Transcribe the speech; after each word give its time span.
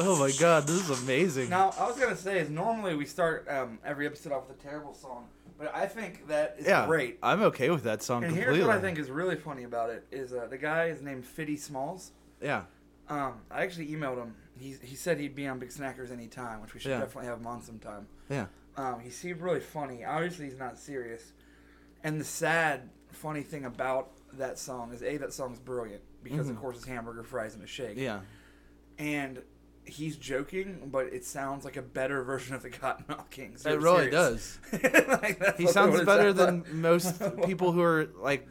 Oh 0.00 0.18
my 0.18 0.30
god, 0.38 0.66
this 0.66 0.88
is 0.88 1.02
amazing. 1.02 1.50
Now, 1.50 1.74
I 1.78 1.86
was 1.86 1.98
gonna 1.98 2.16
say 2.16 2.38
is 2.38 2.48
normally 2.50 2.94
we 2.94 3.04
start 3.04 3.46
um, 3.48 3.78
every 3.84 4.06
episode 4.06 4.32
off 4.32 4.48
with 4.48 4.58
a 4.58 4.62
terrible 4.62 4.94
song, 4.94 5.26
but 5.58 5.74
I 5.74 5.86
think 5.86 6.28
that 6.28 6.56
is 6.58 6.66
yeah, 6.66 6.86
great. 6.86 7.18
I'm 7.22 7.42
okay 7.42 7.70
with 7.70 7.82
that 7.84 8.02
song 8.02 8.22
And 8.24 8.32
completely. 8.32 8.56
here's 8.58 8.66
what 8.68 8.76
I 8.76 8.80
think 8.80 8.98
is 8.98 9.10
really 9.10 9.36
funny 9.36 9.64
about 9.64 9.90
it 9.90 10.04
is 10.12 10.32
uh, 10.32 10.46
the 10.48 10.58
guy 10.58 10.86
is 10.86 11.02
named 11.02 11.24
Fitty 11.26 11.56
Smalls. 11.56 12.12
Yeah, 12.40 12.62
Um, 13.08 13.40
I 13.50 13.62
actually 13.62 13.88
emailed 13.88 14.18
him. 14.18 14.34
He 14.58 14.76
he 14.82 14.94
said 14.94 15.18
he'd 15.18 15.34
be 15.34 15.46
on 15.48 15.58
Big 15.58 15.70
Snackers 15.70 16.12
anytime, 16.12 16.62
which 16.62 16.74
we 16.74 16.80
should 16.80 16.90
Yeah. 16.90 17.00
definitely 17.00 17.26
have 17.28 17.38
him 17.40 17.46
on 17.46 17.62
sometime. 17.62 18.06
yeah, 18.28 18.46
Um, 18.76 19.00
he 19.00 19.10
seemed 19.10 19.40
really 19.40 19.60
funny. 19.60 20.04
Obviously, 20.04 20.44
he's 20.46 20.58
not 20.58 20.78
serious. 20.78 21.32
And 22.04 22.20
the 22.20 22.24
sad, 22.24 22.90
funny 23.10 23.42
thing 23.42 23.64
about 23.64 24.12
that 24.34 24.58
song 24.58 24.92
is 24.92 25.02
a 25.02 25.16
that 25.16 25.32
song's 25.32 25.58
brilliant 25.58 26.02
because 26.22 26.48
of 26.48 26.56
Mhm. 26.56 26.60
course 26.60 26.76
it's 26.76 26.86
hamburger 26.86 27.24
fries 27.24 27.54
and 27.54 27.64
a 27.64 27.66
shake. 27.66 27.96
yeah. 27.96 28.20
And 28.98 29.42
he's 29.88 30.16
joking, 30.16 30.88
but 30.92 31.06
it 31.06 31.24
sounds 31.24 31.64
like 31.64 31.76
a 31.76 31.82
better 31.82 32.22
version 32.22 32.54
of 32.54 32.62
the 32.62 32.70
Cottonmouth 32.70 33.30
Kings. 33.30 33.64
It 33.66 33.72
I'm 33.72 33.80
really 33.82 34.10
serious. 34.10 34.58
does. 34.72 34.82
Like, 35.22 35.56
He 35.56 35.66
sounds 35.66 36.00
better 36.04 36.32
than 36.32 36.60
like. 36.62 36.72
most 36.72 37.22
people 37.44 37.72
who 37.72 37.82
are 37.82 38.08
like 38.20 38.46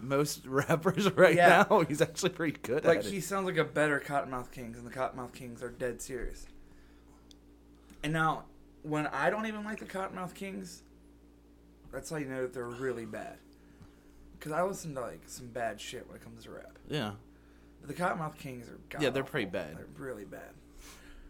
most 0.00 0.46
rappers 0.46 1.10
right 1.12 1.34
Yeah. 1.34 1.64
now. 1.68 1.80
He's 1.80 2.00
actually 2.00 2.30
pretty 2.30 2.58
good 2.62 2.84
Like 2.84 2.98
at 3.00 3.06
it. 3.06 3.12
he 3.12 3.20
sounds 3.20 3.46
like 3.46 3.56
a 3.56 3.64
better 3.64 3.98
Cottonmouth 4.04 4.50
Kings, 4.50 4.78
and 4.78 4.86
the 4.86 4.90
Cottonmouth 4.92 5.32
Kings 5.32 5.62
are 5.62 5.70
dead 5.70 6.00
serious. 6.00 6.46
And 8.02 8.12
now, 8.12 8.44
when 8.82 9.06
I 9.08 9.30
don't 9.30 9.46
even 9.46 9.64
like 9.64 9.78
the 9.80 9.84
Cottonmouth 9.86 10.34
Kings, 10.34 10.82
that's 11.92 12.10
how 12.10 12.16
you 12.16 12.26
know 12.26 12.42
that 12.42 12.52
they're 12.54 12.64
really 12.68 13.04
bad. 13.06 13.38
Because 14.38 14.52
I 14.52 14.62
listen 14.62 14.94
to 14.94 15.00
like 15.00 15.22
some 15.26 15.46
bad 15.48 15.80
shit 15.80 16.06
when 16.06 16.16
it 16.16 16.22
comes 16.22 16.44
to 16.44 16.50
rap. 16.50 16.78
Yeah. 16.88 17.12
But 17.80 17.96
the 17.96 18.02
Cottonmouth 18.02 18.36
Kings 18.38 18.68
are 18.68 18.78
Yeah, 19.00 19.10
they're 19.10 19.24
pretty 19.24 19.50
bad. 19.50 19.76
They're 19.78 19.86
really 19.98 20.24
bad. 20.24 20.50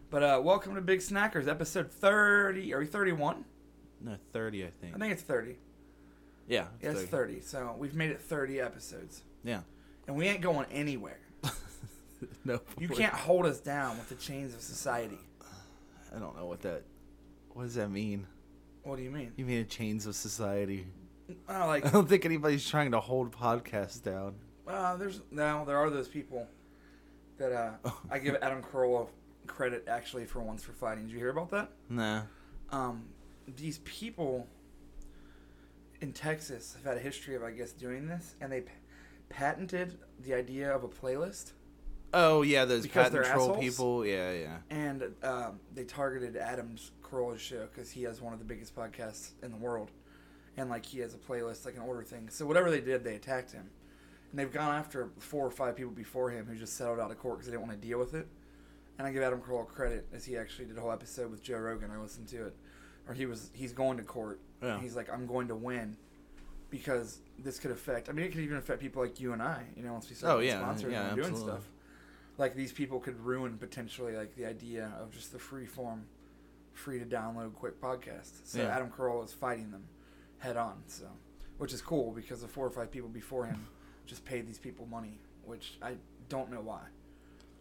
But 0.09 0.23
uh, 0.23 0.41
welcome 0.43 0.75
to 0.75 0.81
Big 0.81 0.99
Snackers, 0.99 1.47
episode 1.47 1.91
thirty. 1.91 2.73
Are 2.73 2.79
we 2.79 2.85
thirty-one? 2.85 3.43
No, 4.01 4.15
thirty, 4.31 4.63
I 4.65 4.69
think. 4.81 4.95
I 4.95 4.99
think 4.99 5.13
it's 5.13 5.21
thirty. 5.21 5.57
yeah, 6.47 6.67
Yeah, 6.81 6.91
it's 6.91 7.03
thirty. 7.03 7.41
So 7.41 7.75
we've 7.77 7.93
made 7.95 8.11
it 8.11 8.21
thirty 8.21 8.59
episodes, 8.61 9.23
Yeah. 9.43 9.61
and 10.07 10.15
we 10.15 10.27
ain't 10.27 10.41
going 10.41 10.65
anywhere. 10.71 11.19
no, 12.45 12.61
You 12.79 12.87
can't 12.87 13.13
hold 13.13 13.45
us 13.45 13.59
down 13.59 13.97
with 13.97 14.09
the 14.09 14.15
chains 14.15 14.53
of 14.53 14.61
society. 14.61 15.19
I 16.15 16.19
don't 16.19 16.37
know 16.37 16.45
what 16.45 16.61
that. 16.61 16.83
What 17.49 17.63
does 17.63 17.75
that 17.75 17.89
mean? 17.89 18.27
What 18.83 18.95
do 18.97 19.03
you 19.03 19.11
mean? 19.11 19.33
You 19.35 19.45
mean 19.45 19.57
the 19.59 19.65
chains 19.69 20.05
of 20.05 20.15
society? 20.15 20.87
Oh, 21.49 21.67
like 21.67 21.85
I 21.85 21.89
don't 21.89 22.07
think 22.07 22.23
anybody's 22.23 22.65
trying 22.67 22.91
to 22.91 23.01
hold 23.01 23.33
podcasts 23.33 24.01
down. 24.01 24.35
Uh, 24.65 24.95
there's 24.95 25.19
now 25.31 25.65
there 25.65 25.77
are 25.77 25.89
those 25.89 26.07
people 26.07 26.47
that 27.37 27.51
uh, 27.51 27.89
I 28.09 28.19
give 28.19 28.35
Adam 28.41 28.61
Carolla 28.63 29.07
credit 29.47 29.85
actually 29.87 30.25
for 30.25 30.41
once 30.41 30.63
for 30.63 30.73
fighting. 30.73 31.05
Did 31.05 31.13
you 31.13 31.19
hear 31.19 31.29
about 31.29 31.49
that? 31.51 31.69
Nah. 31.89 32.23
Um, 32.71 33.05
these 33.55 33.79
people 33.79 34.47
in 36.01 36.13
Texas 36.13 36.75
have 36.75 36.85
had 36.85 36.97
a 36.97 36.99
history 36.99 37.35
of 37.35 37.43
I 37.43 37.51
guess 37.51 37.71
doing 37.71 38.07
this, 38.07 38.35
and 38.41 38.51
they 38.51 38.61
p- 38.61 38.71
patented 39.29 39.97
the 40.19 40.33
idea 40.33 40.73
of 40.73 40.83
a 40.83 40.87
playlist, 40.87 41.51
Oh 42.13 42.41
yeah, 42.41 42.65
those 42.65 42.83
Because 42.83 43.09
patent 43.09 43.25
troll 43.25 43.49
assholes? 43.49 43.59
people. 43.59 44.05
Yeah, 44.05 44.31
yeah. 44.31 44.57
and 44.69 45.03
um, 45.23 45.59
they 45.73 45.83
targeted 45.83 46.37
Adam's 46.37 46.91
Carolla's 47.03 47.41
show 47.41 47.67
because 47.73 47.91
he 47.91 48.03
has 48.03 48.21
one 48.21 48.31
of 48.33 48.39
the 48.39 48.45
biggest 48.45 48.75
podcasts 48.75 49.31
in 49.43 49.51
the 49.51 49.57
world, 49.57 49.91
and 50.55 50.69
like 50.69 50.85
he 50.85 50.99
has 50.99 51.13
a 51.13 51.17
playlist 51.17 51.65
like 51.65 51.75
an 51.75 51.81
order 51.81 52.03
thing. 52.03 52.29
So 52.29 52.45
whatever 52.45 52.71
they 52.71 52.79
did, 52.81 53.03
they 53.03 53.15
attacked 53.15 53.51
him, 53.51 53.69
and 54.31 54.39
they've 54.39 54.51
gone 54.51 54.73
after 54.75 55.09
four 55.19 55.45
or 55.45 55.51
five 55.51 55.75
people 55.75 55.91
before 55.91 56.29
him 56.31 56.45
who 56.45 56.55
just 56.55 56.77
settled 56.77 56.99
out 56.99 57.11
of 57.11 57.19
court 57.19 57.37
because 57.39 57.47
they 57.47 57.51
didn't 57.57 57.67
want 57.67 57.81
to 57.81 57.87
deal 57.87 57.99
with 57.99 58.13
it. 58.13 58.27
And 58.97 59.07
I 59.07 59.11
give 59.11 59.21
Adam 59.23 59.41
Carolla 59.41 59.67
credit 59.67 60.07
as 60.13 60.25
he 60.25 60.37
actually 60.37 60.65
did 60.65 60.77
a 60.77 60.81
whole 60.81 60.91
episode 60.91 61.29
with 61.29 61.43
Joe 61.43 61.57
Rogan. 61.59 61.91
I 61.91 61.97
listened 61.99 62.27
to 62.29 62.47
it, 62.47 62.55
or 63.07 63.13
he 63.13 63.25
was 63.25 63.49
he's 63.53 63.73
going 63.73 63.97
to 63.97 64.03
court. 64.03 64.39
Yeah. 64.61 64.79
He's 64.79 64.95
like, 64.95 65.11
I'm 65.11 65.25
going 65.27 65.47
to 65.49 65.55
win. 65.55 65.97
Because 66.69 67.19
this 67.39 67.59
could 67.59 67.71
affect. 67.71 68.09
I 68.09 68.11
mean, 68.11 68.25
it 68.25 68.31
could 68.33 68.41
even 68.41 68.57
affect 68.57 68.81
people 68.81 69.01
like 69.01 69.21
you 69.21 69.31
and 69.31 69.41
I. 69.41 69.63
You 69.77 69.83
know, 69.83 69.93
once 69.93 70.09
we 70.09 70.15
start 70.15 70.35
Oh, 70.37 70.39
yeah, 70.39 70.59
sponsored 70.59 70.91
yeah, 70.91 71.07
and 71.07 71.15
doing 71.15 71.35
stuff 71.35 71.61
like 72.37 72.55
these 72.55 72.71
people 72.71 72.99
could 72.99 73.19
ruin 73.19 73.57
potentially 73.57 74.15
like 74.15 74.35
the 74.35 74.45
idea 74.45 74.91
of 75.01 75.11
just 75.11 75.31
the 75.31 75.39
free 75.39 75.65
form, 75.65 76.05
free 76.73 76.99
to 76.99 77.05
download 77.05 77.53
quick 77.55 77.79
podcast. 77.81 78.45
So 78.45 78.59
Yeah. 78.59 78.67
Adam 78.75 78.89
Carolla 78.89 79.25
is 79.25 79.33
fighting 79.33 79.71
them 79.71 79.83
head 80.39 80.57
on. 80.57 80.83
So, 80.87 81.05
which 81.57 81.73
is 81.73 81.81
cool 81.81 82.11
because 82.11 82.41
the 82.41 82.47
four 82.47 82.65
or 82.65 82.69
five 82.69 82.91
people 82.91 83.09
before 83.09 83.45
him 83.45 83.65
just 84.05 84.23
paid 84.25 84.47
these 84.47 84.59
people 84.59 84.85
money, 84.85 85.19
which 85.45 85.77
I 85.81 85.95
don't 86.29 86.51
know 86.51 86.61
why. 86.61 86.81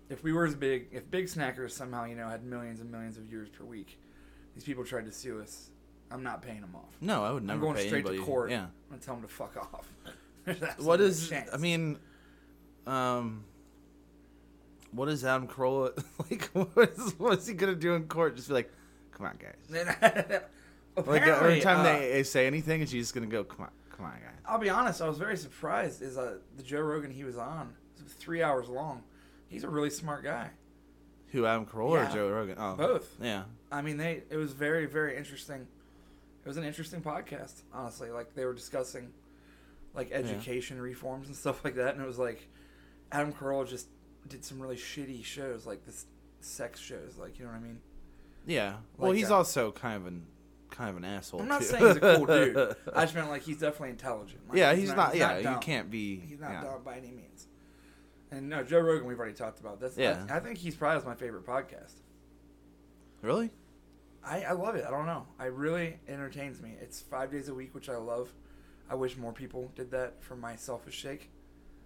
If 0.09 0.22
we 0.22 0.33
were 0.33 0.47
as 0.47 0.55
big, 0.55 0.89
if 0.93 1.11
Big 1.11 1.27
Snackers 1.27 1.72
somehow 1.72 2.05
you 2.05 2.15
know 2.15 2.28
had 2.28 2.44
millions 2.44 2.81
and 2.81 2.91
millions 2.91 3.17
of 3.17 3.25
viewers 3.25 3.49
per 3.49 3.65
week, 3.65 3.99
these 4.55 4.65
people 4.65 4.84
tried 4.84 5.06
to 5.06 5.12
sue 5.12 5.41
us. 5.41 5.71
I'm 6.11 6.22
not 6.22 6.43
paying 6.43 6.61
them 6.61 6.75
off. 6.77 6.94
No, 7.00 7.25
I 7.25 7.33
would 7.33 7.43
never 7.43 7.56
I'm 7.59 7.61
going 7.61 7.75
pay 7.77 7.87
straight 7.89 8.00
anybody. 8.00 8.19
to 8.19 8.25
court. 8.25 8.50
Yeah. 8.50 8.62
I'm 8.62 8.71
gonna 8.91 9.03
tell 9.03 9.15
them 9.15 9.22
to 9.25 9.28
fuck 9.28 9.56
off. 9.56 9.89
What 10.78 11.00
is? 11.00 11.28
chance. 11.28 11.50
I 11.53 11.56
mean, 11.56 11.99
um, 12.87 13.43
what 14.93 15.09
is 15.09 15.25
Adam 15.25 15.49
Carolla 15.49 15.91
like? 16.31 16.45
What 16.53 16.91
is, 16.91 17.19
what 17.19 17.39
is 17.39 17.47
he 17.49 17.55
gonna 17.55 17.75
do 17.75 17.95
in 17.95 18.06
court? 18.06 18.37
Just 18.37 18.47
be 18.47 18.55
like, 18.55 18.72
come 19.12 19.27
on, 19.27 19.37
guys. 19.39 19.87
Like 21.05 21.22
every 21.22 21.61
time 21.61 21.81
uh, 21.81 21.83
they 21.83 22.22
say 22.22 22.47
anything, 22.47 22.81
is 22.81 22.91
she 22.91 23.00
just 23.00 23.12
gonna 23.12 23.27
go, 23.27 23.43
come 23.43 23.65
on, 23.66 23.71
come 23.91 24.06
on, 24.06 24.12
guys. 24.12 24.31
I'll 24.47 24.59
be 24.61 24.71
honest, 24.71 25.03
I 25.03 25.09
was 25.09 25.19
very 25.19 25.37
surprised. 25.37 26.00
Is 26.00 26.16
uh, 26.16 26.37
the 26.56 26.62
Joe 26.62 26.81
Rogan 26.81 27.11
he 27.11 27.25
was 27.25 27.37
on? 27.37 27.75
It 27.99 28.05
was 28.05 28.12
three 28.12 28.43
hours 28.43 28.69
long. 28.69 29.03
He's 29.49 29.65
a 29.65 29.69
really 29.69 29.91
smart 29.91 30.25
guy. 30.25 30.51
Who 31.29 31.47
Adam 31.47 31.67
Carolla 31.67 32.05
Yeah. 32.05 32.11
or 32.11 32.15
Joe 32.15 32.31
Rogan? 32.31 32.57
Oh, 32.59 32.77
Both. 32.77 33.17
Yeah. 33.21 33.45
I 33.71 33.83
mean, 33.83 33.97
they. 33.97 34.23
It 34.31 34.37
was 34.37 34.53
very, 34.53 34.87
very 34.87 35.17
interesting. 35.17 35.67
It 36.45 36.49
was 36.49 36.57
an 36.57 36.65
interesting 36.65 37.01
podcast, 37.01 37.62
honestly. 37.73 38.11
Like 38.11 38.34
they 38.34 38.45
were 38.45 38.55
discussing, 38.55 39.12
like 39.95 40.12
education 40.12 40.81
reforms 40.81 41.27
and 41.27 41.37
stuff 41.37 41.65
like 41.65 41.75
that, 41.77 41.95
and 41.95 42.03
it 42.03 42.07
was 42.07 42.19
like, 42.19 42.49
Adam 43.11 43.33
Carolla 43.33 43.69
just 43.69 43.89
did 44.29 44.45
some 44.45 44.61
really 44.61 44.77
shitty 44.77 45.25
shows, 45.25 45.67
like 45.67 45.84
this 45.84 46.07
sex 46.41 46.81
shows, 46.81 47.17
like 47.19 47.39
you 47.39 47.45
know 47.45 47.51
what 47.51 47.59
I 47.59 47.63
mean. 47.63 47.81
Yeah. 48.47 48.75
Well, 48.97 49.13
he's 49.13 49.31
uh, 49.31 49.39
also 49.39 49.73
kind 49.73 49.97
of 49.97 50.07
an 50.07 50.27
kind 50.71 50.91
of 50.91 50.97
an 50.97 51.05
asshole. 51.05 51.41
I'm 51.41 51.49
not 51.49 51.61
too. 51.61 51.67
saying 51.67 51.87
he's 51.87 51.97
a 51.97 52.01
cool 52.01 52.27
dude. 52.27 52.77
I 52.95 53.05
just 53.05 53.15
meant 53.15 53.28
like 53.28 53.43
he's 53.43 53.59
definitely 53.59 53.91
intelligent. 53.91 54.49
Like, 54.49 54.59
yeah, 54.59 54.75
he's, 54.75 54.95
not. 54.95 55.17
yeah, 55.17 55.39
you 55.39 55.59
can't 55.61 55.91
be. 55.91 56.21
He's 56.21 56.41
not 56.41 56.51
yeah. 56.53 56.63
dumb 56.63 56.83
by 56.84 56.97
any 56.97 57.11
means. 57.11 57.49
And 58.31 58.49
no, 58.49 58.63
Joe 58.63 58.81
Rogan, 58.81 59.07
we've 59.07 59.19
already 59.19 59.35
talked 59.35 59.61
about. 59.61 59.81
That's 59.81 59.97
Yeah. 59.97 60.27
I, 60.29 60.37
I 60.37 60.41
think 60.41 60.59
he's 60.59 60.75
probably 60.75 61.05
my 61.07 61.15
favorite 61.15 61.47
podcast. 61.47 61.93
Really? 63.23 63.51
I, 64.25 64.43
I 64.43 64.53
love 64.53 64.75
it. 64.75 64.85
I 64.87 64.91
don't 64.91 65.07
know. 65.07 65.27
I 65.39 65.47
really 65.47 65.99
entertains 66.09 66.61
me. 66.61 66.75
It's 66.81 67.01
five 67.01 67.31
days 67.31 67.49
a 67.49 67.55
week, 67.55 67.75
which 67.75 67.89
I 67.89 67.97
love. 67.97 68.29
I 68.91 68.95
wish 68.95 69.17
more 69.17 69.33
people 69.33 69.71
did 69.77 69.91
that 69.93 70.23
for 70.23 70.35
my 70.37 70.57
selfish 70.57 70.97
shake. 70.97 71.31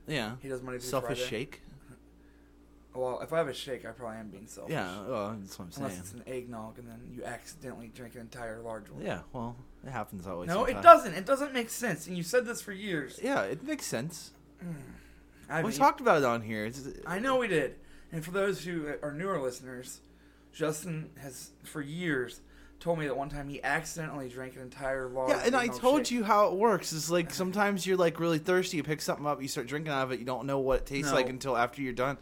Yeah. 0.06 0.36
He 0.40 0.48
does 0.48 0.62
Monday 0.62 0.78
through 0.78 0.88
Selfish 0.88 1.18
Friday. 1.18 1.30
shake. 1.30 1.62
Well, 2.92 3.20
if 3.20 3.32
I 3.32 3.38
have 3.38 3.46
a 3.46 3.54
shake, 3.54 3.84
I 3.84 3.90
probably 3.92 4.18
am 4.18 4.30
being 4.30 4.48
selfish. 4.48 4.72
Yeah. 4.72 5.06
Well, 5.06 5.36
that's 5.40 5.56
what 5.56 5.66
I'm 5.66 5.70
saying. 5.70 5.84
Unless 5.84 6.00
it's 6.00 6.12
an 6.12 6.24
eggnog 6.26 6.76
and 6.76 6.88
then 6.88 6.98
you 7.14 7.24
accidentally 7.24 7.92
drink 7.94 8.16
an 8.16 8.22
entire 8.22 8.58
large 8.60 8.90
one. 8.90 9.04
Yeah. 9.04 9.20
Well, 9.32 9.54
it 9.86 9.90
happens 9.90 10.26
always. 10.26 10.48
No, 10.48 10.64
it 10.64 10.82
doesn't. 10.82 11.14
It 11.14 11.24
doesn't 11.24 11.52
make 11.54 11.70
sense. 11.70 12.08
And 12.08 12.16
you 12.16 12.24
said 12.24 12.46
this 12.46 12.60
for 12.60 12.72
years. 12.72 13.20
Yeah, 13.22 13.42
it 13.42 13.62
makes 13.62 13.86
sense. 13.86 14.32
Mm. 14.60 14.74
I 15.50 15.62
we 15.62 15.70
mean, 15.70 15.78
talked 15.78 16.00
about 16.00 16.18
it 16.18 16.24
on 16.24 16.42
here. 16.42 16.64
It's, 16.66 16.82
I 17.06 17.18
know 17.18 17.36
we 17.38 17.48
did. 17.48 17.74
And 18.12 18.24
for 18.24 18.30
those 18.30 18.64
who 18.64 18.92
are 19.02 19.12
newer 19.12 19.40
listeners, 19.40 20.00
Justin 20.52 21.10
has 21.18 21.50
for 21.64 21.80
years 21.80 22.40
told 22.80 22.98
me 22.98 23.06
that 23.06 23.16
one 23.16 23.28
time 23.28 23.48
he 23.48 23.62
accidentally 23.62 24.28
drank 24.28 24.56
an 24.56 24.62
entire 24.62 25.06
large. 25.08 25.30
Yeah, 25.30 25.42
and 25.44 25.54
I 25.54 25.68
told 25.68 26.06
shake. 26.06 26.12
you 26.12 26.24
how 26.24 26.48
it 26.48 26.54
works. 26.54 26.92
It's 26.92 27.10
like 27.10 27.30
sometimes 27.34 27.86
you're 27.86 27.96
like 27.98 28.18
really 28.18 28.38
thirsty, 28.38 28.78
you 28.78 28.82
pick 28.82 29.02
something 29.02 29.26
up, 29.26 29.40
you 29.42 29.48
start 29.48 29.66
drinking 29.66 29.92
out 29.92 30.04
of 30.04 30.12
it, 30.12 30.18
you 30.18 30.24
don't 30.24 30.46
know 30.46 30.58
what 30.58 30.80
it 30.80 30.86
tastes 30.86 31.10
No. 31.10 31.16
like 31.16 31.28
until 31.28 31.56
after 31.56 31.82
you're 31.82 31.92
done. 31.92 32.16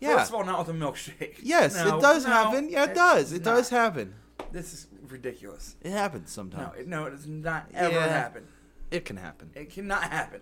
Yeah. 0.00 0.16
First 0.16 0.30
of 0.30 0.36
all, 0.36 0.44
not 0.44 0.66
with 0.66 0.74
a 0.74 0.78
milkshake. 0.78 1.36
yes, 1.42 1.74
No, 1.74 1.98
it 1.98 2.00
does 2.00 2.24
no, 2.24 2.30
happen. 2.30 2.70
Yeah, 2.70 2.84
it, 2.84 2.94
does. 2.94 3.32
It 3.32 3.44
not. 3.44 3.56
does 3.56 3.68
happen. 3.68 4.14
This 4.52 4.72
is 4.72 4.86
ridiculous. 5.08 5.76
It 5.82 5.90
happens 5.90 6.28
No, 6.28 6.42
sometimes. 6.42 6.78
it, 6.78 6.88
no, 6.88 7.04
it 7.06 7.10
does 7.10 7.26
not 7.26 7.66
ever 7.74 7.94
Yeah. 7.94 8.08
happen. 8.08 8.44
it 8.90 9.04
can 9.04 9.16
happen. 9.16 9.50
It 9.54 9.70
cannot 9.70 10.04
happen. 10.04 10.40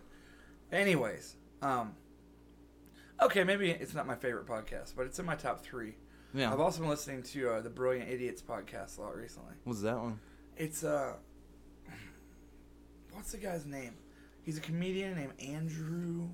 Anyways, 0.70 1.36
um, 1.62 1.94
okay, 3.20 3.44
maybe 3.44 3.70
it's 3.70 3.94
not 3.94 4.06
my 4.06 4.14
favorite 4.14 4.46
podcast, 4.46 4.94
but 4.96 5.06
it's 5.06 5.18
in 5.18 5.26
my 5.26 5.34
top 5.36 5.62
three. 5.62 5.96
Yeah. 6.34 6.52
I've 6.52 6.60
also 6.60 6.80
been 6.80 6.88
listening 6.90 7.22
to 7.22 7.50
uh, 7.50 7.60
the 7.60 7.70
Brilliant 7.70 8.10
Idiots 8.10 8.42
podcast 8.42 8.98
a 8.98 9.02
lot 9.02 9.16
recently. 9.16 9.54
What's 9.64 9.82
that 9.82 9.98
one? 9.98 10.20
It's 10.56 10.84
uh, 10.84 11.14
what's 13.12 13.32
the 13.32 13.38
guy's 13.38 13.64
name? 13.64 13.94
He's 14.42 14.58
a 14.58 14.60
comedian 14.60 15.16
named 15.16 15.32
Andrew. 15.40 16.28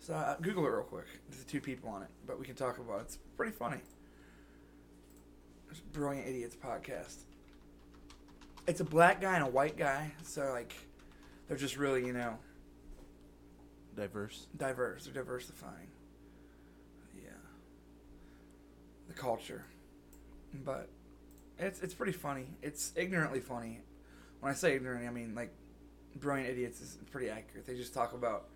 So 0.00 0.14
uh, 0.14 0.36
Google 0.40 0.64
it 0.66 0.70
real 0.70 0.82
quick. 0.82 1.06
There's 1.30 1.44
two 1.44 1.60
people 1.60 1.90
on 1.90 2.02
it, 2.02 2.08
but 2.26 2.38
we 2.38 2.46
can 2.46 2.54
talk 2.54 2.78
about 2.78 3.00
it. 3.00 3.02
It's 3.02 3.18
pretty 3.36 3.52
funny. 3.52 3.80
It's 5.70 5.80
Brilliant 5.80 6.26
Idiots 6.26 6.56
podcast. 6.56 7.16
It's 8.66 8.80
a 8.80 8.84
black 8.84 9.20
guy 9.20 9.34
and 9.34 9.44
a 9.44 9.50
white 9.50 9.76
guy, 9.76 10.12
so 10.22 10.50
like, 10.52 10.74
they're 11.46 11.56
just 11.56 11.76
really 11.76 12.06
you 12.06 12.12
know 12.12 12.38
diverse. 13.96 14.46
diverse. 14.56 15.04
They're 15.04 15.14
diversifying. 15.14 15.88
Yeah. 17.16 17.30
The 19.07 19.07
culture, 19.18 19.64
but 20.64 20.88
it's 21.58 21.80
it's 21.80 21.94
pretty 21.94 22.12
funny. 22.12 22.46
It's 22.62 22.92
ignorantly 22.96 23.40
funny. 23.40 23.80
When 24.40 24.52
I 24.52 24.54
say 24.54 24.76
ignorant, 24.76 25.06
I 25.06 25.10
mean 25.10 25.34
like 25.34 25.52
brilliant 26.16 26.48
idiots 26.48 26.80
is 26.80 26.98
pretty 27.10 27.28
accurate. 27.28 27.66
They 27.66 27.74
just 27.74 27.92
talk 27.92 28.12
about 28.14 28.48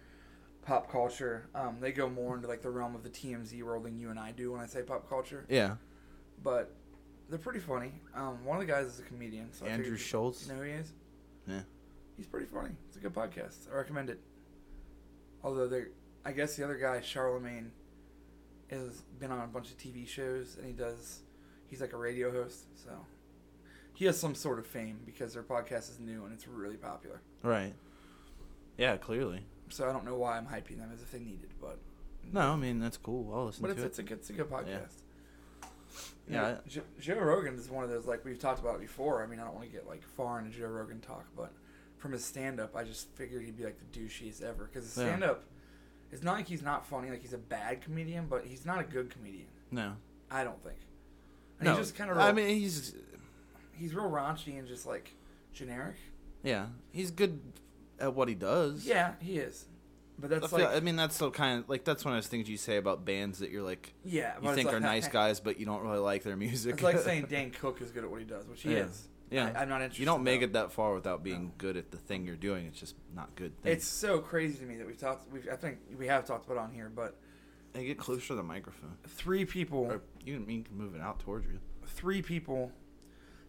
pop 0.62 0.90
culture. 0.90 1.48
Um, 1.54 1.78
they 1.80 1.92
go 1.92 2.08
more 2.08 2.36
into 2.36 2.48
like 2.48 2.62
the 2.62 2.70
realm 2.70 2.94
of 2.94 3.02
the 3.02 3.10
TMZ 3.10 3.62
world 3.62 3.84
than 3.84 3.98
you 3.98 4.10
and 4.10 4.18
I 4.18 4.32
do 4.32 4.52
when 4.52 4.60
I 4.60 4.66
say 4.66 4.82
pop 4.82 5.08
culture. 5.08 5.44
Yeah. 5.48 5.76
But 6.42 6.72
they're 7.28 7.38
pretty 7.38 7.60
funny. 7.60 7.92
Um, 8.14 8.44
one 8.44 8.60
of 8.60 8.66
the 8.66 8.72
guys 8.72 8.86
is 8.86 9.00
a 9.00 9.02
comedian. 9.02 9.52
So 9.52 9.66
Andrew 9.66 9.96
Schulz. 9.96 10.46
You 10.46 10.54
know 10.54 10.60
who 10.60 10.66
he 10.66 10.72
is? 10.72 10.92
Yeah. 11.46 11.60
He's 12.16 12.26
pretty 12.26 12.46
funny. 12.46 12.70
It's 12.88 12.96
a 12.96 13.00
good 13.00 13.14
podcast. 13.14 13.70
I 13.72 13.76
recommend 13.76 14.10
it. 14.10 14.20
Although 15.42 15.66
they're, 15.66 15.88
I 16.24 16.32
guess 16.32 16.56
the 16.56 16.64
other 16.64 16.76
guy, 16.76 17.00
Charlemagne, 17.00 17.72
has 18.72 19.02
been 19.20 19.30
on 19.30 19.40
a 19.40 19.46
bunch 19.46 19.70
of 19.70 19.78
TV 19.78 20.06
shows 20.06 20.56
and 20.56 20.66
he 20.66 20.72
does. 20.72 21.20
He's 21.66 21.80
like 21.80 21.92
a 21.92 21.96
radio 21.96 22.30
host, 22.30 22.64
so 22.84 22.90
he 23.94 24.04
has 24.06 24.18
some 24.18 24.34
sort 24.34 24.58
of 24.58 24.66
fame 24.66 25.00
because 25.06 25.32
their 25.34 25.42
podcast 25.42 25.90
is 25.90 25.98
new 26.00 26.24
and 26.24 26.32
it's 26.32 26.46
really 26.46 26.76
popular. 26.76 27.20
Right. 27.42 27.74
Yeah, 28.76 28.96
clearly. 28.96 29.44
So 29.70 29.88
I 29.88 29.92
don't 29.92 30.04
know 30.04 30.16
why 30.16 30.36
I'm 30.36 30.46
hyping 30.46 30.78
them 30.78 30.90
as 30.92 31.00
if 31.02 31.12
they 31.12 31.18
needed, 31.20 31.50
but 31.60 31.78
No, 32.32 32.40
I 32.52 32.56
mean 32.56 32.78
that's 32.80 32.96
cool. 32.98 33.32
I'll 33.34 33.46
listen 33.46 33.62
but 33.62 33.68
to 33.68 33.72
it's, 33.74 33.82
it. 33.82 33.86
it's 33.86 33.98
a 33.98 34.02
good, 34.02 34.18
it's 34.18 34.30
a 34.30 34.32
good 34.34 34.50
podcast. 34.50 35.00
You 36.28 36.34
Yeah, 36.34 36.56
I- 36.64 36.68
Joe, 36.68 36.82
Joe 37.00 37.18
Rogan 37.18 37.54
is 37.58 37.68
one 37.70 37.84
of 37.84 37.90
those 37.90 38.06
like 38.06 38.24
we've 38.24 38.38
talked 38.38 38.60
about 38.60 38.76
it 38.76 38.80
before. 38.82 39.22
I 39.22 39.26
mean, 39.26 39.38
I 39.40 39.44
don't 39.44 39.54
want 39.54 39.66
to 39.66 39.72
get 39.72 39.86
like 39.86 40.02
far 40.02 40.38
into 40.38 40.50
Joe 40.56 40.66
Rogan 40.68 41.00
talk, 41.00 41.24
but 41.36 41.52
from 41.98 42.12
his 42.12 42.24
stand 42.24 42.60
up, 42.60 42.74
I 42.76 42.84
just 42.84 43.08
figured 43.14 43.42
he'd 43.44 43.56
be 43.56 43.64
like 43.64 43.76
the 43.78 43.98
douchiest 44.00 44.42
ever 44.42 44.64
because 44.64 44.84
his 44.88 44.98
Yeah. 44.98 45.04
stand 45.10 45.24
up, 45.24 45.44
it's 46.12 46.22
not 46.22 46.34
like 46.36 46.46
he's 46.46 46.62
not 46.62 46.86
funny, 46.86 47.10
like 47.10 47.22
he's 47.22 47.32
a 47.32 47.38
bad 47.38 47.80
comedian, 47.82 48.26
but 48.28 48.44
he's 48.44 48.64
not 48.64 48.78
a 48.80 48.84
good 48.84 49.10
comedian. 49.10 49.46
no. 49.70 49.94
I 50.30 50.44
don't 50.44 50.62
think. 50.62 50.78
And 51.58 51.66
No. 51.66 51.72
he's 51.76 51.86
just 51.88 51.96
kind 51.96 52.10
of. 52.10 52.16
I 52.16 52.32
mean, 52.32 52.48
he's 52.58 52.94
he's 53.72 53.94
real 53.94 54.08
raunchy 54.10 54.58
and 54.58 54.66
just 54.66 54.86
like 54.86 55.12
generic. 55.52 55.96
yeah, 56.42 56.66
he's 56.90 57.10
good 57.10 57.38
at 58.00 58.14
what 58.14 58.28
he 58.28 58.34
does. 58.34 58.86
Yeah, 58.86 59.12
he 59.20 59.36
is. 59.38 59.66
But 60.18 60.32
I, 60.32 60.38
that's 60.38 60.50
feel, 60.52 60.60
like 60.64 60.74
I 60.76 60.80
mean, 60.80 60.96
that's 60.96 61.16
so 61.16 61.30
kind 61.30 61.60
of 61.60 61.68
like 61.68 61.84
that's 61.84 62.02
one 62.04 62.14
of 62.14 62.16
those 62.22 62.28
things 62.28 62.48
you 62.48 62.56
say 62.56 62.78
about 62.78 63.04
bands 63.04 63.40
that 63.40 63.50
you're 63.50 63.62
like 63.62 63.92
yeah, 64.04 64.34
you 64.42 64.54
think 64.54 64.68
like- 64.68 64.76
are 64.76 64.80
nice 64.80 65.06
guys, 65.20 65.38
but 65.40 65.60
you 65.60 65.66
don't 65.66 65.82
really 65.82 65.98
like 65.98 66.22
their 66.22 66.36
music. 66.36 66.74
It's 66.74 66.82
like 66.82 66.98
saying 67.00 67.26
Dan 67.28 67.50
Cook 67.50 67.82
is 67.82 67.90
good 67.90 68.04
at 68.04 68.10
what 68.10 68.20
he 68.20 68.26
does, 68.26 68.46
which 68.48 68.62
he 68.62 68.72
Yeah. 68.72 68.84
is. 68.86 69.08
Yeah, 69.32 69.52
I, 69.54 69.62
am 69.62 69.68
not 69.68 69.76
interested. 69.82 70.00
you 70.00 70.06
don't 70.06 70.22
make 70.22 70.40
though. 70.40 70.44
it 70.46 70.52
that 70.52 70.72
far 70.72 70.94
without 70.94 71.22
being 71.22 71.44
No. 71.44 71.52
good 71.58 71.76
at 71.76 71.90
the 71.90 71.96
thing 71.96 72.24
you're 72.26 72.36
doing. 72.36 72.66
It's 72.66 72.78
just 72.78 72.94
not 73.14 73.34
good. 73.34 73.60
Thing. 73.62 73.72
It's 73.72 73.86
so 73.86 74.18
crazy 74.20 74.58
to 74.58 74.64
me 74.64 74.76
that 74.76 74.86
we've 74.86 74.98
talked. 74.98 75.30
We've, 75.32 75.48
I 75.50 75.56
think 75.56 75.78
we 75.98 76.06
have 76.06 76.24
talked 76.26 76.46
about 76.46 76.54
it 76.56 76.64
on 76.64 76.72
here, 76.72 76.90
but 76.94 77.16
Hey, 77.74 77.86
get 77.86 77.96
closer 77.98 78.26
to 78.28 78.34
the 78.34 78.42
microphone. 78.42 78.96
three 79.08 79.44
people, 79.46 79.78
Or 79.86 80.02
you 80.24 80.38
can, 80.38 80.50
you 80.50 80.62
can 80.62 80.76
move 80.76 80.94
it 80.94 81.00
out 81.00 81.20
towards 81.20 81.46
you. 81.46 81.58
three 81.86 82.20
people 82.20 82.70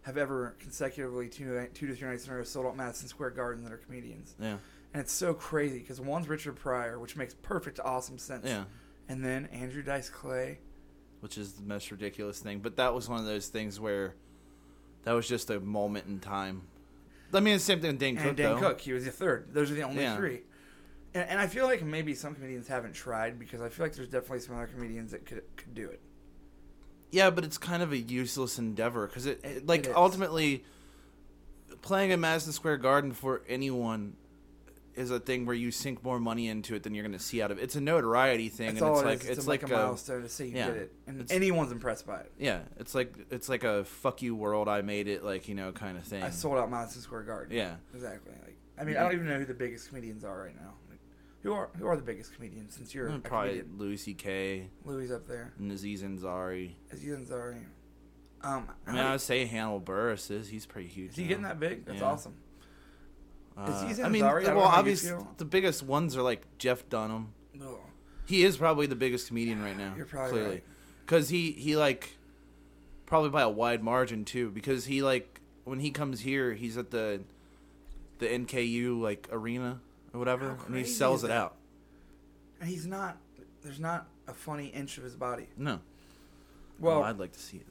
have 0.02 0.16
ever 0.16 0.56
consecutively 0.58 1.28
two, 1.28 1.66
two 1.74 1.86
to 1.86 1.94
three 1.94 2.08
nights 2.08 2.26
in 2.26 2.32
a 2.32 2.36
row 2.36 2.42
sold 2.44 2.66
out 2.66 2.76
Madison 2.76 3.08
Square 3.08 3.30
Garden 3.30 3.64
that 3.64 3.72
are 3.72 3.76
comedians, 3.78 4.34
Yeah, 4.40 4.56
and 4.94 5.00
it's 5.02 5.12
so 5.12 5.32
crazy 5.34 5.78
because 5.78 6.00
one's 6.00 6.28
Richard 6.28 6.56
Pryor, 6.56 6.98
which 6.98 7.16
makes 7.16 7.34
perfect, 7.34 7.80
awesome 7.80 8.18
sense, 8.18 8.46
yeah. 8.46 8.64
and 9.08 9.24
then 9.24 9.46
Andrew 9.46 9.82
Dice 9.82 10.08
Clay. 10.10 10.58
Which 11.20 11.38
is 11.38 11.52
the 11.54 11.62
most 11.62 11.90
ridiculous 11.90 12.38
thing, 12.40 12.58
but 12.60 12.76
that 12.76 12.92
was 12.94 13.08
one 13.08 13.18
of 13.18 13.24
those 13.26 13.48
things 13.48 13.80
where 13.80 14.14
that 15.04 15.12
was 15.12 15.28
just 15.28 15.50
a 15.50 15.60
moment 15.60 16.06
in 16.06 16.20
time. 16.20 16.62
I 17.32 17.40
mean, 17.40 17.54
the 17.54 17.60
same 17.60 17.80
thing 17.80 17.92
with 17.92 17.98
Dane 18.00 18.16
and 18.16 18.26
Cook. 18.28 18.36
Dan 18.36 18.54
though. 18.54 18.60
Cook, 18.60 18.80
he 18.80 18.92
was 18.92 19.04
the 19.04 19.10
third. 19.10 19.52
Those 19.52 19.70
are 19.70 19.74
the 19.74 19.82
only 19.82 20.02
Yeah. 20.02 20.16
three. 20.16 20.42
And, 21.14 21.28
and 21.30 21.40
I 21.40 21.46
feel 21.46 21.64
like 21.66 21.82
maybe 21.82 22.14
some 22.14 22.34
comedians 22.34 22.68
haven't 22.68 22.92
tried 22.92 23.38
because 23.38 23.60
I 23.60 23.68
feel 23.68 23.86
like 23.86 23.94
there's 23.94 24.08
definitely 24.08 24.40
some 24.40 24.54
other 24.56 24.66
comedians 24.68 25.10
that 25.12 25.26
could 25.26 25.42
could 25.56 25.74
do 25.74 25.88
it. 25.88 26.00
Yeah, 27.10 27.30
but 27.30 27.44
it's 27.44 27.58
kind 27.58 27.82
of 27.82 27.92
a 27.92 27.98
useless 27.98 28.58
endeavor 28.58 29.06
because 29.06 29.26
it, 29.26 29.40
It- 29.44 29.66
like 29.66 29.80
it 29.86 29.90
is. 29.90 29.94
ultimately 29.96 30.64
playing 31.82 32.12
at 32.12 32.18
Madison 32.18 32.52
Square 32.52 32.78
Garden 32.78 33.12
for 33.12 33.42
anyone 33.48 34.16
is 34.96 35.10
a 35.10 35.18
thing 35.20 35.46
where 35.46 35.54
you 35.56 35.70
sink 35.70 36.02
more 36.04 36.18
money 36.20 36.48
into 36.48 36.74
it 36.74 36.82
than 36.82 36.94
you're 36.94 37.04
going 37.04 37.16
to 37.16 37.22
see 37.22 37.42
out 37.42 37.50
of 37.50 37.58
it. 37.58 37.62
It's 37.62 37.76
a 37.76 37.80
notoriety 37.80 38.48
thing, 38.48 38.68
That's 38.68 38.80
and 38.82 38.90
all 38.90 38.96
it's 38.98 39.02
it 39.02 39.06
like 39.06 39.20
it's, 39.24 39.38
It's, 39.38 39.46
like 39.46 39.62
a, 39.62 39.66
a, 39.66 39.68
milestone 39.68 40.22
to 40.22 40.28
see 40.28 40.46
you 40.46 40.56
yeah, 40.56 40.66
did 40.68 40.76
it, 40.76 40.92
and 41.06 41.20
it's- 41.20 41.34
anyone's 41.36 41.72
impressed 41.72 42.06
by 42.06 42.20
it. 42.20 42.32
yeah, 42.38 42.60
it's 42.78 42.94
like 42.94 43.14
it's 43.30 43.48
like 43.48 43.64
a 43.64 43.84
fuck 43.84 44.22
you 44.22 44.34
world. 44.34 44.68
I 44.68 44.82
made 44.82 45.08
it, 45.08 45.24
like 45.24 45.48
you 45.48 45.54
know, 45.54 45.72
kind 45.72 45.96
of 45.98 46.04
thing. 46.04 46.22
I 46.22 46.30
sold 46.30 46.58
out 46.58 46.70
Madison 46.70 47.02
Square 47.02 47.24
Garden. 47.24 47.56
Yeah, 47.56 47.76
exactly. 47.94 48.32
Like, 48.44 48.56
I 48.78 48.84
mean, 48.84 48.96
I 48.96 49.02
don't 49.02 49.12
even 49.14 49.26
know 49.28 49.38
who 49.38 49.44
the 49.44 49.54
biggest 49.54 49.88
comedians 49.88 50.24
are 50.24 50.42
right 50.42 50.56
now. 50.56 50.74
Like, 50.90 50.98
who 51.42 51.52
are 51.52 51.70
who 51.78 51.86
are 51.86 51.96
the 51.96 52.02
biggest 52.02 52.34
comedians? 52.34 52.74
Since 52.74 52.94
you're 52.94 53.08
a 53.08 53.18
probably 53.18 53.58
comedian, 53.60 53.78
Louis 53.78 53.96
C.K. 53.96 54.68
Louis 54.84 55.10
up 55.12 55.26
there, 55.26 55.52
and 55.58 55.70
Aziz 55.72 56.02
Ansari. 56.02 56.72
Aziz 56.92 57.16
Ansari. 57.16 57.64
Um, 58.42 58.68
I 58.86 58.92
mean, 58.92 59.00
I 59.00 59.12
would 59.12 59.20
say 59.22 59.46
Hannibal 59.46 59.80
Buress 59.80 60.30
is. 60.30 60.48
He's 60.48 60.66
pretty 60.66 60.88
huge. 60.88 61.12
is 61.12 61.16
he 61.16 61.22
now. 61.22 61.28
getting 61.28 61.42
that 61.44 61.58
big? 61.60 61.86
That's 61.86 62.00
Yeah. 62.00 62.06
awesome. 62.06 62.34
Uh, 63.56 63.62
Aziz 63.62 64.00
I 64.00 64.08
mean, 64.08 64.22
Ansari, 64.24 64.42
I 64.42 64.44
don't 64.46 64.54
know 64.54 64.60
well, 64.60 64.68
obviously, 64.68 65.16
the 65.36 65.44
biggest 65.44 65.82
ones 65.82 66.16
are 66.16 66.22
like 66.22 66.42
Jeff 66.58 66.88
Dunham. 66.88 67.32
Ugh. 67.60 67.76
He 68.26 68.42
is 68.42 68.56
probably 68.56 68.86
the 68.86 68.96
biggest 68.96 69.28
comedian 69.28 69.62
right 69.62 69.76
now. 69.76 69.94
You're 69.96 70.06
probably 70.06 70.30
clearly. 70.32 70.50
right. 70.50 70.64
because 71.06 71.28
he 71.28 71.52
he 71.52 71.76
like 71.76 72.16
probably 73.06 73.30
by 73.30 73.42
a 73.42 73.48
wide 73.48 73.82
margin 73.82 74.24
too 74.24 74.50
because 74.50 74.86
he 74.86 75.02
like 75.02 75.40
when 75.64 75.78
he 75.78 75.90
comes 75.90 76.20
here 76.20 76.52
he's 76.54 76.76
at 76.76 76.90
the 76.90 77.20
the 78.18 78.26
NKU 78.26 79.00
like 79.00 79.28
arena 79.30 79.80
or 80.12 80.18
whatever 80.18 80.56
and 80.66 80.76
he 80.76 80.84
sells 80.84 81.22
it 81.24 81.30
out. 81.30 81.56
And 82.60 82.68
he's 82.68 82.86
not. 82.86 83.18
There's 83.62 83.80
not 83.80 84.06
a 84.26 84.34
funny 84.34 84.66
inch 84.68 84.98
of 84.98 85.04
his 85.04 85.16
body. 85.16 85.48
No, 85.56 85.80
Well, 86.78 87.00
well, 87.00 87.04
I'd 87.04 87.18
like 87.18 87.32
to 87.32 87.38
see 87.40 87.58
it 87.58 87.66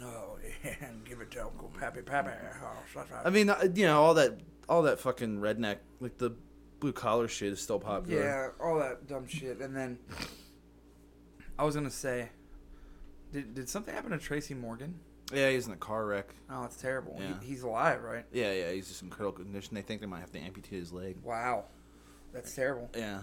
though. 0.00 0.06
no, 0.06 0.38
and 0.80 1.04
give 1.04 1.20
it 1.20 1.30
to 1.32 1.42
Uncle 1.42 1.70
Pappy 1.78 2.02
Pappy. 2.02 2.30
Oh. 2.62 3.04
I 3.24 3.30
mean, 3.30 3.50
uh, 3.50 3.68
you 3.74 3.86
know 3.86 4.02
all 4.02 4.14
that 4.14 4.38
all 4.68 4.82
that 4.82 4.98
fucking 5.00 5.38
redneck 5.40 5.78
like 6.00 6.18
the 6.18 6.30
blue 6.80 6.92
collar 6.92 7.28
shit 7.28 7.52
is 7.52 7.60
still 7.60 7.78
popular. 7.80 8.22
Yeah, 8.22 8.48
all 8.64 8.78
that 8.78 9.06
dumb 9.08 9.26
shit. 9.26 9.60
And 9.60 9.74
then 9.74 9.98
I 11.58 11.64
was 11.64 11.74
gonna 11.74 11.90
say, 11.90 12.28
did 13.32 13.54
did 13.54 13.68
something 13.68 13.94
happen 13.94 14.10
to 14.12 14.18
Tracy 14.18 14.54
Morgan? 14.54 14.94
yeah, 15.32 15.50
he's 15.50 15.66
in 15.66 15.72
a 15.74 15.76
car 15.76 16.06
wreck. 16.06 16.34
Oh, 16.50 16.64
it's 16.64 16.76
terrible. 16.80 17.16
Yeah. 17.20 17.34
He, 17.42 17.48
he's 17.48 17.62
alive, 17.62 18.02
right? 18.02 18.24
Yeah, 18.32 18.52
yeah, 18.52 18.70
he's 18.72 18.88
just 18.88 19.02
in 19.02 19.10
critical 19.10 19.44
condition. 19.44 19.74
They 19.74 19.82
think 19.82 20.00
they 20.00 20.06
might 20.06 20.20
have 20.20 20.32
to 20.32 20.38
amputate 20.38 20.78
his 20.78 20.90
leg. 20.92 21.16
Wow, 21.22 21.64
that's 22.32 22.54
terrible. 22.54 22.88
Yeah, 22.96 23.22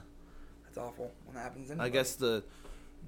That's 0.65 0.77
awful 0.77 1.11
when 1.25 1.35
that 1.35 1.43
happens. 1.43 1.71
I 1.79 1.89
guess 1.89 2.13
the 2.15 2.43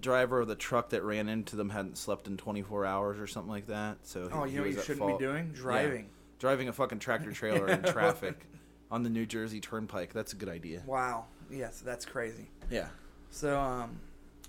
driver 0.02 0.40
of 0.40 0.48
the 0.48 0.56
truck 0.56 0.90
that 0.90 1.04
ran 1.04 1.28
into 1.30 1.56
them 1.56 1.70
hadn't 1.70 1.98
slept 1.98 2.28
in 2.28 2.38
24 2.38 2.86
hours 2.86 3.20
or 3.20 3.28
something 3.28 3.52
like 3.52 3.68
that. 3.68 3.98
So 4.04 4.30
Oh, 4.32 4.44
he- 4.46 4.52
you 4.54 4.58
know 4.58 4.64
what 4.64 4.72
you 4.74 4.80
shouldn't 4.82 5.00
fault. 5.00 5.20
be 5.20 5.26
doing? 5.26 5.52
Driving. 5.54 6.10
Driving 6.40 6.68
a 6.70 6.74
fucking 6.74 7.00
tractor 7.00 7.32
trailer 7.32 7.68
in 7.68 7.82
traffic 7.94 8.46
on 8.92 9.04
the 9.04 9.10
New 9.10 9.26
Jersey 9.26 9.60
Turnpike. 9.60 10.14
That's 10.14 10.34
a 10.34 10.36
good 10.36 10.50
idea. 10.50 10.84
Wow. 10.86 11.26
Yes, 11.50 11.82
that's 11.82 12.06
crazy. 12.06 12.50
Yeah. 12.70 12.88
So, 13.30 13.60
um, 13.60 14.00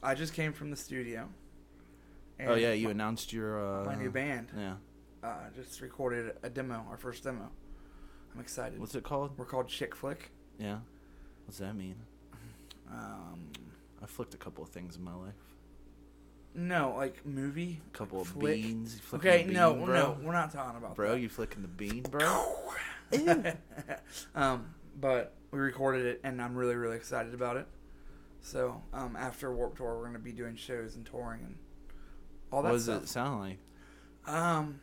I 0.02 0.14
just 0.14 0.32
came 0.34 0.52
from 0.52 0.70
the 0.70 0.76
studio. 0.76 1.28
Oh 2.46 2.54
yeah, 2.54 2.68
my- 2.68 2.74
you 2.74 2.90
announced 2.90 3.32
your 3.32 3.82
uh, 3.82 3.84
my 3.84 3.96
new 3.96 4.10
band. 4.10 4.48
Yeah. 4.56 4.74
Uh, 5.22 5.34
just 5.56 5.80
recorded 5.80 6.36
a 6.44 6.48
demo, 6.50 6.86
our 6.88 6.96
first 6.96 7.24
demo. 7.24 7.50
I'm 8.34 8.40
excited. 8.40 8.78
What's 8.78 8.94
it 8.94 9.02
called? 9.02 9.36
We're 9.36 9.44
called 9.46 9.66
Chick 9.66 9.96
Flick. 9.96 10.30
Yeah. 10.60 10.78
What's 11.46 11.58
that 11.58 11.74
mean? 11.74 11.96
Um, 12.90 13.50
I 14.02 14.06
flicked 14.06 14.34
a 14.34 14.36
couple 14.36 14.62
of 14.62 14.70
things 14.70 14.96
in 14.96 15.02
my 15.02 15.14
life. 15.14 15.34
No, 16.54 16.94
like 16.96 17.24
movie. 17.26 17.80
A 17.92 17.96
couple 17.96 18.20
of 18.20 18.28
Flick. 18.28 18.56
beans. 18.62 18.94
You 18.96 19.00
flicking 19.02 19.28
Okay, 19.28 19.38
the 19.42 19.48
bean, 19.48 19.54
no, 19.54 19.74
bro? 19.74 19.94
no, 19.94 20.16
we're 20.22 20.32
not 20.32 20.52
talking 20.52 20.76
about 20.76 20.94
Bro, 20.96 21.14
you 21.14 21.28
flicking 21.28 21.62
the 21.62 21.68
bean, 21.68 22.02
bro? 22.02 22.54
um, 24.34 24.74
but 25.00 25.34
we 25.50 25.58
recorded 25.58 26.04
it, 26.06 26.20
and 26.24 26.40
I'm 26.42 26.54
really, 26.56 26.74
really 26.74 26.96
excited 26.96 27.32
about 27.34 27.56
it. 27.56 27.66
So, 28.40 28.82
um, 28.92 29.16
after 29.16 29.54
Warp 29.54 29.76
Tour, 29.76 29.96
we're 29.98 30.06
gonna 30.06 30.18
be 30.18 30.32
doing 30.32 30.56
shows 30.56 30.94
and 30.96 31.04
touring 31.06 31.40
and 31.42 31.56
all 32.52 32.62
that 32.62 32.68
what 32.68 32.74
does 32.76 32.84
stuff. 32.84 33.02
it 33.04 33.08
sound 33.08 33.40
like? 33.40 33.58
Um, 34.26 34.80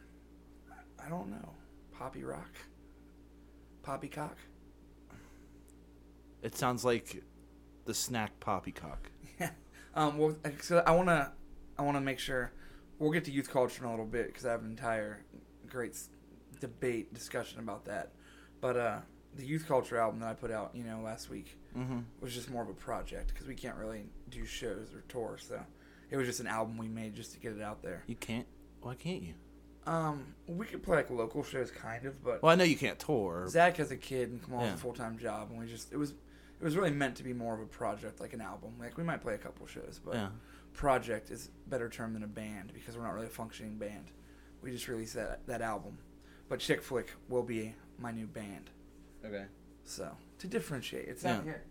I 1.04 1.10
don't 1.10 1.30
know. 1.30 1.54
Poppy 1.98 2.24
rock, 2.24 2.52
poppycock. 3.84 4.36
It 6.42 6.56
sounds 6.56 6.84
like 6.86 7.24
the 7.86 7.94
snack 7.94 8.40
poppycock. 8.40 9.10
Um, 9.98 10.18
well, 10.18 10.36
so 10.62 10.84
I 10.86 10.92
wanna, 10.92 11.32
I 11.78 11.82
wanna 11.84 12.02
make 12.02 12.20
sure 12.20 12.52
we'll 13.00 13.12
get 13.12 13.26
to 13.26 13.32
youth 13.32 13.50
culture 13.50 13.84
in 13.84 13.88
a 13.88 13.92
little 13.92 14.06
bit 14.06 14.28
because 14.28 14.46
I 14.46 14.52
have 14.52 14.62
an 14.62 14.70
entire 14.72 15.20
great 15.68 15.98
debate 16.60 17.14
discussion 17.14 17.60
about 17.60 17.86
that. 17.86 18.12
But 18.62 18.78
uh, 18.78 18.98
the 19.36 19.46
youth 19.46 19.68
culture 19.68 19.98
album 19.98 20.20
that 20.22 20.30
I 20.30 20.34
put 20.34 20.52
out, 20.52 20.72
you 20.74 20.84
know, 20.84 21.02
last 21.02 21.30
week 21.30 21.58
Mm-hmm. 21.78 22.00
was 22.22 22.34
just 22.34 22.50
more 22.50 22.64
of 22.64 22.70
a 22.70 22.74
project 22.74 23.34
because 23.34 23.48
we 23.48 23.54
can't 23.54 23.76
really 23.76 24.06
do 24.30 24.46
shows 24.46 24.94
or 24.94 25.02
tours, 25.10 25.46
so 25.46 25.60
it 26.10 26.16
was 26.16 26.26
just 26.26 26.40
an 26.40 26.48
album 26.48 26.78
we 26.78 26.88
made 26.88 27.14
just 27.14 27.34
to 27.34 27.38
get 27.40 27.52
it 27.52 27.62
out 27.62 27.84
there. 27.84 28.02
You 28.08 28.16
can't. 28.16 28.48
Why 28.82 28.96
can't 28.96 29.22
you? 29.22 29.34
Um, 29.86 30.24
we 30.48 30.66
could 30.68 30.82
play 30.82 30.96
like 30.96 31.10
local 31.10 31.44
shows, 31.44 31.72
kind 31.72 32.06
of, 32.06 32.24
but 32.24 32.42
Well, 32.42 32.54
I 32.54 32.56
know 32.56 32.64
you 32.64 32.78
can't 32.78 32.98
tour. 32.98 33.46
Zach 33.50 33.76
has 33.76 33.92
a 33.92 33.98
kid 33.98 34.30
and 34.32 34.42
Kamal's 34.42 34.68
Yeah. 34.68 34.74
a 34.76 34.78
full 34.78 34.94
time 34.94 35.18
job, 35.18 35.50
and 35.52 35.60
we 35.60 35.66
just 35.68 35.92
it 35.92 35.98
was 35.98 36.12
it 36.12 36.64
was 36.64 36.78
really 36.78 36.92
meant 36.92 37.18
to 37.18 37.24
be 37.24 37.34
more 37.34 37.54
of 37.54 37.60
a 37.60 37.66
project, 37.66 38.22
like 38.22 38.32
an 38.32 38.40
album. 38.40 38.76
Like 38.80 38.98
we 38.98 39.04
might 39.04 39.20
play 39.22 39.34
a 39.34 39.38
couple 39.38 39.68
shows, 39.68 40.00
but 40.06 40.14
Yeah. 40.16 40.30
Project 40.76 41.32
is 41.32 41.50
a 41.66 41.70
better 41.70 41.90
term 41.90 42.14
than 42.14 42.24
a 42.24 42.28
band 42.28 42.72
because 42.74 42.96
we're 42.98 43.04
not 43.04 43.14
really 43.14 43.28
a 43.28 43.30
functioning 43.30 43.78
band. 43.78 44.12
We 44.62 44.72
just 44.72 44.88
released 44.88 45.14
that 45.16 45.46
that 45.48 45.62
album, 45.62 45.98
but 46.50 46.60
Chick 46.60 46.82
Flick 46.82 47.12
will 47.30 47.44
be 47.44 47.74
my 48.00 48.12
new 48.12 48.28
band. 48.28 48.70
Okay. 49.26 49.46
So 49.84 50.10
to 50.40 50.48
differentiate, 50.48 51.08
it's 51.08 51.24
not 51.24 51.38
Yeah. 51.38 51.44
here. 51.44 51.64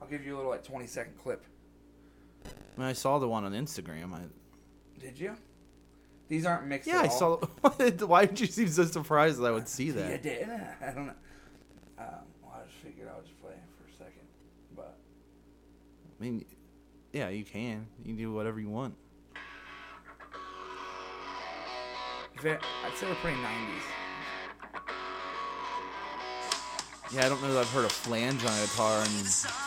I'll 0.00 0.08
give 0.08 0.24
you 0.24 0.34
a 0.34 0.36
little 0.36 0.50
like 0.50 0.64
twenty 0.64 0.86
second 0.86 1.14
clip. 1.22 1.44
When 2.76 2.86
I 2.86 2.92
saw 2.92 3.18
the 3.18 3.28
one 3.28 3.44
on 3.44 3.52
Instagram, 3.52 4.12
I 4.14 4.20
Did 5.00 5.18
you? 5.18 5.36
These 6.28 6.46
aren't 6.46 6.66
mixed. 6.66 6.88
yeah, 6.88 7.00
at 7.00 7.04
I 7.04 7.08
all. 7.08 7.40
saw. 7.68 7.86
Why 8.06 8.24
did 8.26 8.40
you 8.40 8.46
seem 8.46 8.68
so 8.68 8.84
surprised 8.84 9.38
that 9.40 9.46
I 9.46 9.50
would 9.50 9.68
see 9.68 9.84
You 9.86 9.92
that? 9.94 10.22
did. 10.22 10.48
I 10.80 10.90
don't 10.92 11.06
know. 11.06 11.12
Um, 11.98 12.06
well, 12.42 12.54
I 12.56 12.64
just 12.64 12.76
figured 12.82 13.08
I 13.12 13.16
would 13.16 13.26
just 13.26 13.38
play 13.40 13.52
for 13.78 13.88
a 13.88 13.92
second, 13.96 14.26
but 14.74 14.96
I 16.18 16.22
mean, 16.24 16.44
yeah, 17.12 17.28
you 17.28 17.44
can. 17.44 17.86
You 17.98 18.06
can 18.06 18.16
do 18.16 18.32
whatever 18.32 18.58
you 18.58 18.68
want. 18.68 18.94
I'd 22.44 22.96
say 22.96 23.06
we're 23.06 23.14
pretty 23.16 23.40
nineties. 23.40 23.82
Yeah, 27.12 27.26
I 27.26 27.28
don't 27.28 27.42
know 27.42 27.52
that 27.52 27.60
I've 27.60 27.70
heard 27.70 27.84
a 27.84 27.90
flange 27.90 28.44
on 28.44 28.52
a 28.52 28.60
guitar 28.62 29.02
and 29.02 29.61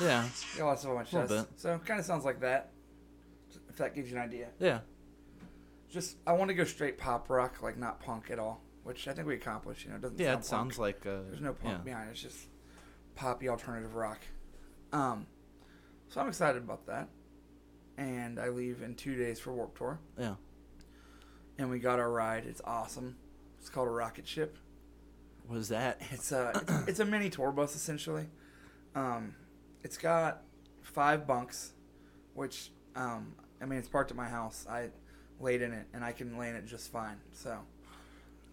uh, 0.00 0.04
yeah, 0.04 0.28
got 0.58 0.66
lots 0.66 0.84
of 0.84 0.90
on 0.90 0.96
my 0.96 1.02
Little 1.02 1.26
chest. 1.44 1.48
So 1.56 1.78
kind 1.84 2.00
of 2.00 2.06
sounds 2.06 2.24
like 2.24 2.40
that. 2.40 2.70
If 3.68 3.76
that 3.76 3.94
gives 3.94 4.10
you 4.10 4.16
an 4.16 4.22
idea. 4.22 4.48
yeah. 4.58 4.80
Just 5.88 6.16
I 6.26 6.32
want 6.32 6.48
to 6.48 6.54
go 6.54 6.64
straight 6.64 6.98
pop 6.98 7.28
rock, 7.28 7.62
like 7.62 7.76
not 7.76 8.00
punk 8.00 8.30
at 8.30 8.38
all, 8.38 8.62
which 8.84 9.08
I 9.08 9.12
think 9.12 9.26
we 9.26 9.34
accomplished. 9.34 9.84
You 9.84 9.90
know, 9.90 9.96
it 9.96 10.02
doesn't. 10.02 10.20
Yeah, 10.20 10.32
sound 10.32 10.40
it 10.40 10.46
sounds 10.46 10.78
like 10.78 11.06
uh, 11.06 11.22
There's 11.28 11.40
no 11.40 11.52
punk 11.52 11.78
yeah. 11.78 11.84
behind 11.84 12.08
it. 12.08 12.12
It's 12.12 12.22
just 12.22 12.46
poppy 13.16 13.48
alternative 13.48 13.94
rock. 13.96 14.20
Um, 14.92 15.26
so 16.08 16.20
I'm 16.20 16.28
excited 16.28 16.62
about 16.62 16.86
that. 16.86 17.08
And 17.98 18.38
I 18.38 18.48
leave 18.48 18.82
in 18.82 18.94
two 18.94 19.16
days 19.16 19.38
for 19.40 19.52
Warp 19.52 19.76
Tour. 19.76 19.98
Yeah. 20.18 20.34
And 21.58 21.70
we 21.70 21.78
got 21.78 21.98
our 21.98 22.10
ride. 22.10 22.46
It's 22.46 22.62
awesome. 22.64 23.16
It's 23.58 23.68
called 23.68 23.88
a 23.88 23.90
rocket 23.90 24.26
ship. 24.26 24.56
What 25.46 25.58
is 25.58 25.68
that? 25.68 26.00
It's 26.12 26.32
a 26.32 26.52
it's, 26.54 26.88
it's 26.88 27.00
a 27.00 27.04
mini 27.04 27.28
tour 27.30 27.50
bus 27.52 27.74
essentially. 27.74 28.26
Um, 28.94 29.34
it's 29.82 29.96
got 29.96 30.42
five 30.82 31.26
bunks, 31.26 31.72
which 32.34 32.70
um, 32.96 33.34
I 33.60 33.66
mean 33.66 33.78
it's 33.78 33.88
parked 33.88 34.10
at 34.10 34.16
my 34.16 34.28
house. 34.28 34.66
I 34.68 34.90
laid 35.40 35.62
in 35.62 35.72
it 35.72 35.86
and 35.94 36.04
I 36.04 36.12
can 36.12 36.38
lay 36.38 36.48
in 36.48 36.56
it 36.56 36.66
just 36.66 36.90
fine. 36.92 37.16
So, 37.32 37.58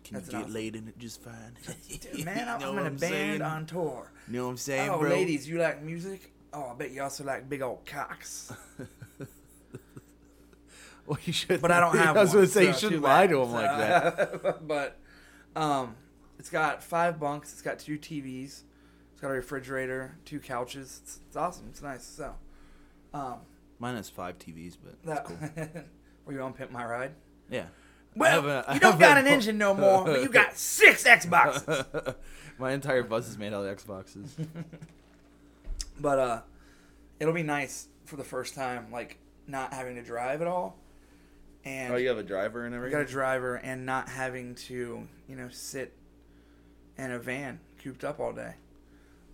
Can 0.03 0.15
That's 0.15 0.27
you 0.27 0.31
get 0.33 0.41
awesome. 0.41 0.53
laid 0.53 0.75
in 0.75 0.87
it 0.87 0.97
just 0.97 1.21
fine? 1.21 1.57
dude, 2.13 2.25
man, 2.25 2.47
I'm, 2.47 2.61
I'm 2.63 2.77
in 2.79 2.87
a 2.87 2.89
band 2.91 2.99
saying? 2.99 3.41
on 3.41 3.65
tour. 3.65 4.11
You 4.27 4.37
know 4.37 4.45
what 4.45 4.51
I'm 4.51 4.57
saying, 4.57 4.89
oh, 4.89 4.99
bro? 4.99 5.09
ladies, 5.09 5.47
you 5.47 5.57
like 5.59 5.83
music? 5.83 6.33
Oh, 6.53 6.71
I 6.71 6.75
bet 6.75 6.91
you 6.91 7.01
also 7.03 7.23
like 7.23 7.49
big 7.49 7.61
old 7.61 7.85
cocks. 7.85 8.51
Well, 11.07 11.17
you 11.23 11.31
should. 11.31 11.61
But 11.61 11.71
I 11.71 11.79
don't 11.79 11.97
have. 11.97 12.17
I 12.17 12.21
was 12.21 12.33
gonna 12.33 12.47
say 12.47 12.67
you 12.67 12.73
shouldn't 12.73 13.01
lie 13.01 13.27
bad. 13.27 13.33
to 13.33 13.41
him 13.41 13.51
like 13.53 13.77
that. 13.77 14.67
but 14.67 14.99
um, 15.55 15.95
it's 16.37 16.49
got 16.49 16.83
five 16.83 17.17
bunks. 17.19 17.53
It's 17.53 17.61
got 17.61 17.79
two 17.79 17.97
TVs. 17.97 18.63
It's 19.17 19.21
got 19.23 19.29
a 19.31 19.33
refrigerator, 19.33 20.15
two 20.25 20.39
couches. 20.39 20.99
It's, 21.01 21.19
it's 21.25 21.35
awesome. 21.35 21.65
It's 21.71 21.81
nice. 21.81 22.03
So, 22.05 22.35
um, 23.15 23.37
Mine 23.79 23.95
has 23.95 24.11
five 24.11 24.37
TVs, 24.37 24.77
but 24.83 25.03
that 25.05 25.25
that's 25.55 25.71
cool. 25.73 25.81
were 26.25 26.33
you 26.33 26.41
on 26.43 26.53
Pimp 26.53 26.69
My 26.69 26.85
Ride? 26.85 27.13
Yeah. 27.49 27.65
Well, 28.15 28.29
have 28.31 28.45
a- 28.45 28.63
I 28.69 28.73
you 28.75 28.79
don't 28.79 28.99
got 28.99 29.17
a- 29.17 29.21
an 29.21 29.25
engine 29.25 29.57
no 29.57 29.73
more, 29.73 30.05
but 30.05 30.21
you 30.21 30.29
got 30.29 30.55
six 30.55 31.03
Xboxes. 31.05 32.13
My 32.59 32.73
entire 32.73 33.01
bus 33.01 33.27
is 33.27 33.39
made 33.39 33.53
out 33.55 33.65
of 33.65 33.75
Xboxes. 33.83 34.27
But 35.99 36.19
uh, 36.19 36.41
it'll 37.19 37.33
be 37.33 37.41
nice 37.41 37.87
for 38.05 38.17
the 38.17 38.23
first 38.23 38.53
time, 38.53 38.91
like 38.91 39.17
not 39.47 39.73
having 39.73 39.95
to 39.95 40.03
drive 40.03 40.41
at 40.43 40.47
all, 40.47 40.77
and 41.65 41.91
oh, 41.91 41.97
you 41.97 42.09
have 42.09 42.19
a 42.19 42.23
driver 42.23 42.65
and 42.67 42.75
I 42.75 42.77
everything. 42.77 42.99
got 42.99 43.09
a 43.09 43.11
driver 43.11 43.55
and 43.55 43.83
not 43.83 44.09
having 44.09 44.53
to, 44.53 45.07
you 45.27 45.35
know, 45.35 45.49
sit 45.49 45.93
in 46.99 47.09
a 47.11 47.17
van 47.17 47.59
cooped 47.83 48.03
up 48.03 48.19
all 48.19 48.31
day. 48.31 48.53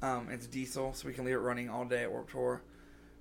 Um, 0.04 0.28
it's 0.30 0.48
diesel, 0.48 0.94
so 0.94 1.08
we 1.08 1.14
can 1.14 1.24
leave 1.24 1.36
it 1.36 1.40
running 1.40 1.70
all 1.70 1.86
day 1.86 2.04
at 2.04 2.12
Warp 2.12 2.30
Tour 2.30 2.62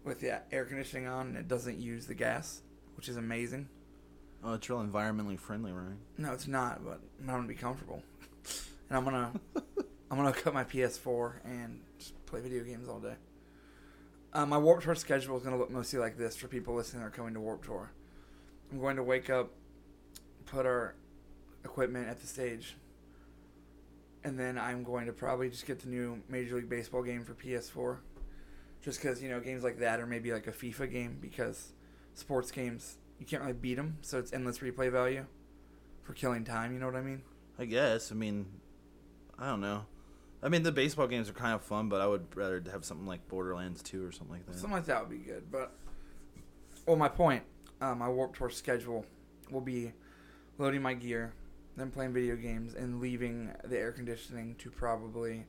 with 0.04 0.18
the 0.18 0.42
air 0.52 0.64
conditioning 0.64 1.06
on, 1.06 1.28
and 1.28 1.36
it 1.36 1.46
doesn't 1.46 1.78
use 1.78 2.06
the 2.06 2.14
gas, 2.14 2.60
which 2.96 3.08
is 3.08 3.16
amazing. 3.16 3.68
Oh, 4.42 4.54
it's 4.54 4.68
real 4.68 4.82
environmentally 4.82 5.38
friendly, 5.38 5.70
right? 5.70 5.94
No, 6.18 6.32
it's 6.32 6.48
not, 6.48 6.84
but 6.84 7.00
I'm 7.20 7.26
gonna 7.26 7.46
be 7.46 7.54
comfortable, 7.54 8.02
and 8.90 8.98
I'm 8.98 9.04
gonna 9.04 9.30
I'm 10.10 10.16
gonna 10.16 10.32
cut 10.32 10.54
my 10.54 10.64
PS4 10.64 11.34
and 11.44 11.82
just 12.00 12.26
play 12.26 12.40
video 12.40 12.64
games 12.64 12.88
all 12.88 12.98
day. 12.98 13.14
Uh, 14.32 14.44
my 14.44 14.58
Warp 14.58 14.82
Tour 14.82 14.96
schedule 14.96 15.36
is 15.36 15.44
gonna 15.44 15.58
look 15.58 15.70
mostly 15.70 16.00
like 16.00 16.18
this 16.18 16.34
for 16.34 16.48
people 16.48 16.74
listening 16.74 17.02
that 17.02 17.06
are 17.06 17.10
coming 17.10 17.34
to 17.34 17.40
Warp 17.40 17.64
Tour. 17.64 17.92
I'm 18.72 18.80
going 18.80 18.96
to 18.96 19.04
wake 19.04 19.30
up, 19.30 19.52
put 20.46 20.66
our 20.66 20.96
equipment 21.64 22.08
at 22.08 22.18
the 22.18 22.26
stage, 22.26 22.74
and 24.24 24.38
then 24.38 24.58
I'm 24.58 24.82
going 24.82 25.06
to 25.06 25.12
probably 25.12 25.48
just 25.48 25.66
get 25.66 25.80
the 25.80 25.88
new 25.88 26.22
Major 26.28 26.56
League 26.56 26.68
Baseball 26.68 27.02
game 27.02 27.24
for 27.24 27.34
PS4, 27.34 27.98
just 28.82 29.00
because 29.00 29.22
you 29.22 29.28
know 29.28 29.40
games 29.40 29.62
like 29.64 29.78
that 29.78 30.00
or 30.00 30.06
maybe 30.06 30.32
like 30.32 30.46
a 30.46 30.52
FIFA 30.52 30.90
game 30.90 31.18
because 31.20 31.72
sports 32.14 32.50
games 32.50 32.98
you 33.18 33.26
can't 33.26 33.42
really 33.42 33.54
beat 33.54 33.76
them, 33.76 33.98
so 34.02 34.18
it's 34.18 34.32
endless 34.32 34.58
replay 34.58 34.90
value 34.90 35.24
for 36.02 36.12
killing 36.12 36.44
time. 36.44 36.72
You 36.72 36.80
know 36.80 36.86
what 36.86 36.96
I 36.96 37.02
mean? 37.02 37.22
I 37.58 37.64
guess. 37.66 38.10
I 38.10 38.14
mean, 38.14 38.46
I 39.38 39.46
don't 39.46 39.60
know. 39.60 39.86
I 40.42 40.48
mean, 40.48 40.64
the 40.64 40.72
baseball 40.72 41.06
games 41.06 41.28
are 41.28 41.34
kind 41.34 41.54
of 41.54 41.62
fun, 41.62 41.88
but 41.88 42.00
I 42.00 42.06
would 42.06 42.34
rather 42.34 42.62
have 42.72 42.84
something 42.84 43.06
like 43.06 43.28
Borderlands 43.28 43.80
2 43.82 44.04
or 44.04 44.10
something 44.10 44.34
like 44.34 44.46
that. 44.46 44.54
Something 44.56 44.72
like 44.72 44.86
that 44.86 45.00
would 45.02 45.10
be 45.10 45.24
good. 45.24 45.52
But 45.52 45.72
well, 46.84 46.96
my 46.96 47.08
point, 47.08 47.44
uh, 47.80 47.94
my 47.94 48.08
Warp 48.08 48.36
Tour 48.36 48.50
schedule 48.50 49.06
will 49.50 49.60
be 49.60 49.92
loading 50.58 50.82
my 50.82 50.94
gear, 50.94 51.32
then 51.76 51.90
playing 51.90 52.12
video 52.12 52.36
games, 52.36 52.74
and 52.74 53.00
leaving 53.00 53.52
the 53.64 53.78
air 53.78 53.92
conditioning 53.92 54.54
to 54.56 54.70
probably 54.70 55.46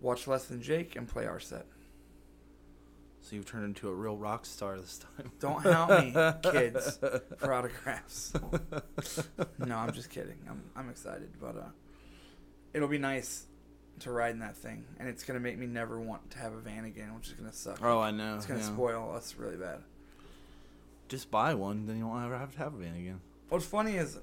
watch 0.00 0.26
Less 0.26 0.46
Than 0.46 0.62
Jake 0.62 0.96
and 0.96 1.08
play 1.08 1.26
our 1.26 1.40
set. 1.40 1.66
So 3.20 3.36
you've 3.36 3.46
turned 3.46 3.64
into 3.64 3.88
a 3.88 3.94
real 3.94 4.18
rock 4.18 4.44
star 4.44 4.78
this 4.78 4.98
time. 4.98 5.32
Don't 5.40 5.62
hound 5.62 6.14
me, 6.14 6.32
kids, 6.52 6.98
for 7.38 7.54
autographs. 7.54 8.34
no, 9.58 9.76
I'm 9.76 9.92
just 9.92 10.10
kidding. 10.10 10.36
I'm 10.48 10.62
I'm 10.76 10.90
excited, 10.90 11.30
but 11.40 11.56
uh, 11.56 11.70
it'll 12.74 12.88
be 12.88 12.98
nice 12.98 13.46
to 14.00 14.10
ride 14.10 14.32
in 14.32 14.40
that 14.40 14.56
thing, 14.56 14.84
and 14.98 15.08
it's 15.08 15.24
gonna 15.24 15.40
make 15.40 15.58
me 15.58 15.66
never 15.66 15.98
want 15.98 16.30
to 16.32 16.38
have 16.38 16.52
a 16.52 16.60
van 16.60 16.84
again, 16.84 17.14
which 17.14 17.28
is 17.28 17.32
gonna 17.32 17.52
suck. 17.52 17.78
Oh, 17.82 18.00
I 18.00 18.10
know. 18.10 18.36
it's 18.36 18.44
gonna 18.44 18.60
yeah. 18.60 18.66
spoil 18.66 19.14
us 19.14 19.34
really 19.38 19.56
bad. 19.56 19.80
Just 21.08 21.30
buy 21.30 21.54
one, 21.54 21.86
then 21.86 21.96
you 21.96 22.06
won't 22.06 22.24
ever 22.26 22.36
have 22.36 22.52
to 22.52 22.58
have 22.58 22.74
a 22.74 22.76
van 22.76 22.94
again. 22.94 23.20
What's 23.48 23.64
funny 23.64 23.96
is 23.96 24.18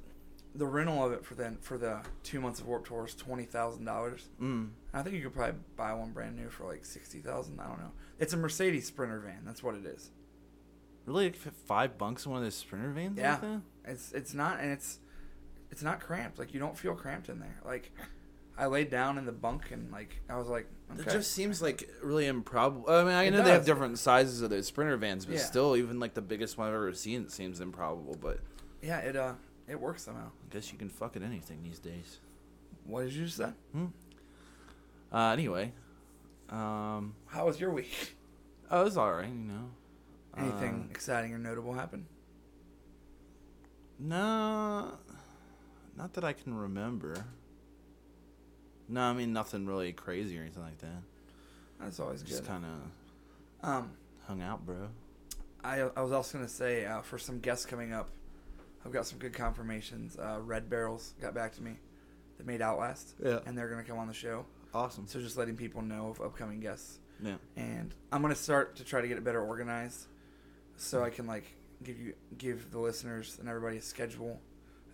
the 0.53 0.65
rental 0.65 1.03
of 1.05 1.13
it 1.13 1.25
for 1.25 1.35
then 1.35 1.57
for 1.61 1.77
the 1.77 2.01
two 2.23 2.41
months 2.41 2.59
of 2.59 2.67
Warp 2.67 2.85
Tour 2.87 3.05
is 3.05 3.15
twenty 3.15 3.45
thousand 3.45 3.85
dollars. 3.85 4.27
Mm. 4.41 4.69
I 4.93 5.01
think 5.01 5.15
you 5.15 5.23
could 5.23 5.33
probably 5.33 5.59
buy 5.75 5.93
one 5.93 6.11
brand 6.11 6.35
new 6.35 6.49
for 6.49 6.65
like 6.65 6.83
sixty 6.85 7.19
thousand. 7.19 7.59
I 7.59 7.67
don't 7.67 7.79
know. 7.79 7.91
It's 8.19 8.33
a 8.33 8.37
Mercedes 8.37 8.85
Sprinter 8.87 9.19
van. 9.19 9.41
That's 9.45 9.63
what 9.63 9.75
it 9.75 9.85
is. 9.85 10.11
Really, 11.05 11.25
like 11.25 11.35
five 11.37 11.97
bunks 11.97 12.25
in 12.25 12.31
one 12.31 12.39
of 12.39 12.45
those 12.45 12.55
sprinter 12.55 12.91
vans? 12.91 13.17
Yeah. 13.17 13.37
Like? 13.41 13.61
It's 13.85 14.11
it's 14.11 14.33
not 14.33 14.59
and 14.59 14.71
it's 14.71 14.99
it's 15.71 15.81
not 15.81 15.99
cramped. 15.99 16.37
Like 16.37 16.53
you 16.53 16.59
don't 16.59 16.77
feel 16.77 16.93
cramped 16.95 17.29
in 17.29 17.39
there. 17.39 17.59
Like 17.65 17.91
I 18.57 18.67
laid 18.67 18.91
down 18.91 19.17
in 19.17 19.25
the 19.25 19.31
bunk 19.31 19.71
and 19.71 19.91
like 19.91 20.21
I 20.29 20.37
was 20.37 20.47
like, 20.47 20.67
It 20.99 21.09
just 21.09 21.31
seems 21.31 21.61
like 21.61 21.89
really 22.03 22.27
improbable. 22.27 22.89
I 22.89 23.03
mean, 23.03 23.13
I 23.13 23.23
It 23.23 23.31
know 23.31 23.41
they 23.41 23.51
have 23.51 23.65
different 23.65 23.97
sizes 23.97 24.41
of 24.41 24.49
those 24.49 24.67
sprinter 24.67 24.97
vans, 24.97 25.25
but 25.25 25.35
Yeah. 25.35 25.41
still, 25.41 25.75
even 25.75 25.99
like 25.99 26.13
the 26.13 26.21
biggest 26.21 26.57
one 26.57 26.67
I've 26.67 26.73
ever 26.75 26.93
seen 26.93 27.23
it 27.23 27.31
seems 27.31 27.61
improbable. 27.61 28.17
But 28.21 28.39
yeah, 28.83 28.99
it 28.99 29.15
uh 29.15 29.33
it 29.71 29.79
works 29.79 30.03
somehow. 30.03 30.27
I 30.27 30.53
guess 30.53 30.71
you 30.71 30.77
can 30.77 30.89
fuck 30.89 31.15
at 31.15 31.23
anything 31.23 31.63
these 31.63 31.79
days. 31.79 32.19
What 32.85 33.03
did 33.05 33.13
you 33.13 33.27
say? 33.27 33.49
Uh, 35.11 35.29
anyway, 35.31 35.71
um, 36.49 37.15
How 37.27 37.45
was 37.45 37.59
your 37.59 37.71
week? 37.71 38.15
oh, 38.69 38.81
it 38.81 38.83
was 38.83 38.97
all 38.97 39.11
right, 39.13 39.27
you 39.27 39.33
know. 39.33 39.69
Anything 40.37 40.85
Uh, 40.87 40.91
exciting 40.91 41.33
or 41.33 41.37
notable 41.37 41.73
happen? 41.73 42.05
no, 43.99 44.97
not 45.97 46.13
that 46.13 46.23
I 46.23 46.33
can 46.33 46.53
remember. 46.53 47.25
No, 48.87 49.01
I 49.01 49.13
mean 49.13 49.31
nothing 49.33 49.65
really 49.65 49.93
crazy 49.93 50.37
or 50.37 50.41
anything 50.41 50.63
like 50.63 50.79
that. 50.79 51.01
That's 51.79 51.99
always 51.99 52.23
good. 52.23 52.29
Just 52.29 52.45
kind 52.45 52.65
of. 52.65 53.67
Um, 53.69 53.91
hung 54.27 54.41
out, 54.41 54.65
bro. 54.65 54.89
I 55.63 55.81
I 55.95 56.01
was 56.01 56.11
also 56.11 56.37
gonna 56.37 56.49
say 56.49 56.85
uh, 56.85 57.01
for 57.01 57.17
some 57.19 57.39
guests 57.39 57.65
coming 57.65 57.93
up, 57.93 58.09
I've 58.85 58.91
got 58.91 59.05
some 59.05 59.19
good 59.19 59.33
confirmations. 59.33 60.17
Uh, 60.17 60.39
Red 60.43 60.69
Barrels 60.69 61.13
got 61.21 61.33
back 61.33 61.53
to 61.55 61.61
me. 61.63 61.77
They 62.37 62.45
made 62.45 62.61
Outlast, 62.61 63.13
Yeah. 63.23 63.39
and 63.45 63.57
they're 63.57 63.69
gonna 63.69 63.83
come 63.83 63.99
on 63.99 64.07
the 64.07 64.13
show. 64.13 64.45
Awesome. 64.73 65.05
So 65.07 65.19
just 65.19 65.37
letting 65.37 65.55
people 65.55 65.81
know 65.81 66.09
of 66.09 66.21
upcoming 66.21 66.59
guests. 66.59 66.99
Yeah. 67.23 67.35
and 67.55 67.93
I'm 68.11 68.23
gonna 68.23 68.33
start 68.33 68.75
to 68.77 68.83
try 68.83 68.99
to 69.01 69.07
get 69.07 69.15
it 69.17 69.23
better 69.23 69.39
organized, 69.43 70.07
so 70.75 71.03
I 71.03 71.11
can 71.11 71.27
like 71.27 71.45
give 71.83 71.99
you 71.99 72.15
give 72.39 72.71
the 72.71 72.79
listeners 72.79 73.37
and 73.39 73.47
everybody 73.47 73.77
a 73.77 73.81
schedule 73.81 74.41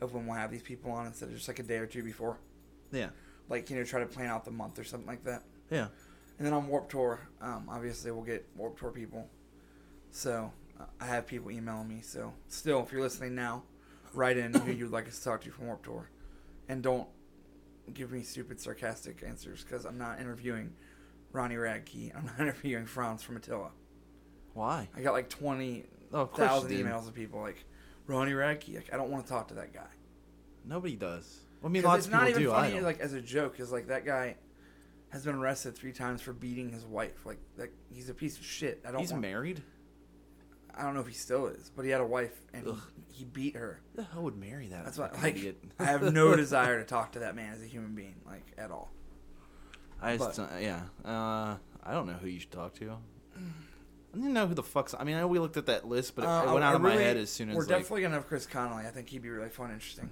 of 0.02 0.14
when 0.14 0.28
we'll 0.28 0.36
have 0.36 0.52
these 0.52 0.62
people 0.62 0.92
on 0.92 1.06
instead 1.08 1.30
of 1.30 1.36
just 1.36 1.48
like 1.48 1.60
a 1.60 1.64
day 1.64 1.78
or 1.78 1.86
two 1.86 2.04
before. 2.04 2.38
Yeah. 2.92 3.10
Like 3.48 3.70
you 3.70 3.78
know, 3.78 3.86
try 3.86 4.02
to 4.02 4.06
plan 4.06 4.28
out 4.28 4.44
the 4.44 4.52
month 4.52 4.78
or 4.78 4.84
something 4.84 5.08
like 5.08 5.24
that. 5.24 5.44
Yeah. 5.72 5.88
And 6.38 6.46
then 6.46 6.52
on 6.54 6.68
Warp 6.68 6.90
Tour, 6.90 7.22
um, 7.40 7.68
obviously 7.70 8.12
we'll 8.12 8.24
get 8.26 8.46
Warp 8.58 8.78
Tour 8.78 8.92
people. 8.92 9.30
So 10.12 10.52
uh, 10.80 10.84
I 11.00 11.06
have 11.06 11.28
people 11.28 11.50
emailing 11.50 11.88
me. 11.88 12.02
So 12.02 12.34
still, 12.50 12.84
if 12.84 12.92
you're 12.92 13.02
listening 13.02 13.36
now, 13.36 13.64
write 14.18 14.38
in 14.38 14.54
who 14.54 14.72
you'd 14.72 14.92
like 14.92 15.08
us 15.08 15.20
to 15.20 15.24
talk 15.24 15.42
to 15.42 15.52
from 15.52 15.68
Warp 15.68 15.84
Tour, 15.84 16.10
and 16.68 16.82
don't 16.82 17.08
give 17.94 18.12
me 18.12 18.24
stupid 18.24 18.60
sarcastic 18.60 19.24
answers 19.26 19.64
because 19.64 19.86
I'm 19.86 19.98
not 19.98 20.20
interviewing 20.20 20.74
Ronnie 21.32 21.56
Radke. 21.56 22.16
I'm 22.16 22.26
not 22.26 22.40
interviewing 22.40 22.86
Fronz 22.86 23.22
from 23.22 23.38
Attila. 23.38 23.70
Why? 24.54 24.90
I 24.96 25.02
got 25.02 25.14
like 25.14 25.30
twenty 25.30 25.86
Oh, 26.14 26.26
thousand 26.26 26.72
emails 26.72 27.08
of 27.08 27.14
people 27.14 27.42
like 27.42 27.64
Ronnie 28.08 28.32
Radke. 28.32 28.76
Like 28.76 28.90
I 28.94 28.98
don't 28.98 29.10
want 29.12 29.26
to 29.26 29.32
talk 29.32 29.50
to 29.50 29.54
that 29.56 29.74
guy. 29.74 29.88
Nobody 30.66 30.96
does. 30.96 31.42
I 31.64 31.68
mean, 31.70 31.84
lots 31.84 32.00
it's 32.00 32.08
of 32.08 32.14
not 32.14 32.28
people 32.28 32.42
even 32.42 32.44
do. 32.44 32.52
I 32.54 32.62
funny 32.64 32.74
don't. 32.76 32.84
like 32.84 33.00
as 33.00 33.14
a 33.14 33.22
joke. 33.22 33.60
Is 33.60 33.72
like 33.72 33.88
that 33.88 34.06
guy 34.06 34.36
has 35.10 35.24
been 35.26 35.36
arrested 35.36 35.76
three 35.76 35.92
times 35.94 36.22
for 36.22 36.34
beating 36.34 36.70
his 36.70 36.86
wife. 36.86 37.26
Like 37.26 37.40
like 37.58 37.74
he's 37.90 38.10
a 38.10 38.14
piece 38.14 38.38
of 38.38 38.46
shit. 38.46 38.82
I 38.88 38.92
don't. 38.92 39.02
He's 39.02 39.12
want, 39.12 39.22
married. 39.22 39.62
I 40.78 40.84
don't 40.84 40.94
know 40.94 41.00
if 41.02 41.08
he 41.08 41.14
still 41.14 41.48
is, 41.48 41.72
but 41.76 41.84
he 41.86 41.92
had 41.92 42.02
a 42.02 42.06
wife 42.06 42.40
and 42.54 42.66
he, 42.66 42.74
he 43.12 43.26
beat 43.26 43.56
her. 43.56 43.82
Who 43.96 44.02
the 44.04 44.08
hell 44.08 44.24
would 44.24 44.38
marry 44.38 44.68
that? 44.68 44.86
That's 44.86 44.98
why, 44.98 45.10
like, 45.22 45.36
idiot? 45.38 45.64
I 45.80 45.86
have 45.86 46.14
no 46.14 46.36
desire 46.38 46.78
to 46.80 46.86
talk 46.86 47.14
to 47.14 47.20
that 47.20 47.36
man 47.36 47.54
as 47.54 47.62
a 47.62 47.66
human 47.66 47.96
being, 47.96 48.16
like 48.26 48.46
at 48.58 48.70
all. 48.72 48.92
I 50.02 50.18
just, 50.18 50.38
but- 50.38 50.62
yeah. 50.62 50.82
Uh, 51.04 51.58
I 51.84 51.92
don't 51.94 52.06
know 52.06 52.14
who 52.14 52.28
you 52.28 52.40
should 52.40 52.52
talk 52.52 52.76
to. 52.76 52.92
I 52.94 54.18
didn't 54.18 54.34
know 54.34 54.48
who 54.48 54.54
the 54.54 54.64
fuck's. 54.64 54.94
I 54.98 55.04
mean, 55.04 55.16
I 55.16 55.22
know 55.22 55.28
we 55.28 55.40
looked 55.40 55.58
at 55.58 55.66
that 55.68 55.88
list, 55.88 56.16
but 56.16 56.24
it, 56.24 56.28
Uh, 56.28 56.44
it 56.44 56.54
went 56.54 56.64
I- 56.64 56.68
out 56.68 56.74
I 56.74 56.76
of 56.76 56.82
my 56.82 56.94
head 56.96 57.18
as 57.18 57.30
soon 57.32 57.50
as 57.50 57.56
we're 57.56 57.62
like, 57.64 57.70
definitely 57.70 58.02
gonna 58.04 58.16
have 58.16 58.28
Chris 58.28 58.46
Conley. 58.46 58.86
I 58.86 58.90
think 58.90 59.10
he'd 59.10 59.22
be 59.22 59.30
really 59.30 59.50
fun, 59.50 59.66
and 59.68 59.76
interesting. 59.76 60.10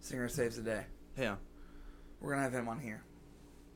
Singer 0.00 0.28
saves 0.28 0.56
the 0.56 0.62
day. 0.62 0.84
yeah. 1.18 1.36
We're 2.20 2.30
gonna 2.30 2.42
have 2.42 2.52
him 2.54 2.68
on 2.68 2.80
here, 2.80 3.02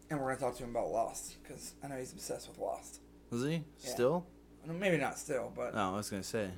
and 0.08 0.18
we're 0.18 0.28
gonna 0.34 0.40
talk 0.40 0.56
to 0.58 0.64
him 0.64 0.70
about 0.70 0.90
Lost 0.90 1.36
because 1.42 1.74
I 1.84 1.88
know 1.88 1.96
he's 1.96 2.12
obsessed 2.12 2.48
with 2.48 2.58
Lost. 2.58 3.00
Is 3.32 3.42
he 3.44 3.52
Yeah. 3.52 3.90
still? 3.90 4.26
Maybe 4.66 4.96
not 4.98 5.18
still, 5.18 5.52
but 5.54 5.74
No, 5.74 5.92
I 5.94 5.96
was 5.96 6.10
gonna 6.10 6.22
say. 6.22 6.50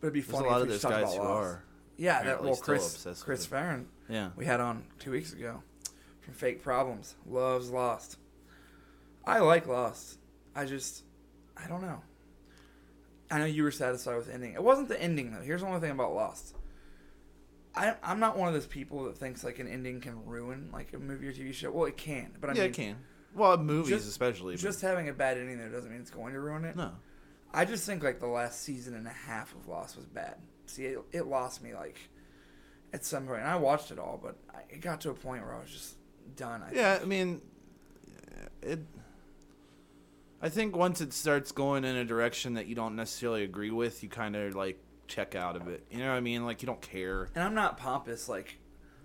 but 0.00 0.06
it'd 0.08 0.14
be 0.14 0.20
There's 0.20 0.32
funny 0.32 0.48
a 0.48 0.50
lot 0.50 0.56
if 0.58 0.62
of 0.62 0.68
we 0.68 0.72
those 0.74 0.82
talked 0.82 0.94
guys 0.94 1.02
about 1.02 1.12
who 1.12 1.18
Lost. 1.28 1.46
are. 1.46 1.64
Yeah, 1.96 2.12
that 2.14 2.20
apparently 2.22 2.54
still 2.54 2.64
Chris 2.64 2.94
obsessed 2.94 3.06
with 3.20 3.24
Chris 3.24 3.44
it. 3.44 3.48
Farren 3.48 3.88
Yeah. 4.08 4.30
we 4.36 4.44
had 4.46 4.60
on 4.60 4.84
two 4.98 5.10
weeks 5.12 5.32
ago 5.32 5.62
from 6.20 6.34
Fake 6.34 6.62
Problems 6.62 7.14
loves 7.26 7.70
Lost. 7.70 8.16
I 9.24 9.38
like 9.40 9.66
Lost. 9.66 10.18
I 10.54 10.64
just 10.64 11.04
I 11.56 11.68
don't 11.68 11.82
know. 11.82 12.02
I 13.30 13.38
know 13.38 13.44
you 13.44 13.62
were 13.62 13.70
satisfied 13.70 14.16
with 14.16 14.26
the 14.26 14.34
ending. 14.34 14.54
It 14.54 14.62
wasn't 14.62 14.88
the 14.88 15.00
ending 15.00 15.32
though. 15.32 15.40
Here's 15.42 15.60
the 15.60 15.66
only 15.68 15.80
thing 15.80 15.90
about 15.90 16.14
Lost. 16.14 16.56
I, 17.74 17.94
I'm 18.02 18.20
not 18.20 18.36
one 18.36 18.48
of 18.48 18.54
those 18.54 18.66
people 18.66 19.04
that 19.04 19.16
thinks 19.16 19.42
like 19.44 19.58
an 19.58 19.66
ending 19.68 20.00
can 20.02 20.26
ruin 20.26 20.68
like 20.72 20.92
a 20.92 20.98
movie 20.98 21.28
or 21.28 21.32
TV 21.32 21.54
show. 21.54 21.70
Well, 21.70 21.86
it 21.86 21.96
can, 21.96 22.32
but 22.38 22.50
I 22.50 22.52
yeah, 22.54 22.60
mean, 22.62 22.70
it 22.70 22.74
can. 22.74 22.96
Well, 23.34 23.56
movies 23.56 23.90
just- 23.90 24.08
especially. 24.08 24.54
but- 24.56 24.60
just 24.60 24.82
having 24.82 25.08
a 25.08 25.14
bad 25.14 25.38
ending 25.38 25.56
there 25.58 25.70
doesn't 25.70 25.90
mean 25.90 26.00
it's 26.00 26.10
going 26.10 26.34
to 26.34 26.40
ruin 26.40 26.64
it. 26.66 26.76
no. 26.76 26.92
I 27.54 27.64
just 27.64 27.84
think 27.86 28.02
like 28.02 28.20
the 28.20 28.26
last 28.26 28.62
season 28.62 28.94
and 28.94 29.06
a 29.06 29.10
half 29.10 29.54
of 29.54 29.68
Lost 29.68 29.96
was 29.96 30.06
bad. 30.06 30.36
See, 30.66 30.84
it, 30.84 30.98
it 31.12 31.26
lost 31.26 31.62
me 31.62 31.74
like 31.74 31.98
at 32.92 33.04
some 33.04 33.26
point. 33.26 33.40
And 33.40 33.48
I 33.48 33.56
watched 33.56 33.90
it 33.90 33.98
all, 33.98 34.18
but 34.22 34.36
I, 34.54 34.60
it 34.70 34.80
got 34.80 35.00
to 35.02 35.10
a 35.10 35.14
point 35.14 35.44
where 35.44 35.54
I 35.54 35.60
was 35.60 35.70
just 35.70 35.96
done. 36.36 36.62
I 36.62 36.72
Yeah, 36.74 36.92
think. 36.94 37.04
I 37.04 37.08
mean, 37.08 37.42
it. 38.62 38.78
I 40.40 40.48
think 40.48 40.74
once 40.76 41.00
it 41.00 41.12
starts 41.12 41.52
going 41.52 41.84
in 41.84 41.94
a 41.96 42.04
direction 42.04 42.54
that 42.54 42.66
you 42.66 42.74
don't 42.74 42.96
necessarily 42.96 43.44
agree 43.44 43.70
with, 43.70 44.02
you 44.02 44.08
kind 44.08 44.34
of 44.34 44.54
like 44.56 44.78
check 45.06 45.34
out 45.34 45.54
of 45.56 45.68
it. 45.68 45.84
You 45.90 45.98
know 45.98 46.08
what 46.08 46.14
I 46.16 46.20
mean? 46.20 46.44
Like 46.44 46.62
you 46.62 46.66
don't 46.66 46.80
care. 46.80 47.28
And 47.34 47.44
I'm 47.44 47.54
not 47.54 47.76
pompous 47.76 48.28
like 48.28 48.58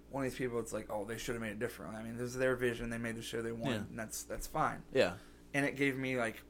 one 0.09 0.25
of 0.25 0.31
these 0.31 0.37
people. 0.37 0.59
It's 0.59 0.73
like, 0.73 0.87
oh, 0.89 1.05
they 1.05 1.17
should 1.17 1.35
have 1.35 1.41
made 1.41 1.51
it 1.51 1.59
different. 1.59 1.95
I 1.95 2.01
mean, 2.01 2.17
this 2.17 2.27
is 2.29 2.37
their 2.37 2.55
vision. 2.55 2.89
They 2.89 2.97
made 2.97 3.17
the 3.17 3.21
show 3.21 3.41
they 3.41 3.51
wanted, 3.51 3.71
Yeah. 3.73 3.81
and 3.89 3.99
that's 3.99 4.23
that's 4.23 4.47
fine. 4.47 4.81
Yeah. 4.93 5.13
And 5.53 5.65
it 5.65 5.75
gave 5.75 5.97
me 5.97 6.17
like 6.17 6.41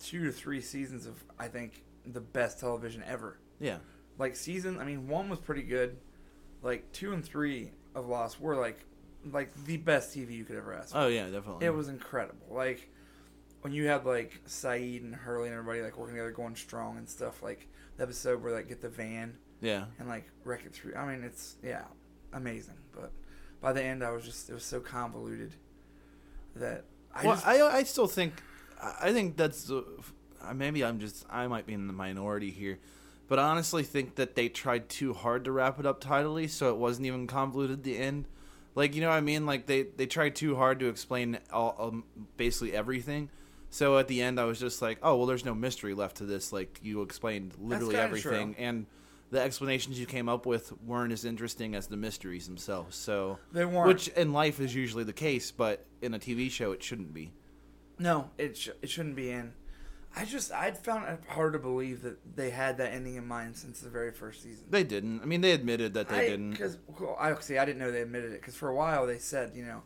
two 0.00 0.24
to 0.24 0.32
three 0.32 0.60
seasons 0.60 1.06
of 1.06 1.22
I 1.38 1.48
think 1.48 1.82
the 2.06 2.20
best 2.20 2.60
television 2.60 3.02
ever. 3.06 3.38
Yeah. 3.60 3.78
like 4.18 4.34
season 4.36 4.78
i 4.78 4.84
mean 4.84 5.08
one 5.08 5.28
was 5.28 5.38
pretty 5.38 5.62
good 5.62 5.96
like 6.62 6.90
two 6.92 7.12
and 7.12 7.24
three 7.24 7.70
of 7.94 8.06
lost 8.08 8.40
were 8.40 8.56
like 8.56 8.84
like 9.32 9.54
the 9.64 9.76
best 9.78 10.14
tv 10.14 10.32
you 10.32 10.44
could 10.44 10.56
ever 10.56 10.74
ask 10.74 10.92
for. 10.92 10.98
Oh 10.98 11.06
yeah, 11.08 11.28
definitely. 11.30 11.64
it 11.66 11.70
was 11.70 11.88
incredible 11.88 12.46
like 12.50 12.90
when 13.62 13.72
you 13.72 13.86
had 13.86 14.04
like 14.04 14.42
sayid 14.46 15.02
and 15.02 15.14
hurley 15.14 15.48
and 15.48 15.56
everybody 15.56 15.80
like 15.82 15.96
working 15.96 16.14
together 16.16 16.32
going 16.32 16.56
strong 16.56 16.98
and 16.98 17.08
stuff 17.08 17.42
like 17.42 17.68
the 17.96 18.02
episode 18.02 18.42
where 18.42 18.52
like 18.52 18.68
get 18.68 18.82
the 18.82 18.88
van 18.90 19.36
Yeah. 19.62 19.84
and 19.98 20.08
like 20.08 20.28
wreck 20.44 20.66
it 20.66 20.74
through 20.74 20.94
i 20.96 21.06
mean 21.10 21.24
it's 21.24 21.56
yeah 21.62 21.84
amazing 22.32 22.74
but 22.92 23.12
by 23.62 23.72
the 23.72 23.82
end 23.82 24.02
i 24.04 24.10
was 24.10 24.24
just 24.24 24.50
it 24.50 24.54
was 24.54 24.64
so 24.64 24.80
convoluted 24.80 25.54
that 26.56 26.84
i 27.14 27.24
well, 27.24 27.34
just 27.36 27.46
I 27.46 27.78
I 27.78 27.82
still 27.84 28.08
think 28.08 28.34
I 28.80 29.12
think 29.12 29.36
that's 29.36 29.70
uh, 29.70 29.82
maybe 30.54 30.84
I'm 30.84 31.00
just 31.00 31.26
I 31.30 31.46
might 31.46 31.66
be 31.66 31.74
in 31.74 31.86
the 31.86 31.92
minority 31.92 32.50
here, 32.50 32.78
but 33.28 33.38
I 33.38 33.48
honestly 33.48 33.82
think 33.82 34.16
that 34.16 34.34
they 34.34 34.48
tried 34.48 34.88
too 34.88 35.14
hard 35.14 35.44
to 35.44 35.52
wrap 35.52 35.78
it 35.78 35.86
up 35.86 36.00
tidily, 36.00 36.48
so 36.48 36.70
it 36.70 36.76
wasn't 36.76 37.06
even 37.06 37.26
convoluted 37.26 37.78
at 37.78 37.82
the 37.84 37.96
end. 37.98 38.26
Like 38.74 38.94
you 38.94 39.00
know 39.00 39.08
what 39.08 39.16
I 39.16 39.20
mean? 39.20 39.46
Like 39.46 39.66
they 39.66 39.82
they 39.82 40.06
tried 40.06 40.34
too 40.34 40.56
hard 40.56 40.80
to 40.80 40.88
explain 40.88 41.38
all 41.52 41.76
um, 41.78 42.04
basically 42.36 42.74
everything. 42.74 43.30
So 43.70 43.98
at 43.98 44.06
the 44.06 44.22
end, 44.22 44.38
I 44.38 44.44
was 44.44 44.60
just 44.60 44.82
like, 44.82 44.98
oh 45.02 45.16
well, 45.16 45.26
there's 45.26 45.44
no 45.44 45.54
mystery 45.54 45.94
left 45.94 46.16
to 46.18 46.24
this. 46.24 46.52
Like 46.52 46.80
you 46.82 47.02
explained 47.02 47.54
literally 47.58 47.96
everything, 47.96 48.54
true. 48.54 48.64
and 48.64 48.86
the 49.30 49.40
explanations 49.40 49.98
you 49.98 50.06
came 50.06 50.28
up 50.28 50.46
with 50.46 50.72
weren't 50.82 51.12
as 51.12 51.24
interesting 51.24 51.74
as 51.74 51.88
the 51.88 51.96
mysteries 51.96 52.46
themselves. 52.46 52.96
So 52.96 53.38
They 53.52 53.64
weren't. 53.64 53.88
which 53.88 54.08
in 54.08 54.32
life 54.32 54.60
is 54.60 54.74
usually 54.74 55.04
the 55.04 55.12
case, 55.12 55.50
but 55.50 55.84
in 56.02 56.14
a 56.14 56.18
TV 56.18 56.50
show 56.50 56.72
it 56.72 56.82
shouldn't 56.82 57.12
be. 57.12 57.32
No, 57.98 58.30
it 58.38 58.56
sh- 58.56 58.70
it 58.82 58.90
shouldn't 58.90 59.16
be 59.16 59.30
in. 59.30 59.52
I 60.16 60.24
just 60.24 60.52
I'd 60.52 60.78
found 60.78 61.08
it 61.08 61.20
hard 61.28 61.52
to 61.54 61.58
believe 61.58 62.02
that 62.02 62.36
they 62.36 62.50
had 62.50 62.78
that 62.78 62.92
ending 62.92 63.16
in 63.16 63.26
mind 63.26 63.56
since 63.56 63.80
the 63.80 63.88
very 63.90 64.12
first 64.12 64.42
season. 64.42 64.64
They 64.70 64.84
didn't. 64.84 65.22
I 65.22 65.24
mean, 65.24 65.40
they 65.40 65.52
admitted 65.52 65.94
that 65.94 66.08
they 66.08 66.28
didn't. 66.28 66.52
Because 66.52 66.78
well, 67.00 67.16
I 67.18 67.34
see, 67.40 67.58
I 67.58 67.64
didn't 67.64 67.78
know 67.78 67.90
they 67.90 68.02
admitted 68.02 68.32
it. 68.32 68.40
Because 68.40 68.54
for 68.54 68.68
a 68.68 68.74
while 68.74 69.06
they 69.06 69.18
said, 69.18 69.52
you 69.56 69.64
know, 69.64 69.82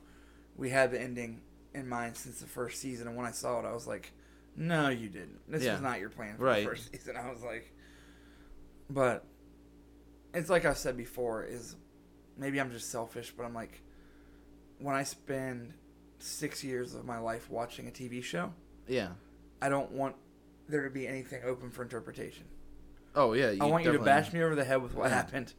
we 0.57 0.69
had 0.71 0.91
the 0.91 1.01
ending 1.01 1.41
in 1.75 1.89
mind 1.89 2.17
since 2.17 2.41
the 2.41 2.47
first 2.47 2.81
season, 2.81 3.09
and 3.09 3.17
when 3.17 3.25
I 3.27 3.31
saw 3.31 3.59
it, 3.61 3.67
I 3.67 3.73
was 3.73 3.87
like, 3.87 4.13
no, 4.57 4.89
you 4.89 5.09
didn't. 5.09 5.39
This 5.51 5.63
Yeah. 5.65 5.73
was 5.73 5.81
not 5.83 5.99
your 6.01 6.11
plan 6.11 6.37
for 6.37 6.45
Right. 6.45 6.65
the 6.65 6.71
first 6.71 6.91
season. 6.93 7.17
I 7.17 7.31
was 7.31 7.43
like, 7.43 7.73
but 8.91 9.25
it's 10.35 10.51
like 10.51 10.65
I've 10.65 10.79
said 10.79 10.97
before. 10.97 11.45
Is 11.45 11.75
maybe 12.37 12.61
I'm 12.61 12.71
just 12.71 12.91
selfish, 12.91 13.33
but 13.37 13.45
I'm 13.45 13.55
like, 13.55 13.81
when 14.79 14.95
I 14.95 15.05
spend 15.05 15.73
six 16.19 16.63
years 16.65 16.95
of 16.95 17.05
my 17.05 17.19
life 17.19 17.49
watching 17.51 17.87
a 17.89 17.91
TV 17.91 18.23
show. 18.23 18.53
Yeah. 18.87 19.09
I 19.63 19.69
don't 19.69 19.91
want 19.93 20.17
there 20.69 20.85
to 20.85 20.91
be 20.91 21.07
anything 21.07 21.43
open 21.45 21.71
for 21.71 21.83
interpretation. 21.83 22.45
Oh 23.15 23.33
yeah. 23.33 23.55
I 23.61 23.65
want 23.67 23.85
you 23.85 23.93
to 23.93 23.99
bash 23.99 24.33
me 24.33 24.43
over 24.43 24.55
the 24.55 24.65
head 24.65 24.83
with 24.83 24.95
what 24.95 25.11
happened 25.11 25.55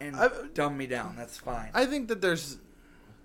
and 0.00 0.16
I- 0.16 0.30
dumb 0.52 0.76
me 0.76 0.86
down. 0.86 1.14
That's 1.16 1.36
fine. 1.36 1.70
I 1.74 1.86
think 1.86 2.08
that 2.08 2.20
there's 2.20 2.58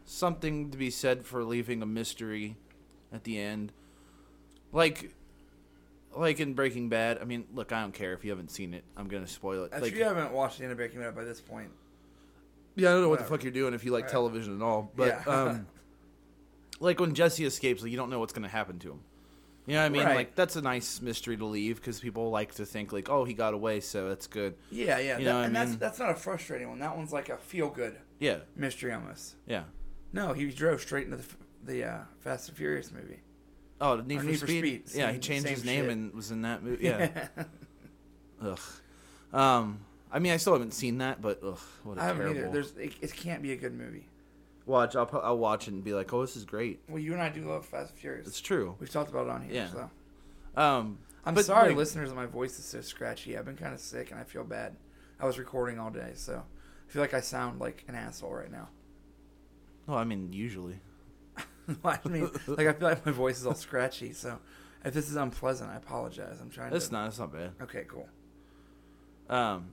something 0.06 0.72
to 0.72 0.78
be 0.78 0.90
said 0.90 1.26
for 1.26 1.44
leaving 1.44 1.82
a 1.82 1.86
mystery 1.86 2.56
at 3.12 3.24
the 3.24 3.40
end, 3.40 3.72
like, 4.72 5.12
like 6.16 6.40
in 6.40 6.54
Breaking 6.54 6.90
Bad. 6.90 7.18
I 7.20 7.26
mean, 7.26 7.46
look, 7.54 7.72
I 7.72 7.82
don't 7.82 7.94
care 7.94 8.14
if 8.14 8.24
you 8.24 8.30
haven't 8.32 8.52
seen 8.52 8.74
it. 8.74 8.84
I'm 8.96 9.08
gonna 9.08 9.28
spoil 9.28 9.64
it. 9.66 9.72
if 9.74 9.82
Like, 9.82 9.96
you 9.96 10.04
haven't 10.04 10.32
watched 10.32 10.58
the 10.60 10.64
end 10.64 10.72
of 10.72 10.78
Breaking 10.78 11.00
Bad 11.00 11.16
by 11.16 11.24
this 11.24 11.42
point, 11.42 11.70
yeah, 12.76 12.90
I 12.90 12.94
don't 12.94 13.02
know 13.02 13.10
what 13.10 13.20
the 13.20 13.26
fuck 13.26 13.44
you're 13.44 13.52
doing 13.52 13.74
if 13.74 13.84
you 13.84 13.92
like 13.92 14.04
Right. 14.06 14.12
television 14.12 14.56
at 14.56 14.62
all. 14.64 14.92
But 14.96 15.22
Yeah. 15.26 15.34
um, 15.34 15.68
like 16.80 17.00
when 17.00 17.14
Jesse 17.14 17.46
escapes, 17.46 17.82
like 17.82 17.92
you 17.92 17.98
don't 17.98 18.10
know 18.10 18.20
what's 18.20 18.34
gonna 18.34 18.48
happen 18.48 18.80
to 18.80 18.92
him. 18.92 19.00
You 19.66 19.76
know 19.76 19.82
what 19.82 19.86
I 19.86 19.90
mean? 19.90 20.04
Right. 20.04 20.16
Like 20.16 20.36
that's 20.36 20.56
a 20.56 20.62
nice 20.62 21.00
mystery 21.02 21.38
to 21.38 21.46
leave 21.46 21.76
because 21.76 22.00
people 22.00 22.32
like 22.32 22.56
to 22.56 22.66
think 22.66 22.92
like, 22.92 23.08
oh, 23.10 23.24
he 23.26 23.34
got 23.34 23.54
away, 23.54 23.82
so 23.82 24.10
that's 24.10 24.26
good. 24.28 24.56
yeah, 24.72 24.98
yeah, 24.98 25.18
You 25.20 25.26
that- 25.26 25.32
know 25.32 25.36
what 25.36 25.42
I 25.42 25.46
and 25.46 25.56
that's 25.56 25.76
that's 25.76 26.00
not 26.00 26.10
a 26.10 26.16
frustrating 26.16 26.70
one. 26.70 26.80
That 26.80 26.98
one's 26.98 27.14
like 27.14 27.30
a 27.30 27.38
feel 27.38 27.70
good 27.70 27.96
Yeah, 28.20 28.38
mystery 28.56 28.92
almost. 28.94 29.36
yeah. 29.46 29.64
No, 30.12 30.34
he 30.34 30.50
drove 30.50 30.82
straight 30.82 31.06
into 31.06 31.18
the 31.18 31.26
the 31.66 31.84
uh, 31.84 31.98
Fast 32.22 32.48
and 32.50 32.58
Furious 32.58 32.92
movie. 32.92 33.20
Oh, 33.82 33.98
Need, 33.98 34.18
Or 34.18 34.20
for, 34.22 34.26
Need 34.26 34.40
for 34.40 34.48
Speed. 34.48 34.90
Speed. 34.90 35.00
Yeah, 35.00 35.12
he 35.12 35.20
changed 35.20 35.48
his 35.48 35.64
name 35.64 35.84
shit. 35.86 35.92
and 35.92 36.14
was 36.14 36.32
in 36.32 36.42
that 36.42 36.64
movie. 36.64 36.86
Yeah. 36.88 37.28
ugh. 38.42 38.60
Um, 39.32 39.80
I 40.12 40.20
mean, 40.20 40.32
I 40.34 40.38
still 40.38 40.54
haven't 40.54 40.74
seen 40.74 40.98
that, 41.00 41.22
but 41.22 41.40
ugh, 41.44 41.60
what 41.84 41.98
a 41.98 42.02
I 42.02 42.06
haven't 42.06 42.22
terrible. 42.24 42.42
either. 42.42 42.52
There's 42.52 42.72
it, 42.78 42.94
it 43.02 43.14
can't 43.16 43.44
be 43.44 43.52
a 43.52 43.56
good 43.56 43.74
movie. 43.78 44.08
Watch. 44.70 44.96
I'll 44.96 45.10
I'll 45.24 45.38
watch 45.38 45.68
it 45.68 45.74
and 45.74 45.84
be 45.84 45.94
like, 45.94 46.14
oh, 46.14 46.22
this 46.22 46.36
is 46.38 46.46
great. 46.46 46.80
Well, 46.88 47.00
you 47.00 47.14
and 47.14 47.22
I 47.22 47.30
do 47.30 47.42
love 47.50 47.66
Fast 47.66 47.92
and 47.92 48.00
Furious. 48.00 48.28
It's 48.28 48.40
true. 48.42 48.76
We've 48.80 48.90
talked 48.90 49.10
about 49.10 49.26
it 49.28 49.32
on 49.32 49.42
here. 49.42 49.54
Yeah. 49.54 49.68
So 49.70 49.90
Um, 50.56 51.00
I'm 51.26 51.34
But, 51.34 51.46
sorry, 51.46 51.70
like- 51.70 51.78
listeners, 51.78 52.14
my 52.14 52.26
voice 52.28 52.58
is 52.60 52.66
so 52.66 52.82
scratchy. 52.82 53.38
I've 53.38 53.46
been 53.46 53.58
kind 53.58 53.74
of 53.74 53.80
sick 53.80 54.12
and 54.12 54.20
I 54.20 54.24
feel 54.24 54.44
bad. 54.44 54.76
I 55.20 55.26
was 55.26 55.38
recording 55.40 55.80
all 55.80 55.90
day, 55.90 56.12
so 56.16 56.44
I 56.88 56.92
feel 56.92 57.02
like 57.02 57.14
I 57.14 57.20
sound 57.20 57.60
like 57.60 57.84
an 57.88 57.96
asshole 57.96 58.32
right 58.34 58.52
now. 58.52 58.70
Well, 59.88 59.98
I 59.98 60.04
mean, 60.04 60.32
usually. 60.32 60.80
I 61.84 62.00
mean, 62.08 62.30
like 62.48 62.68
I 62.68 62.74
feel 62.74 62.88
like 62.90 63.06
my 63.06 63.12
voice 63.12 63.40
is 63.40 63.46
all 63.48 63.56
scratchy. 63.56 64.14
So 64.14 64.40
if 64.86 64.94
this 64.94 65.10
is 65.10 65.16
unpleasant, 65.16 65.72
I 65.72 65.76
apologize. 65.78 66.38
I'm 66.42 66.50
trying 66.52 66.74
It's 66.74 66.88
to. 66.88 66.94
not. 66.94 67.08
It's 67.08 67.20
not 67.20 67.34
bad. 67.34 67.52
Okay, 67.62 67.86
cool. 67.88 68.08
Um, 69.30 69.72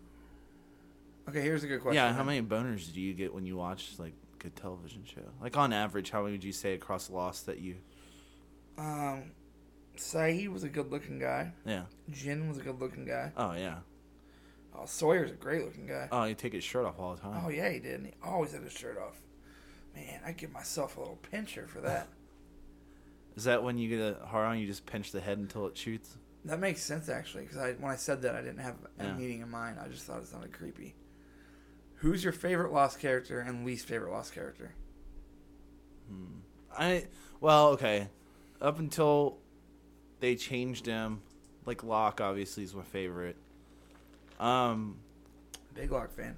Okay, 1.29 1.43
here's 1.43 1.65
a 1.65 1.67
good 1.67 1.81
question. 1.83 1.97
yeah. 1.97 2.13
How 2.13 2.23
many 2.23 2.41
boners 2.41 2.93
do 2.95 3.01
you 3.01 3.13
get 3.13 3.35
when 3.35 3.45
you 3.47 3.57
watch 3.57 3.95
like 3.99 4.15
television 4.51 5.05
show? 5.05 5.23
Like 5.41 5.57
on 5.57 5.73
average, 5.73 6.11
how 6.11 6.23
many 6.23 6.33
would 6.33 6.45
you 6.45 6.53
say 6.53 6.75
across 6.75 7.11
Lost 7.11 7.47
that 7.47 7.59
you? 7.59 7.77
Um, 8.79 9.33
Sayid 9.97 10.49
was 10.53 10.63
a 10.65 10.69
good-looking 10.69 11.19
guy. 11.19 11.53
Yeah. 11.65 11.85
Jin 12.11 12.49
was 12.49 12.59
a 12.59 12.63
good-looking 12.63 13.07
guy. 13.07 13.33
Oh 13.37 13.53
yeah. 13.55 13.79
Oh, 14.79 14.85
Sawyer's 14.85 15.31
a 15.31 15.35
great-looking 15.35 15.87
guy. 15.87 16.09
Oh, 16.13 16.25
you 16.25 16.35
take 16.35 16.53
his 16.53 16.63
shirt 16.65 16.85
off 16.85 16.99
all 16.99 17.15
the 17.15 17.21
time. 17.23 17.43
Oh 17.45 17.49
yeah, 17.49 17.71
he 17.71 17.79
did. 17.79 17.95
And 18.01 18.07
he 18.07 18.13
always 18.23 18.53
had 18.53 18.63
his 18.63 18.73
shirt 18.75 18.99
off. 18.99 19.19
Man, 19.95 20.21
I 20.27 20.33
give 20.33 20.53
myself 20.53 20.97
a 20.97 21.01
little 21.01 21.17
pincher 21.31 21.67
for 21.67 21.81
that. 21.81 22.09
Is 23.37 23.45
that 23.45 23.63
when 23.63 23.79
you 23.79 23.89
get 23.89 24.01
a 24.23 24.27
hard 24.27 24.47
on, 24.47 24.59
you 24.59 24.67
just 24.67 24.85
pinch 24.87 25.13
the 25.13 25.21
head 25.21 25.39
until 25.39 25.67
it 25.67 25.77
shoots? 25.77 26.17
That 26.45 26.61
makes 26.61 26.83
sense 26.83 27.09
actually, 27.09 27.45
because 27.45 27.59
I 27.59 27.73
when 27.73 27.91
I 27.91 27.97
said 27.97 28.23
that 28.23 28.35
I 28.37 28.41
didn't 28.43 28.59
have 28.61 28.77
a 28.99 29.05
Yeah. 29.05 29.15
meaning 29.15 29.41
in 29.41 29.51
mind. 29.51 29.79
I 29.83 29.89
just 29.89 30.05
thought 30.05 30.21
it 30.21 30.27
sounded 30.29 30.53
creepy. 30.53 30.95
Who's 31.97 32.23
your 32.23 32.33
favorite 32.33 32.73
Lost 32.73 32.99
character 32.99 33.41
and 33.41 33.65
least 33.65 33.87
favorite 33.87 34.11
Lost 34.13 34.35
character? 34.35 34.75
Hmm. 36.09 36.39
I 36.77 37.07
well, 37.41 37.69
okay. 37.69 38.09
Up 38.61 38.79
until 38.79 39.39
they 40.21 40.37
changed 40.37 40.87
him, 40.87 41.21
like 41.65 41.83
Locke 41.85 42.21
obviously 42.21 42.65
is 42.65 42.75
my 42.75 42.83
favorite. 42.83 43.37
Um, 44.39 44.97
Big 45.75 45.91
Locke 45.91 46.13
fan. 46.15 46.37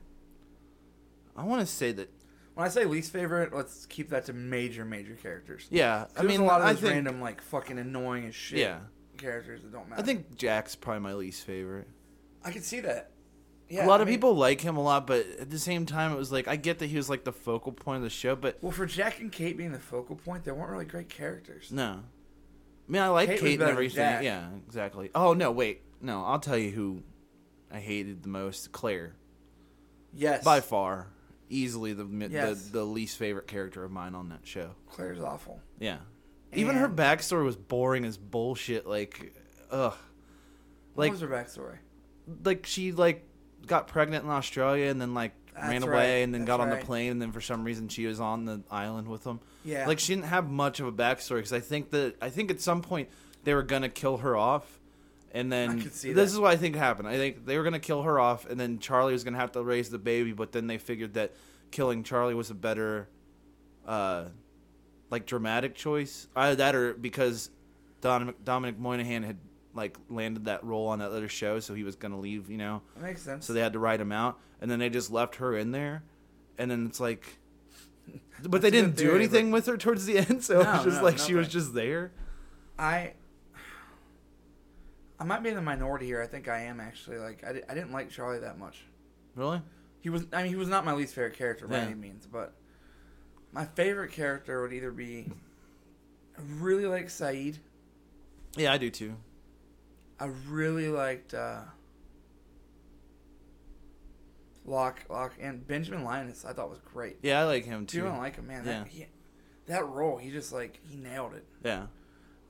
I 1.37 1.45
want 1.45 1.61
to 1.61 1.67
say 1.67 1.93
that 1.93 2.11
When 2.55 2.67
I 2.67 2.69
say 2.69 2.85
least 2.85 3.13
favorite, 3.13 3.55
let's 3.55 3.87
keep 3.87 4.11
that 4.11 4.25
to 4.27 4.33
major, 4.33 4.85
major 4.85 5.15
characters. 5.15 5.67
yeah. 5.71 6.07
I 6.17 6.23
mean, 6.23 6.41
a 6.41 6.45
lot 6.45 6.61
of 6.61 6.69
those 6.69 6.81
think 6.81 6.93
random, 6.95 7.21
like 7.21 7.41
fucking 7.41 7.79
annoying 7.79 8.27
as 8.27 8.35
shit 8.35 8.59
yeah. 8.59 8.79
characters 9.17 9.63
that 9.63 9.73
don't 9.73 9.89
matter. 9.89 10.03
I 10.03 10.05
think 10.05 10.37
Jack's 10.37 10.75
probably 10.75 11.01
my 11.01 11.15
least 11.15 11.45
favorite. 11.45 11.89
I 12.45 12.51
can 12.51 12.63
see 12.63 12.81
that. 12.81 13.11
Yeah, 13.69 13.85
a 13.85 13.87
lot 13.87 14.01
I 14.01 14.03
of 14.03 14.09
mean- 14.09 14.17
people 14.17 14.35
like 14.35 14.61
him 14.61 14.77
a 14.77 14.83
lot, 14.83 15.07
but 15.07 15.27
at 15.41 15.51
the 15.51 15.59
same 15.59 15.85
time, 15.87 16.13
it 16.13 16.17
was 16.17 16.33
like 16.33 16.49
I 16.49 16.57
get 16.57 16.79
that 16.79 16.87
he 16.87 16.97
was 16.97 17.11
like 17.11 17.25
the 17.25 17.33
focal 17.33 17.73
point 17.73 17.99
of 17.99 18.03
the 18.03 18.11
show, 18.11 18.35
but 18.35 18.59
Well, 18.63 18.73
for 18.73 18.87
Jack 18.87 19.21
and 19.21 19.31
Kate 19.31 19.57
being 19.57 19.73
the 19.73 19.79
focal 19.79 20.17
point, 20.17 20.45
they 20.45 20.53
weren't 20.53 20.71
really 20.71 20.85
great 20.87 21.09
characters. 21.09 21.71
no. 21.71 22.01
I 22.89 22.91
mean, 22.91 23.03
I 23.03 23.09
like 23.09 23.29
Kate 23.29 23.41
Kate, 23.41 23.43
was 23.43 23.51
and 23.53 23.59
better 23.59 23.67
than 23.67 23.73
everything. 23.77 24.25
Yeah, 24.25 24.49
exactly. 24.67 25.11
Oh 25.15 25.35
no, 25.35 25.51
wait, 25.53 25.83
no. 26.01 26.25
I'll 26.25 26.39
tell 26.41 26.57
you 26.57 26.71
who 26.71 27.03
I 27.71 27.81
hated 27.81 28.23
the 28.23 28.31
most: 28.31 28.73
Claire. 28.73 29.13
Yes, 30.15 30.43
by 30.43 30.61
far, 30.63 31.09
easily 31.51 31.93
the 31.93 32.07
Yes. 32.31 32.63
the 32.71 32.79
the 32.79 32.85
least 32.85 33.19
favorite 33.19 33.47
character 33.47 33.85
of 33.85 33.91
mine 33.93 34.15
on 34.15 34.31
that 34.31 34.47
show. 34.47 34.71
Claire's 34.89 35.21
awful. 35.21 35.61
Yeah, 35.79 35.99
even 36.55 36.77
her 36.77 36.89
backstory 36.89 37.45
was 37.45 37.57
boring 37.57 38.07
as 38.07 38.17
bullshit. 38.17 38.87
Like, 38.87 39.35
ugh, 39.71 39.93
What 40.95 41.03
like 41.05 41.11
was 41.13 41.21
her 41.21 41.29
backstory? 41.29 41.77
like 42.43 42.65
she 42.65 42.93
like 42.93 43.28
got 43.69 43.89
pregnant 43.89 44.25
in 44.25 44.31
Australia 44.31 44.91
and 44.91 45.01
then 45.01 45.15
like 45.15 45.33
ran 45.57 45.83
away 45.83 45.93
right, 45.93 46.05
and 46.25 46.33
then 46.33 46.43
that's 46.43 46.47
got 46.47 46.61
on 46.61 46.71
the 46.71 46.77
plane 46.77 47.11
and 47.13 47.23
then 47.23 47.33
for 47.33 47.41
some 47.41 47.65
reason 47.65 47.89
she 47.89 48.07
was 48.07 48.21
on 48.21 48.45
the 48.45 48.63
island 48.71 49.09
with 49.09 49.25
them. 49.25 49.41
Yeah, 49.65 49.87
Like 49.87 49.99
she 49.99 50.15
didn't 50.15 50.27
have 50.27 50.49
much 50.49 50.81
of 50.81 50.87
a 50.87 50.93
backstory 50.93 51.37
because 51.37 51.53
I 51.53 51.61
think 51.61 51.91
that 51.91 52.17
I 52.23 52.31
think 52.31 52.51
at 52.51 52.61
some 52.61 52.81
point 52.83 53.09
they 53.45 53.55
were 53.55 53.63
gonna 53.63 53.89
kill 53.89 54.19
her 54.19 54.37
off, 54.37 54.79
and 55.33 55.51
then 55.53 55.79
this 56.13 56.33
is 56.33 56.39
what 56.39 56.51
I 56.53 56.57
think 56.57 56.77
happened. 56.77 57.09
I 57.09 57.17
think 57.17 57.45
they 57.47 57.57
were 57.59 57.65
gonna 57.65 57.79
kill 57.81 58.03
her 58.03 58.19
off, 58.21 58.47
and 58.47 58.59
then 58.59 58.79
Charlie 58.79 59.13
was 59.13 59.25
gonna 59.25 59.39
have 59.39 59.53
to 59.53 59.63
raise 59.63 59.91
the 59.91 59.99
baby, 59.99 60.33
but 60.33 60.53
then 60.53 60.67
they 60.67 60.79
figured 60.79 61.15
that 61.15 61.35
killing 61.71 62.03
Charlie 62.03 62.35
was 62.35 62.51
a 62.51 62.55
better, 62.55 63.09
uh, 63.87 64.27
like 65.11 65.27
dramatic 65.27 65.75
choice. 65.75 66.29
Either 66.37 66.57
that 66.57 66.75
or 66.75 66.95
because 66.95 67.51
Don, 68.01 68.35
Dominic 68.45 68.79
Monaghan 68.79 69.23
had 69.23 69.39
like 69.75 69.97
landed 70.09 70.47
that 70.47 70.65
role 70.65 70.89
on 70.89 70.99
that 71.01 71.11
other 71.11 71.29
show, 71.29 71.61
so 71.61 71.75
he 71.75 71.83
was 71.85 71.97
gonna 71.97 72.19
leave. 72.19 72.51
You 72.51 72.59
know, 72.59 72.83
that 72.97 73.03
makes 73.05 73.23
sense. 73.23 73.47
so 73.47 73.53
they 73.53 73.61
had 73.61 73.73
to 73.75 73.79
write 73.79 74.01
him 74.01 74.13
out, 74.13 74.39
and 74.61 74.71
then 74.71 74.79
they 74.79 74.89
just 74.91 75.11
left 75.11 75.37
her 75.37 75.57
in 75.57 75.71
there, 75.73 76.03
and 76.59 76.71
then 76.71 76.87
it's 76.87 77.01
like, 77.01 77.39
but 78.43 78.63
they 78.63 78.71
didn't 78.71 78.91
good 78.91 78.97
do 78.97 79.05
theory, 79.05 79.17
anything 79.17 79.51
with 79.51 79.67
her 79.67 79.77
towards 79.77 80.07
the 80.07 80.19
end, 80.19 80.43
so 80.45 80.61
it 80.61 80.67
was 80.67 80.85
just 80.85 80.99
no, 80.99 81.03
like 81.05 81.19
she 81.19 81.35
was 81.35 81.49
just 81.49 81.75
there. 81.75 82.13
I 82.79 83.13
I 85.21 85.25
might 85.25 85.43
be 85.43 85.49
in 85.49 85.57
the 85.57 85.63
minority 85.63 86.07
here. 86.07 86.23
I 86.23 86.27
think 86.27 86.49
I 86.49 86.61
am 86.63 86.81
actually. 86.81 87.19
Like 87.19 87.45
I, 87.47 87.53
di- 87.53 87.63
I 87.69 87.75
didn't 87.75 87.93
like 87.93 88.11
Charlie 88.11 88.39
that 88.41 88.59
much. 88.59 88.85
Really? 89.35 89.61
He 90.01 90.11
was 90.11 90.25
I 90.33 90.43
mean 90.43 90.51
he 90.51 90.57
was 90.57 90.69
not 90.69 90.85
my 90.85 90.93
least 90.95 91.15
favorite 91.15 91.35
character 91.37 91.67
by 91.67 91.77
Yeah. 91.79 91.83
any 91.87 91.95
means, 91.95 92.27
but 92.27 92.55
my 93.53 93.65
favorite 93.65 94.13
character 94.13 94.63
would 94.63 94.73
either 94.73 94.93
be 94.93 95.27
I 96.39 96.41
really 96.59 96.87
like 96.87 97.07
Sayid. 97.09 97.57
Yeah, 98.57 98.73
I 98.73 98.79
do 98.79 98.91
too. 98.91 99.15
I 100.21 100.27
really 100.49 100.89
liked 100.89 101.35
uh 101.35 101.61
Locke, 104.65 105.01
Locke, 105.09 105.35
and 105.41 105.67
Benjamin 105.67 106.05
Linus. 106.05 106.45
I 106.45 106.53
thought 106.53 106.69
was 106.69 106.81
great. 106.81 107.19
Yeah, 107.23 107.41
I 107.41 107.45
like 107.45 107.65
him 107.65 107.85
If 107.89 107.95
you 107.95 108.03
too. 108.03 108.07
don't 108.09 108.19
like 108.19 108.37
him, 108.37 108.47
man, 108.49 108.65
Yeah. 108.67 108.79
that 108.81 108.89
he, 108.89 109.07
that 109.67 109.87
role, 109.87 110.19
he 110.19 110.31
just 110.31 110.53
like 110.53 110.79
he 110.89 110.97
nailed 110.97 111.35
it. 111.35 111.45
Yeah, 111.65 111.87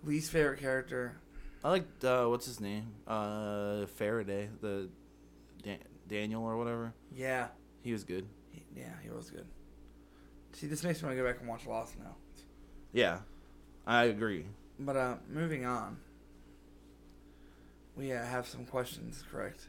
Least 0.05 0.31
favorite 0.33 0.59
character, 0.61 1.21
I 1.63 1.71
like 1.71 1.85
uh, 2.03 2.27
what's 2.27 2.47
his 2.47 2.61
name? 2.61 2.93
Uh, 3.07 3.87
Faraday, 3.87 4.49
the 4.61 4.89
Dan- 5.63 5.79
Daniel 6.09 6.43
or 6.45 6.57
whatever. 6.57 6.93
yeah, 7.15 7.49
He 7.83 7.93
was 7.93 8.05
good. 8.05 8.27
he, 8.51 8.63
yeah, 8.77 8.93
he 9.03 9.11
was 9.11 9.31
good. 9.31 9.47
See, 10.53 10.67
this 10.67 10.83
makes 10.83 11.01
me 11.03 11.07
want 11.07 11.17
to 11.19 11.23
go 11.23 11.29
back 11.29 11.39
and 11.41 11.49
watch 11.49 11.67
Lost 11.67 11.99
now. 11.99 12.17
Yeah, 12.93 13.19
I 13.87 14.05
agree. 14.05 14.47
But 14.81 14.97
uh, 14.97 15.17
moving 15.29 15.65
on, 15.65 15.99
we 17.99 18.13
uh, 18.13 18.25
have 18.25 18.47
some 18.47 18.65
questions, 18.65 19.25
correct? 19.31 19.67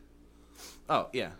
Oh 0.89 1.07
yeah, 1.13 1.31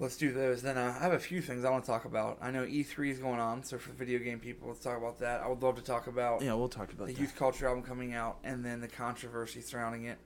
Let's 0.00 0.16
do 0.16 0.32
those. 0.32 0.60
Then 0.60 0.76
uh, 0.76 0.96
I 0.98 1.02
have 1.02 1.12
a 1.12 1.18
few 1.20 1.40
things 1.40 1.64
I 1.64 1.70
want 1.70 1.84
to 1.84 1.90
talk 1.90 2.04
about. 2.04 2.38
I 2.42 2.50
know 2.50 2.64
E3 2.64 3.10
is 3.10 3.18
going 3.18 3.38
on, 3.38 3.62
so 3.62 3.78
for 3.78 3.92
video 3.92 4.18
game 4.18 4.40
people, 4.40 4.68
let's 4.68 4.80
talk 4.80 4.98
about 4.98 5.20
that. 5.20 5.40
I 5.40 5.46
would 5.46 5.62
love 5.62 5.76
to 5.76 5.82
talk 5.82 6.08
about 6.08 6.42
yeah. 6.42 6.54
We'll 6.54 6.68
talk 6.68 6.92
about 6.92 7.06
the 7.06 7.12
that. 7.12 7.20
youth 7.20 7.36
culture 7.36 7.68
album 7.68 7.84
coming 7.84 8.12
out 8.12 8.38
and 8.42 8.64
then 8.64 8.80
the 8.80 8.88
controversy 8.88 9.60
surrounding 9.60 10.06
it 10.06 10.18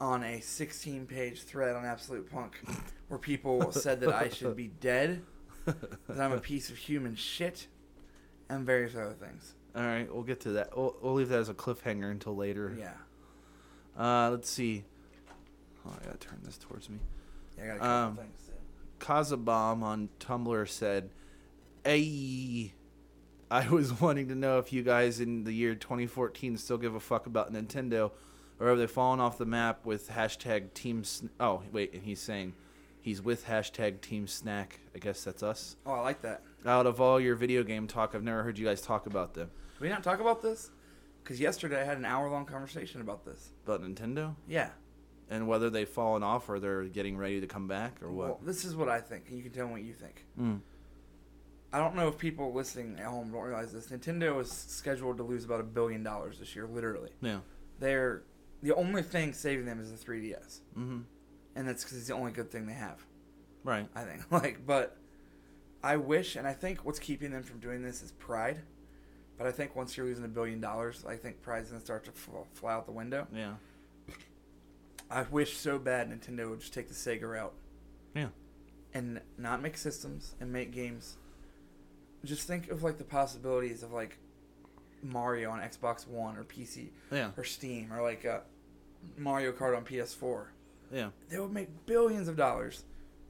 on 0.00 0.22
a 0.24 0.40
16 0.40 1.06
page 1.06 1.42
thread 1.42 1.76
on 1.76 1.84
Absolute 1.84 2.30
Punk 2.30 2.58
where 3.08 3.18
people 3.18 3.70
said 3.70 4.00
that 4.00 4.14
I 4.14 4.30
should 4.30 4.56
be 4.56 4.68
dead, 4.68 5.22
that 5.66 6.18
I'm 6.18 6.32
a 6.32 6.40
piece 6.40 6.70
of 6.70 6.76
human 6.76 7.16
shit, 7.16 7.66
and 8.48 8.64
various 8.64 8.94
other 8.94 9.12
things. 9.12 9.54
All 9.76 9.82
right, 9.82 10.12
we'll 10.12 10.22
get 10.22 10.40
to 10.40 10.52
that. 10.52 10.74
We'll, 10.74 10.96
we'll 11.02 11.14
leave 11.14 11.28
that 11.28 11.40
as 11.40 11.50
a 11.50 11.54
cliffhanger 11.54 12.10
until 12.10 12.34
later. 12.34 12.74
Yeah. 12.78 12.94
Uh, 13.98 14.30
let's 14.30 14.48
see. 14.48 14.84
Oh, 15.86 15.90
I 16.00 16.04
gotta 16.04 16.18
turn 16.18 16.38
this 16.44 16.56
towards 16.58 16.88
me. 16.88 16.98
Yeah, 17.56 17.64
I 17.64 17.66
got 17.66 17.76
a 17.76 17.78
couple 17.78 17.90
Um, 17.96 18.16
things. 18.16 18.50
Kazabomb 19.00 19.82
on 19.82 20.08
Tumblr 20.20 20.68
said, 20.68 21.10
"Hey, 21.84 22.74
I 23.50 23.68
was 23.68 23.92
wanting 24.00 24.28
to 24.28 24.34
know 24.34 24.58
if 24.58 24.72
you 24.72 24.82
guys 24.82 25.20
in 25.20 25.44
the 25.44 25.52
year 25.52 25.74
2014 25.74 26.56
still 26.56 26.78
give 26.78 26.94
a 26.94 27.00
fuck 27.00 27.26
about 27.26 27.52
Nintendo, 27.52 28.10
or 28.60 28.68
have 28.68 28.78
they 28.78 28.86
fallen 28.86 29.20
off 29.20 29.38
the 29.38 29.46
map 29.46 29.84
with 29.86 30.10
hashtag 30.10 30.74
Team? 30.74 31.04
Sn- 31.04 31.30
oh, 31.40 31.62
wait, 31.72 31.92
and 31.94 32.02
he's 32.02 32.20
saying 32.20 32.54
he's 33.00 33.22
with 33.22 33.46
hashtag 33.46 34.00
Team 34.00 34.26
Snack. 34.26 34.80
I 34.94 34.98
guess 34.98 35.24
that's 35.24 35.42
us. 35.42 35.76
Oh, 35.86 35.92
I 35.92 36.00
like 36.00 36.22
that. 36.22 36.42
Out 36.66 36.86
of 36.86 37.00
all 37.00 37.20
your 37.20 37.36
video 37.36 37.62
game 37.62 37.86
talk, 37.86 38.14
I've 38.14 38.24
never 38.24 38.42
heard 38.42 38.58
you 38.58 38.66
guys 38.66 38.80
talk 38.82 39.06
about 39.06 39.34
them. 39.34 39.50
Did 39.74 39.80
we 39.80 39.88
not 39.88 40.02
talk 40.02 40.20
about 40.20 40.42
this? 40.42 40.70
Because 41.28 41.40
yesterday 41.40 41.78
I 41.82 41.84
had 41.84 41.98
an 41.98 42.06
hour 42.06 42.30
long 42.30 42.46
conversation 42.46 43.02
about 43.02 43.22
this. 43.26 43.50
About 43.66 43.82
Nintendo 43.82 44.34
Yeah. 44.46 44.70
and 45.28 45.46
whether 45.46 45.68
they've 45.68 45.86
fallen 45.86 46.22
off 46.22 46.48
or 46.48 46.58
they're 46.58 46.84
getting 46.84 47.18
ready 47.18 47.38
to 47.42 47.46
come 47.46 47.68
back 47.68 48.02
or 48.02 48.10
what." 48.10 48.28
Well, 48.28 48.40
this 48.42 48.64
is 48.64 48.74
what 48.74 48.88
I 48.88 48.98
think, 49.02 49.28
and 49.28 49.36
you 49.36 49.42
can 49.42 49.52
tell 49.52 49.66
me 49.66 49.72
what 49.74 49.82
you 49.82 49.92
think. 49.92 50.24
Mm. 50.40 50.60
I 51.70 51.78
don't 51.80 51.94
know 51.96 52.08
if 52.08 52.16
people 52.16 52.54
listening 52.54 52.98
at 52.98 53.04
home 53.04 53.30
don't 53.30 53.42
realize 53.42 53.74
this. 53.74 53.88
Nintendo 53.88 54.40
is 54.40 54.50
scheduled 54.50 55.18
to 55.18 55.22
lose 55.22 55.44
about 55.44 55.60
a 55.60 55.64
billion 55.64 56.02
dollars 56.02 56.38
this 56.38 56.56
year, 56.56 56.66
literally. 56.66 57.10
Yeah. 57.20 57.40
They're 57.78 58.22
the 58.62 58.74
only 58.74 59.02
thing 59.02 59.34
saving 59.34 59.66
them 59.66 59.78
is 59.80 59.90
the 59.92 59.98
3DS, 59.98 60.62
Mm-hmm. 60.78 61.00
and 61.56 61.68
that's 61.68 61.84
because 61.84 61.98
it's 61.98 62.06
the 62.08 62.14
only 62.14 62.32
good 62.32 62.50
thing 62.50 62.66
they 62.66 62.72
have. 62.72 63.04
Right. 63.64 63.86
I 63.94 64.04
think. 64.04 64.22
Like, 64.32 64.64
but 64.64 64.96
I 65.84 65.98
wish, 65.98 66.36
and 66.36 66.46
I 66.48 66.54
think 66.54 66.86
what's 66.86 66.98
keeping 66.98 67.32
them 67.32 67.42
from 67.42 67.60
doing 67.60 67.82
this 67.82 68.02
is 68.02 68.12
pride. 68.12 68.62
But 69.38 69.46
I 69.46 69.52
think 69.52 69.76
once 69.76 69.96
you're 69.96 70.04
losing 70.06 70.24
a 70.24 70.28
billion 70.28 70.60
dollars, 70.60 71.04
I 71.08 71.14
think 71.16 71.40
pride's 71.42 71.68
gonna 71.70 71.80
start 71.80 72.04
to 72.06 72.10
fl- 72.12 72.42
fly 72.54 72.72
out 72.74 72.86
the 72.86 72.92
window. 72.92 73.26
Yeah. 73.32 73.54
I 75.10 75.22
wish 75.22 75.56
so 75.56 75.78
bad 75.78 76.10
Nintendo 76.10 76.50
would 76.50 76.60
just 76.60 76.74
take 76.74 76.88
the 76.88 76.94
Sega 76.94 77.22
route. 77.22 77.54
Yeah. 78.14 78.28
And 78.92 79.20
not 79.38 79.62
make 79.62 79.76
systems 79.76 80.34
and 80.40 80.52
make 80.52 80.72
games. 80.72 81.16
Just 82.24 82.46
think 82.46 82.68
of 82.68 82.82
like 82.82 82.98
the 82.98 83.04
possibilities 83.04 83.82
of 83.82 83.92
like 83.92 84.18
Mario 85.02 85.50
on 85.50 85.60
Xbox 85.60 86.06
One 86.06 86.36
or 86.36 86.44
PC 86.44 86.90
Yeah. 87.12 87.30
or 87.36 87.44
Steam 87.44 87.92
or 87.92 88.02
like 88.02 88.24
uh, 88.26 88.40
Mario 89.16 89.52
Kart 89.52 89.76
on 89.76 89.84
PS4, 89.84 90.46
Yeah. 90.92 91.10
they 91.28 91.38
would 91.38 91.52
make 91.52 91.68
billions 91.86 92.26
of 92.28 92.36
dollars. 92.36 92.84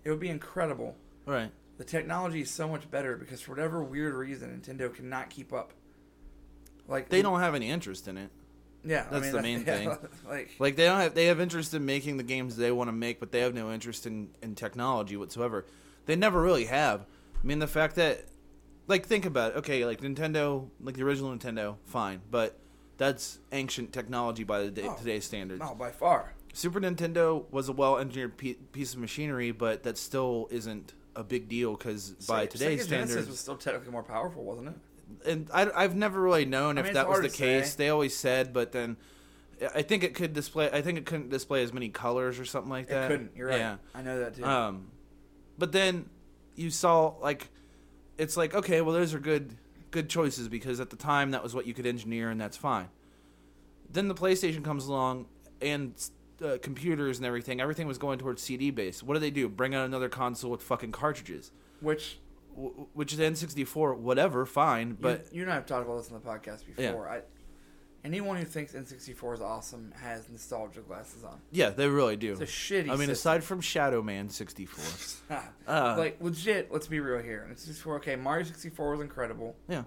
It 0.05 0.11
would 0.11 0.21
be 0.21 0.31
incredible. 0.31 0.97
Right. 1.27 1.51
The 1.77 1.85
technology 1.85 2.41
is 2.41 2.51
so 2.51 2.67
much 2.67 2.91
better 2.91 3.17
because 3.17 3.41
for 3.43 3.53
whatever 3.53 3.83
weird 3.85 4.15
reason, 4.15 4.61
Nintendo 4.61 4.93
cannot 4.93 5.31
keep 5.31 5.53
up. 5.53 5.75
Like 6.89 7.09
They 7.09 7.23
don't 7.23 7.41
have 7.41 7.55
any 7.55 7.69
interest 7.71 8.09
in 8.09 8.17
it. 8.19 8.31
Yeah, 8.85 9.07
I 9.09 9.13
That's 9.19 9.25
mean, 9.27 9.33
the 9.33 9.43
main 9.43 9.59
yeah, 9.67 9.77
thing. 9.77 9.89
Like, 10.29 10.51
Like 10.59 10.77
they 10.77 10.85
don't 10.87 11.01
have 11.01 11.15
they 11.15 11.27
have 11.27 11.41
interest 11.41 11.75
in 11.75 11.85
making 11.85 12.17
the 12.17 12.23
games 12.23 12.57
they 12.57 12.73
want 12.73 12.89
to 12.89 12.93
make, 12.93 13.21
but 13.21 13.33
they 13.33 13.41
have 13.41 13.55
no 13.55 13.71
interest 13.73 14.07
in 14.07 14.31
in 14.43 14.55
technology 14.55 15.17
whatsoever. 15.17 15.67
They 16.07 16.17
never 16.17 16.41
really 16.41 16.65
have. 16.67 17.03
I 17.43 17.47
mean, 17.47 17.59
the 17.59 17.67
fact 17.67 17.97
that 17.97 18.25
like 18.87 19.05
think 19.07 19.27
about 19.27 19.53
it. 19.53 19.59
Okay, 19.59 19.85
like 19.85 20.01
Nintendo, 20.01 20.69
like 20.81 20.97
the 20.97 21.03
original 21.03 21.37
Nintendo, 21.37 21.77
fine, 21.85 22.21
but 22.31 22.59
that's 22.97 23.39
ancient 23.53 23.93
technology 23.93 24.43
by 24.45 24.61
the 24.63 24.71
day, 24.71 24.85
Oh. 24.89 24.97
today's 24.99 25.25
standards. 25.25 25.61
no, 25.61 25.75
by 25.75 25.91
far. 25.91 26.33
Super 26.55 26.81
Nintendo 26.81 27.45
was 27.53 27.69
a 27.69 27.73
well-engineered 27.73 28.37
pe- 28.39 28.55
piece 28.73 28.95
of 28.95 28.99
machinery, 29.01 29.53
but 29.53 29.83
that 29.85 29.97
still 29.99 30.49
isn't 30.51 30.95
a 31.15 31.23
big 31.23 31.49
deal 31.49 31.77
because 31.77 32.11
by 32.27 32.47
Sega- 32.47 32.51
today's 32.51 32.87
Sega 32.87 32.89
Genesis 32.89 33.11
standards, 33.13 33.29
was 33.29 33.39
still 33.39 33.57
technically 33.57 33.93
more 33.93 34.03
powerful, 34.03 34.43
wasn't 34.45 34.69
it? 34.69 34.75
And 35.27 35.49
I, 35.53 35.71
I've 35.75 35.97
never 35.97 36.21
really 36.21 36.45
known 36.45 36.77
I 36.79 36.81
if 36.81 36.87
mean, 36.87 36.95
that 36.95 37.09
was 37.09 37.21
the 37.21 37.29
case. 37.29 37.73
say. 37.73 37.77
They 37.85 37.89
always 37.89 38.17
said, 38.17 38.53
but 38.53 38.73
then 38.73 38.97
I 39.75 39.83
think 39.83 40.05
it 40.05 40.15
could 40.15 40.33
display. 40.33 40.71
I 40.73 40.83
think 40.83 40.99
it 40.99 41.07
couldn't 41.07 41.31
display 41.31 41.63
as 41.63 41.73
many 41.73 41.89
colors 41.89 42.39
or 42.39 42.45
something 42.45 42.71
like 42.71 42.87
It 42.87 42.91
that. 42.91 43.09
couldn't. 43.09 43.33
You're 43.37 43.49
right. 43.49 43.59
Yeah. 43.59 43.77
I 43.95 44.03
know 44.03 44.19
that 44.21 44.37
too. 44.37 44.45
Um, 44.45 44.89
but 45.59 45.73
then 45.73 46.09
you 46.55 46.71
saw 46.71 47.15
like 47.21 47.49
it's 48.17 48.37
like 48.37 48.55
okay, 48.55 48.81
well 48.81 48.95
those 48.95 49.15
are 49.15 49.19
good 49.21 49.57
good 49.91 50.09
choices 50.09 50.49
because 50.49 50.81
at 50.81 50.91
the 50.91 50.97
time 50.97 51.31
that 51.31 51.43
was 51.43 51.55
what 51.55 51.67
you 51.67 51.75
could 51.75 51.87
engineer 51.87 52.31
and 52.31 52.41
that's 52.41 52.57
fine. 52.57 52.89
Then 53.91 54.09
the 54.09 54.15
PlayStation 54.15 54.63
comes 54.63 54.87
along 54.87 55.27
and 55.63 55.95
uh, 56.45 56.59
computers 56.63 57.17
and 57.19 57.27
everything. 57.27 57.61
Everything 57.61 57.87
was 57.87 57.99
going 57.99 58.19
towards 58.19 58.43
CD 58.43 58.71
based. 58.71 59.03
What 59.03 59.15
do 59.15 59.21
they 59.21 59.31
do? 59.31 59.49
Bring 59.49 59.75
out 59.75 59.87
another 59.87 60.09
console 60.09 60.51
with 60.51 60.63
fucking 60.63 60.93
cartridges, 60.93 61.51
Which 61.81 62.19
which 62.95 63.13
is 63.13 63.19
N64. 63.19 63.97
Whatever, 63.99 64.45
fine. 64.47 64.97
But 65.01 65.27
you, 65.33 65.39
you 65.39 65.43
and 65.43 65.51
I 65.53 65.55
have 65.55 65.67
talked 65.67 65.87
about 65.87 65.99
this 65.99 66.11
on 66.13 66.21
the 66.21 66.27
podcast 66.29 66.65
before. 66.67 67.09
I, 67.09 67.21
anyone 68.05 68.37
who 68.37 68.45
thinks 68.45 68.73
N64 68.73 69.35
is 69.35 69.41
awesome 69.41 69.93
has 70.01 70.29
nostalgia 70.29 70.81
glasses 70.81 71.25
on. 71.25 71.41
yeah, 71.51 71.71
they 71.71 71.89
really 71.89 72.17
do. 72.17 72.33
It's 72.33 72.41
a 72.41 72.45
shitty. 72.47 72.85
I 72.85 72.97
mean, 72.97 72.99
system. 73.09 73.11
aside 73.13 73.45
from 73.45 73.61
Shadow 73.61 74.03
Man 74.03 74.29
64. 74.29 75.39
Uh, 75.67 75.95
like 75.99 76.17
legit, 76.23 76.73
let's 76.73 76.87
be 76.87 76.99
real 77.01 77.23
here. 77.23 77.47
N64, 77.53 77.97
okay, 77.97 78.17
Mario 78.17 78.45
64 78.45 78.93
was 78.93 79.01
incredible. 79.01 79.55
yeah, 79.69 79.83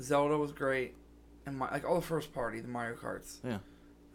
Zelda 0.00 0.38
was 0.38 0.52
great, 0.52 0.94
and 1.46 1.58
my, 1.58 1.68
like 1.72 1.84
all 1.88 1.96
the 1.96 2.06
first 2.06 2.32
party, 2.32 2.60
the 2.60 2.68
Mario 2.68 2.94
Karts. 2.96 3.38
yeah, 3.44 3.58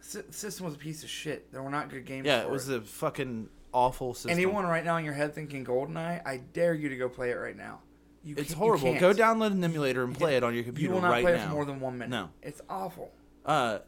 Sy- 0.00 0.22
system 0.30 0.64
was 0.64 0.74
a 0.74 0.78
piece 0.78 1.02
of 1.04 1.10
shit. 1.10 1.52
There 1.52 1.62
were 1.62 1.68
not 1.70 1.90
good 1.90 2.06
games. 2.06 2.24
yeah. 2.26 2.40
for 2.42 2.48
It 2.48 2.50
was 2.52 2.68
it. 2.70 2.78
a 2.78 2.80
fucking 2.80 3.50
awful 3.74 4.14
system. 4.14 4.30
Anyone 4.30 4.64
right 4.64 4.84
now 4.84 4.96
in 4.96 5.04
your 5.04 5.12
head 5.14 5.34
thinking 5.34 5.64
GoldenEye, 5.66 6.22
I 6.26 6.38
dare 6.54 6.72
you 6.72 6.88
to 6.88 6.96
go 6.96 7.08
play 7.10 7.30
it 7.30 7.34
right 7.34 7.56
now. 7.56 7.80
You 8.22 8.36
It's 8.38 8.54
horrible. 8.54 8.98
Go 8.98 9.12
download 9.12 9.50
an 9.52 9.62
emulator 9.62 10.02
and 10.04 10.16
play 10.16 10.36
it 10.38 10.42
on 10.42 10.54
your 10.54 10.64
computer. 10.64 10.88
You 10.88 10.94
will 10.94 11.02
not 11.02 11.10
right 11.10 11.22
play 11.22 11.36
now. 11.36 11.42
it 11.44 11.46
for 11.48 11.52
more 11.52 11.64
than 11.66 11.80
one 11.80 11.98
minute. 11.98 12.08
No. 12.10 12.30
it's 12.40 12.62
awful. 12.70 13.12
uh, 13.44 13.80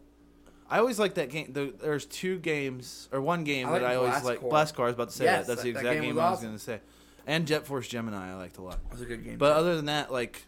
I 0.69 0.79
always 0.81 0.99
like 0.99 1.15
that 1.15 1.31
game. 1.31 1.53
There's 1.53 2.05
two 2.07 2.39
games 2.41 3.09
or 3.13 3.21
one 3.21 3.45
game 3.45 3.69
I 3.69 3.71
like 3.71 3.81
that 3.83 3.91
I 3.93 3.95
always 3.95 4.25
like. 4.25 4.41
Blast 4.41 4.75
Corps. 4.75 4.87
I 4.87 4.89
was 4.89 4.95
about 4.95 5.09
to 5.11 5.15
say 5.17 5.25
Yes, 5.25 5.47
that. 5.47 5.53
That's 5.53 5.63
the 5.63 5.71
that- 5.71 5.75
that 5.85 5.89
exact 5.91 5.95
game 5.95 6.03
game, 6.03 6.15
was 6.17 6.23
I 6.23 6.31
was 6.31 6.39
awesome. 6.39 6.49
going 6.49 6.59
to 6.59 6.65
say. 6.65 6.81
And 7.29 7.47
Jet 7.47 7.67
Force 7.67 7.87
Gemini, 7.89 8.33
I 8.33 8.35
liked 8.35 8.59
a 8.59 8.63
lot. 8.63 8.81
It 8.87 8.93
was 8.93 9.01
a 9.01 9.05
good 9.07 9.25
game. 9.25 9.39
But 9.39 9.53
other 9.57 9.77
than 9.77 9.85
that, 9.87 10.13
like, 10.13 10.43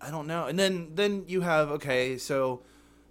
I 0.00 0.10
don't 0.10 0.26
know. 0.26 0.46
And 0.46 0.58
then 0.58 0.92
then 0.94 1.24
you 1.26 1.42
have 1.42 1.70
okay, 1.72 2.18
so 2.18 2.62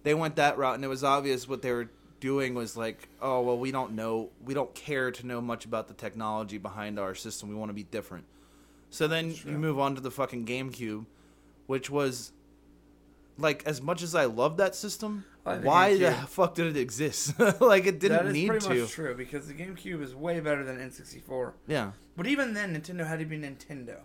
they 0.04 0.14
went 0.14 0.36
that 0.38 0.58
route, 0.58 0.76
and 0.76 0.84
it 0.84 0.88
was 0.88 1.04
obvious 1.04 1.48
what 1.48 1.62
they 1.62 1.72
were 1.72 1.90
doing 2.19 2.53
was 2.56 2.75
like, 2.77 3.08
oh 3.21 3.41
well, 3.41 3.58
we 3.58 3.71
don't 3.71 3.93
know, 3.93 4.30
we 4.43 4.53
don't 4.53 4.73
care 4.75 5.12
to 5.12 5.25
know 5.27 5.41
much 5.41 5.65
about 5.65 5.88
the 5.88 5.93
technology 5.93 6.58
behind 6.58 6.99
our 6.99 7.13
system. 7.15 7.49
We 7.49 7.56
want 7.56 7.69
to 7.69 7.73
be 7.75 7.84
different. 7.84 8.25
So 8.89 9.08
then 9.08 9.34
Sure. 9.34 9.51
you 9.51 9.58
move 9.58 9.80
on 9.80 9.95
to 9.95 10.01
the 10.01 10.12
fucking 10.12 10.45
GameCube, 10.45 11.06
which 11.67 11.89
was 11.89 12.32
like 13.38 13.63
as 13.65 13.82
much 13.82 14.01
as 14.01 14.15
I 14.15 14.25
love 14.25 14.58
that 14.58 14.73
system, 14.75 15.25
I 15.45 15.51
like 15.53 15.62
the 15.62 15.67
why 15.67 15.97
the 15.97 16.12
fuck 16.27 16.56
did 16.56 16.75
it 16.75 16.80
exist? 16.80 17.39
like 17.62 17.86
it 17.86 17.99
didn't 17.99 18.17
that 18.17 18.25
is 18.27 18.34
need 18.34 18.47
pretty 18.49 18.67
to. 18.67 18.82
much 18.82 18.91
true 18.91 19.15
because 19.15 19.47
the 19.47 19.53
GameCube 19.53 20.01
is 20.01 20.15
way 20.15 20.39
better 20.39 20.63
than 20.63 20.77
N64. 20.77 21.53
Yeah. 21.67 21.91
But 22.15 22.25
even 22.27 22.53
then, 22.56 22.75
Nintendo 22.75 23.06
had 23.06 23.19
to 23.19 23.25
be 23.25 23.38
Nintendo, 23.38 23.97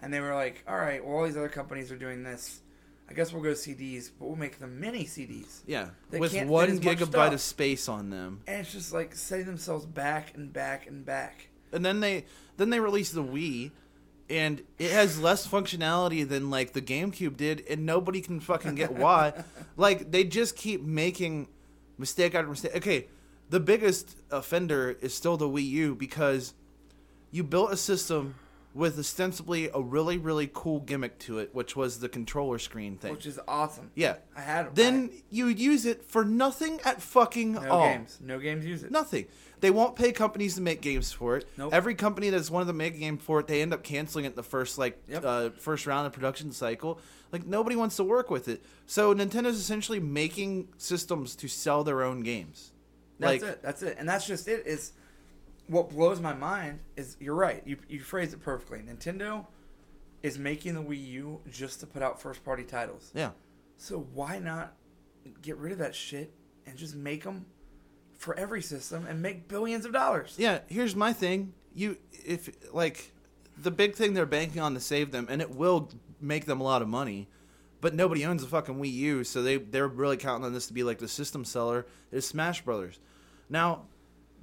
and 0.00 0.14
they 0.14 0.20
were 0.20 0.34
like, 0.34 0.62
"All 0.68 0.76
right, 0.76 1.04
well, 1.04 1.16
all 1.16 1.24
these 1.24 1.36
other 1.36 1.48
companies 1.48 1.90
are 1.90 1.96
doing 1.96 2.22
this. 2.22 2.60
I 3.08 3.14
guess 3.14 3.32
we'll 3.32 3.42
go 3.42 3.50
CDs, 3.52 4.10
but 4.18 4.26
we'll 4.26 4.36
make 4.36 4.58
them 4.58 4.80
mini 4.80 5.04
CDs." 5.04 5.60
Yeah. 5.66 5.90
They 6.10 6.18
With 6.18 6.34
one 6.46 6.78
gigabyte 6.80 7.32
of 7.32 7.40
space 7.40 7.88
on 7.88 8.10
them. 8.10 8.40
And 8.46 8.60
it's 8.60 8.72
just 8.72 8.92
like 8.92 9.14
setting 9.14 9.46
themselves 9.46 9.86
back 9.86 10.34
and 10.34 10.52
back 10.52 10.86
and 10.86 11.04
back. 11.04 11.48
and 11.72 11.84
then 11.84 12.00
they 12.00 12.24
then 12.56 12.70
they 12.70 12.80
released 12.80 13.14
the 13.14 13.22
Wii, 13.22 13.70
and 14.30 14.62
it 14.78 14.90
has 14.90 15.20
less 15.20 15.46
functionality 15.46 16.26
than 16.28 16.50
like 16.50 16.72
the 16.72 16.82
GameCube 16.82 17.36
did, 17.36 17.64
and 17.68 17.84
nobody 17.86 18.20
can 18.20 18.40
fucking 18.40 18.74
get 18.74 18.92
why. 19.04 19.32
like 19.76 20.10
they 20.10 20.24
just 20.24 20.56
keep 20.56 20.82
making 20.82 21.48
mistake 21.98 22.34
after 22.34 22.48
mistake. 22.48 22.76
Okay, 22.76 23.06
the 23.50 23.60
biggest 23.60 24.16
offender 24.30 24.96
is 25.00 25.14
still 25.14 25.36
the 25.36 25.48
Wii 25.48 25.66
U 25.68 25.94
because 25.94 26.54
you 27.30 27.44
built 27.44 27.72
a 27.72 27.76
system 27.76 28.34
with 28.76 28.98
ostensibly 28.98 29.70
a 29.72 29.80
really 29.80 30.18
really 30.18 30.50
cool 30.52 30.80
gimmick 30.80 31.18
to 31.18 31.38
it, 31.38 31.50
which 31.54 31.74
was 31.74 31.98
the 32.00 32.08
controller 32.08 32.58
screen 32.58 32.96
thing. 32.98 33.12
which 33.12 33.24
is 33.26 33.40
awesome. 33.48 33.90
yeah. 33.94 34.16
I 34.36 34.42
had 34.42 34.74
Then 34.76 35.10
you 35.30 35.46
use 35.48 35.86
it 35.86 36.04
for 36.04 36.24
nothing 36.24 36.78
at 36.84 37.00
fucking 37.00 37.56
I, 37.58 37.64
no 37.64 37.70
all. 37.70 37.88
games, 37.88 38.18
no 38.22 38.38
games 38.38 38.64
use 38.66 38.82
it. 38.84 38.90
Nothing. 38.90 39.26
They 39.60 39.70
won't 39.70 39.96
pay 39.96 40.12
companies 40.12 40.56
to 40.56 40.60
make 40.60 40.82
games 40.82 41.10
for 41.12 41.38
it. 41.38 41.48
Nope. 41.56 41.72
Every 41.72 41.94
company 41.94 42.28
that's 42.28 42.50
wanted 42.50 42.66
to 42.66 42.74
make 42.74 42.94
a 42.94 42.98
game 42.98 43.16
for 43.16 43.40
it, 43.40 43.46
they 43.46 43.62
end 43.62 43.72
up 43.72 43.82
canceling 43.82 44.26
it 44.26 44.36
the 44.36 44.42
first 44.42 44.76
like 44.76 45.02
Yep. 45.08 45.24
uh, 45.24 45.50
first 45.58 45.86
round 45.86 46.06
of 46.06 46.12
production 46.12 46.52
cycle. 46.52 47.00
Like 47.32 47.46
nobody 47.46 47.74
wants 47.76 47.96
to 47.96 48.04
work 48.04 48.30
with 48.30 48.46
it. 48.48 48.62
So 48.86 49.14
Nintendo's 49.14 49.58
essentially 49.58 49.98
making 50.00 50.68
systems 50.76 51.34
to 51.36 51.48
sell 51.48 51.82
their 51.82 52.02
own 52.02 52.20
games. 52.20 52.72
That's 53.18 53.42
like 53.42 53.52
it. 53.52 53.62
That's 53.62 53.82
it. 53.82 53.96
And 53.98 54.06
that's 54.06 54.26
just 54.26 54.46
it. 54.46 54.66
Is 54.66 54.92
what 55.68 55.90
blows 55.90 56.20
my 56.20 56.34
mind 56.34 56.80
is 56.96 57.16
you're 57.20 57.34
right. 57.34 57.62
You 57.66 57.76
you 57.88 58.00
phrased 58.00 58.32
it 58.32 58.40
perfectly. 58.40 58.78
Nintendo 58.78 59.46
is 60.22 60.38
making 60.38 60.74
the 60.74 60.82
Wii 60.82 61.06
U 61.08 61.40
just 61.50 61.80
to 61.80 61.86
put 61.86 62.02
out 62.02 62.20
first 62.20 62.44
party 62.44 62.64
titles. 62.64 63.10
yeah. 63.14 63.30
So 63.78 64.06
why 64.14 64.38
not 64.38 64.74
get 65.42 65.58
rid 65.58 65.72
of 65.72 65.78
that 65.78 65.94
shit 65.94 66.32
and 66.66 66.76
just 66.76 66.94
make 66.94 67.24
them 67.24 67.46
for 68.16 68.34
every 68.38 68.62
system 68.62 69.06
and 69.06 69.20
make 69.20 69.48
billions 69.48 69.84
of 69.84 69.92
dollars? 69.92 70.34
Yeah, 70.38 70.60
here's 70.68 70.96
my 70.96 71.12
thing. 71.12 71.52
You 71.74 71.98
if 72.12 72.48
like 72.72 73.12
the 73.58 73.70
big 73.70 73.94
thing 73.94 74.14
they're 74.14 74.26
banking 74.26 74.62
on 74.62 74.74
to 74.74 74.80
save 74.80 75.10
them 75.10 75.26
and 75.28 75.42
it 75.42 75.50
will 75.50 75.90
make 76.20 76.46
them 76.46 76.60
a 76.60 76.64
lot 76.64 76.82
of 76.82 76.88
money. 76.88 77.28
But 77.82 77.94
nobody 77.94 78.24
owns 78.24 78.42
a 78.42 78.46
fucking 78.46 78.76
Wii 78.76 78.92
U, 78.92 79.24
so 79.24 79.42
they 79.42 79.58
they're 79.58 79.86
really 79.86 80.16
counting 80.16 80.46
on 80.46 80.54
this 80.54 80.66
to 80.68 80.72
be 80.72 80.82
like 80.82 80.98
the 80.98 81.08
system 81.08 81.44
seller 81.44 81.86
is 82.10 82.26
Smash 82.26 82.62
Brothers. 82.64 82.98
Now, 83.50 83.82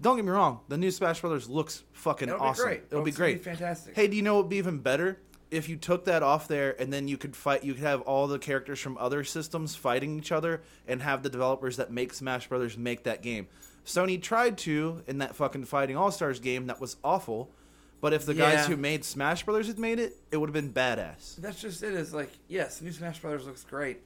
don't 0.02 0.16
get 0.16 0.26
me 0.26 0.32
wrong, 0.32 0.60
the 0.68 0.78
new 0.78 0.92
Smash 0.92 1.22
Brothers 1.22 1.50
looks 1.50 1.84
fucking 1.94 2.30
awesome. 2.30 2.36
It'll 2.36 2.48
awesome. 2.48 2.66
be 2.66 2.70
great. 2.70 2.84
It'll 2.92 3.04
be 3.04 3.12
great. 3.12 3.38
be 3.38 3.44
fantastic. 3.44 3.96
Hey, 3.96 4.08
do 4.08 4.16
you 4.16 4.22
know 4.22 4.36
what 4.36 4.46
would 4.46 4.50
be 4.50 4.58
even 4.58 4.80
better? 4.80 5.20
If 5.52 5.70
you 5.70 5.76
took 5.76 6.06
that 6.06 6.24
off 6.24 6.48
there 6.48 6.76
and 6.82 6.92
then 6.92 7.08
you 7.08 7.16
could 7.16 7.36
fight, 7.36 7.64
you 7.64 7.74
could 7.76 7.84
have 7.84 8.02
all 8.02 8.28
the 8.28 8.40
characters 8.40 8.80
from 8.80 8.98
other 8.98 9.24
systems 9.24 9.76
fighting 9.76 10.18
each 10.18 10.32
other 10.32 10.64
and 10.88 11.02
have 11.02 11.22
the 11.22 11.30
developers 11.30 11.78
that 11.78 11.92
make 11.92 12.14
Smash 12.14 12.48
Brothers 12.50 12.76
make 12.78 13.04
that 13.04 13.22
game. 13.22 13.48
Sony 13.86 14.20
tried 14.22 14.58
to 14.60 15.04
in 15.08 15.20
that 15.20 15.36
fucking 15.36 15.66
Fighting 15.66 15.96
All 15.96 16.12
Stars 16.12 16.40
game 16.40 16.68
that 16.68 16.82
was 16.82 16.96
awful, 17.04 17.52
but 18.02 18.14
if 18.14 18.26
the 18.26 18.34
guys 18.34 18.66
who 18.66 18.78
made 18.78 19.06
Smash 19.06 19.44
Brothers 19.44 19.68
had 19.68 19.78
made 19.78 20.00
it, 20.00 20.16
it 20.32 20.38
would 20.38 20.50
have 20.50 20.54
been 20.54 20.74
badass. 20.74 21.36
That's 21.36 21.62
just 21.62 21.84
it. 21.84 21.94
Is 21.94 22.14
like 22.14 22.32
yes, 22.48 22.82
new 22.82 22.92
Smash 22.92 23.20
Brothers 23.20 23.46
looks 23.46 23.64
great. 23.64 24.00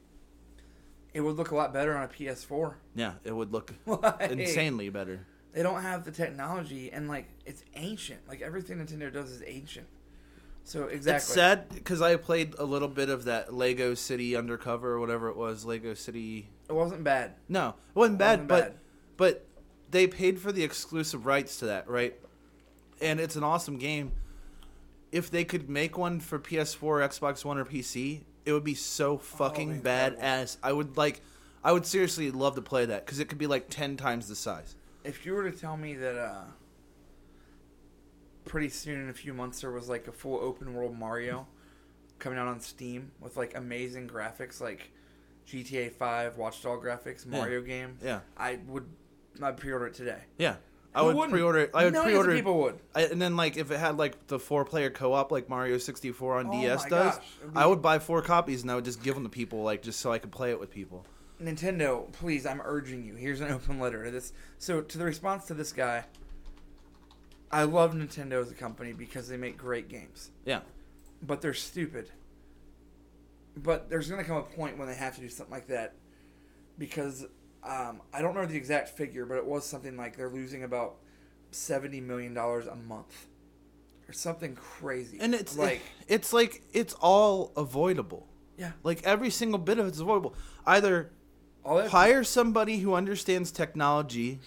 It 1.14 1.22
would 1.22 1.36
look 1.38 1.52
a 1.52 1.56
lot 1.56 1.74
better 1.74 1.96
on 1.96 2.04
a 2.04 2.08
PS4. 2.08 2.76
Yeah, 2.96 3.14
it 3.24 3.32
would 3.36 3.52
look 3.52 3.72
Like, 3.86 4.30
insanely 4.32 4.90
better. 4.90 5.26
They 5.58 5.64
don't 5.64 5.82
have 5.82 6.06
the 6.06 6.12
technology, 6.12 6.92
and 6.94 7.08
like 7.10 7.26
it's 7.44 7.64
ancient. 7.76 8.20
Like 8.28 8.44
everything 8.44 8.78
Nintendo 8.78 9.12
does 9.12 9.32
is 9.32 9.42
ancient. 9.44 9.88
So 10.64 10.84
exactly. 10.84 11.16
It's 11.16 11.26
sad 11.26 11.70
because 11.70 12.00
I 12.00 12.16
played 12.16 12.54
a 12.60 12.64
little 12.64 12.88
bit 12.88 13.10
of 13.10 13.24
that 13.24 13.52
Lego 13.52 13.96
City 13.96 14.36
Undercover 14.36 14.94
or 14.94 15.00
whatever 15.00 15.30
it 15.30 15.36
was. 15.36 15.66
Lego 15.66 15.96
City. 15.96 16.50
It 16.70 16.74
wasn't 16.74 17.04
bad. 17.04 17.34
No, 17.50 17.70
it 17.70 17.96
wasn't 17.96 18.20
bad, 18.20 18.34
wasn't 18.34 18.48
but 18.50 18.64
bad. 18.66 18.76
but 19.18 19.46
they 19.90 20.06
paid 20.06 20.40
for 20.40 20.52
the 20.52 20.64
exclusive 20.64 21.26
rights 21.26 21.58
to 21.58 21.66
that, 21.66 21.90
right? 21.90 22.14
And 23.02 23.20
it's 23.20 23.36
an 23.36 23.44
awesome 23.44 23.80
game. 23.80 24.12
If 25.12 25.32
they 25.32 25.44
could 25.44 25.72
make 25.72 25.98
one 25.98 26.20
for 26.20 26.38
PS4, 26.38 27.04
Xbox 27.04 27.44
One, 27.44 27.58
or 27.58 27.66
PC, 27.66 28.22
it 28.46 28.52
would 28.54 28.64
be 28.64 28.76
so 28.76 29.14
oh, 29.14 29.18
fucking 29.18 29.72
incredible. 29.72 30.22
badass. 30.22 30.58
I 30.62 30.72
would 30.72 30.98
like, 30.98 31.22
I 31.64 31.72
would 31.72 31.88
seriously 31.88 32.30
love 32.30 32.54
to 32.54 32.62
play 32.62 32.86
that 32.86 33.08
because 33.08 33.18
it 33.18 33.28
could 33.28 33.40
be 33.40 33.48
like 33.48 33.72
ten 33.72 33.98
times 33.98 34.28
the 34.28 34.36
size. 34.36 34.76
If 35.08 35.26
you 35.26 35.34
were 35.34 35.50
to 35.50 35.58
tell 35.58 35.78
me 35.78 35.96
that 35.96 36.18
uh, 36.18 36.44
pretty 38.46 38.70
soon 38.70 39.02
in 39.02 39.10
a 39.10 39.14
few 39.14 39.34
months 39.34 39.62
there 39.62 39.72
was 39.72 39.90
like 39.90 40.08
a 40.08 40.12
full 40.12 40.40
open 40.40 40.74
world 40.74 40.98
Mario 40.98 41.48
coming 42.20 42.38
out 42.38 42.48
on 42.48 42.60
Steam 42.60 43.12
with 43.20 43.38
like 43.38 43.56
amazing 43.58 44.08
graphics, 44.10 44.60
like 44.62 44.92
GTA 45.48 45.92
Five, 45.92 46.38
Watchdog 46.38 46.84
graphics, 46.84 47.26
Mario 47.26 47.62
game, 47.62 47.98
Yeah, 48.04 48.20
I 48.36 48.60
would 48.68 48.86
I'd 49.42 49.58
pre-order 49.58 49.88
it 49.88 49.94
today. 49.94 50.20
Yeah, 50.38 50.56
I 50.96 51.00
Who 51.02 51.06
would 51.08 51.16
wouldn't? 51.16 51.34
pre-order. 51.34 51.60
It. 51.60 51.72
I 51.74 51.86
would 51.86 51.94
Millions 51.94 52.12
pre-order. 52.12 52.32
of 52.32 52.36
people 52.36 52.58
would. 52.64 52.80
I, 52.96 53.04
and 53.04 53.22
then 53.22 53.36
like 53.38 53.56
if 53.56 53.72
it 53.72 53.78
had 53.80 53.98
like 53.98 54.28
the 54.28 54.40
four 54.40 54.66
player 54.66 54.90
co 54.90 55.14
op 55.14 55.32
like 55.32 55.48
Mario 55.48 55.78
sixty 55.78 56.12
four 56.12 56.38
on 56.38 56.48
Oh 56.48 56.52
DS 56.52 56.86
does, 56.86 57.18
be- 57.18 57.24
I 57.56 57.66
would 57.66 57.82
buy 57.82 58.00
four 58.00 58.22
copies 58.22 58.64
and 58.64 58.72
I 58.72 58.76
would 58.76 58.86
just 58.86 59.02
give 59.04 59.14
them 59.16 59.24
to 59.24 59.30
people 59.30 59.64
like 59.64 59.84
just 59.84 60.00
so 60.00 60.12
I 60.12 60.20
could 60.20 60.32
play 60.32 60.52
it 60.52 60.60
with 60.60 60.72
people. 60.72 61.06
Nintendo, 61.42 62.12
please, 62.14 62.46
I'm 62.46 62.62
urging 62.64 63.04
you. 63.06 63.16
Here's 63.16 63.42
an 63.42 63.52
open 63.52 63.80
letter 63.80 64.04
to 64.06 64.12
this. 64.12 64.34
So, 64.58 64.82
to 64.82 64.98
the 64.98 65.06
response 65.06 65.46
to 65.46 65.54
this 65.54 65.72
guy, 65.72 66.06
I 67.52 67.64
love 67.64 67.94
Nintendo 67.94 68.42
as 68.42 68.52
a 68.52 68.56
company 68.56 68.94
because 68.94 69.28
they 69.28 69.38
make 69.38 69.58
great 69.58 69.88
games, 69.88 70.32
Yeah, 70.46 70.62
but 71.22 71.42
they're 71.42 71.54
stupid. 71.54 72.10
But 73.56 73.90
there's 73.90 74.10
going 74.10 74.22
to 74.22 74.28
come 74.28 74.38
a 74.38 74.44
point 74.44 74.78
when 74.78 74.88
they 74.88 74.96
have 74.96 75.16
to 75.16 75.22
do 75.22 75.30
something 75.30 75.52
like 75.52 75.68
that 75.68 75.94
because 76.78 77.26
um, 77.64 78.02
I 78.14 78.22
don't 78.22 78.36
know 78.36 78.46
the 78.46 78.56
exact 78.58 78.90
figure, 78.90 79.26
but 79.26 79.38
it 79.38 79.46
was 79.46 79.66
something 79.66 79.98
like 79.98 80.16
they're 80.16 80.30
losing 80.30 80.64
about 80.64 80.96
seventy 81.52 82.02
million 82.02 82.34
dollars 82.34 82.68
a 82.68 82.76
month 82.76 83.28
or 84.10 84.14
something 84.14 84.56
crazy. 84.56 85.18
and 85.20 85.34
it's 85.34 85.58
like, 85.58 85.82
it's 86.08 86.32
like 86.34 86.62
it's 86.74 86.94
all 86.96 87.52
avoidable. 87.58 88.28
yeah, 88.58 88.72
Like 88.84 89.04
every 89.04 89.30
single 89.30 89.60
bit 89.60 89.80
of 89.80 89.88
it's 89.88 90.00
avoidable. 90.00 90.36
Either 90.66 91.10
that. 91.76 91.90
hire 91.92 92.24
somebody 92.24 92.80
who 92.80 92.94
understands 92.96 93.52
technology 93.52 94.40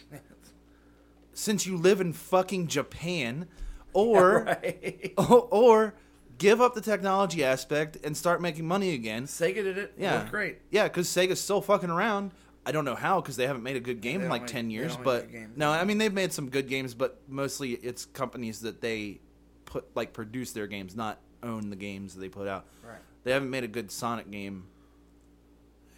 since 1.32 1.66
you 1.66 1.76
live 1.76 2.00
in 2.00 2.12
fucking 2.12 2.66
Japan, 2.68 3.46
or 3.92 4.44
right. 4.44 5.12
or 5.16 5.94
give 6.38 6.60
up 6.60 6.74
the 6.74 6.80
technology 6.80 7.44
aspect 7.44 7.98
and 8.04 8.16
start 8.16 8.40
making 8.40 8.66
money 8.66 8.94
again. 8.94 9.24
Sega 9.26 9.54
did 9.56 9.78
it. 9.78 9.92
Yeah, 9.98 10.20
Worked 10.20 10.30
great. 10.30 10.58
Yeah, 10.70 10.84
because 10.84 11.08
Sega's 11.08 11.40
still 11.40 11.60
fucking 11.60 11.90
around. 11.90 12.32
I 12.66 12.72
don't 12.72 12.84
know 12.84 12.94
how 12.94 13.20
because 13.20 13.36
they 13.36 13.46
haven't 13.46 13.62
made 13.62 13.76
a 13.76 13.80
good 13.80 14.00
game 14.02 14.12
They 14.12 14.14
in 14.16 14.20
don't 14.22 14.30
like 14.30 14.42
make- 14.42 14.50
ten 14.50 14.68
they 14.68 14.74
years. 14.74 14.88
don't 14.94 14.98
make 15.00 15.04
But 15.04 15.22
good 15.26 15.32
games. 15.32 15.56
no, 15.56 15.70
I 15.70 15.84
mean 15.84 15.98
they've 15.98 16.12
made 16.12 16.32
some 16.32 16.48
good 16.50 16.68
games, 16.68 16.94
but 16.94 17.20
mostly 17.28 17.72
it's 17.72 18.04
companies 18.04 18.60
that 18.60 18.80
they 18.80 19.20
put 19.64 19.84
like 19.96 20.12
produce 20.12 20.52
their 20.52 20.66
games, 20.66 20.94
not 20.94 21.18
own 21.42 21.70
the 21.70 21.76
games 21.76 22.14
that 22.14 22.20
they 22.20 22.28
put 22.28 22.46
out. 22.48 22.66
Right. 22.86 22.98
They 23.24 23.32
haven't 23.32 23.50
made 23.50 23.64
a 23.64 23.68
good 23.68 23.90
Sonic 23.90 24.30
game 24.30 24.64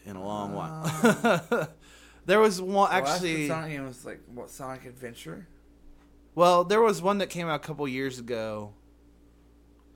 in 0.04 0.16
a 0.16 0.24
long 0.24 0.54
while. 0.54 0.82
Oh. 0.84 1.68
there 2.26 2.40
was 2.40 2.60
one 2.60 2.90
actually. 2.92 3.42
good 3.42 3.48
Sonic 3.48 3.72
game 3.72 3.86
was 3.86 4.04
like 4.04 4.20
what 4.32 4.50
Sonic 4.50 4.84
Adventure. 4.84 5.46
Well, 6.34 6.64
there 6.64 6.80
was 6.80 7.02
one 7.02 7.18
that 7.18 7.28
came 7.28 7.48
out 7.48 7.56
a 7.56 7.66
couple 7.66 7.86
years 7.86 8.18
ago, 8.18 8.72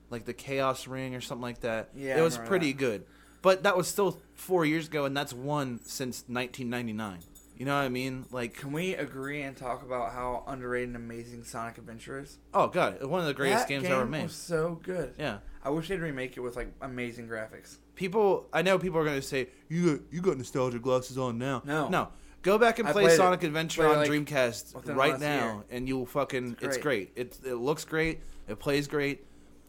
like 0.09 0.25
the 0.25 0.33
Chaos 0.33 0.87
Ring 0.87 1.15
or 1.15 1.21
something 1.21 1.41
like 1.41 1.61
that. 1.61 1.89
Yeah, 1.95 2.17
it 2.17 2.21
was 2.21 2.37
pretty 2.37 2.71
that. 2.73 2.77
good, 2.77 3.05
but 3.41 3.63
that 3.63 3.75
was 3.75 3.87
still 3.87 4.19
four 4.35 4.65
years 4.65 4.87
ago, 4.87 5.05
and 5.05 5.17
that's 5.17 5.33
one 5.33 5.79
since 5.83 6.23
1999. 6.27 7.19
You 7.57 7.65
know 7.65 7.75
what 7.75 7.85
I 7.85 7.89
mean? 7.89 8.25
Like, 8.29 8.53
Can 8.53 8.71
we 8.71 8.93
agree 8.93 9.41
and 9.41 9.57
talk 9.57 9.81
about 9.81 10.11
how 10.13 10.43
underrated 10.45 10.89
and 10.89 10.95
amazing 10.95 11.43
Sonic 11.43 11.79
Adventure 11.79 12.19
is? 12.19 12.37
oh 12.53 12.67
god, 12.67 13.03
one 13.03 13.19
of 13.19 13.25
the 13.25 13.33
greatest 13.33 13.63
that 13.63 13.69
games 13.69 13.83
game 13.83 13.93
ever 13.93 14.05
made. 14.05 14.23
Was 14.23 14.35
so 14.35 14.79
good. 14.83 15.15
Yeah, 15.17 15.39
I 15.67 15.69
wish 15.69 15.89
they'd 15.89 15.99
remake 15.99 16.37
it 16.37 16.39
with 16.39 16.55
like 16.55 16.69
amazing 16.81 17.27
graphics. 17.27 17.77
people. 17.95 18.47
I 18.53 18.61
know 18.61 18.79
people 18.79 18.99
are 18.99 19.03
going 19.03 19.19
to 19.19 19.27
say 19.27 19.49
you 19.67 19.97
got 19.97 20.05
you 20.11 20.21
got 20.21 20.37
nostalgia 20.37 20.79
glasses 20.79 21.17
on 21.17 21.37
now. 21.37 21.61
No. 21.65 21.89
no. 21.89 22.07
Go 22.41 22.57
back 22.57 22.79
and 22.79 22.87
I 22.87 22.93
play 22.93 23.03
played 23.03 23.13
it. 23.15 23.17
Sonic 23.17 23.43
Adventure 23.43 23.81
Played 23.81 23.91
it, 23.91 23.95
on 23.95 23.99
like, 23.99 24.09
Dreamcast 24.11 24.73
within 24.75 24.93
the 24.95 24.99
right 24.99 25.11
last 25.11 25.19
now, 25.21 25.45
year. 25.45 25.63
and 25.71 25.87
you'll 25.89 26.05
fucking. 26.05 26.53
It's 26.61 26.63
It's 26.63 26.77
great. 26.77 27.11
It 27.17 27.37
it 27.43 27.55
looks 27.55 27.83
great. 27.83 28.21
It 28.47 28.59
plays 28.59 28.87
great. 28.87 29.25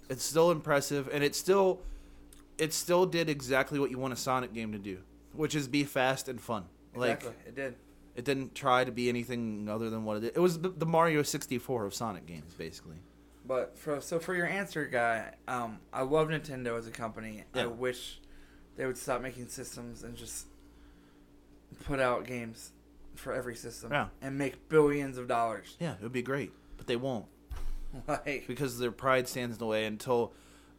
It's 0.08 0.22
still 0.22 0.52
impressive, 0.52 1.08
and 1.12 1.24
it 1.24 1.34
still, 1.34 1.80
it 2.58 2.72
still 2.72 3.04
did 3.04 3.28
exactly 3.28 3.80
what 3.80 3.90
you 3.90 3.98
want 3.98 4.12
a 4.12 4.16
Sonic 4.16 4.54
game 4.54 4.70
to 4.72 4.78
do, 4.78 4.98
which 5.32 5.54
is 5.56 5.66
be 5.66 5.82
fast 5.82 6.28
and 6.28 6.40
fun. 6.40 6.64
Like 6.94 7.18
Exactly. 7.24 7.42
it 7.48 7.54
did. 7.56 7.74
it 8.14 8.24
didn't 8.24 8.54
try 8.54 8.84
to 8.84 8.92
be 8.92 9.08
anything 9.08 9.68
other 9.68 9.90
than 9.90 10.04
what 10.04 10.18
it 10.18 10.20
did. 10.20 10.32
It 10.37 10.40
was 10.40 10.61
the, 10.61 10.68
the 10.68 10.87
Mario 10.87 11.22
64 11.22 11.84
of 11.87 11.92
Sonic 11.94 12.26
games, 12.26 12.54
basically. 12.54 12.96
But 13.48 13.78
for 13.78 14.00
so 14.02 14.20
for 14.20 14.34
your 14.34 14.46
answer, 14.46 14.84
guy, 14.87 15.32
um, 15.48 15.78
I 15.92 16.02
love 16.02 16.28
Nintendo 16.28 16.78
as 16.78 16.87
a 16.87 16.90
company. 16.90 17.44
I 17.54 17.66
wish 17.66 18.20
they 18.76 18.84
would 18.87 18.98
stop 18.98 19.22
making 19.22 19.48
systems 19.48 20.02
and 20.04 20.14
just 20.16 20.46
put 21.84 21.98
out 21.98 22.26
games 22.26 22.72
for 23.14 23.32
every 23.32 23.56
system 23.56 23.90
Yeah. 23.90 24.08
and 24.22 24.37
make 24.38 24.68
billions 24.68 25.18
of 25.18 25.26
dollars. 25.28 25.76
Yeah, 25.80 25.94
it 25.94 26.02
would 26.02 26.12
be 26.12 26.22
great, 26.22 26.52
but 26.76 26.87
they 26.87 26.96
won't 26.96 27.26
like 28.06 28.44
because 28.46 28.78
their 28.78 28.92
pride 28.92 29.26
stands 29.28 29.56
in 29.56 29.58
the 29.58 29.66
way 29.66 29.87
until. 29.87 30.32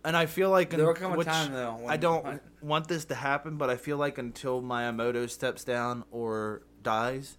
And 0.05 0.15
I 0.15 0.27
feel 0.27 0.49
like 0.49 0.69
There'll 0.69 0.93
come 0.93 1.19
a 1.19 1.23
time, 1.25 1.51
though, 1.51 1.75
when- 1.75 1.89
I 1.89 1.97
don't 1.97 2.23
when- 2.23 2.39
want 2.61 2.87
this 2.87 3.03
to 3.05 3.15
happen, 3.15 3.57
but 3.57 3.69
I 3.69 3.75
feel 3.75 3.97
like 3.97 4.17
until 4.17 4.61
Miyamoto 4.61 5.29
steps 5.29 5.65
down 5.65 6.05
or 6.11 6.61
dies, 6.83 7.37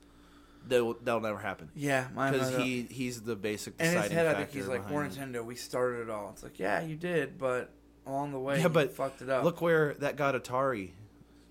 they'll 0.71 0.95
that'll 0.95 1.21
never 1.21 1.39
happen 1.39 1.69
yeah, 1.75 2.07
because 2.15 2.57
he 2.57 2.87
he's 2.91 3.21
the 3.21 3.37
basic 3.37 3.75
in 3.79 3.85
his 3.85 3.95
deciding 3.95 4.17
head, 4.17 4.27
I 4.27 4.31
factor 4.31 4.45
think 4.47 4.57
he's 4.57 4.69
like, 4.69 4.89
"We're. 4.91 5.05
Nintendo. 5.07 5.45
We 5.45 5.57
started 5.57 6.03
it 6.05 6.11
all." 6.11 6.31
It's 6.31 6.43
like, 6.43 6.59
yeah, 6.59 6.81
you 6.83 6.97
did, 6.97 7.37
but 7.39 7.71
along 8.07 8.33
the 8.33 8.39
way, 8.39 8.57
Yeah, 8.57 8.63
you 8.65 8.69
but 8.71 8.93
fucked 8.93 9.21
it 9.21 9.29
up. 9.29 9.45
Look 9.45 9.61
where 9.61 9.95
that 9.99 10.17
got 10.17 10.35
Atari. 10.35 10.93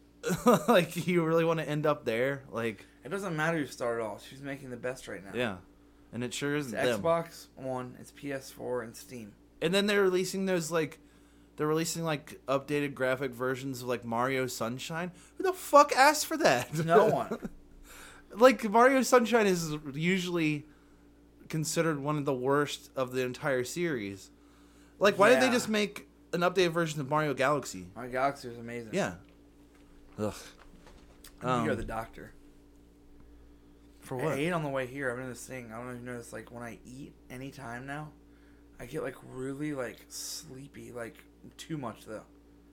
like 0.67 1.07
you 1.07 1.23
really 1.23 1.45
want 1.45 1.59
to 1.59 1.67
end 1.69 1.85
up 1.85 2.03
there? 2.05 2.43
Like 2.51 2.85
it 3.03 3.09
doesn't 3.09 3.35
matter 3.35 3.57
who 3.57 3.65
started 3.67 4.03
all. 4.03 4.19
She's 4.29 4.41
making 4.41 4.69
the 4.69 4.77
best 4.77 5.07
right 5.07 5.23
now. 5.23 5.31
yeah, 5.33 5.57
and 6.11 6.23
it 6.23 6.33
sure 6.33 6.55
isn't 6.55 6.71
them. 6.71 7.01
Xbox 7.01 7.47
One, 7.55 7.95
it's 7.99 8.11
PS4, 8.11 8.83
and 8.83 8.95
Steam. 8.95 9.33
And 9.61 9.73
then 9.73 9.85
they're 9.87 10.01
releasing 10.03 10.45
those 10.45 10.71
like 10.71 10.99
they're 11.55 11.67
releasing 11.67 12.03
like 12.03 12.39
updated 12.47 12.93
graphic 12.93 13.31
versions 13.31 13.81
of 13.81 13.87
like 13.87 14.03
Mario 14.05 14.47
Sunshine. 14.47 15.11
Who 15.37 15.43
the 15.43 15.53
fuck 15.53 15.93
asked 15.93 16.25
for 16.25 16.37
that? 16.37 16.73
No 16.85 17.05
one. 17.09 17.49
Like 18.35 18.63
Mario 18.69 19.01
Sunshine 19.01 19.47
is 19.47 19.75
usually 19.93 20.65
considered 21.47 21.99
one 21.99 22.17
of 22.17 22.25
the 22.25 22.33
worst 22.33 22.91
of 22.95 23.11
the 23.11 23.21
entire 23.23 23.63
series. 23.63 24.29
Like 24.99 25.17
why 25.17 25.29
did 25.29 25.41
they 25.41 25.49
just 25.49 25.69
make 25.69 26.07
an 26.33 26.41
updated 26.41 26.71
version 26.71 26.99
of 26.99 27.09
Mario 27.09 27.33
Galaxy? 27.33 27.87
Mario 27.95 28.11
Galaxy 28.11 28.49
was 28.49 28.57
amazing. 28.57 28.89
Yeah. 28.93 29.13
Ugh. 30.17 30.33
Um, 31.41 31.69
are 31.69 31.75
the 31.75 31.85
doctor. 31.85 32.33
for 34.01 34.19
I 34.21 34.25
what? 34.25 34.37
ate 34.37 34.51
on 34.51 34.63
the 34.63 34.69
way 34.69 34.85
here. 34.85 35.09
I'm 35.09 35.21
in 35.21 35.29
this 35.29 35.45
thing. 35.45 35.71
I 35.71 35.77
don't 35.77 35.87
know 35.87 35.93
if 35.93 35.99
you 35.99 36.05
noticed. 36.05 36.33
Like 36.33 36.51
when 36.51 36.63
I 36.63 36.77
eat 36.85 37.13
anytime 37.29 37.85
now, 37.87 38.09
I 38.79 38.85
get 38.85 39.03
like 39.03 39.15
really 39.33 39.73
like 39.73 39.97
sleepy. 40.09 40.91
Like 40.91 41.23
too 41.57 41.77
much 41.77 42.05
though. 42.05 42.23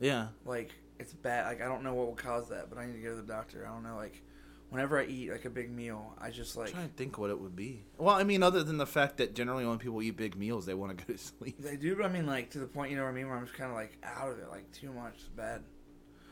Yeah. 0.01 0.29
Like 0.45 0.73
it's 0.99 1.13
bad. 1.13 1.47
Like 1.47 1.63
I 1.63 1.67
don't 1.67 1.85
know 1.85 1.95
what 1.95 2.09
will 2.09 2.17
cause 2.17 2.49
that, 2.49 2.69
but 2.69 2.79
I 2.79 2.87
need 2.87 2.95
to 2.95 3.03
go 3.03 3.11
to 3.11 3.17
the 3.17 3.23
doctor. 3.23 3.65
I 3.65 3.73
don't 3.73 3.85
know. 3.85 3.97
Like 3.97 4.21
whenever 4.71 4.99
I 5.01 5.07
eat 5.07 5.31
like 5.31 5.45
a 5.45 5.51
big 5.51 5.71
meal, 5.71 6.15
I 6.21 6.31
just 6.31 6.57
like 6.57 6.69
I'm 6.69 6.75
trying 6.75 6.89
to 6.89 6.95
think 6.95 7.19
what 7.19 7.31
it 7.31 7.39
would 7.41 7.55
be. 7.57 7.85
Well, 7.99 8.15
I 8.15 8.25
mean, 8.25 8.43
other 8.43 8.63
than 8.63 8.79
the 8.79 8.87
fact 8.87 9.17
that 9.19 9.35
generally 9.35 9.65
when 9.67 9.79
people 9.79 10.03
eat 10.03 10.17
big 10.17 10.37
meals, 10.37 10.67
they 10.67 10.75
want 10.75 10.97
to 10.99 11.05
go 11.05 11.13
to 11.13 11.19
sleep. 11.39 11.57
they 11.59 11.77
do. 11.77 11.97
But 11.97 12.07
I 12.07 12.09
mean, 12.09 12.27
like 12.27 12.51
to 12.51 12.59
the 12.59 12.67
point 12.67 12.91
you 12.91 12.97
know 12.97 13.05
what 13.05 13.11
I 13.11 13.13
mean, 13.15 13.29
where 13.29 13.37
I'm 13.37 13.45
just 13.47 13.57
kind 13.57 13.71
of 13.71 13.77
like 13.77 13.97
out 14.05 14.31
of 14.31 14.39
it. 14.39 14.49
Like 14.51 14.71
too 14.73 14.93
much. 14.93 15.15
It's 15.17 15.29
bad. 15.29 15.63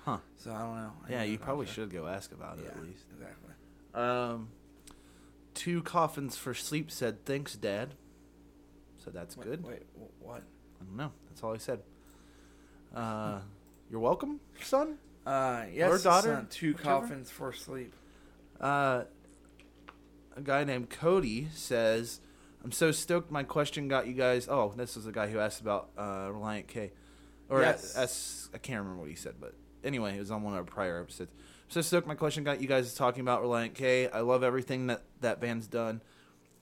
Huh. 0.04 0.18
So 0.36 0.52
I 0.52 0.58
don't 0.60 0.76
know. 0.76 0.92
I 1.08 1.10
Yeah, 1.12 1.22
you 1.24 1.38
probably 1.38 1.66
should 1.66 1.90
go 1.90 2.06
ask 2.06 2.32
about 2.32 2.58
it 2.58 2.64
Yeah, 2.64 2.70
at 2.78 2.82
least. 2.84 3.04
exactly. 3.12 3.52
Um, 3.94 4.48
two 5.54 5.82
coffins 5.82 6.36
for 6.36 6.52
sleep 6.52 6.90
said, 6.90 7.24
"Thanks, 7.24 7.54
Dad." 7.54 7.94
So 8.98 9.10
that's 9.10 9.36
Wait, 9.36 9.44
good. 9.46 9.64
Wait, 9.64 9.82
what? 10.20 10.42
I 10.80 10.84
don't 10.84 10.96
know. 10.96 11.12
That's 11.28 11.42
all 11.42 11.54
I 11.54 11.58
said. 11.58 11.80
Uh, 12.94 13.40
you're 13.90 14.00
welcome, 14.00 14.40
son. 14.62 14.98
Uh, 15.26 15.64
yes, 15.72 16.02
daughter, 16.02 16.34
son, 16.34 16.46
two 16.50 16.72
whichever. 16.72 17.00
coffins 17.00 17.30
for 17.30 17.52
sleep. 17.52 17.92
Uh, 18.60 19.04
a 20.36 20.40
guy 20.42 20.64
named 20.64 20.90
Cody 20.90 21.48
says, 21.54 22.20
"I'm 22.64 22.72
so 22.72 22.90
stoked. 22.90 23.30
My 23.30 23.42
question 23.42 23.88
got 23.88 24.06
you 24.06 24.14
guys. 24.14 24.48
Oh, 24.48 24.72
this 24.76 24.96
is 24.96 25.04
the 25.04 25.12
guy 25.12 25.28
who 25.28 25.38
asked 25.38 25.60
about 25.60 25.90
uh, 25.96 26.28
Relient 26.28 26.66
K, 26.66 26.92
or 27.48 27.60
Yes. 27.60 27.96
S. 27.96 28.48
I 28.54 28.58
can't 28.58 28.80
remember 28.80 29.00
what 29.00 29.10
he 29.10 29.16
said, 29.16 29.34
but 29.40 29.54
anyway, 29.82 30.16
it 30.16 30.20
was 30.20 30.30
on 30.30 30.42
one 30.42 30.54
of 30.54 30.58
our 30.58 30.64
prior 30.64 31.00
episodes. 31.00 31.30
So 31.68 31.80
stoked. 31.80 32.06
My 32.06 32.14
question 32.14 32.44
got 32.44 32.60
you 32.60 32.68
guys 32.68 32.94
talking 32.94 33.20
about 33.20 33.42
Relient 33.42 33.74
K. 33.74 34.08
I 34.08 34.20
love 34.20 34.42
everything 34.42 34.88
that 34.88 35.02
that 35.20 35.40
band's 35.40 35.66
done. 35.66 36.00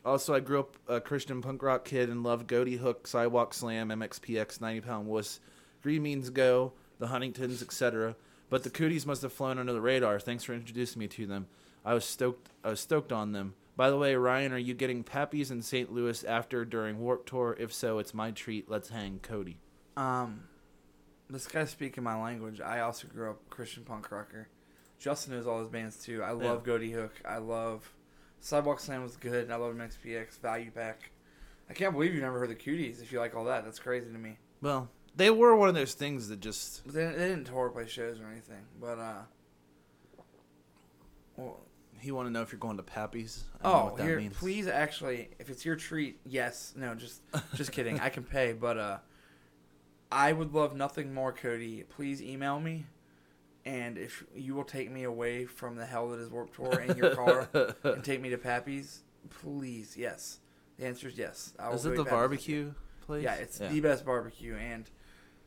Also, 0.05 0.34
I 0.34 0.40
grew 0.40 0.61
up 0.61 0.76
a 0.88 1.01
Christian 1.01 1.40
punk 1.40 1.62
rock 1.62 1.84
kid 1.84 2.09
and 2.09 2.22
loved 2.24 2.49
Ghoti 2.49 2.76
Hook, 2.78 3.07
Sidewalk 3.07 3.55
Slam, 3.55 3.90
MXPX, 3.90 4.61
90 4.61 4.80
Pound 4.80 5.07
Wuss, 5.07 5.38
Green 5.80 6.03
Means 6.03 6.28
Go, 6.30 6.72
the 6.99 7.07
Huntingtons, 7.07 7.62
etc. 7.62 8.16
But 8.51 8.64
the 8.64 8.70
Cooties 8.70 9.07
must 9.07 9.22
have 9.22 9.32
flown 9.32 9.59
under 9.59 9.72
the 9.72 9.80
radar. 9.80 10.18
Thanks 10.18 10.43
for 10.43 10.55
introducing 10.55 10.99
me 10.99 11.07
to 11.09 11.26
them. 11.26 11.47
I 11.84 11.94
was 11.94 12.04
stoked. 12.04 12.50
I 12.64 12.70
was 12.70 12.80
stoked 12.80 13.12
on 13.12 13.32
them. 13.32 13.54
By 13.76 13.90
the 13.90 13.96
way, 13.96 14.14
Ryan, 14.14 14.52
are 14.52 14.58
you 14.58 14.74
getting 14.74 15.02
Pappy's 15.02 15.50
in 15.50 15.62
St. 15.62 15.92
Louis 15.92 16.22
after 16.24 16.64
during 16.64 17.00
Warp 17.00 17.26
Tour? 17.26 17.56
If 17.58 17.72
so, 17.72 17.98
it's 17.98 18.12
my 18.12 18.30
treat. 18.30 18.70
Let's 18.70 18.90
hang, 18.90 19.18
Cody. 19.22 19.58
Um, 19.96 20.44
this 21.30 21.46
guy's 21.46 21.70
speaking 21.70 22.04
my 22.04 22.20
language. 22.20 22.60
I 22.60 22.80
also 22.80 23.08
grew 23.08 23.30
up 23.30 23.48
Christian 23.48 23.84
punk 23.84 24.10
rocker. 24.10 24.48
Justin 24.98 25.34
knows 25.34 25.46
all 25.46 25.58
his 25.58 25.68
bands 25.68 25.96
too. 25.96 26.22
I 26.22 26.30
love 26.30 26.62
Ghoti 26.62 26.92
Hook. 26.92 27.20
I 27.24 27.38
love 27.38 27.92
Sidewalk 28.40 28.78
Slam 28.78 29.02
was 29.02 29.16
good. 29.16 29.50
I 29.50 29.56
love 29.56 29.74
MXPX 29.74 30.38
Value 30.40 30.70
Pack. 30.70 31.10
I 31.68 31.72
can't 31.72 31.92
believe 31.92 32.14
you 32.14 32.20
never 32.20 32.38
heard 32.38 32.50
the 32.50 32.54
Cuties. 32.54 33.02
If 33.02 33.12
you 33.12 33.18
like 33.18 33.34
all 33.34 33.44
that, 33.46 33.64
that's 33.64 33.78
crazy 33.78 34.12
to 34.12 34.18
me. 34.18 34.36
Well, 34.60 34.90
they 35.16 35.30
were 35.30 35.56
one 35.56 35.68
of 35.68 35.74
those 35.74 35.94
things 35.94 36.28
that 36.28 36.40
just 36.40 36.86
They, 36.86 37.04
they 37.06 37.28
didn't 37.28 37.44
tour 37.44 37.70
play 37.70 37.86
shows 37.86 38.20
or 38.20 38.26
anything. 38.26 38.64
But 38.80 38.98
uh, 38.98 39.22
well, 41.36 41.60
You 42.03 42.14
want 42.14 42.26
to 42.26 42.32
know 42.32 42.42
if 42.42 42.50
you're 42.53 42.59
going 42.59 42.76
to 42.78 42.82
Pappy's? 42.82 43.44
I 43.61 43.64
don't 43.64 43.72
know 43.72 43.78
Oh, 43.78 43.84
what 43.86 43.96
that 43.98 44.05
here, 44.05 44.18
means. 44.18 44.36
please 44.36 44.66
actually, 44.66 45.28
if 45.38 45.48
it's 45.50 45.64
your 45.64 45.76
treat, 45.76 46.18
yes. 46.26 46.72
No, 46.76 46.94
just 46.94 47.20
just 47.55 47.72
kidding. 47.72 48.00
I 48.00 48.09
can 48.09 48.24
pay, 48.24 48.53
but 48.53 48.76
uh, 48.78 48.98
I 50.11 50.32
would 50.32 50.53
love 50.53 50.74
nothing 50.76 51.14
more, 51.14 51.32
Cody. 51.32 51.84
Please 51.88 52.20
email 52.20 52.59
me, 52.61 52.86
and 53.64 53.96
if 53.98 54.24
you 54.34 54.55
will 54.55 54.64
take 54.64 54.90
me 54.90 55.05
away 55.05 55.44
from 55.46 55.76
the 55.76 55.86
hell 55.86 56.09
that 56.11 56.18
is 56.18 56.28
Warp 56.28 56.55
Tour 56.55 56.80
in 56.80 56.96
your 56.96 57.14
car 57.14 57.48
and 57.84 58.03
take 58.03 58.20
me 58.20 58.30
to 58.30 58.38
Pappy's, 58.38 59.03
please, 59.30 59.96
yes. 59.96 60.38
The 60.78 60.86
answer 60.86 61.07
is 61.09 61.16
yes. 61.16 61.55
I 61.59 61.68
will 61.68 61.76
Is 61.76 61.86
it 61.86 61.94
the 61.96 62.05
barbecue 62.05 62.72
place? 63.03 63.22
Yeah, 63.22 63.34
it's 63.34 63.59
the 63.59 63.80
best 63.80 64.05
barbecue, 64.05 64.57
and 64.57 64.90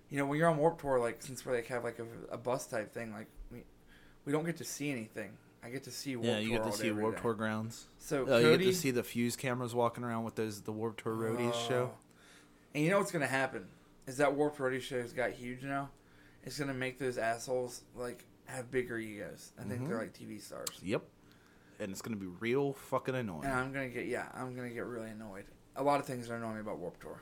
you 0.09 0.17
know 0.17 0.25
when 0.25 0.37
you're 0.39 0.49
on 0.49 0.57
Warp 0.57 0.79
Tour, 0.79 0.99
like 0.99 1.21
since 1.21 1.45
we 1.45 1.53
like 1.53 1.67
have 1.67 1.83
like 1.83 1.99
a, 1.99 2.05
a 2.33 2.37
bus 2.37 2.65
type 2.67 2.93
thing, 2.93 3.11
like 3.11 3.27
we 3.51 3.63
we 4.23 4.31
don't 4.31 4.45
get 4.45 4.57
to 4.57 4.63
see 4.63 4.89
anything. 4.91 5.31
I 5.65 5.69
get 5.69 5.83
to 5.85 5.91
see 5.91 6.15
Warp 6.15 6.27
Yeah, 6.27 6.37
you 6.37 6.49
Tour 6.49 6.57
get 6.57 6.63
to 6.63 6.69
all 6.69 6.71
day, 6.71 6.83
see 6.83 6.89
every 6.89 7.01
Warp 7.01 7.15
day. 7.15 7.21
Tour 7.23 7.33
grounds. 7.33 7.87
So 7.97 8.25
Oh, 8.27 8.37
you 8.37 8.43
Cody, 8.43 8.65
get 8.65 8.71
to 8.71 8.77
see 8.77 8.91
the 8.91 9.03
fuse 9.03 9.35
cameras 9.35 9.73
walking 9.73 10.03
around 10.03 10.23
with 10.23 10.35
those 10.35 10.61
the 10.61 10.71
Warp 10.71 11.01
Tour 11.01 11.15
Roadies 11.15 11.67
show. 11.67 11.91
Oh. 11.91 11.97
And 12.75 12.83
you 12.83 12.91
know 12.91 12.99
what's 12.99 13.11
gonna 13.11 13.25
happen 13.25 13.65
is 14.05 14.17
that 14.17 14.35
Warped 14.35 14.59
Roadies 14.59 14.81
show's 14.81 15.11
got 15.11 15.31
huge 15.31 15.63
now. 15.63 15.89
It's 16.43 16.59
gonna 16.59 16.73
make 16.73 16.99
those 16.99 17.17
assholes 17.17 17.81
like 17.95 18.25
have 18.45 18.69
bigger 18.69 18.99
egos. 18.99 19.53
I 19.57 19.63
think 19.63 19.87
they're 19.87 19.97
mm-hmm. 19.97 19.97
like 19.97 20.13
TV 20.13 20.39
stars. 20.39 20.67
Yep. 20.83 21.01
And 21.79 21.91
it's 21.91 22.01
gonna 22.01 22.15
be 22.15 22.27
real 22.27 22.73
fucking 22.73 23.15
annoying. 23.15 23.45
And 23.45 23.53
I'm 23.53 23.73
gonna 23.73 23.89
get 23.89 24.05
yeah, 24.05 24.27
I'm 24.35 24.55
gonna 24.55 24.69
get 24.69 24.85
really 24.85 25.09
annoyed. 25.09 25.45
A 25.75 25.83
lot 25.83 25.99
of 25.99 26.05
things 26.05 26.29
are 26.29 26.35
annoying 26.35 26.55
me 26.55 26.61
about 26.61 26.77
Warp 26.77 27.01
Tour. 27.01 27.21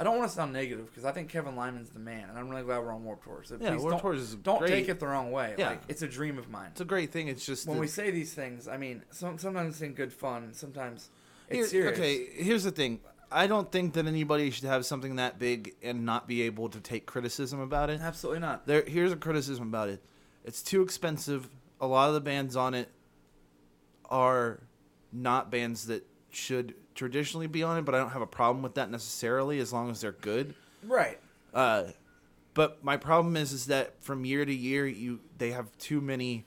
I 0.00 0.02
don't 0.02 0.16
want 0.16 0.30
to 0.30 0.34
sound 0.34 0.54
negative 0.54 0.86
because 0.86 1.04
I 1.04 1.12
think 1.12 1.28
Kevin 1.28 1.56
Lyman's 1.56 1.90
the 1.90 1.98
man, 1.98 2.30
and 2.30 2.38
I'm 2.38 2.48
really 2.48 2.62
glad 2.62 2.78
we're 2.78 2.90
on 2.90 3.04
Warp 3.04 3.22
Tour. 3.22 3.42
So 3.44 3.58
yeah, 3.60 3.72
please 3.72 3.82
Warp 3.82 3.92
don't, 3.92 4.00
Tour 4.00 4.14
is 4.14 4.34
don't 4.36 4.58
great. 4.60 4.70
take 4.70 4.88
it 4.88 4.98
the 4.98 5.06
wrong 5.06 5.30
way. 5.30 5.54
Yeah. 5.58 5.68
Like 5.68 5.82
it's 5.88 6.00
a 6.00 6.08
dream 6.08 6.38
of 6.38 6.48
mine. 6.48 6.68
It's 6.70 6.80
a 6.80 6.86
great 6.86 7.12
thing. 7.12 7.28
It's 7.28 7.44
just 7.44 7.66
when 7.66 7.76
that- 7.76 7.82
we 7.82 7.86
say 7.86 8.10
these 8.10 8.32
things, 8.32 8.66
I 8.66 8.78
mean, 8.78 9.02
some, 9.10 9.36
sometimes 9.36 9.74
it's 9.74 9.82
in 9.82 9.92
good 9.92 10.10
fun. 10.10 10.54
Sometimes 10.54 11.10
it's 11.50 11.70
Here- 11.70 11.82
serious. 11.82 11.98
Okay, 11.98 12.24
here's 12.32 12.64
the 12.64 12.70
thing. 12.70 13.00
I 13.30 13.46
don't 13.46 13.70
think 13.70 13.92
that 13.92 14.06
anybody 14.06 14.50
should 14.50 14.64
have 14.64 14.86
something 14.86 15.16
that 15.16 15.38
big 15.38 15.74
and 15.82 16.06
not 16.06 16.26
be 16.26 16.40
able 16.42 16.70
to 16.70 16.80
take 16.80 17.04
criticism 17.04 17.60
about 17.60 17.90
it. 17.90 18.00
Absolutely 18.00 18.40
not. 18.40 18.66
There, 18.66 18.82
here's 18.86 19.12
a 19.12 19.16
criticism 19.16 19.68
about 19.68 19.90
it. 19.90 20.02
It's 20.46 20.62
too 20.62 20.80
expensive. 20.80 21.50
A 21.78 21.86
lot 21.86 22.08
of 22.08 22.14
the 22.14 22.22
bands 22.22 22.56
on 22.56 22.72
it 22.72 22.88
are 24.06 24.60
not 25.12 25.50
bands 25.50 25.86
that 25.88 26.06
should 26.30 26.74
traditionally 26.94 27.46
be 27.46 27.62
on 27.62 27.78
it, 27.78 27.82
but 27.82 27.94
I 27.94 27.98
don't 27.98 28.10
have 28.10 28.22
a 28.22 28.26
problem 28.26 28.62
with 28.62 28.74
that 28.74 28.90
necessarily 28.90 29.58
as 29.60 29.72
long 29.72 29.90
as 29.90 30.00
they're 30.00 30.12
good. 30.12 30.54
Right. 30.82 31.18
Uh, 31.52 31.84
but 32.54 32.82
my 32.84 32.96
problem 32.96 33.36
is 33.36 33.52
is 33.52 33.66
that 33.66 34.02
from 34.02 34.24
year 34.24 34.44
to 34.44 34.54
year, 34.54 34.86
you 34.86 35.20
they 35.38 35.52
have 35.52 35.76
too 35.78 36.00
many 36.00 36.46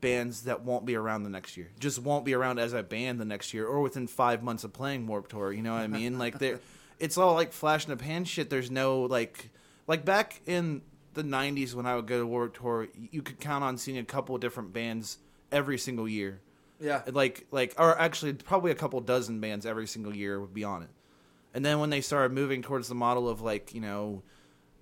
bands 0.00 0.42
that 0.42 0.62
won't 0.62 0.86
be 0.86 0.94
around 0.94 1.24
the 1.24 1.30
next 1.30 1.56
year. 1.56 1.70
Just 1.78 1.98
won't 1.98 2.24
be 2.24 2.34
around 2.34 2.58
as 2.58 2.72
a 2.72 2.82
band 2.82 3.20
the 3.20 3.24
next 3.24 3.52
year, 3.52 3.66
or 3.66 3.80
within 3.80 4.06
five 4.06 4.42
months 4.42 4.64
of 4.64 4.72
playing 4.72 5.06
Warp 5.06 5.28
Tour. 5.28 5.52
You 5.52 5.62
know 5.62 5.72
what 5.72 5.82
I 5.82 5.86
mean? 5.88 6.18
like 6.18 6.38
they, 6.38 6.56
it's 6.98 7.18
all 7.18 7.34
like 7.34 7.52
flash 7.52 7.84
in 7.84 7.90
the 7.90 7.96
pan 7.96 8.24
shit. 8.24 8.50
There's 8.50 8.70
no 8.70 9.02
like, 9.02 9.50
like 9.86 10.04
back 10.04 10.40
in 10.46 10.82
the 11.14 11.22
'90s 11.22 11.74
when 11.74 11.86
I 11.86 11.96
would 11.96 12.06
go 12.06 12.18
to 12.18 12.26
Warp 12.26 12.58
Tour, 12.58 12.88
you 13.10 13.22
could 13.22 13.40
count 13.40 13.64
on 13.64 13.78
seeing 13.78 13.98
a 13.98 14.04
couple 14.04 14.34
of 14.34 14.40
different 14.40 14.72
bands 14.72 15.18
every 15.50 15.78
single 15.78 16.08
year 16.08 16.40
Yeah. 16.80 17.02
like 17.12 17.46
like 17.50 17.74
or 17.78 17.98
actually 17.98 18.32
probably 18.32 18.70
a 18.70 18.74
couple 18.74 19.00
dozen 19.00 19.40
bands 19.40 19.66
every 19.66 19.86
single 19.86 20.14
year 20.14 20.40
would 20.40 20.54
be 20.54 20.64
on 20.64 20.82
it. 20.82 20.90
And 21.52 21.64
then 21.64 21.80
when 21.80 21.90
they 21.90 22.00
started 22.00 22.32
moving 22.32 22.62
towards 22.62 22.88
the 22.88 22.94
model 22.94 23.28
of 23.28 23.40
like 23.40 23.74
you 23.74 23.80
know 23.80 24.22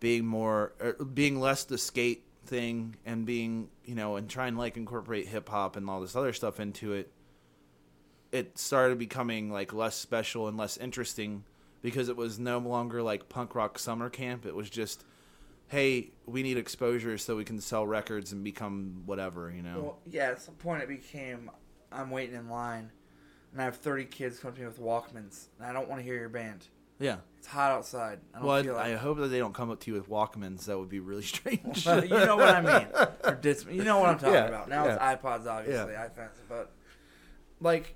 being 0.01 0.27
more 0.27 0.73
er, 0.81 0.93
being 0.93 1.41
less 1.41 1.65
the 1.65 1.79
skate 1.79 2.25
thing 2.47 2.97
and 3.05 3.27
being 3.27 3.69
you 3.85 3.95
know 3.95 4.17
and 4.17 4.29
trying 4.29 4.55
to 4.55 4.59
like 4.59 4.77
incorporate 4.77 5.27
hip 5.27 5.49
hop 5.49 5.77
and 5.77 5.89
all 5.89 6.01
this 6.01 6.17
other 6.17 6.33
stuff 6.33 6.61
into 6.61 6.93
it 6.93 7.13
it 8.33 8.59
started 8.59 8.99
becoming 8.99 9.51
like 9.51 9.73
less 9.73 9.95
special 9.97 10.49
and 10.49 10.57
less 10.57 10.77
interesting 10.77 11.45
because 11.83 12.09
it 12.09 12.17
was 12.17 12.39
no 12.39 12.59
longer 12.59 13.03
like 13.03 13.29
punk 13.29 13.55
rock 13.55 13.79
summer 13.79 14.11
camp. 14.11 14.47
It 14.47 14.55
was 14.55 14.69
just 14.71 15.05
hey 15.69 16.11
we 16.27 16.43
need 16.43 16.57
exposure 16.57 17.19
so 17.19 17.37
we 17.37 17.45
can 17.45 17.61
sell 17.61 17.87
records 17.87 18.33
and 18.33 18.43
become 18.43 19.03
whatever 19.07 19.53
you 19.55 19.63
know? 19.63 19.81
Well, 19.81 19.99
yeah, 20.11 20.31
at 20.31 20.43
some 20.43 20.55
point 20.55 20.83
it 20.83 20.89
became 20.89 21.51
I'm 21.93 22.11
waiting 22.11 22.35
in 22.37 22.49
line, 22.49 22.91
and 23.53 23.61
I 23.61 23.65
have 23.65 23.77
30 23.77 24.05
kids 24.07 24.39
come 24.39 24.53
to 24.55 24.61
me 24.61 24.67
with 24.67 24.81
Walkmans, 24.81 25.47
and 25.59 25.67
I 25.67 25.73
don't 25.73 25.89
want 25.89 26.01
to 26.01 26.05
hear 26.05 26.15
your 26.19 26.29
band. 26.29 26.67
yeah 26.99 27.17
It's 27.39 27.47
hot 27.47 27.73
outside. 27.73 28.19
I 28.35 28.39
don't 28.39 28.47
Well, 28.47 28.63
feel 28.63 28.77
I, 28.77 28.89
I 28.93 28.95
hope 28.97 29.19
that 29.19 29.29
they 29.29 29.39
don't 29.39 29.55
come 29.55 29.71
up 29.71 29.81
to 29.81 29.91
you 29.91 29.95
with 29.97 30.09
Walkmans. 30.09 30.67
That 30.67 30.79
would 30.79 30.89
be 30.89 31.01
really 31.01 31.23
strange. 31.35 31.87
Well, 31.87 32.05
you 32.05 32.11
know 32.11 32.37
what 32.37 32.49
I 32.55 32.61
mean. 32.61 32.89
Or 33.25 33.35
dis- 33.35 33.67
you 33.71 33.85
know 33.85 34.01
what 34.01 34.11
I'm 34.11 34.19
talking 34.19 34.35
Yeah, 34.35 34.47
about. 34.49 34.69
Now 34.69 34.87
it's 34.87 35.03
iPods, 35.03 35.47
obviously, 35.47 35.95
iPhones, 35.95 36.37
but 36.49 36.73
like, 37.61 37.95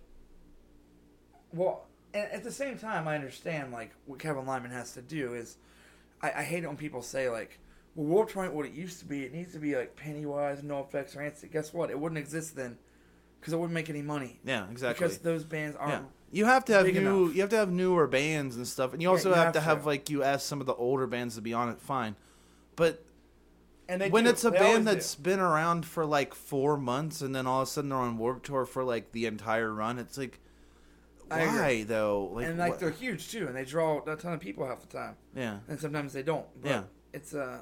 well, 1.53 1.87
and 2.15 2.31
at 2.31 2.45
the 2.45 2.53
same 2.53 2.79
time, 2.79 3.09
I 3.09 3.15
understand 3.15 3.73
like 3.73 3.93
what 4.07 4.19
Kevin 4.19 4.47
Lyman 4.47 4.71
has 4.71 4.93
to 4.95 5.03
do 5.03 5.35
is, 5.35 5.57
I, 6.21 6.31
I 6.39 6.43
hate 6.43 6.65
it 6.65 6.67
when 6.67 6.77
people 6.77 7.03
say 7.03 7.29
like, 7.29 7.59
well, 7.95 8.25
Tour 8.25 8.45
ain't 8.45 8.55
what 8.55 8.67
it 8.67 8.73
used 8.73 9.01
to 9.01 9.05
be. 9.05 9.23
It 9.25 9.35
needs 9.35 9.53
to 9.53 9.59
be 9.59 9.77
like 9.77 9.97
Pennywise, 9.97 10.63
NOFX, 10.63 11.17
Rancid. 11.17 11.53
Guess 11.53 11.75
what? 11.75 11.91
It 11.91 11.99
wouldn't 11.99 12.19
exist 12.19 12.57
then, 12.57 12.79
because 13.43 13.53
it 13.53 13.57
wouldn't 13.59 13.75
make 13.75 13.91
any 13.91 14.01
money. 14.03 14.39
yeah, 14.45 14.71
exactly. 14.71 15.05
Because 15.05 15.19
those 15.19 15.45
bands 15.45 15.77
aren't. 15.77 15.93
yeah. 15.93 16.01
You 16.35 16.47
have 16.47 16.65
to 16.67 16.73
have 16.73 16.87
new. 16.87 17.25
enough. 17.25 17.35
You 17.35 17.41
have 17.43 17.51
to 17.51 17.57
have 17.57 17.71
newer 17.71 18.07
bands 18.07 18.57
and 18.57 18.67
stuff, 18.67 18.95
and 18.95 19.03
you 19.03 19.09
Yeah, 19.09 19.13
also 19.13 19.29
you 19.29 19.35
have, 19.35 19.45
have 19.47 19.53
to 19.55 19.61
have 19.61 19.85
like 19.85 20.09
you 20.09 20.23
ask 20.23 20.47
some 20.47 20.61
of 20.61 20.67
the 20.67 20.75
older 20.75 21.07
bands 21.07 21.35
to 21.35 21.43
be 21.43 21.53
on 21.53 21.69
it. 21.69 21.79
Fine, 21.81 22.17
but 22.77 23.05
And 23.89 24.01
they 24.01 24.09
when 24.09 24.25
do. 24.25 24.31
it's 24.31 24.43
a 24.45 24.51
They 24.51 24.59
band 24.59 24.87
do. 24.87 24.93
that's 24.95 25.15
been 25.15 25.41
around 25.41 25.85
for 25.85 26.07
like 26.07 26.33
four 26.35 26.79
months 26.79 27.21
and 27.21 27.35
then 27.35 27.47
all 27.47 27.61
of 27.61 27.69
a 27.69 27.71
sudden 27.71 27.91
they're 27.91 27.99
on 27.99 28.17
Warp 28.17 28.43
Tour 28.45 28.65
for 28.65 28.83
like 28.83 29.13
the 29.13 29.27
entire 29.27 29.71
run, 29.75 29.99
it's 29.99 30.17
like, 30.17 30.39
why 31.29 31.85
though? 31.87 32.31
Like, 32.33 32.47
and 32.47 32.59
like 32.59 32.71
what- 32.73 32.81
they're 32.81 32.91
huge 32.91 33.31
too, 33.31 33.47
and 33.47 33.55
they 33.57 33.65
draw 33.67 34.01
a 34.07 34.17
ton 34.17 34.33
of 34.33 34.41
people 34.41 34.67
half 34.67 34.81
the 34.81 34.87
time, 34.87 35.17
yeah, 35.37 35.59
and 35.69 35.79
sometimes 35.79 36.13
they 36.15 36.23
don't. 36.23 36.47
But 36.63 36.69
Yeah. 36.71 36.83
it's 37.13 37.35
uh 37.35 37.61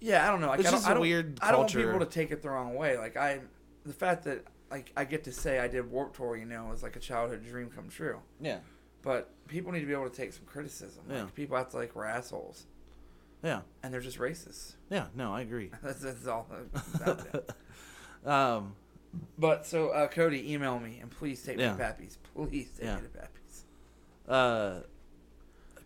Yeah, 0.00 0.26
I 0.26 0.30
don't 0.30 0.40
know. 0.42 0.48
Like, 0.48 0.60
It's 0.60 0.68
I 0.68 0.70
don't, 0.72 0.80
just 0.80 0.88
I 0.88 0.90
a 0.90 0.94
don't, 0.94 1.00
weird 1.02 1.38
I 1.40 1.50
don't 1.50 1.60
want 1.60 1.72
people 1.74 1.98
to 2.00 2.04
take 2.06 2.30
it 2.30 2.42
the 2.42 2.50
wrong 2.50 2.74
way. 2.74 2.98
Like 2.98 3.16
I, 3.16 3.40
the 3.84 3.92
fact 3.92 4.24
that 4.24 4.44
like 4.70 4.92
I 4.96 5.04
get 5.04 5.24
to 5.24 5.32
say 5.32 5.58
I 5.58 5.68
did 5.68 5.90
Warp 5.90 6.16
Tour, 6.16 6.36
you 6.36 6.44
know, 6.46 6.72
is 6.72 6.82
like 6.82 6.96
a 6.96 7.00
childhood 7.00 7.44
dream 7.44 7.70
come 7.74 7.88
true. 7.88 8.18
yeah, 8.40 8.58
But 9.02 9.30
people 9.46 9.72
need 9.72 9.80
to 9.80 9.86
be 9.86 9.92
able 9.92 10.08
to 10.08 10.16
take 10.16 10.32
some 10.32 10.46
criticism. 10.46 11.04
Yeah. 11.10 11.22
Like 11.24 11.34
people 11.34 11.56
have 11.56 11.70
to 11.70 11.76
like 11.76 11.94
we're 11.94 12.06
assholes, 12.06 12.64
yeah, 13.42 13.60
and 13.82 13.92
they're 13.92 14.00
just 14.00 14.18
racist. 14.18 14.74
yeah. 14.90 15.06
No, 15.14 15.32
I 15.34 15.42
agree. 15.42 15.70
that's, 15.82 16.00
that's 16.00 16.26
all. 16.26 16.46
that's 16.98 17.24
um, 18.26 18.74
But 19.38 19.66
so 19.66 19.90
uh, 19.90 20.08
Cody, 20.08 20.52
email 20.52 20.78
me 20.78 20.98
and 21.00 21.10
please 21.10 21.42
take 21.42 21.58
Yeah. 21.58 21.72
me 21.72 21.78
to 21.78 21.82
Pappy's. 21.84 22.18
Please 22.34 22.70
take 22.76 22.86
Yeah. 22.86 22.96
me 22.96 23.02
to 23.02 23.08
Pappy's. 23.08 23.64
uh, 24.28 24.80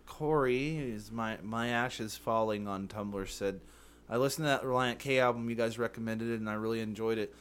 Corey 0.05 0.77
is 0.77 1.11
my 1.11 1.37
my 1.43 1.67
ashes 1.67 2.17
falling 2.17 2.67
on 2.67 2.87
Tumblr 2.87 3.27
said, 3.29 3.59
I 4.09 4.17
listened 4.17 4.45
to 4.45 4.49
that 4.49 4.63
Relient 4.63 4.97
K 4.99 5.19
album 5.19 5.49
you 5.49 5.55
guys 5.55 5.77
recommended 5.77 6.29
it 6.29 6.39
and 6.39 6.49
I 6.49 6.53
really 6.53 6.79
enjoyed 6.81 7.17
it. 7.17 7.33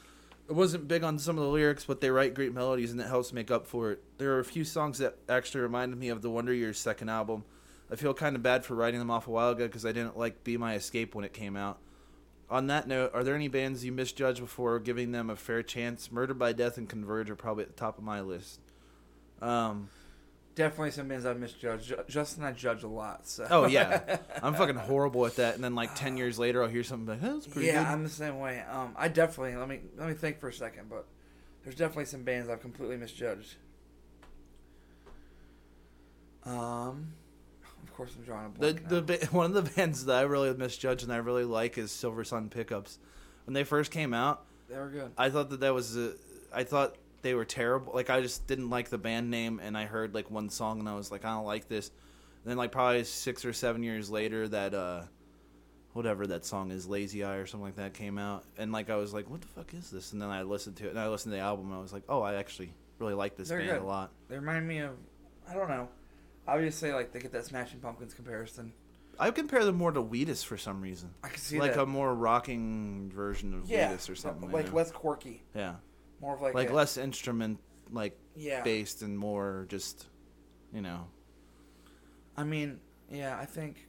I 0.48 0.54
wasn't 0.54 0.88
big 0.88 1.04
on 1.04 1.18
some 1.18 1.36
of 1.36 1.44
the 1.44 1.50
lyrics, 1.50 1.84
but 1.84 2.00
they 2.00 2.10
write 2.10 2.32
great 2.32 2.54
melodies 2.54 2.90
and 2.90 3.00
it 3.00 3.06
helps 3.06 3.32
make 3.34 3.50
up 3.50 3.66
for 3.66 3.92
it. 3.92 4.02
There 4.16 4.32
are 4.32 4.38
a 4.38 4.44
few 4.44 4.64
songs 4.64 4.98
that 4.98 5.16
actually 5.28 5.60
reminded 5.60 5.98
me 5.98 6.08
of 6.08 6.22
the 6.22 6.30
Wonder 6.30 6.54
Years 6.54 6.78
second 6.78 7.10
album. 7.10 7.44
I 7.90 7.96
feel 7.96 8.14
kind 8.14 8.34
of 8.34 8.42
bad 8.42 8.64
for 8.64 8.74
writing 8.74 8.98
them 8.98 9.10
off 9.10 9.28
a 9.28 9.30
while 9.30 9.50
ago 9.50 9.66
because 9.66 9.84
I 9.84 9.92
didn't 9.92 10.16
like 10.16 10.44
Be 10.44 10.56
My 10.56 10.74
Escape 10.74 11.14
when 11.14 11.24
it 11.24 11.34
came 11.34 11.56
out. 11.56 11.78
On 12.50 12.66
that 12.68 12.88
note, 12.88 13.10
are 13.12 13.22
there 13.22 13.34
any 13.34 13.48
bands 13.48 13.84
you 13.84 13.92
misjudged 13.92 14.40
before 14.40 14.78
giving 14.78 15.12
them 15.12 15.28
a 15.28 15.36
fair 15.36 15.62
chance? 15.62 16.10
Murder 16.10 16.32
by 16.32 16.54
Death 16.54 16.78
and 16.78 16.88
Converge 16.88 17.28
are 17.28 17.36
probably 17.36 17.64
at 17.64 17.68
the 17.68 17.76
top 17.76 17.98
of 17.98 18.04
my 18.04 18.22
list. 18.22 18.60
Um, 19.42 19.90
Definitely 20.58 20.90
some 20.90 21.06
bands 21.06 21.24
I've 21.24 21.38
misjudged. 21.38 21.94
Justin, 22.08 22.42
I 22.42 22.50
judge 22.50 22.82
a 22.82 22.88
lot. 22.88 23.28
So. 23.28 23.46
Oh 23.48 23.66
yeah, 23.66 24.16
I'm 24.42 24.54
fucking 24.54 24.74
horrible 24.74 25.24
at 25.24 25.36
that. 25.36 25.54
And 25.54 25.62
then 25.62 25.76
like 25.76 25.94
ten 25.94 26.16
years 26.16 26.36
later, 26.36 26.64
I'll 26.64 26.68
hear 26.68 26.82
something 26.82 27.06
like, 27.06 27.20
"Oh, 27.22 27.34
that's 27.34 27.46
pretty 27.46 27.68
yeah, 27.68 27.84
good." 27.84 27.92
I'm 27.92 28.02
the 28.02 28.10
same 28.10 28.40
way. 28.40 28.64
Um, 28.68 28.92
I 28.96 29.06
definitely 29.06 29.54
let 29.54 29.68
me 29.68 29.78
let 29.96 30.08
me 30.08 30.14
think 30.14 30.40
for 30.40 30.48
a 30.48 30.52
second, 30.52 30.90
but 30.90 31.06
there's 31.62 31.76
definitely 31.76 32.06
some 32.06 32.24
bands 32.24 32.48
I've 32.48 32.60
completely 32.60 32.96
misjudged. 32.96 33.54
Um, 36.44 37.12
of 37.84 37.94
course, 37.94 38.10
I'm 38.18 38.24
drawing 38.24 38.46
a 38.46 38.58
the 38.58 38.72
blank. 38.72 38.88
the 38.88 39.02
ba- 39.02 39.26
one 39.30 39.46
of 39.46 39.64
the 39.64 39.70
bands 39.70 40.06
that 40.06 40.16
I 40.16 40.22
really 40.22 40.52
misjudge 40.54 41.04
and 41.04 41.12
I 41.12 41.18
really 41.18 41.44
like 41.44 41.78
is 41.78 41.92
Silver 41.92 42.24
Sun 42.24 42.48
Pickups. 42.48 42.98
When 43.46 43.54
they 43.54 43.62
first 43.62 43.92
came 43.92 44.12
out, 44.12 44.44
they 44.68 44.76
were 44.76 44.88
good. 44.88 45.12
I 45.16 45.30
thought 45.30 45.50
that 45.50 45.60
that 45.60 45.72
was 45.72 45.96
a, 45.96 46.14
I 46.52 46.64
thought 46.64 46.96
they 47.28 47.34
were 47.34 47.44
terrible. 47.44 47.92
Like 47.94 48.08
I 48.08 48.22
just 48.22 48.46
didn't 48.46 48.70
like 48.70 48.88
the 48.88 48.96
band 48.96 49.30
name, 49.30 49.60
and 49.62 49.76
I 49.76 49.84
heard 49.84 50.14
like 50.14 50.30
one 50.30 50.48
song 50.48 50.80
and 50.80 50.88
I 50.88 50.94
was 50.94 51.12
like, 51.12 51.26
I 51.26 51.34
don't 51.34 51.44
like 51.44 51.68
this. 51.68 51.90
And 52.42 52.50
then 52.50 52.56
like 52.56 52.72
probably 52.72 53.04
six 53.04 53.44
or 53.44 53.52
seven 53.52 53.82
years 53.82 54.08
later, 54.08 54.48
that 54.48 54.72
uh, 54.72 55.02
whatever 55.92 56.26
that 56.28 56.46
song 56.46 56.70
is, 56.70 56.86
Lazy 56.86 57.24
Eye 57.24 57.34
or 57.36 57.44
something 57.44 57.66
like 57.66 57.76
that 57.76 57.92
came 57.92 58.16
out, 58.16 58.44
and 58.56 58.72
like 58.72 58.88
I 58.88 58.96
was 58.96 59.12
like, 59.12 59.28
what 59.28 59.42
the 59.42 59.48
fuck 59.48 59.74
is 59.74 59.90
this? 59.90 60.14
And 60.14 60.22
then 60.22 60.30
I 60.30 60.40
listened 60.40 60.76
to 60.76 60.86
it, 60.86 60.90
and 60.90 60.98
I 60.98 61.08
listened 61.08 61.32
to 61.32 61.36
the 61.36 61.42
album, 61.42 61.66
and 61.66 61.74
I 61.74 61.82
was 61.82 61.92
like, 61.92 62.04
oh, 62.08 62.22
I 62.22 62.36
actually 62.36 62.72
really 62.98 63.12
like 63.12 63.36
this 63.36 63.50
They're 63.50 63.58
band 63.58 63.72
good. 63.72 63.82
a 63.82 63.84
lot. 63.84 64.10
They 64.30 64.36
remind 64.36 64.66
me 64.66 64.78
of 64.78 64.92
I 65.46 65.52
don't 65.52 65.68
know. 65.68 65.86
Obviously, 66.46 66.92
like 66.92 67.12
they 67.12 67.20
get 67.20 67.32
that 67.32 67.44
Smashing 67.44 67.80
Pumpkins 67.80 68.14
comparison. 68.14 68.72
I 69.18 69.32
compare 69.32 69.66
them 69.66 69.74
more 69.74 69.92
to 69.92 70.00
Wheatus 70.00 70.44
for 70.44 70.56
some 70.56 70.80
reason. 70.80 71.10
I 71.22 71.28
can 71.28 71.38
see 71.38 71.58
like 71.58 71.74
that. 71.74 71.82
a 71.82 71.86
more 71.86 72.14
rocking 72.14 73.10
version 73.14 73.52
of 73.52 73.68
yeah, 73.68 73.90
Wheatus 73.90 74.08
or 74.08 74.14
something. 74.14 74.50
like 74.50 74.68
know? 74.68 74.76
less 74.76 74.90
quirky, 74.92 75.42
yeah, 75.54 75.74
more 76.20 76.34
of 76.34 76.40
like 76.42 76.54
like 76.54 76.70
a- 76.70 76.74
less 76.74 76.96
instrument 76.96 77.60
like 77.90 78.18
Yeah. 78.36 78.62
based 78.62 79.02
and 79.02 79.18
more 79.18 79.66
just 79.68 80.06
you 80.72 80.80
know. 80.82 81.06
I 82.36 82.44
mean, 82.44 82.80
yeah, 83.10 83.38
I 83.38 83.44
think 83.46 83.88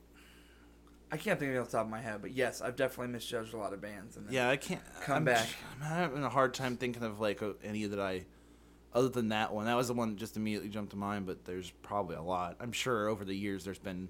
I 1.11 1.17
can't 1.17 1.39
think 1.39 1.49
of 1.49 1.55
it 1.55 1.59
off 1.59 1.65
the 1.71 1.77
top 1.77 1.86
of 1.86 1.91
my 1.91 2.01
head, 2.01 2.21
but 2.21 2.32
yes, 2.32 2.61
I've 2.61 2.75
definitely 2.75 3.11
misjudged 3.13 3.53
a 3.53 3.57
lot 3.57 3.73
of 3.73 3.82
bands. 3.82 4.15
And 4.17 4.30
Yeah, 4.32 4.49
I 4.49 4.57
can't 4.57 4.82
Come 5.01 5.17
I'm, 5.17 5.25
back. 5.25 5.47
I'm 5.75 5.82
having 5.82 6.23
a 6.23 6.30
hard 6.30 6.53
time 6.53 6.77
thinking 6.77 7.03
of 7.03 7.19
like 7.19 7.41
any 7.63 7.86
that 7.88 7.99
I, 7.99 8.25
other 8.93 9.09
than 9.09 9.30
that 9.30 9.51
one. 9.53 9.65
That 9.65 9.75
was 9.75 9.88
the 9.88 9.93
one 9.95 10.09
that 10.09 10.17
just 10.17 10.38
immediately 10.38 10.69
jumped 10.69 10.91
to 10.91 10.97
mind. 10.97 11.25
But 11.25 11.45
there's 11.45 11.71
probably 11.82 12.15
a 12.15 12.21
lot. 12.21 12.57
I'm 12.59 12.71
sure 12.71 13.07
over 13.07 13.25
the 13.25 13.34
years 13.36 13.63
there's 13.65 13.80
been 13.80 14.07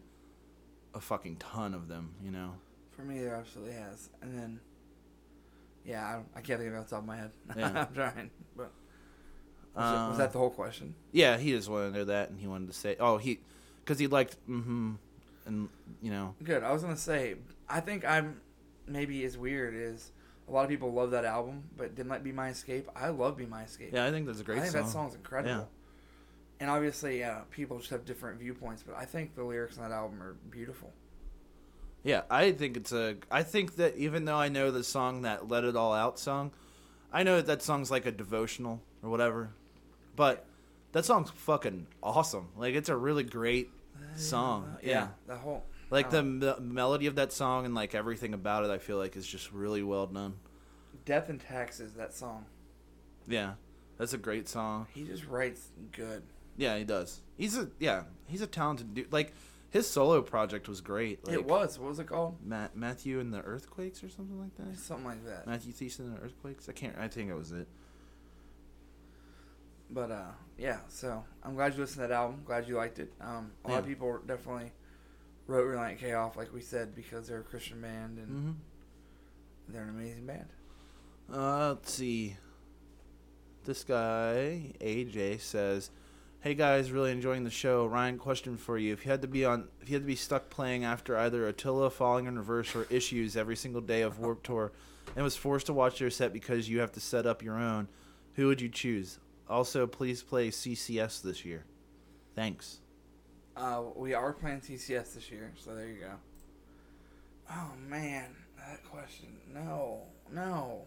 a 0.94 1.00
fucking 1.00 1.38
ton 1.38 1.74
of 1.74 1.88
them. 1.88 2.16
You 2.24 2.32
know. 2.32 2.54
For 2.92 3.04
me, 3.04 3.20
there 3.20 3.36
absolutely 3.36 3.76
has. 3.76 4.10
And 4.22 4.38
then, 4.38 4.60
yeah, 5.90 6.06
I, 6.36 6.40
I 6.40 6.42
can't 6.42 6.60
think 6.60 6.70
of 6.72 6.76
it 6.76 6.78
off 6.78 6.86
the 6.90 6.96
top 6.96 7.02
of 7.02 7.08
my 7.08 7.18
head. 7.18 7.32
Yeah. 7.58 7.86
I'm 7.88 7.94
trying, 7.96 8.30
but 8.56 8.72
was, 9.76 9.92
it- 9.92 10.10
was 10.10 10.18
that 10.20 10.30
Uh, 10.30 10.32
the 10.34 10.38
whole 10.40 10.50
question? 10.52 10.96
Yeah, 11.12 11.38
he 11.38 11.52
just 11.52 11.70
wanted 11.70 11.92
to 11.94 11.98
know 12.00 12.06
that, 12.06 12.30
and 12.30 12.40
he 12.40 12.48
wanted 12.48 12.68
to 12.68 12.74
say, 12.74 12.96
oh, 13.00 13.18
he, 13.18 13.40
because 13.84 13.98
he 14.00 14.08
liked, 14.08 14.38
mm-hmm, 14.50 14.94
and 15.46 15.70
you 16.02 16.12
know, 16.12 16.36
Good. 16.44 16.64
I 16.64 16.72
was 16.72 16.82
gonna 16.84 16.96
say, 16.98 17.36
I 17.68 17.80
think 17.80 18.06
I'm 18.06 18.42
maybe 18.88 19.24
as 19.26 19.38
weird 19.38 19.74
as 19.76 20.12
a 20.48 20.52
lot 20.52 20.64
of 20.64 20.70
people 20.70 20.92
love 20.94 21.12
that 21.12 21.26
album, 21.26 21.64
but 21.78 21.96
didn't 21.96 22.10
like 22.10 22.24
"Be 22.24 22.32
My 22.32 22.50
Escape." 22.50 22.88
I 22.96 23.10
love 23.10 23.38
"Be 23.38 23.46
My 23.46 23.64
Escape." 23.64 23.92
yeah, 23.94 24.06
I 24.06 24.12
think 24.12 24.26
that's 24.28 24.40
a 24.40 24.44
great 24.44 24.58
I 24.60 24.62
think 24.62 24.74
song. 24.74 24.84
that 24.84 24.90
song's 24.92 25.16
incredible. 25.16 25.52
Yeah. 25.56 25.64
And 26.62 26.70
obviously, 26.70 27.24
uh, 27.24 27.42
people 27.52 27.78
just 27.78 27.90
have 27.92 28.04
different 28.06 28.40
viewpoints, 28.40 28.84
but 28.86 28.96
I 28.98 29.06
think 29.06 29.34
the 29.36 29.44
lyrics 29.44 29.78
on 29.78 29.88
that 29.90 29.96
album 29.96 30.22
are 30.22 30.34
beautiful. 30.52 30.92
Yeah, 32.04 32.22
I 32.30 32.52
think 32.54 32.78
it's 32.78 32.92
a. 32.92 33.18
I 33.30 33.44
think 33.44 33.76
that 33.76 33.96
even 33.98 34.26
though 34.26 34.38
I 34.38 34.48
know 34.50 34.72
the 34.72 34.84
song 34.84 35.24
that 35.24 35.48
"Let 35.50 35.64
It 35.66 35.76
All 35.76 35.94
Out" 35.94 36.18
song, 36.20 36.52
I 37.12 37.24
know 37.24 37.38
that 37.38 37.48
that 37.48 37.62
song's 37.62 37.92
like 37.92 38.06
a 38.06 38.12
devotional 38.12 38.82
or 39.04 39.10
whatever, 39.10 39.50
but 40.16 40.46
that 40.94 41.04
song's 41.06 41.30
fucking 41.30 41.88
awesome. 42.02 42.50
Like 42.58 42.74
it's 42.76 42.90
a 42.90 42.96
really 42.96 43.24
great 43.24 43.70
song. 44.16 44.76
Uh, 44.76 44.80
yeah, 44.82 45.08
the 45.28 45.36
whole 45.36 45.64
like 45.90 46.10
the 46.10 46.24
me- 46.24 46.54
melody 46.62 47.06
of 47.08 47.16
that 47.16 47.34
song 47.34 47.66
and 47.66 47.76
like 47.76 47.94
everything 47.94 48.34
about 48.34 48.64
it, 48.64 48.70
I 48.72 48.78
feel 48.78 48.98
like 48.98 49.18
is 49.18 49.28
just 49.28 49.52
really 49.52 49.84
well 49.84 50.08
done. 50.08 50.36
"Death 51.06 51.28
and 51.30 51.40
Taxes." 51.42 51.94
That 51.96 52.14
song, 52.14 52.46
Yeah, 53.28 53.54
that's 53.98 54.14
a 54.14 54.18
great 54.18 54.48
song. 54.48 54.88
he 54.94 55.04
just 55.04 55.26
writes 55.28 55.68
good. 55.92 56.24
Yeah, 56.56 56.78
he 56.78 56.86
does. 56.86 57.20
He's 57.38 57.58
a 57.58 57.70
yeah, 57.80 58.04
he's 58.28 58.42
a 58.42 58.48
talented 58.48 58.94
dude. 58.94 59.12
Like 59.12 59.34
his 59.70 59.88
solo 59.90 60.22
project 60.22 60.68
was 60.68 60.82
great. 60.82 61.26
Like, 61.26 61.36
it 61.36 61.46
was. 61.46 61.78
What 61.78 61.90
was 61.90 62.00
it 62.00 62.08
called? 62.08 62.38
Ma- 62.46 62.70
Matthew 62.74 63.20
and 63.20 63.34
the 63.34 63.42
Earthquakes 63.42 64.04
or 64.04 64.10
something 64.10 64.40
like 64.40 64.56
that. 64.58 64.78
Something 64.80 65.06
like 65.06 65.26
that. 65.26 65.46
Matthew 65.48 65.72
Thiessen 65.74 66.00
and 66.00 66.18
the 66.18 66.22
Earthquakes. 66.22 66.68
I 66.70 66.72
can't. 66.72 66.98
I 66.98 67.08
think 67.08 67.30
it 67.30 67.36
was 67.36 67.52
it. 67.52 67.68
But 69.92 70.12
uh, 70.12 70.32
yeah. 70.58 70.80
So 70.88 71.24
I'm 71.44 71.56
glad 71.56 71.74
you 71.74 71.82
listened 71.82 72.04
to 72.04 72.08
that 72.08 72.12
album. 72.14 72.42
Glad 72.46 72.68
you 72.68 72.76
liked 72.78 73.00
it. 73.00 73.12
Um, 73.22 73.52
a 73.66 73.70
lot 73.72 73.80
of 73.80 73.88
people 73.88 74.20
definitely 74.26 74.72
wrote 75.48 75.66
Relient 75.68 75.98
K 76.00 76.14
off, 76.14 76.38
like 76.38 76.54
we 76.54 76.62
said, 76.62 76.96
because 76.96 77.28
they're 77.28 77.40
a 77.40 77.44
Christian 77.44 77.82
band 77.82 78.18
and 78.20 78.28
Mm-hmm. 78.30 78.52
they're 79.74 79.84
an 79.84 79.90
amazing 79.90 80.26
band. 80.28 80.46
Uh, 81.34 81.70
let's 81.70 81.92
see. 81.94 82.38
This 83.66 83.84
guy 83.84 84.74
AJ 84.80 85.42
says, 85.42 85.92
"Hey 86.42 86.54
guys, 86.54 86.92
really 86.92 87.12
enjoying 87.12 87.44
the 87.44 87.50
show. 87.50 87.86
Ryan, 87.86 88.18
question 88.18 88.56
for 88.56 88.78
you: 88.78 88.94
If 88.94 89.06
you 89.06 89.12
had 89.12 89.22
to 89.24 89.28
be 89.28 89.44
on, 89.44 89.68
if 89.82 89.90
you 89.90 89.96
had 89.96 90.04
to 90.04 90.08
be 90.08 90.16
stuck 90.16 90.50
playing 90.50 90.86
after 90.86 91.18
either 91.18 91.48
Attila, 91.48 91.90
Falling 91.90 92.28
in 92.28 92.38
Reverse, 92.38 92.76
or 92.76 92.88
Issues 92.90 93.36
every 93.36 93.56
single 93.56 93.82
day 93.82 94.02
of 94.02 94.20
Warp 94.20 94.44
Tour, 94.44 94.72
and 95.16 95.24
was 95.24 95.36
forced 95.36 95.66
to 95.66 95.74
watch 95.74 96.00
their 96.00 96.10
set 96.10 96.32
because 96.32 96.70
you 96.70 96.80
have 96.80 96.94
to 96.94 97.00
set 97.00 97.26
up 97.26 97.44
your 97.44 97.58
own, 97.58 97.90
who 98.36 98.48
would 98.48 98.62
you 98.62 98.70
choose? 98.70 99.20
Also, 99.50 99.86
please 99.86 100.24
play 100.24 100.50
CCS 100.50 101.22
this 101.22 101.44
year. 101.44 101.66
Thanks." 102.36 102.80
Uh, 103.58 103.84
we 103.96 104.14
are 104.14 104.32
playing 104.32 104.62
CCS 104.62 105.16
this 105.16 105.30
year, 105.30 105.52
so 105.58 105.76
there 105.76 105.88
you 105.88 106.00
go. 106.00 106.14
Oh 107.52 107.72
man, 107.90 108.34
that 108.58 108.84
question. 108.90 109.28
No, 109.54 110.04
no. 110.32 110.86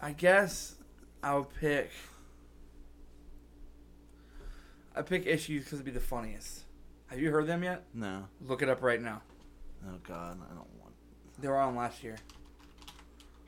I 0.00 0.12
guess 0.12 0.76
I 1.22 1.36
would 1.36 1.52
pick. 1.60 1.90
I 4.94 5.02
pick 5.02 5.26
issues 5.26 5.64
because 5.64 5.74
it'd 5.80 5.86
be 5.86 5.90
the 5.90 6.00
funniest. 6.00 6.64
Have 7.06 7.18
you 7.20 7.30
heard 7.30 7.46
them 7.46 7.62
yet? 7.62 7.84
No. 7.94 8.24
Look 8.46 8.62
it 8.62 8.68
up 8.68 8.82
right 8.82 9.00
now. 9.00 9.22
Oh 9.86 9.96
God, 10.06 10.38
I 10.44 10.48
don't 10.54 10.68
want. 10.80 10.92
They 11.40 11.48
were 11.48 11.58
on 11.58 11.74
last 11.76 12.02
year. 12.04 12.16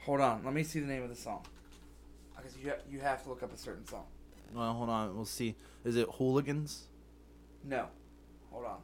Hold 0.00 0.20
on, 0.20 0.42
let 0.44 0.52
me 0.52 0.62
see 0.62 0.80
the 0.80 0.86
name 0.86 1.02
of 1.02 1.08
the 1.08 1.14
song. 1.16 1.44
Because 2.36 2.56
you 2.58 2.70
ha- 2.70 2.82
you 2.90 3.00
have 3.00 3.22
to 3.22 3.28
look 3.30 3.42
up 3.42 3.52
a 3.54 3.56
certain 3.56 3.86
song. 3.86 4.04
Well, 4.54 4.72
hold 4.74 4.90
on. 4.90 5.14
We'll 5.16 5.24
see. 5.24 5.54
Is 5.84 5.96
it 5.96 6.06
Hooligans? 6.18 6.88
No, 7.62 7.86
hold 8.50 8.66
on. 8.66 8.78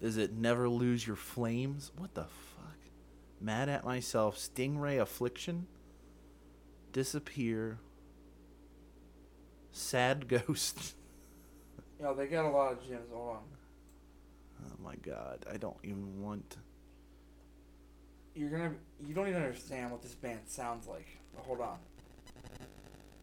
Is 0.00 0.16
it 0.16 0.32
Never 0.32 0.68
Lose 0.68 1.06
Your 1.06 1.16
Flames? 1.16 1.92
What 1.98 2.14
the 2.14 2.24
fuck? 2.24 2.76
Mad 3.40 3.68
at 3.68 3.84
Myself, 3.84 4.38
Stingray 4.38 4.98
Affliction, 5.00 5.66
Disappear, 6.92 7.78
Sad 9.72 10.26
Ghost. 10.46 10.94
Yo, 12.00 12.14
they 12.14 12.26
got 12.26 12.46
a 12.46 12.48
lot 12.50 12.72
of 12.72 12.80
gems. 12.88 13.10
Hold 13.12 13.36
on. 13.36 13.42
Oh 14.64 14.82
my 14.82 14.94
god, 14.96 15.44
I 15.52 15.56
don't 15.56 15.76
even 15.82 16.22
want. 16.22 16.56
You're 18.34 18.50
gonna. 18.50 18.72
You 19.06 19.14
don't 19.14 19.28
even 19.28 19.42
understand 19.42 19.90
what 19.90 20.02
this 20.02 20.14
band 20.14 20.40
sounds 20.46 20.86
like. 20.86 21.06
But 21.34 21.44
hold 21.44 21.60
on. 21.60 21.78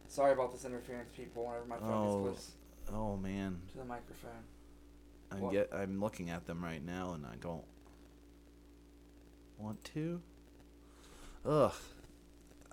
Sorry 0.08 0.34
about 0.34 0.52
this 0.52 0.66
interference, 0.66 1.10
people. 1.16 1.46
Whenever 1.46 1.66
my 1.66 1.78
phone 1.78 1.92
Oh. 1.92 2.24
gets 2.30 2.52
close 2.88 2.96
Oh 2.96 3.18
man, 3.18 3.62
to 3.72 3.78
the 3.80 3.86
microphone. 3.86 4.32
I'm 5.32 5.42
What? 5.42 5.52
get. 5.52 5.70
I'm 5.74 6.00
looking 6.00 6.30
at 6.30 6.46
them 6.46 6.64
right 6.64 6.84
now, 6.84 7.14
and 7.14 7.26
I 7.26 7.36
don't 7.42 7.66
want 9.58 9.84
to. 9.96 10.22
Ugh, 11.46 11.74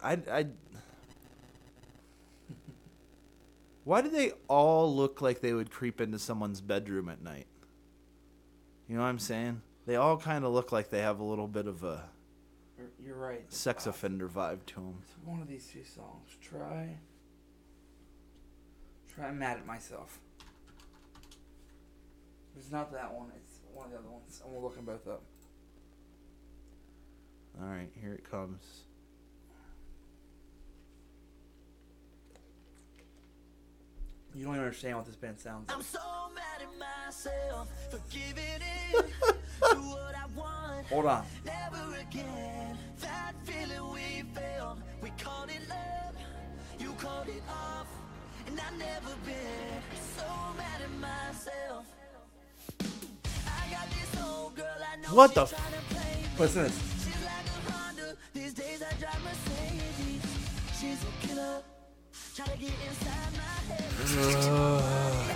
I 0.03 0.13
I. 0.31 0.47
Why 3.85 4.01
do 4.01 4.09
they 4.09 4.33
all 4.49 4.95
look 4.95 5.21
like 5.21 5.41
they 5.41 5.53
would 5.53 5.71
creep 5.71 6.01
into 6.01 6.19
someone's 6.19 6.61
bedroom 6.61 7.09
at 7.09 7.23
night? 7.23 7.47
You 8.89 8.97
know 8.97 9.03
what 9.03 9.09
I'm 9.09 9.19
saying? 9.19 9.61
They 9.87 9.97
all 9.97 10.17
kind 10.17 10.45
of 10.45 10.53
look 10.53 10.73
like 10.73 10.89
they 10.91 11.01
have 11.01 11.21
a 11.21 11.25
little 11.25 11.47
bit 11.49 11.67
of 11.67 11.85
a 11.85 12.09
You're, 12.79 12.89
you're 12.99 13.17
right. 13.17 13.45
sex 13.53 13.87
offender 13.87 14.29
vibe 14.29 14.65
to 14.67 14.75
them. 14.77 14.95
It's 15.03 15.15
one 15.25 15.43
of 15.43 15.49
these 15.49 15.67
two 15.67 15.85
songs. 15.85 16.37
Try. 16.41 16.97
Try 19.15 19.31
mad 19.31 19.59
at 19.59 19.67
myself. 19.67 20.19
It's 22.57 22.71
not 22.71 22.93
that 22.93 23.13
one. 23.13 23.31
It's 23.37 23.61
one 23.73 23.87
of 23.87 23.93
the 23.93 23.99
other 23.99 24.09
ones. 24.09 24.41
And 24.43 24.53
we'll 24.53 24.63
look 24.63 24.77
them 24.77 24.87
both 24.87 25.07
up. 25.07 25.23
All 27.61 27.69
right, 27.69 27.91
here 28.01 28.15
it 28.15 28.29
comes. 28.29 28.85
You 34.35 34.45
don't 34.47 34.55
even 34.55 34.65
understand 34.65 34.97
what 34.97 35.07
this 35.07 35.15
band 35.15 35.39
sounds 35.39 35.69
like. 35.69 35.77
I'm 35.77 35.83
so 35.85 36.01
mad 36.35 36.61
at 36.61 36.79
myself 36.79 37.69
for 37.91 38.01
giving 38.11 38.45
in 38.45 39.03
to 39.71 39.77
what 39.77 40.15
I 40.17 40.27
want. 40.37 40.87
Hold 40.89 41.07
on. 41.07 41.25
Never 41.45 41.97
again. 42.01 42.77
That 43.01 43.33
feeling 43.45 43.93
we 43.93 44.25
felt, 44.35 44.79
we 45.01 45.11
called 45.23 45.51
it 45.51 45.61
love. 45.69 46.17
You 46.81 46.93
called 46.99 47.29
it 47.29 47.43
off, 47.49 47.87
and 48.49 48.59
I 48.59 48.77
never 48.77 49.15
been 49.25 49.83
so 50.17 50.25
mad 50.57 50.81
at 50.83 50.91
myself. 50.99 51.87
I 53.47 53.71
got 53.71 53.89
this 53.91 54.23
old 54.23 54.57
girl 54.57 54.67
I 54.93 54.97
know 54.97 55.15
What 55.15 55.35
the 55.35 55.43
f- 55.43 55.53
tryna 55.53 55.95
play 55.95 56.23
me. 56.23 56.29
Listen 56.39 56.65
to 56.65 56.71
this. 56.71 56.95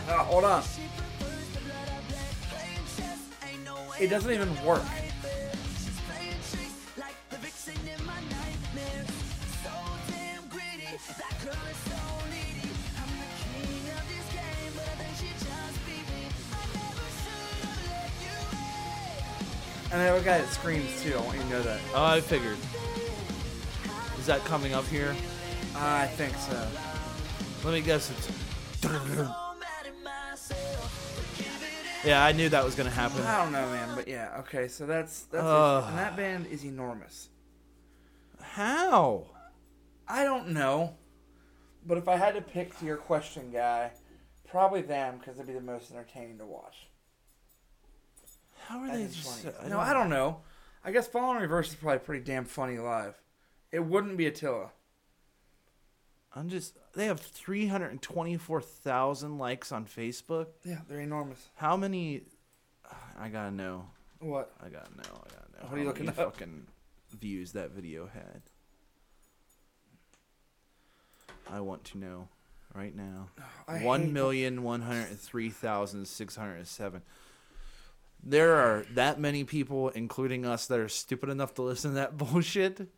Uh, 0.08 0.24
hold 0.24 0.44
on. 0.44 0.62
She 0.62 0.82
prefers 0.96 1.48
the 1.50 1.60
blood 1.66 1.88
of 1.88 2.08
black. 2.08 2.30
Playing 2.48 2.86
chess 2.96 3.18
ain't 3.50 3.64
no 3.64 3.74
way 3.90 3.96
It 4.00 4.08
doesn't 4.08 4.30
even 4.30 4.48
work. 4.64 4.82
She's 5.82 5.98
playing 6.06 6.38
tricks 6.52 6.78
like 6.96 7.16
the 7.30 7.38
vixen 7.38 7.74
in 7.74 8.06
my 8.06 8.20
nightmares. 8.30 9.10
So 9.64 9.70
damn 10.06 10.46
greedy, 10.46 10.86
that 11.18 11.34
girl 11.42 11.58
is 11.66 11.80
so 11.90 11.98
needy. 12.30 12.70
I'm 13.02 13.10
the 13.18 13.30
king 13.50 13.82
of 13.90 14.04
this 14.06 14.26
game, 14.30 14.72
but 14.78 14.86
I 14.86 14.94
think 15.02 15.14
she 15.18 15.30
just 15.34 15.78
beat 15.82 16.06
me. 16.14 16.30
I 16.54 16.62
never 16.78 17.06
should 17.18 17.66
have 17.66 17.82
let 17.90 18.14
you 18.22 18.38
in. 19.90 19.92
And 19.92 20.00
they 20.00 20.06
have 20.06 20.20
a 20.20 20.24
guy 20.24 20.38
that 20.38 20.50
screams 20.54 21.02
too. 21.02 21.16
I 21.16 21.20
want 21.20 21.36
you 21.36 21.42
to 21.42 21.50
know 21.50 21.62
that. 21.62 21.80
Oh, 21.94 22.04
I 22.04 22.20
figured. 22.20 22.58
Is 24.20 24.26
that 24.26 24.44
coming 24.44 24.72
up 24.72 24.86
here? 24.86 25.16
I 25.74 26.06
think 26.06 26.36
so. 26.36 26.66
Let 27.64 27.74
me 27.74 27.80
guess. 27.80 28.10
It's. 28.10 28.28
So 28.80 28.88
mad 28.88 29.86
at 29.86 30.02
myself 30.04 31.14
for 31.16 31.42
giving 31.42 31.74
Yeah, 32.04 32.24
I 32.24 32.32
knew 32.32 32.48
that 32.48 32.64
was 32.64 32.74
gonna 32.76 32.90
happen. 32.90 33.20
I 33.22 33.42
don't 33.42 33.52
know, 33.52 33.66
man, 33.70 33.96
but 33.96 34.06
yeah, 34.06 34.36
okay. 34.40 34.68
So 34.68 34.86
that's 34.86 35.22
that's 35.22 35.44
it. 35.44 35.88
and 35.88 35.98
that 35.98 36.16
band 36.16 36.46
is 36.46 36.64
enormous. 36.64 37.28
How? 38.40 39.26
I 40.06 40.22
don't 40.24 40.50
know, 40.50 40.94
but 41.84 41.98
if 41.98 42.08
I 42.08 42.16
had 42.16 42.34
to 42.34 42.40
pick 42.40 42.78
to 42.78 42.84
your 42.86 42.96
question, 42.96 43.50
guy, 43.52 43.90
probably 44.48 44.82
them 44.82 45.18
because 45.18 45.36
they'd 45.36 45.46
be 45.46 45.52
the 45.52 45.60
most 45.60 45.90
entertaining 45.90 46.38
to 46.38 46.46
watch. 46.46 46.86
How 48.66 48.78
are 48.78 48.86
I 48.90 48.96
they 48.96 49.06
just? 49.06 49.42
funny. 49.44 49.68
no, 49.68 49.78
I 49.80 49.92
don't 49.92 50.08
know. 50.08 50.38
I 50.84 50.92
guess 50.92 51.08
Fall 51.08 51.34
in 51.34 51.42
Reverse 51.42 51.70
is 51.70 51.74
probably 51.74 51.98
pretty 51.98 52.24
damn 52.24 52.44
funny 52.44 52.78
live. 52.78 53.20
It 53.72 53.80
wouldn't 53.84 54.16
be 54.16 54.26
Attila. 54.26 54.70
I'm 56.38 56.48
just. 56.48 56.74
They 56.94 57.06
have 57.06 57.18
324,000 57.20 59.38
likes 59.38 59.72
on 59.72 59.86
Facebook. 59.86 60.46
Yeah, 60.64 60.78
they're 60.88 61.00
enormous. 61.00 61.48
How 61.56 61.76
many? 61.76 62.22
I 63.18 63.28
gotta 63.28 63.50
know. 63.50 63.86
What? 64.20 64.52
I 64.60 64.68
gotta 64.68 64.94
know. 64.96 65.02
I 65.02 65.34
gotta 65.34 65.50
know. 65.52 65.68
What 65.68 65.74
are 65.74 65.78
you 65.78 65.84
how 65.84 65.90
looking 65.90 66.06
many? 66.06 66.16
Fucking 66.16 66.66
views 67.20 67.52
that 67.52 67.72
video 67.72 68.06
had. 68.06 68.40
I 71.50 71.60
want 71.60 71.84
to 71.84 71.98
know 71.98 72.28
right 72.74 72.94
now. 72.94 73.30
I 73.68 73.78
million 73.98 74.62
one 74.62 74.82
hundred 74.82 75.18
three 75.18 75.48
thousand 75.50 76.06
six 76.06 76.36
hundred 76.36 76.68
seven. 76.68 77.02
There 78.22 78.54
are 78.56 78.84
that 78.94 79.18
many 79.20 79.44
people, 79.44 79.90
including 79.90 80.44
us, 80.44 80.66
that 80.66 80.78
are 80.78 80.88
stupid 80.88 81.30
enough 81.30 81.54
to 81.54 81.62
listen 81.62 81.92
to 81.92 81.96
that 81.96 82.18
bullshit. 82.18 82.88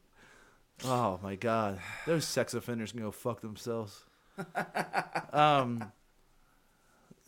Oh 0.85 1.19
my 1.23 1.35
god, 1.37 1.79
those 2.07 2.25
sex 2.25 2.55
offenders 2.55 2.93
can 2.93 3.01
go 3.01 3.11
fuck 3.11 3.41
themselves. 3.41 4.05
um, 5.33 5.93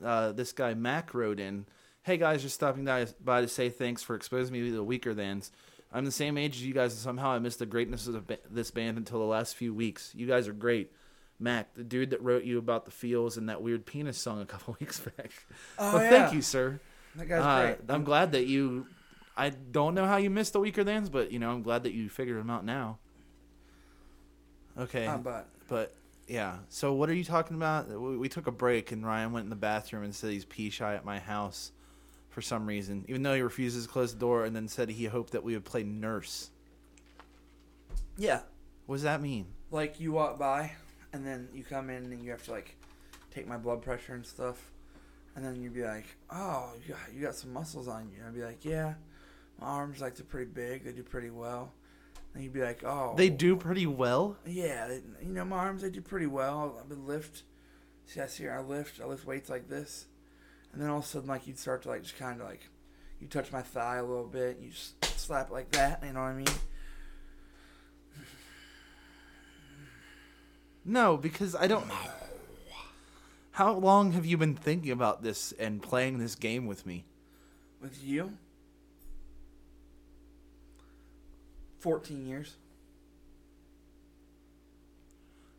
uh, 0.02 0.32
this 0.32 0.52
guy 0.52 0.74
Mac 0.74 1.14
wrote 1.14 1.38
in, 1.40 1.66
"Hey 2.02 2.16
guys, 2.16 2.42
just 2.42 2.54
stopping 2.54 2.84
by, 2.84 3.40
to 3.40 3.48
say 3.48 3.68
thanks 3.68 4.02
for 4.02 4.14
exposing 4.16 4.52
me 4.52 4.70
to 4.70 4.76
the 4.76 4.84
Weakerthans. 4.84 5.50
I'm 5.92 6.04
the 6.06 6.10
same 6.12 6.38
age 6.38 6.56
as 6.56 6.64
you 6.64 6.72
guys, 6.72 6.92
and 6.92 7.00
somehow 7.00 7.30
I 7.32 7.38
missed 7.38 7.58
the 7.58 7.66
greatness 7.66 8.06
of 8.06 8.26
ba- 8.26 8.38
this 8.50 8.70
band 8.70 8.96
until 8.96 9.18
the 9.18 9.26
last 9.26 9.54
few 9.56 9.74
weeks. 9.74 10.12
You 10.14 10.26
guys 10.26 10.48
are 10.48 10.52
great." 10.52 10.92
Mac, 11.40 11.74
the 11.74 11.82
dude 11.82 12.10
that 12.10 12.22
wrote 12.22 12.44
you 12.44 12.56
about 12.58 12.84
the 12.84 12.92
feels 12.92 13.36
and 13.36 13.48
that 13.48 13.60
weird 13.62 13.84
penis 13.84 14.16
song 14.16 14.40
a 14.40 14.46
couple 14.46 14.76
weeks 14.80 15.00
back. 15.00 15.32
Oh, 15.76 15.94
well, 15.94 16.02
yeah. 16.04 16.10
thank 16.10 16.34
you, 16.34 16.40
sir. 16.40 16.78
That 17.16 17.26
guy's 17.28 17.42
Uh, 17.42 17.66
great. 17.66 17.78
I'm 17.90 18.04
glad 18.04 18.30
that 18.32 18.46
you. 18.46 18.86
I 19.36 19.50
don't 19.50 19.94
know 19.94 20.06
how 20.06 20.18
you 20.18 20.30
missed 20.30 20.52
the 20.52 20.60
Weakerthans, 20.60 21.10
but 21.10 21.32
you 21.32 21.38
know 21.40 21.50
I'm 21.50 21.62
glad 21.62 21.82
that 21.82 21.92
you 21.94 22.08
figured 22.08 22.38
them 22.38 22.48
out 22.48 22.64
now. 22.64 22.98
Okay, 24.78 25.06
but 25.22 25.46
but 25.68 25.94
yeah. 26.28 26.58
So 26.68 26.92
what 26.94 27.08
are 27.10 27.14
you 27.14 27.24
talking 27.24 27.56
about? 27.56 27.88
We, 27.88 28.16
we 28.16 28.28
took 28.28 28.46
a 28.46 28.52
break 28.52 28.92
and 28.92 29.04
Ryan 29.04 29.32
went 29.32 29.44
in 29.44 29.50
the 29.50 29.56
bathroom 29.56 30.02
and 30.02 30.14
said 30.14 30.30
he's 30.30 30.44
pee 30.44 30.70
shy 30.70 30.94
at 30.94 31.04
my 31.04 31.18
house 31.18 31.72
for 32.30 32.40
some 32.40 32.66
reason, 32.66 33.04
even 33.08 33.22
though 33.22 33.34
he 33.34 33.42
refuses 33.42 33.84
to 33.86 33.92
close 33.92 34.14
the 34.14 34.18
door, 34.18 34.44
and 34.46 34.56
then 34.56 34.66
said 34.68 34.88
he 34.88 35.04
hoped 35.04 35.32
that 35.32 35.44
we 35.44 35.52
would 35.52 35.64
play 35.66 35.82
nurse. 35.82 36.50
yeah, 38.16 38.40
What 38.86 38.96
does 38.96 39.02
that 39.02 39.20
mean? 39.20 39.46
like 39.70 40.00
you 40.00 40.12
walk 40.12 40.38
by, 40.38 40.72
and 41.14 41.26
then 41.26 41.48
you 41.54 41.64
come 41.64 41.88
in 41.88 42.04
and 42.04 42.22
you 42.22 42.30
have 42.30 42.42
to 42.44 42.50
like 42.50 42.76
take 43.30 43.46
my 43.48 43.56
blood 43.56 43.80
pressure 43.82 44.14
and 44.14 44.24
stuff, 44.24 44.70
and 45.34 45.44
then 45.44 45.62
you'd 45.62 45.72
be 45.74 45.82
like, 45.84 46.04
"Oh, 46.30 46.72
you 46.82 46.92
got, 46.94 47.00
you 47.14 47.22
got 47.22 47.34
some 47.34 47.52
muscles 47.52 47.88
on 47.88 48.08
you." 48.10 48.18
And 48.18 48.28
I'd 48.28 48.34
be 48.34 48.42
like, 48.42 48.64
"Yeah, 48.64 48.94
my 49.60 49.66
arms 49.66 50.00
like 50.00 50.14
they're 50.14 50.26
pretty 50.26 50.50
big. 50.50 50.84
They 50.84 50.92
do 50.92 51.02
pretty 51.02 51.30
well." 51.30 51.72
And 52.34 52.42
you'd 52.42 52.52
be 52.52 52.62
like, 52.62 52.82
"Oh, 52.82 53.14
They 53.16 53.28
do 53.28 53.56
pretty 53.56 53.86
well. 53.86 54.38
Yeah, 54.46 54.88
you 55.22 55.32
know 55.32 55.44
my 55.44 55.58
arms 55.58 55.82
they 55.82 55.90
do 55.90 56.00
pretty 56.00 56.26
well. 56.26 56.78
I've 56.80 56.88
been 56.88 57.06
lift. 57.06 57.42
See, 58.06 58.20
I 58.20 58.26
see 58.26 58.44
here 58.44 58.52
I 58.52 58.60
lift. 58.62 59.00
I 59.00 59.04
lift 59.06 59.26
weights 59.26 59.50
like 59.50 59.68
this, 59.68 60.06
and 60.72 60.80
then 60.80 60.88
all 60.88 60.98
of 60.98 61.04
a 61.04 61.06
sudden, 61.06 61.28
like 61.28 61.46
you'd 61.46 61.58
start 61.58 61.82
to 61.82 61.88
like 61.88 62.02
just 62.02 62.16
kind 62.18 62.40
of 62.40 62.46
like, 62.46 62.68
you 63.20 63.26
touch 63.26 63.52
my 63.52 63.62
thigh 63.62 63.96
a 63.96 64.04
little 64.04 64.26
bit. 64.26 64.58
You 64.60 64.70
just 64.70 65.04
slap 65.18 65.48
it 65.50 65.52
like 65.52 65.70
that. 65.72 66.02
You 66.04 66.12
know 66.14 66.20
what 66.20 66.26
I 66.28 66.34
mean? 66.34 66.46
No, 70.84 71.16
because 71.16 71.54
I 71.54 71.66
don't. 71.66 71.86
How 73.52 73.74
long 73.74 74.12
have 74.12 74.24
you 74.26 74.36
been 74.36 74.54
thinking 74.56 74.90
about 74.90 75.22
this 75.22 75.52
and 75.52 75.82
playing 75.82 76.18
this 76.18 76.34
game 76.34 76.66
with 76.66 76.86
me? 76.86 77.04
With 77.80 78.02
you, 78.02 78.36
fourteen 81.82 82.24
years. 82.26 82.56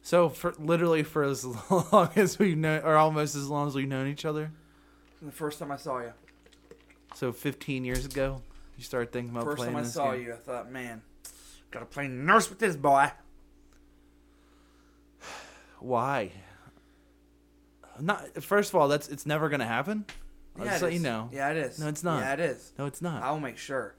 So 0.02 0.28
for 0.30 0.54
literally 0.60 1.04
for 1.04 1.24
as 1.24 1.46
long 1.92 2.10
as 2.16 2.38
we 2.40 2.56
know, 2.56 2.80
or 2.84 2.98
almost 2.98 3.36
as 3.36 3.48
long 3.48 3.68
as 3.68 3.76
we've 3.76 3.88
known 3.88 4.08
each 4.08 4.26
other. 4.26 4.52
From 5.18 5.28
the 5.28 5.34
first 5.34 5.60
time 5.60 5.72
I 5.72 5.78
saw 5.78 6.00
you. 6.00 6.12
So 7.16 7.32
15 7.32 7.86
years 7.86 8.06
ago, 8.06 8.42
you 8.78 8.84
started 8.84 9.12
thinking 9.14 9.32
about 9.32 9.46
First 9.46 9.58
playing 9.60 9.74
time 9.74 9.84
I 9.84 9.88
saw 9.88 10.12
game. 10.12 10.24
you, 10.24 10.34
I 10.34 10.38
thought, 10.38 10.72
man, 10.72 11.02
gotta 11.72 11.86
play 11.86 12.08
nurse 12.08 12.50
with 12.50 12.60
this 12.60 12.76
boy. 12.76 13.12
Why? 15.80 16.32
Not 18.00 18.44
first 18.44 18.72
of 18.74 18.76
all, 18.76 18.88
that's 18.88 19.08
it's 19.08 19.26
never 19.26 19.48
gonna 19.50 19.68
happen. 19.68 20.06
I'll 20.58 20.66
Yeah, 20.66 20.72
just 20.72 20.84
let 20.84 20.94
you 20.94 21.00
know. 21.00 21.30
Yeah, 21.32 21.52
it 21.52 21.58
is. 21.58 21.80
No, 21.80 21.88
it's 21.88 22.04
not. 22.04 22.22
Yeah, 22.22 22.34
it 22.34 22.40
is. 22.40 22.72
No, 22.78 22.86
it's 22.88 23.02
not. 23.02 23.24
I 23.24 23.32
will 23.32 23.40
make 23.40 23.58
sure. 23.58 23.96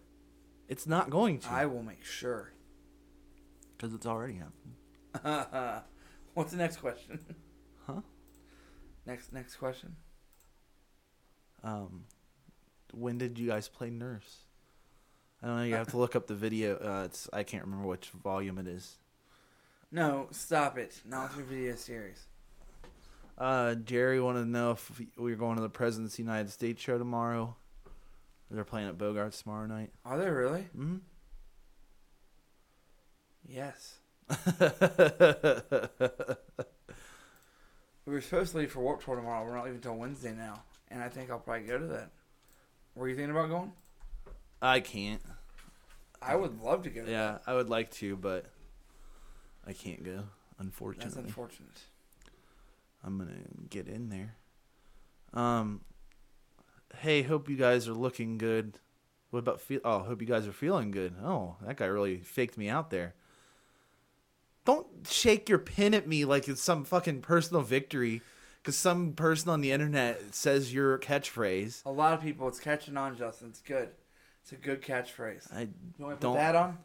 It's 0.68 0.86
not 0.86 1.10
going 1.10 1.38
to 1.40 1.50
I 1.50 1.66
will 1.66 1.82
make 1.82 2.04
sure. 2.04 2.52
because 3.76 3.94
it's 3.94 4.06
already 4.06 4.34
happened. 4.34 5.82
What's 6.34 6.50
the 6.50 6.56
next 6.58 6.78
question? 6.78 7.20
Huh? 7.86 8.00
Next 9.06 9.32
next 9.32 9.56
question. 9.56 9.96
Um, 11.62 12.04
when 12.92 13.18
did 13.18 13.38
you 13.38 13.48
guys 13.48 13.68
play 13.68 13.90
Nurse? 13.90 14.38
I 15.42 15.46
don't 15.46 15.56
know. 15.56 15.64
You 15.64 15.74
have 15.74 15.88
to 15.88 15.98
look 15.98 16.16
up 16.16 16.26
the 16.26 16.34
video. 16.34 16.76
Uh, 16.76 17.04
it's 17.04 17.28
I 17.32 17.42
can't 17.42 17.64
remember 17.64 17.86
which 17.86 18.08
volume 18.10 18.58
it 18.58 18.66
is. 18.66 18.96
No, 19.92 20.28
stop 20.30 20.78
it. 20.78 21.00
Not 21.04 21.32
through 21.32 21.44
video 21.44 21.76
series. 21.76 22.24
Uh, 23.36 23.74
Jerry 23.74 24.20
wanted 24.20 24.40
to 24.44 24.48
know 24.48 24.72
if 24.72 25.02
we 25.16 25.32
are 25.32 25.36
going 25.36 25.56
to 25.56 25.62
the 25.62 25.68
President's 25.68 26.18
United 26.18 26.50
States 26.50 26.82
show 26.82 26.98
tomorrow. 26.98 27.56
They're 28.54 28.64
playing 28.64 28.88
at 28.88 28.96
Bogart's 28.96 29.42
tomorrow 29.42 29.66
night. 29.66 29.90
Are 30.04 30.18
they 30.18 30.30
really? 30.30 30.62
hmm 30.74 30.96
Yes. 33.46 33.98
We 38.06 38.12
were 38.12 38.20
supposed 38.20 38.52
to 38.52 38.58
leave 38.58 38.70
for 38.70 38.80
Warped 38.80 39.04
Tour 39.04 39.16
tomorrow. 39.16 39.44
We're 39.46 39.54
not 39.54 39.64
leaving 39.64 39.76
until 39.76 39.96
Wednesday 39.96 40.34
now, 40.34 40.62
and 40.88 41.02
I 41.02 41.08
think 41.08 41.30
I'll 41.30 41.38
probably 41.38 41.66
go 41.66 41.78
to 41.78 41.86
that. 41.86 42.10
Were 42.94 43.08
you 43.08 43.16
thinking 43.16 43.30
about 43.30 43.48
going? 43.48 43.72
I 44.60 44.80
can't. 44.80 45.22
I 46.20 46.36
would 46.36 46.60
love 46.62 46.82
to 46.82 46.90
go. 46.90 47.02
To 47.04 47.10
Yeah, 47.10 47.38
I 47.46 47.54
would 47.54 47.70
like 47.70 47.90
to, 47.92 48.14
but 48.16 48.44
I 49.66 49.72
can't 49.72 50.04
go. 50.04 50.24
Unfortunately, 50.58 51.06
that's 51.14 51.16
unfortunate. 51.16 51.80
I'm 53.02 53.16
gonna 53.16 53.32
get 53.70 53.88
in 53.88 54.10
there. 54.10 54.34
Um, 55.32 55.80
hey, 57.00 57.22
hope 57.22 57.48
you 57.48 57.56
guys 57.56 57.88
are 57.88 57.92
looking 57.94 58.38
good. 58.38 58.78
What 59.30 59.40
about 59.40 59.60
feel? 59.60 59.80
Oh, 59.84 60.00
hope 60.00 60.20
you 60.20 60.26
guys 60.28 60.46
are 60.46 60.52
feeling 60.52 60.90
good. 60.90 61.14
Oh, 61.22 61.56
that 61.66 61.76
guy 61.76 61.86
really 61.86 62.18
faked 62.18 62.56
me 62.56 62.68
out 62.68 62.90
there. 62.90 63.14
Don't 64.64 64.86
shake 65.08 65.48
your 65.48 65.58
pin 65.58 65.92
at 65.92 66.06
me 66.08 66.24
like 66.24 66.48
it's 66.48 66.62
some 66.62 66.84
fucking 66.84 67.20
personal 67.20 67.62
victory, 67.62 68.22
because 68.62 68.76
some 68.76 69.12
person 69.12 69.50
on 69.50 69.60
the 69.60 69.72
internet 69.72 70.34
says 70.34 70.72
your 70.72 70.98
catchphrase. 70.98 71.84
A 71.84 71.90
lot 71.90 72.14
of 72.14 72.22
people, 72.22 72.48
it's 72.48 72.60
catching 72.60 72.96
on, 72.96 73.16
Justin. 73.16 73.48
It's 73.48 73.60
good. 73.60 73.90
It's 74.42 74.52
a 74.52 74.56
good 74.56 74.80
catchphrase. 74.82 75.52
I 75.54 75.62
You 75.62 75.68
want 75.98 76.20
to 76.20 76.24
don't. 76.24 76.32
put 76.34 76.38
that 76.38 76.54
on? 76.56 76.78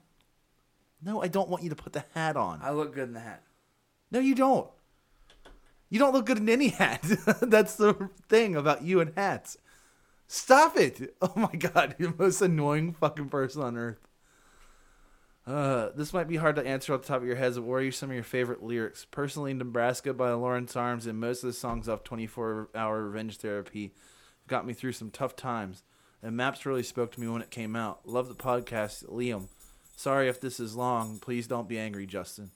No, 1.02 1.22
I 1.22 1.28
don't 1.30 1.50
want 1.50 1.64
you 1.64 1.70
to 1.70 1.76
put 1.76 1.94
the 1.94 2.04
hat 2.14 2.36
on. 2.36 2.60
I 2.62 2.72
look 2.72 2.94
good 2.94 3.08
in 3.08 3.14
the 3.14 3.20
hat. 3.22 3.44
No, 4.12 4.20
you 4.20 4.36
don't. 4.36 4.68
You 5.90 6.00
don't 6.00 6.14
look 6.14 6.26
good 6.26 6.38
in 6.38 6.50
any 6.50 6.70
hat. 6.70 7.02
That's 7.42 7.76
the 7.76 8.10
thing 8.28 8.56
about 8.56 8.84
you 8.84 9.00
and 9.00 9.14
hats. 9.16 9.58
Stop 10.32 10.78
it. 10.78 11.16
Oh 11.22 11.34
my 11.36 11.58
god, 11.58 11.96
you're 11.98 12.12
the 12.12 12.24
most 12.24 12.42
annoying 12.42 12.94
fucking 12.94 13.30
person 13.30 13.64
on 13.64 13.76
earth. 13.76 14.08
Uh, 15.48 15.90
this 15.96 16.14
might 16.14 16.28
be 16.28 16.36
hard 16.36 16.56
to 16.56 16.66
answer 16.66 16.94
off 16.94 17.02
the 17.02 17.08
top 17.08 17.22
of 17.22 17.28
your 17.28 17.36
heads, 17.36 17.58
but 17.58 17.66
what 17.66 17.82
are 17.82 17.92
some 17.92 18.12
of 18.12 18.16
your 18.16 18.24
favorite 18.24 18.62
lyrics? 18.62 19.06
Personally, 19.10 19.56
Nebraska 19.56 20.14
by 20.14 20.32
Lawrence 20.32 20.76
Arms 20.76 21.08
and 21.08 21.20
most 21.20 21.44
of 21.44 21.48
the 21.48 21.54
songs 21.54 21.90
off 21.90 22.04
24 22.04 22.70
Hour 22.76 23.06
Revenge 23.06 23.38
Therapy 23.38 23.92
got 24.48 24.68
me 24.68 24.74
through 24.74 24.92
some 24.92 25.10
tough 25.10 25.36
times. 25.36 25.82
And 26.22 26.38
Maps 26.38 26.66
really 26.66 26.84
spoke 26.84 27.12
to 27.14 27.20
me 27.20 27.28
when 27.28 27.42
it 27.42 27.50
came 27.50 27.76
out. 27.76 28.08
Love 28.08 28.28
the 28.28 28.36
podcast, 28.36 29.06
Liam. 29.10 29.48
Sorry 29.96 30.30
if 30.30 30.40
this 30.40 30.60
is 30.60 30.76
long. 30.76 31.18
Please 31.18 31.48
don't 31.48 31.68
be 31.68 31.80
angry, 31.80 32.06
Justin. 32.06 32.52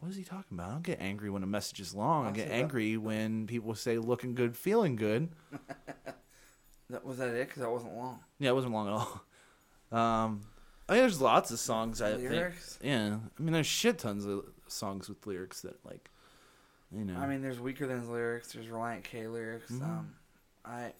What 0.00 0.10
is 0.10 0.16
he 0.16 0.24
talking 0.24 0.58
about? 0.58 0.68
I 0.68 0.72
don't 0.72 0.82
get 0.82 1.00
angry 1.00 1.30
when 1.30 1.42
a 1.42 1.46
message 1.46 1.80
is 1.80 1.94
long. 1.94 2.26
I 2.26 2.30
get 2.32 2.50
angry 2.50 2.98
when 2.98 3.46
people 3.46 3.74
say 3.74 3.96
looking 3.96 4.34
good, 4.34 4.54
feeling 4.54 4.96
good. 4.96 5.30
That 6.90 7.04
was 7.04 7.18
that 7.18 7.28
it? 7.28 7.48
Because 7.48 7.62
that 7.62 7.70
wasn't 7.70 7.94
long. 7.96 8.20
Yeah, 8.38 8.50
it 8.50 8.54
wasn't 8.54 8.72
long 8.72 8.86
at 8.88 8.92
all. 8.94 9.22
Um, 9.90 10.42
I 10.86 10.92
mean, 10.92 11.00
there's 11.00 11.18
lots 11.18 11.50
of 11.50 11.58
songs. 11.58 12.02
I 12.02 12.12
Lyrics? 12.12 12.76
think. 12.76 12.90
Yeah, 12.92 13.16
I 13.38 13.42
mean, 13.42 13.54
there's 13.54 13.66
shit 13.66 13.96
tons 13.98 14.26
of 14.26 14.44
songs 14.66 15.08
with 15.08 15.26
lyrics 15.26 15.62
that 15.62 15.82
like, 15.82 16.10
you 16.92 17.06
know. 17.06 17.16
I 17.18 17.26
mean, 17.26 17.40
there's 17.40 17.58
weaker 17.58 17.86
than 17.86 18.06
lyrics. 18.12 18.52
There's 18.52 18.66
Relient 18.66 19.04
K 19.04 19.26
lyrics. 19.28 19.70
Mhm. 19.72 19.82
Um, 19.82 20.14
I 20.66 20.80
I 20.80 20.92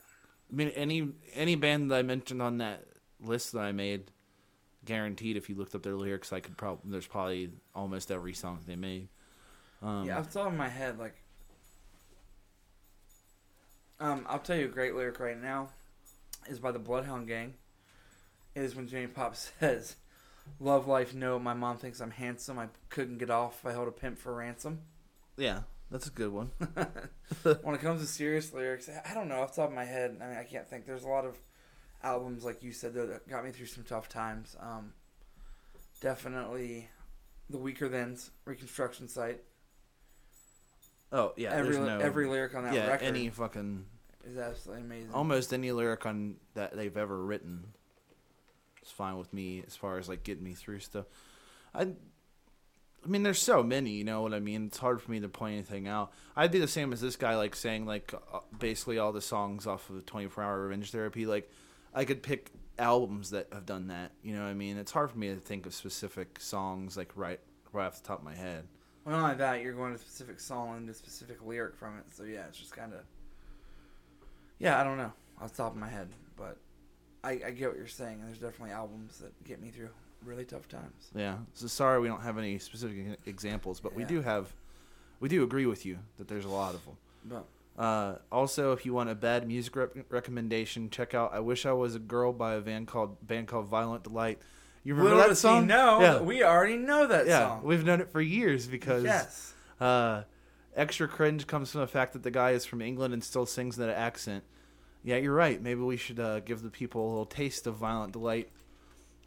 mean, 0.51 0.69
any 0.71 1.11
any 1.35 1.55
band 1.55 1.91
that 1.91 1.97
I 1.99 2.03
mentioned 2.03 2.41
on 2.41 2.57
that 2.59 2.87
list 3.21 3.53
that 3.53 3.61
I 3.61 3.73
made, 3.73 4.11
guaranteed. 4.87 5.37
If 5.37 5.51
you 5.51 5.55
looked 5.55 5.75
up 5.75 5.83
their 5.83 5.95
lyrics, 5.97 6.33
I 6.33 6.41
could 6.41 6.57
probably 6.57 6.91
there's 6.91 7.07
probably 7.07 7.51
almost 7.75 8.11
every 8.11 8.33
song 8.33 8.61
they 8.67 8.75
made. 8.77 9.09
Um, 9.83 10.07
yeah, 10.07 10.19
off 10.19 10.31
the 10.33 10.39
top 10.39 10.49
of 10.49 10.55
my 10.55 10.69
head, 10.71 10.99
like, 10.99 11.15
um, 14.01 14.25
I'll 14.29 14.39
tell 14.39 14.57
you 14.57 14.67
a 14.67 14.69
great 14.69 14.95
lyric 14.95 15.21
right 15.21 15.41
now 15.41 15.71
is 16.49 16.59
by 16.59 16.73
the 16.73 16.79
Bloodhound 16.79 17.27
Gang. 17.27 17.55
It 18.55 18.63
is 18.63 18.75
when 18.75 18.89
Jimmy 18.89 19.07
Pop 19.07 19.37
says, 19.61 19.97
"Love 20.61 20.87
life, 20.87 21.15
no. 21.15 21.39
My 21.39 21.55
mom 21.55 21.79
thinks 21.79 22.01
I'm 22.01 22.11
handsome. 22.11 22.59
I 22.59 22.69
couldn't 22.89 23.19
get 23.19 23.31
off. 23.31 23.65
I 23.65 23.73
held 23.73 23.89
a 23.89 23.93
pimp 23.93 24.19
for 24.19 24.35
ransom." 24.35 24.81
yeah, 25.39 25.61
that's 25.91 26.07
a 26.07 26.11
good 26.11 26.33
one. 26.33 26.51
when 27.63 27.75
it 27.75 27.81
comes 27.81 28.01
to 28.01 28.07
serious 28.07 28.53
lyrics, 28.53 28.91
I 29.09 29.15
don't 29.15 29.29
know 29.29 29.41
off 29.41 29.55
the 29.55 29.63
top 29.63 29.71
of 29.71 29.77
my 29.77 29.85
head. 29.85 30.17
I 30.21 30.27
mean, 30.27 30.37
I 30.37 30.45
can't 30.45 30.69
think. 30.69 30.85
There's 30.85 31.05
a 31.05 31.09
lot 31.09 31.25
of 31.25 31.39
albums, 32.03 32.45
like 32.45 32.63
you 32.63 32.73
said, 32.73 32.95
that 32.95 33.29
got 33.29 33.45
me 33.45 33.51
through 33.51 33.67
some 33.67 33.85
tough 33.85 34.09
times. 34.09 34.57
Um, 34.61 34.93
definitely, 36.01 36.89
the 37.49 37.59
Weakerthans 37.59 38.31
Reconstruction 38.45 39.09
Site. 39.09 39.41
Oh 41.13 41.33
yeah, 41.37 41.53
every 41.53 41.79
no, 41.79 41.99
every 41.99 42.27
lyric 42.27 42.55
on 42.55 42.65
that 42.65 42.75
yeah 42.75 42.87
record 42.89 43.07
any 43.07 43.31
fucking 43.31 43.85
is 44.27 44.37
absolutely 44.37 44.85
amazing. 44.85 45.13
almost 45.15 45.53
any 45.55 45.73
lyric 45.73 46.05
on 46.05 46.37
that 46.55 46.77
they've 46.77 46.97
ever 46.97 47.25
written 47.25 47.65
is 48.83 48.91
fine 48.91 49.17
with 49.17 49.33
me 49.33 49.63
as 49.67 49.75
far 49.75 49.99
as 49.99 50.09
like 50.09 50.23
getting 50.23 50.45
me 50.45 50.55
through 50.55 50.81
stuff. 50.81 51.07
I 51.75 51.83
I 51.83 53.09
mean 53.09 53.23
there's 53.23 53.39
so 53.39 53.63
many, 53.63 53.91
you 53.91 54.05
know 54.05 54.23
what 54.23 54.35
I 54.35 54.41
mean? 54.41 54.67
It's 54.67 54.79
hard 54.79 55.01
for 55.01 55.11
me 55.11 55.21
to 55.21 55.29
point 55.29 55.55
anything 55.55 55.89
out. 55.89 56.13
I'd 56.37 56.51
be 56.51 56.59
the 56.59 56.69
same 56.69 56.93
as 56.93 57.01
this 57.01 57.17
guy 57.17 57.37
like 57.37 57.55
saying 57.57 57.87
like 57.87 58.13
uh, 58.33 58.41
basically 58.59 58.99
all 58.99 59.13
the 59.13 59.21
songs 59.23 59.67
off 59.67 59.89
of 59.89 60.05
24 60.05 60.45
Hour 60.45 60.63
Revenge 60.65 60.91
Therapy 60.91 61.25
like 61.25 61.51
I 61.95 62.05
could 62.05 62.23
pick 62.23 62.51
albums 62.79 63.31
that 63.31 63.49
have 63.53 63.67
done 63.67 63.89
that, 63.89 64.13
you 64.23 64.35
know 64.35 64.43
what 64.43 64.51
I 64.51 64.55
mean? 64.55 64.77
It's 64.77 64.93
hard 64.93 65.11
for 65.11 65.19
me 65.19 65.29
to 65.29 65.37
think 65.37 65.65
of 65.65 65.75
specific 65.75 66.39
songs 66.39 66.97
like 66.97 67.13
right 67.17 67.41
right 67.73 67.87
off 67.87 68.03
the 68.03 68.09
top 68.09 68.19
of 68.19 68.25
my 68.25 68.35
head. 68.35 68.67
Well, 69.09 69.17
not 69.17 69.25
only 69.25 69.37
that, 69.39 69.63
you're 69.63 69.73
going 69.73 69.93
to 69.93 69.97
a 69.97 69.99
specific 69.99 70.39
song 70.39 70.77
and 70.77 70.91
a 70.91 70.93
specific 70.95 71.39
lyric 71.45 71.75
from 71.77 71.97
it. 71.99 72.05
So 72.15 72.25
yeah, 72.25 72.45
it's 72.49 72.59
just 72.59 72.77
kind 72.77 72.93
of. 72.93 73.01
Yeah, 74.59 74.79
I 74.79 74.85
don't 74.85 74.99
know 74.99 75.13
off 75.41 75.53
the 75.53 75.57
top 75.63 75.73
of 75.73 75.79
my 75.79 75.89
head, 75.89 76.09
but 76.37 76.59
I, 77.25 77.31
I 77.47 77.51
get 77.53 77.69
what 77.69 77.79
you're 77.79 77.87
saying. 77.87 78.19
And 78.21 78.29
there's 78.29 78.39
definitely 78.39 78.73
albums 78.75 79.19
that 79.19 79.33
get 79.45 79.63
me 79.63 79.71
through 79.71 79.89
really 80.25 80.45
tough 80.45 80.69
times. 80.69 81.11
Yeah. 81.15 81.37
So 81.55 81.69
sorry 81.69 82.01
we 82.01 82.09
don't 82.09 82.21
have 82.23 82.37
any 82.39 82.59
specific 82.59 83.19
examples, 83.25 83.81
but 83.81 83.95
we 83.95 84.03
Yeah. 84.03 84.09
do 84.09 84.23
have 84.23 84.53
we 85.21 85.29
do 85.29 85.43
agree 85.43 85.65
with 85.67 85.87
you 85.87 85.99
that 86.19 86.29
there's 86.29 86.45
a 86.45 86.49
lot 86.51 86.75
of 86.75 86.85
them. 86.85 86.97
But 87.25 87.47
Uh, 87.83 88.19
also, 88.33 88.73
if 88.73 88.85
you 88.85 88.93
want 88.93 89.09
a 89.09 89.15
bad 89.15 89.47
music 89.47 89.75
recommendation, 90.11 90.91
check 90.91 91.15
out 91.15 91.33
"I 91.33 91.39
Wish 91.41 91.65
I 91.65 91.73
Was 91.73 91.95
a 91.95 91.99
Girl" 92.01 92.33
by 92.33 92.55
a 92.55 92.61
band 92.61 92.89
called 92.89 93.27
band 93.27 93.47
called 93.49 93.69
Violent 93.69 94.03
Delight. 94.05 94.39
You 94.85 94.95
remember 94.95 95.17
little 95.17 95.31
that 95.31 95.37
song? 95.37 95.67
know, 95.67 96.01
yeah, 96.01 96.21
we 96.21 96.43
already 96.43 96.77
know 96.77 97.07
that 97.07 97.27
yeah. 97.27 97.41
song. 97.41 97.63
We've 97.65 97.85
known 97.85 98.01
it 98.01 98.11
for 98.11 98.21
years 98.21 98.67
because 98.67 99.05
yes. 99.05 99.53
uh, 99.81 100.23
extra 100.75 101.09
cringe 101.09 101.47
comes 101.47 101.73
from 101.73 101.83
the 101.83 101.87
fact 101.87 102.13
that 102.15 102.23
the 102.23 102.31
guy 102.31 102.53
is 102.53 102.65
from 102.65 102.81
England 102.81 103.13
and 103.13 103.23
still 103.23 103.47
sings 103.47 103.79
in 103.79 103.87
that 103.87 103.97
accent. 103.97 104.45
Yeah, 105.05 105.17
you're 105.17 105.35
right. 105.35 105.61
Maybe 105.61 105.81
we 105.81 105.97
should 105.97 106.21
uh, 106.21 106.41
give 106.41 106.63
the 106.63 106.71
people 106.71 107.07
a 107.07 107.09
little 107.09 107.27
taste 107.27 107.67
of 107.67 107.77
Violent 107.77 108.13
Delight. 108.13 108.51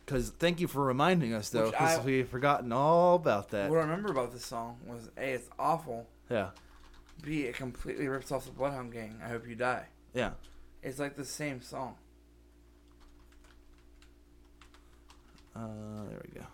Because 0.05 0.29
thank 0.29 0.59
you 0.59 0.67
for 0.67 0.83
reminding 0.83 1.33
us, 1.33 1.49
though, 1.49 1.71
because 1.71 2.03
we've 2.03 2.27
forgotten 2.27 2.71
all 2.71 3.15
about 3.15 3.49
that. 3.51 3.69
What 3.69 3.77
I 3.79 3.83
remember 3.83 4.11
about 4.11 4.33
this 4.33 4.45
song 4.45 4.77
was 4.85 5.09
A, 5.15 5.33
it's 5.33 5.49
awful. 5.57 6.07
Yeah, 6.29 6.49
B, 7.21 7.43
it 7.43 7.55
completely 7.55 8.07
rips 8.07 8.31
off 8.31 8.45
the 8.45 8.51
Bloodhound 8.51 8.91
Gang. 8.91 9.19
I 9.23 9.29
hope 9.29 9.47
you 9.47 9.55
die. 9.55 9.85
yeah. 10.13 10.31
It's 10.83 10.97
like 10.97 11.15
the 11.15 11.25
same 11.25 11.61
song. 11.61 11.95
Uh, 15.55 16.03
there 16.09 16.21
we 16.23 16.39
go. 16.39 16.45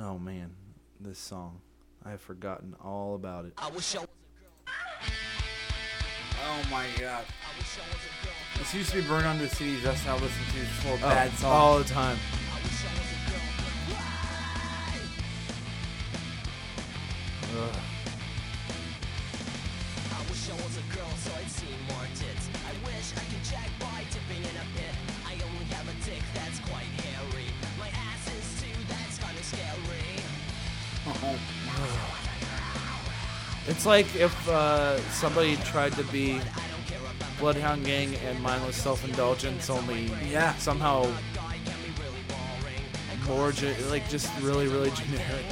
Oh 0.00 0.18
man, 0.18 0.50
this 1.00 1.18
song. 1.18 1.60
I 2.04 2.10
have 2.10 2.20
forgotten 2.20 2.74
all 2.82 3.14
about 3.14 3.44
it. 3.44 3.52
I 3.58 3.70
wish 3.70 3.94
I 3.96 4.00
was 4.00 4.08
a 4.08 4.40
girl. 4.40 4.52
Oh 6.44 6.62
my 6.70 6.86
god. 6.98 7.24
I 7.24 7.58
wish 7.58 7.76
I 7.78 7.88
was 7.92 8.02
a 8.04 8.24
girl. 8.24 8.34
This 8.58 8.74
used 8.74 8.90
to 8.90 8.96
be 9.02 9.08
burned 9.08 9.26
onto 9.26 9.44
a 9.44 9.48
CD 9.48 9.80
just 9.82 10.04
now 10.06 10.14
listen 10.14 10.28
to 10.52 10.60
just 10.60 10.70
for 10.82 10.88
a 10.88 10.94
Oh, 10.94 10.98
bad 10.98 11.32
song. 11.34 11.52
all 11.52 11.78
the 11.78 11.84
time. 11.84 12.16
I 12.52 12.62
wish 12.62 12.84
I 12.84 12.92
was 12.94 13.10
a 13.12 13.30
girl. 17.56 17.62
Ugh. 17.64 17.76
It's 33.66 33.84
like 33.84 34.06
if 34.16 34.48
uh, 34.48 34.98
somebody 35.10 35.56
tried 35.56 35.92
to 35.92 36.04
be 36.04 36.40
Bloodhound 37.38 37.84
Gang 37.84 38.14
and 38.26 38.40
mindless 38.40 38.76
self-indulgence, 38.76 39.68
only 39.70 40.10
Yeah. 40.30 40.54
somehow 40.56 41.02
Guy 41.34 41.58
can 41.64 41.74
be 41.84 41.92
really 42.02 42.22
boring. 42.28 43.24
more 43.26 43.52
ge- 43.52 43.78
like 43.90 44.08
just 44.08 44.30
really 44.40 44.68
really 44.68 44.90
generic. 44.92 45.44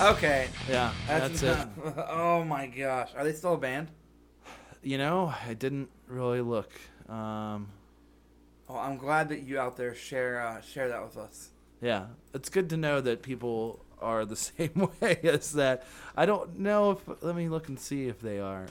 Okay. 0.00 0.48
Yeah, 0.68 0.92
that's, 1.06 1.42
it. 1.42 1.56
oh 2.08 2.44
my 2.44 2.66
gosh. 2.66 3.10
Are 3.16 3.24
they 3.24 3.32
still 3.32 3.54
a 3.54 3.58
band? 3.58 3.88
You 4.82 4.98
know, 4.98 5.34
I 5.44 5.54
didn't 5.54 5.88
really 6.06 6.40
look. 6.40 6.70
Um, 7.08 7.68
Oh, 8.70 8.76
I'm 8.76 8.98
glad 8.98 9.30
that 9.30 9.44
you 9.44 9.58
out 9.58 9.76
there 9.76 9.94
share 9.94 10.40
uh, 10.42 10.60
share 10.60 10.88
that 10.88 11.02
with 11.02 11.16
us. 11.16 11.50
Yeah, 11.80 12.06
it's 12.34 12.50
good 12.50 12.68
to 12.70 12.76
know 12.76 13.00
that 13.00 13.22
people 13.22 13.84
are 14.00 14.24
the 14.26 14.36
same 14.36 14.90
way 15.00 15.18
as 15.22 15.52
that. 15.54 15.84
I 16.16 16.26
don't 16.26 16.58
know 16.58 16.90
if. 16.92 17.22
Let 17.22 17.34
me 17.34 17.48
look 17.48 17.68
and 17.68 17.80
see 17.80 18.08
if 18.08 18.20
they 18.20 18.38
are. 18.40 18.66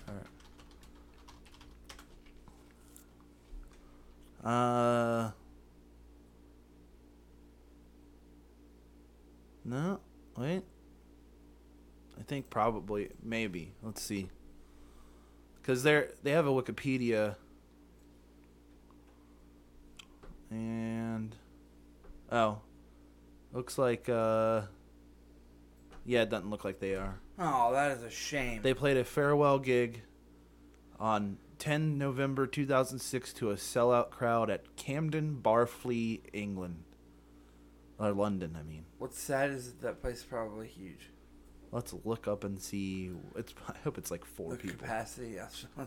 Uh. 4.44 5.32
No, 9.66 10.00
wait. 10.38 10.64
I 12.20 12.24
think 12.24 12.50
probably, 12.50 13.10
maybe. 13.24 13.74
Let's 13.84 14.02
see. 14.02 14.30
Because 15.62 15.84
they're 15.84 16.12
they 16.24 16.32
have 16.32 16.48
a 16.48 16.52
Wikipedia. 16.52 17.36
And 20.50 21.36
oh, 22.32 22.60
looks 23.52 23.78
like 23.78 24.08
uh, 24.08 24.62
yeah, 26.06 26.22
it 26.22 26.30
doesn't 26.30 26.50
look 26.50 26.64
like 26.64 26.80
they 26.80 26.96
are. 26.96 27.20
Oh, 27.38 27.74
that 27.74 27.92
is 27.92 28.04
a 28.04 28.10
shame. 28.10 28.62
They 28.62 28.74
played 28.74 28.98
a 28.98 29.04
farewell 29.04 29.60
gig 29.60 30.04
on 31.00 31.38
10 31.60 31.98
November 31.98 32.48
2006 32.48 33.34
to 33.34 33.52
a 33.52 33.56
sellout 33.56 34.10
crowd 34.10 34.50
at 34.50 34.76
Camden 34.76 35.40
Barfly, 35.42 36.22
England. 36.34 36.84
Or 38.00 38.12
London, 38.12 38.56
I 38.58 38.64
mean. 38.64 38.86
What's 39.00 39.20
sad 39.20 39.50
is 39.50 39.66
that, 39.66 39.82
that 39.82 40.02
place 40.02 40.20
is 40.20 40.24
probably 40.24 40.68
huge. 40.68 41.10
Let's 41.72 41.94
look 42.06 42.28
up 42.28 42.44
and 42.44 42.60
see. 42.62 43.12
It's. 43.36 43.54
I 43.68 43.74
hope 43.84 43.98
it's 43.98 44.10
like 44.12 44.24
four 44.26 44.52
The 44.52 44.58
people. 44.58 44.78
capacity. 44.80 45.32
Yes. 45.36 45.66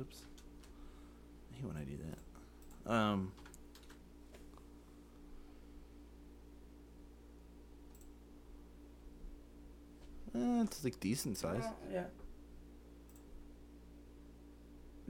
Oops. 0.00 0.22
I 1.52 1.56
hate 1.56 1.64
when 1.66 1.76
I 1.76 1.84
do 1.84 1.98
that. 2.86 2.92
Um. 2.92 3.32
eh, 10.34 10.62
it's 10.62 10.84
like 10.84 10.98
decent 11.00 11.36
size. 11.38 11.64
yeah. 11.92 12.04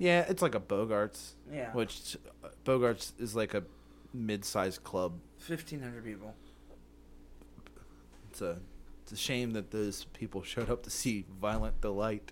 Yeah, 0.00 0.24
it's 0.28 0.42
like 0.42 0.54
a 0.54 0.60
Bogarts, 0.60 1.32
Yeah. 1.52 1.72
which 1.72 2.16
uh, 2.44 2.48
Bogarts 2.64 3.12
is 3.20 3.34
like 3.34 3.52
a 3.54 3.64
mid-sized 4.14 4.84
club. 4.84 5.18
Fifteen 5.38 5.80
hundred 5.82 6.04
people. 6.04 6.34
It's 8.38 8.42
a 8.42 8.58
it's 9.02 9.12
a 9.12 9.16
shame 9.16 9.52
that 9.54 9.72
those 9.72 10.04
people 10.12 10.44
showed 10.44 10.70
up 10.70 10.84
to 10.84 10.90
see 10.90 11.24
Violent 11.40 11.80
Delight. 11.80 12.30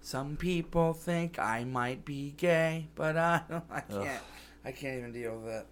Some 0.00 0.36
people 0.36 0.92
think 0.92 1.40
I 1.40 1.64
might 1.64 2.04
be 2.04 2.34
gay, 2.36 2.86
but 2.94 3.16
I 3.16 3.42
I 3.70 3.80
can't. 3.80 4.22
I 4.64 4.70
can't 4.70 4.98
even 4.98 5.12
deal 5.12 5.40
with 5.40 5.52
it. 5.52 5.66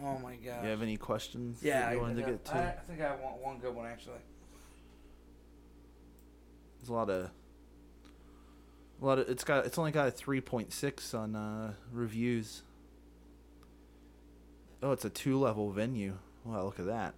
Oh 0.00 0.18
my 0.20 0.36
god. 0.36 0.62
You 0.62 0.70
have 0.70 0.82
any 0.82 0.96
questions 0.96 1.58
yeah, 1.60 1.88
I, 1.88 1.96
wanted 1.96 2.24
to 2.24 2.30
get 2.30 2.44
to? 2.44 2.56
I, 2.56 2.60
I 2.60 2.72
think 2.86 3.00
I 3.00 3.16
want 3.16 3.42
one 3.42 3.58
good 3.58 3.74
one 3.74 3.86
actually. 3.86 4.20
There's 6.78 6.90
a 6.90 6.92
lot 6.92 7.10
of 7.10 7.30
a 9.02 9.04
lot 9.04 9.18
of 9.18 9.28
it's 9.28 9.42
got 9.42 9.66
it's 9.66 9.76
only 9.76 9.90
got 9.90 10.06
a 10.06 10.12
three 10.12 10.40
point 10.40 10.72
six 10.72 11.14
on 11.14 11.34
uh, 11.34 11.72
reviews. 11.90 12.62
Oh, 14.84 14.92
it's 14.92 15.04
a 15.04 15.10
two 15.10 15.36
level 15.36 15.72
venue. 15.72 16.18
Wow, 16.44 16.66
look 16.66 16.78
at 16.78 16.86
that. 16.86 17.14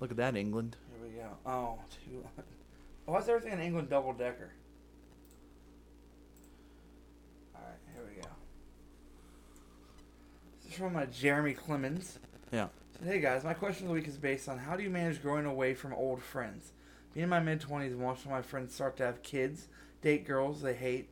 Look 0.00 0.10
at 0.10 0.16
that, 0.16 0.34
England. 0.34 0.76
Here 0.90 1.08
we 1.08 1.14
go. 1.16 1.28
Oh, 1.44 1.78
two. 2.04 2.26
Why 3.04 3.18
is 3.18 3.28
everything 3.28 3.52
in 3.52 3.60
England 3.60 3.90
double 3.90 4.12
decker? 4.14 4.50
Alright, 7.54 7.78
here 7.92 8.02
we 8.08 8.22
go. 8.22 8.28
This 10.62 10.72
is 10.72 10.78
from 10.78 10.96
uh, 10.96 11.04
Jeremy 11.06 11.52
Clemens. 11.52 12.18
Yeah. 12.50 12.68
Said, 12.98 13.08
hey 13.08 13.20
guys, 13.20 13.44
my 13.44 13.52
question 13.52 13.86
of 13.86 13.88
the 13.88 13.94
week 13.94 14.08
is 14.08 14.16
based 14.16 14.48
on 14.48 14.58
how 14.58 14.74
do 14.76 14.82
you 14.82 14.90
manage 14.90 15.20
growing 15.20 15.44
away 15.44 15.74
from 15.74 15.92
old 15.92 16.22
friends? 16.22 16.72
Being 17.12 17.24
in 17.24 17.30
my 17.30 17.40
mid 17.40 17.60
20s 17.60 17.88
and 17.88 18.00
watching 18.00 18.30
my 18.30 18.42
friends 18.42 18.74
start 18.74 18.96
to 18.98 19.04
have 19.04 19.22
kids, 19.22 19.68
date 20.00 20.26
girls 20.26 20.62
they 20.62 20.74
hate, 20.74 21.08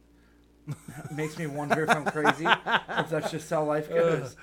makes 1.14 1.39
me 1.39 1.47
wonder 1.47 1.84
if 1.84 1.91
I'm 1.91 2.05
crazy, 2.05 2.47
if 2.47 3.11
that's 3.11 3.30
just 3.30 3.51
how 3.51 3.64
life 3.64 3.89
goes. 3.91 4.36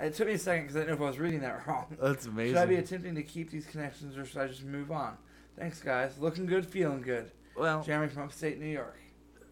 It 0.00 0.14
took 0.14 0.26
me 0.26 0.34
a 0.34 0.38
second 0.38 0.64
because 0.64 0.76
I 0.76 0.80
didn't 0.80 0.90
know 0.90 1.04
if 1.04 1.06
I 1.06 1.10
was 1.10 1.18
reading 1.18 1.40
that 1.40 1.64
wrong. 1.66 1.96
That's 2.00 2.26
amazing. 2.26 2.54
Should 2.54 2.62
I 2.62 2.66
be 2.66 2.76
attempting 2.76 3.14
to 3.14 3.22
keep 3.22 3.50
these 3.50 3.66
connections 3.66 4.16
or 4.16 4.24
should 4.24 4.42
I 4.42 4.48
just 4.48 4.64
move 4.64 4.90
on? 4.90 5.16
Thanks, 5.58 5.80
guys. 5.80 6.18
Looking 6.18 6.46
good, 6.46 6.66
feeling 6.66 7.02
good. 7.02 7.30
well, 7.56 7.82
Jeremy 7.82 8.08
from 8.08 8.24
upstate 8.24 8.58
New 8.58 8.66
York. 8.66 8.98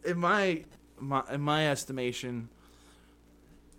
in 0.05 0.19
my, 0.19 0.65
my 0.99 1.23
in 1.31 1.41
my 1.41 1.69
estimation, 1.71 2.49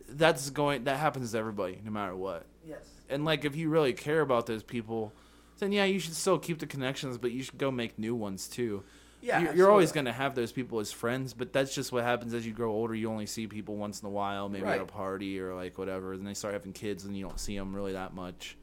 that's 0.08 0.50
going 0.50 0.84
that 0.86 0.98
happens 0.98 1.32
to 1.32 1.38
everybody, 1.38 1.80
no 1.84 1.92
matter 1.92 2.16
what. 2.16 2.46
Yes. 2.68 2.86
And 3.10 3.26
like, 3.26 3.44
if 3.44 3.56
you 3.56 3.70
really 3.70 3.94
care 3.94 4.22
about 4.22 4.46
those 4.46 4.64
people, 4.64 5.12
then 5.60 5.72
yeah, 5.72 5.86
you 5.86 6.00
should 6.00 6.16
still 6.16 6.40
keep 6.40 6.60
the 6.60 6.68
connections, 6.68 7.18
but 7.18 7.32
you 7.32 7.44
should 7.44 7.58
go 7.58 7.72
make 7.72 7.98
new 8.00 8.16
ones 8.16 8.48
too. 8.48 8.84
Yeah. 9.22 9.40
you're, 9.42 9.56
you're 9.56 9.70
always 9.72 9.92
going 9.92 10.06
to 10.06 10.12
have 10.12 10.34
those 10.36 10.52
people 10.52 10.80
as 10.80 10.92
friends, 10.92 11.34
but 11.34 11.54
that's 11.54 11.74
just 11.76 11.92
what 11.92 12.04
happens 12.04 12.34
as 12.34 12.46
you 12.46 12.54
grow 12.54 12.72
older. 12.72 12.96
You 12.96 13.10
only 13.10 13.28
see 13.28 13.46
people 13.48 13.76
once 13.76 14.02
in 14.02 14.08
a 14.08 14.12
while, 14.12 14.50
maybe 14.50 14.66
at 14.66 14.82
a 14.82 14.86
party 14.86 15.40
or 15.40 15.54
like 15.54 15.78
whatever. 15.78 16.16
Then 16.18 16.26
they 16.26 16.34
start 16.34 16.54
having 16.54 16.74
kids, 16.74 17.06
and 17.06 17.16
you 17.16 17.26
don't 17.28 17.40
see 17.40 17.58
them 17.58 17.76
really 17.76 17.94
that 17.94 18.14
much. 18.16 18.58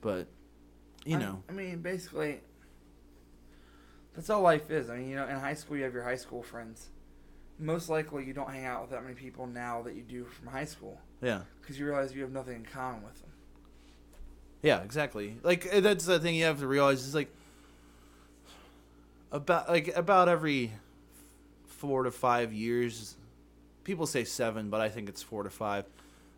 But 0.00 0.28
you 1.04 1.16
I- 1.16 1.20
know, 1.20 1.42
I 1.48 1.52
mean, 1.52 1.80
basically, 1.82 2.40
that's 4.14 4.30
all 4.30 4.42
life 4.42 4.70
is. 4.70 4.88
I 4.90 4.96
mean, 4.98 5.08
you 5.10 5.16
know, 5.16 5.26
in 5.26 5.36
high 5.38 5.54
school, 5.54 5.76
you 5.76 5.82
have 5.84 5.92
your 5.94 6.04
high 6.04 6.16
school 6.16 6.42
friends. 6.42 6.90
Most 7.58 7.88
likely, 7.88 8.24
you 8.24 8.32
don't 8.32 8.50
hang 8.50 8.64
out 8.64 8.82
with 8.82 8.90
that 8.90 9.02
many 9.02 9.14
people 9.14 9.46
now 9.46 9.82
that 9.82 9.94
you 9.94 10.02
do 10.02 10.24
from 10.24 10.48
high 10.48 10.64
school 10.64 11.00
yeah, 11.22 11.42
because 11.60 11.78
you 11.78 11.86
realize 11.86 12.12
you 12.14 12.22
have 12.22 12.32
nothing 12.32 12.56
in 12.56 12.64
common 12.64 13.02
with 13.04 13.20
them. 13.20 13.30
yeah, 14.62 14.82
exactly. 14.82 15.36
Like 15.42 15.68
uh, 15.72 15.80
that's 15.80 16.04
the 16.04 16.18
thing 16.18 16.34
you 16.34 16.44
have 16.44 16.58
to 16.60 16.66
realize 16.66 17.04
is 17.06 17.14
like 17.14 17.32
about 19.34 19.68
like 19.68 19.88
about 19.96 20.28
every 20.28 20.70
four 21.66 22.04
to 22.04 22.10
five 22.10 22.52
years. 22.52 23.16
People 23.82 24.06
say 24.06 24.24
seven, 24.24 24.70
but 24.70 24.80
I 24.80 24.88
think 24.88 25.08
it's 25.08 25.22
four 25.22 25.42
to 25.42 25.50
five. 25.50 25.84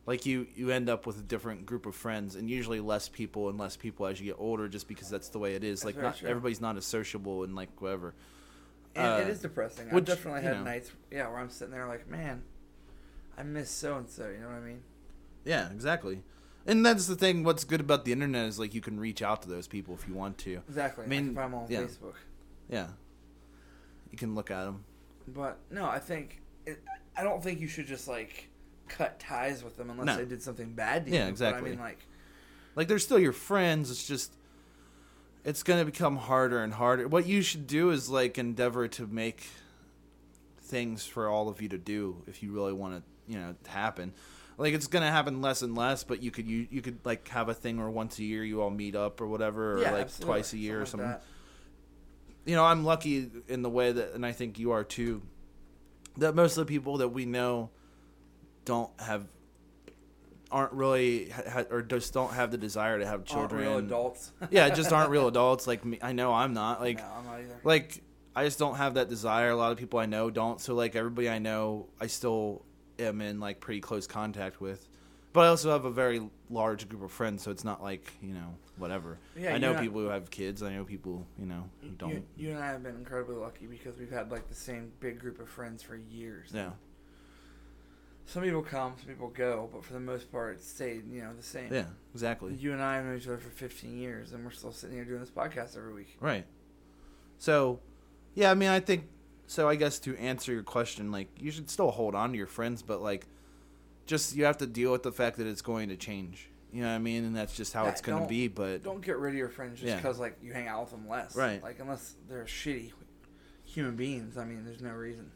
Like 0.06 0.24
you, 0.24 0.46
you 0.54 0.70
end 0.70 0.88
up 0.88 1.04
with 1.04 1.18
a 1.18 1.22
different 1.22 1.66
group 1.66 1.84
of 1.84 1.94
friends, 1.94 2.36
and 2.36 2.48
usually 2.48 2.80
less 2.80 3.08
people 3.08 3.48
and 3.48 3.58
less 3.58 3.76
people 3.76 4.06
as 4.06 4.20
you 4.20 4.26
get 4.26 4.36
older, 4.38 4.68
just 4.68 4.88
because 4.88 5.10
that's 5.10 5.28
the 5.28 5.38
way 5.38 5.54
it 5.54 5.62
is. 5.64 5.84
Like 5.84 5.96
not 5.96 6.22
everybody's 6.24 6.60
not 6.60 6.76
as 6.76 6.84
sociable 6.84 7.44
and 7.44 7.54
like 7.54 7.80
whatever. 7.80 8.14
And 8.94 9.06
Uh, 9.06 9.18
it 9.22 9.28
is 9.28 9.40
depressing. 9.40 9.86
which, 9.90 10.08
I've 10.08 10.16
definitely 10.16 10.42
had 10.42 10.58
know. 10.58 10.64
nights, 10.64 10.90
yeah, 11.10 11.28
where 11.28 11.38
I'm 11.38 11.50
sitting 11.50 11.72
there 11.72 11.86
like, 11.86 12.08
man, 12.08 12.42
I 13.36 13.42
miss 13.42 13.68
so 13.68 13.96
and 13.96 14.08
so. 14.08 14.28
You 14.28 14.38
know 14.38 14.46
what 14.46 14.56
I 14.56 14.60
mean? 14.60 14.80
Yeah, 15.44 15.70
exactly. 15.70 16.22
And 16.66 16.84
that's 16.86 17.06
the 17.06 17.14
thing. 17.14 17.44
What's 17.44 17.64
good 17.64 17.80
about 17.80 18.04
the 18.04 18.12
internet 18.12 18.46
is 18.46 18.58
like 18.58 18.74
you 18.74 18.80
can 18.80 18.98
reach 18.98 19.22
out 19.22 19.42
to 19.42 19.48
those 19.48 19.66
people 19.68 19.94
if 19.94 20.08
you 20.08 20.14
want 20.14 20.38
to. 20.38 20.62
Exactly. 20.68 21.02
I 21.02 21.06
I 21.06 21.10
mean, 21.10 21.28
mean, 21.28 21.38
I'm 21.38 21.54
on 21.54 21.66
yeah. 21.68 21.82
Facebook. 21.82 22.14
Yeah, 22.68 22.88
you 24.10 24.18
can 24.18 24.34
look 24.34 24.50
at 24.50 24.64
them. 24.64 24.84
But 25.28 25.58
no, 25.70 25.86
I 25.86 25.98
think 25.98 26.40
it, 26.66 26.82
I 27.16 27.22
don't 27.22 27.42
think 27.42 27.60
you 27.60 27.68
should 27.68 27.86
just 27.86 28.08
like 28.08 28.48
cut 28.88 29.18
ties 29.18 29.64
with 29.64 29.76
them 29.76 29.90
unless 29.90 30.06
No. 30.06 30.16
they 30.16 30.24
did 30.24 30.42
something 30.42 30.72
bad 30.72 31.06
to 31.06 31.12
Yeah, 31.12 31.18
you. 31.18 31.24
But 31.24 31.30
exactly. 31.30 31.70
I 31.70 31.72
mean, 31.72 31.80
like, 31.80 31.98
Like 32.74 32.88
they're 32.88 32.98
still 32.98 33.18
your 33.18 33.32
friends. 33.32 33.90
It's 33.90 34.06
just 34.06 34.32
it's 35.44 35.62
gonna 35.62 35.84
become 35.84 36.16
harder 36.16 36.62
and 36.62 36.72
harder. 36.74 37.08
What 37.08 37.26
you 37.26 37.40
should 37.42 37.66
do 37.66 37.90
is 37.90 38.08
like 38.10 38.36
endeavor 38.38 38.88
to 38.88 39.06
make 39.06 39.46
things 40.60 41.06
for 41.06 41.28
all 41.28 41.48
of 41.48 41.62
you 41.62 41.68
to 41.68 41.78
do 41.78 42.22
if 42.26 42.42
you 42.42 42.52
really 42.52 42.72
want 42.72 42.96
to, 42.96 43.32
you 43.32 43.38
know, 43.38 43.54
happen. 43.66 44.12
Like 44.58 44.74
it's 44.74 44.86
gonna 44.86 45.10
happen 45.10 45.40
less 45.42 45.62
and 45.62 45.76
less, 45.76 46.02
but 46.02 46.22
you 46.22 46.30
could 46.30 46.46
you 46.48 46.66
you 46.70 46.82
could 46.82 46.98
like 47.04 47.28
have 47.28 47.48
a 47.48 47.54
thing 47.54 47.78
where 47.78 47.90
once 47.90 48.18
a 48.18 48.24
year 48.24 48.42
you 48.42 48.62
all 48.62 48.70
meet 48.70 48.94
up 48.96 49.20
or 49.20 49.26
whatever, 49.26 49.74
or 49.74 49.82
yeah, 49.82 49.92
like 49.92 50.02
absolutely. 50.02 50.34
twice 50.34 50.52
a 50.52 50.58
year 50.58 50.82
or 50.82 50.86
Something 50.86 51.10
like 51.10 51.20
you 52.46 52.54
know, 52.54 52.64
I'm 52.64 52.84
lucky 52.84 53.28
in 53.48 53.62
the 53.62 53.68
way 53.68 53.92
that, 53.92 54.14
and 54.14 54.24
I 54.24 54.32
think 54.32 54.58
you 54.58 54.70
are 54.70 54.84
too, 54.84 55.20
that 56.16 56.34
most 56.34 56.56
of 56.56 56.66
the 56.66 56.72
people 56.72 56.98
that 56.98 57.08
we 57.08 57.26
know 57.26 57.70
don't 58.64 58.90
have, 59.00 59.26
aren't 60.50 60.72
really, 60.72 61.28
ha, 61.30 61.64
or 61.70 61.82
just 61.82 62.14
don't 62.14 62.32
have 62.32 62.52
the 62.52 62.58
desire 62.58 62.98
to 62.98 63.04
have 63.06 63.26
that. 63.26 63.34
Aren't 63.34 63.50
children. 63.50 63.68
real 63.68 63.78
adults. 63.78 64.32
yeah, 64.50 64.70
just 64.70 64.92
aren't 64.92 65.10
real 65.10 65.26
adults. 65.26 65.66
Like 65.66 65.84
me, 65.84 65.98
I 66.00 66.12
know 66.12 66.32
I'm 66.32 66.54
not. 66.54 66.80
Like, 66.80 66.98
no, 66.98 67.04
I'm 67.18 67.24
not 67.24 67.34
either. 67.40 67.60
like 67.64 68.02
I 68.34 68.44
just 68.44 68.58
don't 68.58 68.76
have 68.76 68.94
that 68.94 69.08
desire. 69.08 69.50
A 69.50 69.56
lot 69.56 69.72
of 69.72 69.78
people 69.78 69.98
I 69.98 70.06
know 70.06 70.30
don't. 70.30 70.60
So 70.60 70.74
like 70.74 70.94
everybody 70.94 71.28
I 71.28 71.38
know, 71.38 71.88
I 72.00 72.06
still 72.06 72.64
am 72.98 73.20
in 73.20 73.40
like 73.40 73.60
pretty 73.60 73.80
close 73.80 74.06
contact 74.06 74.60
with. 74.60 74.88
But 75.32 75.40
I 75.40 75.48
also 75.48 75.70
have 75.70 75.84
a 75.84 75.90
very 75.90 76.20
large 76.48 76.88
group 76.88 77.02
of 77.02 77.10
friends, 77.10 77.42
so 77.42 77.50
it's 77.50 77.64
not 77.64 77.82
like 77.82 78.12
you 78.22 78.34
know 78.34 78.54
whatever. 78.78 79.18
Yeah, 79.36 79.54
I 79.54 79.58
know 79.58 79.74
people 79.74 80.00
who 80.00 80.08
have 80.08 80.30
kids. 80.30 80.62
I 80.62 80.74
know 80.74 80.84
people 80.84 81.26
you 81.38 81.46
know 81.46 81.64
who 81.80 81.88
don't. 81.90 82.10
You, 82.10 82.22
you 82.36 82.50
and 82.50 82.58
I 82.62 82.66
have 82.68 82.82
been 82.82 82.96
incredibly 82.96 83.36
lucky 83.36 83.66
because 83.66 83.98
we've 83.98 84.10
had 84.10 84.30
like 84.30 84.48
the 84.48 84.54
same 84.54 84.92
big 85.00 85.18
group 85.18 85.40
of 85.40 85.48
friends 85.48 85.82
for 85.82 85.96
years. 85.96 86.50
yeah. 86.52 86.70
Some 88.28 88.42
people 88.42 88.62
come, 88.62 88.94
some 88.98 89.06
people 89.08 89.28
go, 89.28 89.68
but 89.72 89.84
for 89.84 89.92
the 89.92 90.00
most 90.00 90.32
part, 90.32 90.56
it 90.56 90.62
stayed, 90.62 91.08
you 91.08 91.22
know, 91.22 91.32
the 91.36 91.44
same. 91.44 91.72
Yeah, 91.72 91.84
exactly. 92.12 92.54
You 92.54 92.72
and 92.72 92.82
I 92.82 92.96
have 92.96 93.04
known 93.04 93.16
each 93.16 93.28
other 93.28 93.38
for 93.38 93.50
15 93.50 93.96
years, 93.96 94.32
and 94.32 94.44
we're 94.44 94.50
still 94.50 94.72
sitting 94.72 94.96
here 94.96 95.04
doing 95.04 95.20
this 95.20 95.30
podcast 95.30 95.76
every 95.76 95.94
week. 95.94 96.16
Right. 96.18 96.44
So, 97.38 97.78
yeah, 98.34 98.50
I 98.50 98.54
mean, 98.54 98.68
I 98.68 98.80
think 98.80 99.04
so. 99.46 99.68
I 99.68 99.76
guess 99.76 100.00
to 100.00 100.16
answer 100.16 100.52
your 100.52 100.64
question, 100.64 101.12
like 101.12 101.28
you 101.38 101.52
should 101.52 101.70
still 101.70 101.92
hold 101.92 102.16
on 102.16 102.32
to 102.32 102.36
your 102.36 102.48
friends, 102.48 102.82
but 102.82 103.00
like, 103.00 103.26
just 104.06 104.34
you 104.34 104.44
have 104.44 104.58
to 104.58 104.66
deal 104.66 104.90
with 104.90 105.04
the 105.04 105.12
fact 105.12 105.36
that 105.36 105.46
it's 105.46 105.62
going 105.62 105.88
to 105.90 105.96
change. 105.96 106.48
You 106.76 106.82
know 106.82 106.88
what 106.88 106.94
I 106.96 106.98
mean? 106.98 107.24
And 107.24 107.34
that's 107.34 107.56
just 107.56 107.72
how 107.72 107.84
Yeah, 107.84 107.90
it's 107.90 108.00
going 108.00 108.22
to 108.22 108.28
be. 108.28 108.48
But 108.48 108.82
Don't 108.82 109.00
get 109.04 109.16
rid 109.18 109.30
of 109.32 109.38
your 109.38 109.48
friends 109.48 109.80
just 109.80 109.88
Yeah. 109.88 109.96
because 109.96 110.18
like 110.18 110.36
you 110.42 110.52
hang 110.52 110.68
out 110.68 110.82
with 110.82 110.90
them 110.90 111.08
less. 111.08 111.34
Right. 111.34 111.62
Like 111.62 111.78
unless 111.80 112.14
they're 112.28 112.44
shitty 112.44 112.92
human 113.64 113.96
beings. 113.96 114.36
I 114.36 114.44
mean, 114.44 114.64
there's 114.64 114.82
no 114.82 114.92
reason. 114.92 115.30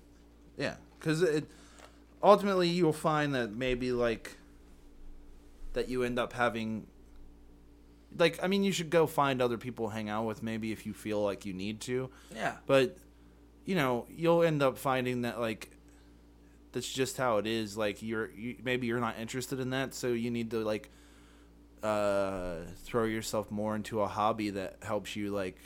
yeah, 0.57 0.77
because 0.99 1.23
it 1.23 1.47
ultimately 2.23 2.69
you'll 2.69 2.93
find 2.93 3.35
that 3.35 3.53
maybe 3.53 3.93
like 3.93 4.37
that 5.73 5.89
you 5.89 6.03
end 6.03 6.19
up 6.19 6.33
having. 6.33 6.87
Like, 8.19 8.43
I 8.43 8.49
mean, 8.49 8.65
you 8.65 8.73
should 8.73 8.91
go 8.91 9.07
find 9.07 9.41
other 9.41 9.57
people 9.57 9.89
to 9.89 9.95
hang 9.95 10.09
out 10.09 10.27
with, 10.27 10.43
maybe 10.43 10.73
if 10.73 10.85
you 10.85 10.93
feel 10.93 11.23
like 11.23 11.47
you 11.47 11.53
need 11.55 11.81
to. 11.83 12.11
Yeah. 12.35 12.57
but 12.67 12.97
you 13.67 13.75
know 13.77 14.07
you'll 14.09 14.43
end 14.43 14.63
up 14.63 14.79
finding 14.79 15.23
that 15.23 15.39
like 15.39 15.71
that's 16.73 16.91
just 16.91 17.19
how 17.19 17.37
it 17.37 17.47
is 17.47 17.77
like 17.77 18.03
you're 18.03 18.31
you, 18.31 18.57
maybe 18.65 18.87
you're 18.87 18.99
not 19.01 19.19
interested 19.19 19.61
in 19.61 19.71
that 19.71 19.93
so 19.93 20.09
you 20.09 20.31
need 20.31 20.51
to 20.51 20.61
like 20.65 20.91
uh 21.83 22.57
throw 22.85 23.05
yourself 23.05 23.51
more 23.51 23.75
into 23.75 24.01
a 24.01 24.07
hobby 24.09 24.51
that 24.51 24.77
helps 24.83 25.17
you 25.17 25.31
like 25.31 25.57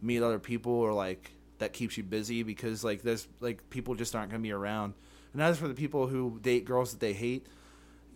meet 0.00 0.22
other 0.22 0.38
people 0.38 0.72
or 0.72 0.92
like 0.92 1.32
that 1.58 1.72
keeps 1.72 1.96
you 1.98 2.02
busy 2.02 2.42
because 2.42 2.82
like 2.82 3.02
there's 3.02 3.28
like 3.40 3.68
people 3.70 3.94
just 3.94 4.16
aren't 4.16 4.30
going 4.30 4.40
to 4.42 4.46
be 4.46 4.52
around 4.52 4.94
and 5.34 5.42
as 5.42 5.58
for 5.58 5.68
the 5.68 5.74
people 5.74 6.06
who 6.06 6.38
date 6.40 6.64
girls 6.64 6.92
that 6.92 7.00
they 7.00 7.12
hate 7.12 7.46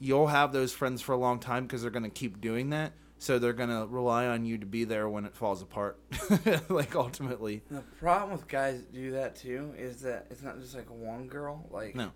you'll 0.01 0.29
have 0.29 0.53
those 0.53 0.73
friends 0.73 1.03
for 1.03 1.13
a 1.13 1.17
long 1.19 1.39
time 1.39 1.65
because 1.65 1.83
they're 1.83 1.91
going 1.91 2.03
to 2.03 2.09
keep 2.09 2.41
doing 2.41 2.71
that 2.71 2.93
so 3.19 3.39
they're 3.39 3.53
going 3.53 3.69
to 3.69 3.87
rely 3.89 4.27
on 4.27 4.45
you 4.45 4.57
to 4.59 4.67
be 4.67 4.85
there 4.85 5.09
when 5.09 5.25
it 5.27 5.35
falls 5.37 5.61
apart 5.63 5.99
like 6.71 6.97
ultimately 6.97 7.63
The 7.71 7.81
problem 8.01 8.33
with 8.33 8.49
guys 8.49 8.79
that 8.81 8.93
do 8.95 9.13
that 9.13 9.37
too 9.37 9.73
is 9.79 10.01
that 10.03 10.27
it's 10.31 10.43
not 10.43 10.59
just 10.61 10.75
like 10.75 10.91
one 10.91 11.27
girl. 11.29 11.67
Like 11.71 11.95
No. 11.95 12.11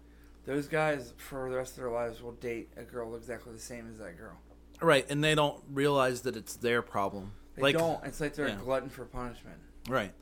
those 0.45 0.67
guys 0.67 1.13
for 1.17 1.49
the 1.51 1.57
rest 1.57 1.73
of 1.73 1.83
their 1.83 1.91
lives 1.91 2.21
will 2.21 2.33
date 2.33 2.71
a 2.77 2.83
girl 2.83 3.15
exactly 3.15 3.53
the 3.53 3.59
same 3.61 3.89
as 3.91 3.99
that 3.99 4.19
girl. 4.19 4.37
Right, 4.81 5.07
and 5.11 5.23
they 5.23 5.35
don't 5.35 5.61
realize 5.73 6.23
that 6.23 6.37
it's 6.37 6.57
their 6.57 6.83
problem. 6.83 7.33
They 7.57 7.63
like, 7.63 7.77
don't. 7.77 8.05
It's 8.05 8.21
like 8.21 8.35
they're 8.35 8.49
yeah. 8.49 8.55
a 8.55 8.59
glutton 8.63 8.89
for 8.89 9.05
punishment. 9.05 9.57
Right. 9.89 10.13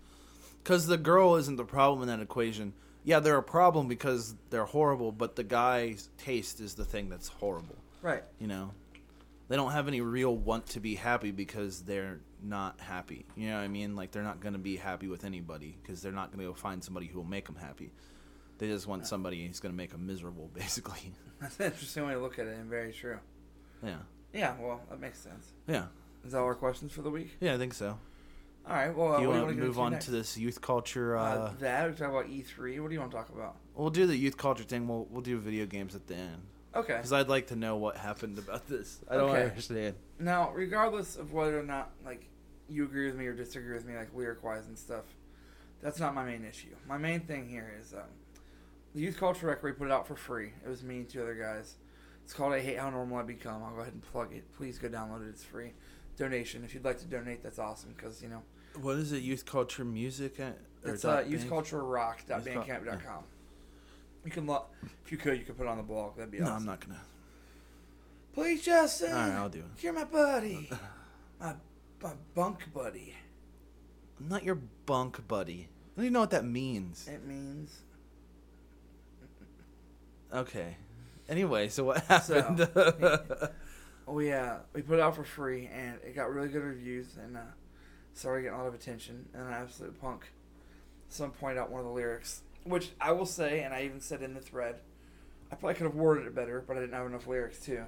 Because 0.63 0.87
the 0.87 0.97
girl 0.97 1.37
isn't 1.37 1.57
the 1.57 1.65
problem 1.65 2.03
in 2.03 2.09
that 2.09 2.23
equation. 2.23 2.73
Yeah, 3.05 3.21
they're 3.21 3.39
a 3.39 3.43
problem 3.43 3.87
because 3.87 4.35
they're 4.51 4.65
horrible, 4.65 5.13
but 5.13 5.37
the 5.37 5.45
guy's 5.45 6.09
taste 6.19 6.61
is 6.61 6.75
the 6.75 6.85
thing 6.85 7.09
that's 7.09 7.29
horrible. 7.29 7.77
Right. 8.03 8.25
You 8.41 8.49
know? 8.49 8.73
They 9.49 9.55
don't 9.55 9.71
have 9.71 9.87
any 9.87 10.01
real 10.01 10.35
want 10.35 10.67
to 10.71 10.81
be 10.81 10.97
happy 10.97 11.31
because 11.31 11.83
they're 11.83 12.19
not 12.43 12.81
happy. 12.81 13.27
You 13.37 13.51
know 13.51 13.57
what 13.57 13.63
I 13.63 13.69
mean? 13.69 13.95
Like, 13.95 14.11
they're 14.11 14.25
not 14.25 14.41
going 14.41 14.55
to 14.55 14.59
be 14.59 14.77
happy 14.77 15.07
with 15.07 15.25
anybody 15.25 15.77
because 15.81 16.03
they're 16.03 16.11
not 16.11 16.33
going 16.33 16.45
to 16.45 16.51
go 16.51 16.55
find 16.55 16.83
somebody 16.83 17.07
who 17.07 17.19
will 17.19 17.27
make 17.27 17.47
them 17.47 17.55
happy. 17.55 17.93
They 18.59 18.67
just 18.67 18.89
want 18.89 19.07
somebody 19.07 19.47
who's 19.47 19.61
going 19.61 19.73
to 19.73 19.77
make 19.77 19.91
them 19.91 20.07
miserable, 20.07 20.51
basically. 20.55 21.13
That's 21.41 21.61
an 21.61 21.67
interesting 21.67 22.07
way 22.07 22.15
to 22.15 22.21
look 22.21 22.39
at 22.39 22.47
it, 22.47 22.57
and 22.59 22.69
very 22.69 22.93
true. 22.93 23.19
Yeah. 23.85 23.99
Yeah. 24.37 24.55
Well, 24.61 24.81
that 24.91 25.01
makes 25.01 25.19
sense. 25.19 25.53
Yeah. 25.67 25.87
Is 26.25 26.33
that 26.33 26.39
all 26.39 26.45
our 26.45 26.55
questions 26.55 26.93
for 26.93 27.03
the 27.03 27.11
week? 27.11 27.37
Yeah, 27.41 27.55
I 27.55 27.59
think 27.59 27.73
so. 27.75 27.99
All 28.69 28.75
right. 28.75 28.95
Well, 28.95 29.13
uh, 29.15 29.17
Do 29.19 29.23
you 29.23 29.29
want 29.31 29.49
to 29.49 29.55
move 29.55 29.79
on 29.79 29.93
next? 29.93 30.07
to 30.07 30.11
this 30.11 30.37
youth 30.37 30.61
culture? 30.61 31.17
Uh, 31.17 31.23
Uh, 31.23 31.53
that 31.61 31.89
we 31.91 31.97
talk 31.97 32.09
about 32.11 32.27
E3. 32.27 32.81
What 32.81 32.89
do 32.89 32.95
you 32.95 33.01
want 33.01 33.13
to 33.13 33.17
talk 33.17 33.29
about? 33.31 33.57
we'll 33.75 33.91
do 33.91 34.07
the 34.07 34.17
youth 34.17 34.37
culture 34.37 34.65
thing. 34.65 34.89
We'll 34.89 35.07
we'll 35.11 35.21
do 35.23 35.39
video 35.39 35.67
games 35.67 35.95
at 35.95 36.07
the 36.07 36.15
end 36.17 36.43
Okay. 36.75 36.97
because 36.97 37.13
I'd 37.13 37.29
like 37.29 37.47
to 37.49 37.57
know 37.57 37.77
what 37.77 37.97
happened 37.97 38.39
about 38.39 38.67
this. 38.69 38.99
I 39.09 39.17
don't 39.17 39.31
Okay. 39.31 39.45
understand. 39.45 39.95
Now, 40.19 40.51
regardless 40.53 41.17
of 41.17 41.33
whether 41.33 41.59
or 41.61 41.63
not 41.63 41.91
like 42.05 42.27
you 42.69 42.85
agree 42.85 43.07
with 43.07 43.17
me 43.17 43.27
or 43.27 43.35
disagree 43.35 43.75
with 43.75 43.85
me, 43.87 43.95
like 43.97 44.13
lyric 44.15 44.43
wise 44.43 44.67
and 44.67 44.77
stuff, 44.79 45.05
that's 45.81 46.01
not 46.01 46.15
my 46.15 46.25
main 46.25 46.45
issue. 46.45 46.75
My 46.89 46.99
main 46.99 47.21
thing 47.21 47.49
here 47.49 47.73
is 47.81 47.93
um, 47.95 48.01
the 48.95 49.01
Youth 49.03 49.17
Culture 49.19 49.47
Record. 49.47 49.65
We 49.65 49.73
put 49.79 49.87
it 49.89 49.93
out 49.93 50.09
for 50.09 50.17
free. 50.17 50.53
It 50.65 50.69
was 50.69 50.83
me 50.83 50.97
and 51.01 51.09
two 51.09 51.23
other 51.23 51.35
guys. 51.35 51.77
It's 52.27 52.35
called 52.35 52.53
"I 52.55 52.61
Hate 52.61 52.77
How 52.77 52.91
Normal 52.91 53.19
I 53.19 53.23
Become." 53.23 53.63
I'll 53.63 53.71
go 53.73 53.83
ahead 53.83 53.93
and 53.93 54.03
plug 54.03 54.35
it. 54.35 54.53
Please 54.57 54.81
go 54.81 54.89
download 54.89 55.25
it. 55.25 55.29
It's 55.29 55.45
free. 55.45 55.71
Donation. 56.17 56.65
If 56.65 56.75
you'd 56.75 56.85
like 56.85 56.99
to 56.99 57.05
donate, 57.05 57.41
that's 57.41 57.61
awesome 57.61 57.95
because 57.97 58.21
you 58.21 58.29
know 58.29 58.43
What 58.81 58.97
is 58.97 59.13
it? 59.13 59.23
Youth 59.23 59.47
culture 59.47 59.85
music? 59.85 60.41
At, 60.41 60.59
or 60.85 60.95
it's 60.95 61.05
uh, 61.05 61.23
youthculturerock.bandcamp.com. 61.23 63.23
You 64.25 64.31
can 64.33 64.45
lo- 64.45 64.65
if 65.05 65.13
you 65.13 65.19
could, 65.19 65.39
you 65.39 65.45
could 65.45 65.57
put 65.57 65.67
it 65.67 65.69
on 65.69 65.77
the 65.77 65.85
blog. 65.85 66.17
That'd 66.17 66.33
be 66.33 66.41
awesome. 66.41 66.51
No. 66.53 66.57
I'm 66.57 66.67
not 66.67 66.81
gonna. 66.81 67.01
Please, 68.35 68.65
Justin. 68.65 69.13
All 69.13 69.19
right, 69.19 69.31
I'll 69.37 69.49
do 69.49 69.61
it. 69.61 69.85
You're 69.85 69.93
my 69.93 70.03
buddy. 70.03 70.69
my 71.41 71.55
my 72.03 72.11
bunk 72.35 72.73
buddy. 72.75 73.15
I'm 74.19 74.29
not 74.29 74.43
your 74.43 74.57
bunk 74.85 75.29
buddy. 75.29 75.69
I 75.71 76.01
don't 76.01 76.07
even 76.07 76.13
know 76.15 76.21
what 76.21 76.31
that 76.31 76.45
means. 76.45 77.07
It 77.07 77.25
means 77.25 77.83
Okay. 80.35 80.77
Anyway, 81.29 81.69
so 81.69 81.85
what 81.85 82.05
happened? 82.05 82.69
we 84.07 84.33
uh 84.33 84.57
we 84.73 84.83
put 84.83 84.99
it 84.99 85.01
out 85.01 85.17
for 85.17 85.25
free 85.25 85.69
and 85.73 85.99
it 86.07 86.15
got 86.15 86.33
really 86.33 86.49
good 86.49 86.63
reviews 86.63 87.17
and 87.21 87.37
uh 87.37 87.41
started 88.13 88.43
getting 88.43 88.55
a 88.55 88.59
lot 88.59 88.69
of 88.69 88.75
attention 88.75 89.29
and 89.35 89.43
an 89.43 89.53
AbsolutePunk. 89.53 90.21
Someone 91.09 91.37
pointed 91.39 91.59
out 91.59 91.71
one 91.71 91.81
of 91.81 91.87
the 91.87 91.93
lyrics, 91.93 92.43
which 92.65 92.91
I 93.01 93.13
will 93.13 93.27
say, 93.27 93.61
and 93.61 93.75
I 93.75 93.83
even 93.83 94.01
said 94.01 94.23
in 94.23 94.35
the 94.35 94.41
thread, 94.41 94.77
I 95.53 95.55
probably 95.55 95.75
could 95.75 95.85
have 95.85 95.95
worded 95.95 96.27
it 96.27 96.35
better, 96.35 96.65
but 96.67 96.77
I 96.77 96.81
didn't 96.81 96.95
have 96.95 97.07
enough 97.07 97.27
lyrics 97.27 97.61
too. 97.61 97.85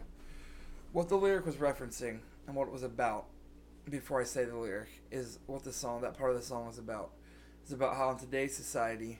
What 0.92 1.08
the 1.08 1.16
lyric 1.16 1.46
was 1.46 1.56
referencing 1.56 2.20
and 2.46 2.54
what 2.54 2.68
it 2.68 2.72
was 2.72 2.82
about, 2.82 3.26
before 3.88 4.20
I 4.20 4.24
say 4.24 4.44
the 4.44 4.56
lyric, 4.56 4.88
is 5.10 5.38
what 5.46 5.64
the 5.64 5.72
song, 5.72 6.02
that 6.02 6.16
part 6.16 6.30
of 6.30 6.36
the 6.36 6.42
song 6.42 6.66
was 6.66 6.78
about. 6.78 7.10
It's 7.62 7.72
about 7.72 7.96
how 7.96 8.10
in 8.10 8.18
today's 8.18 8.56
society, 8.56 9.18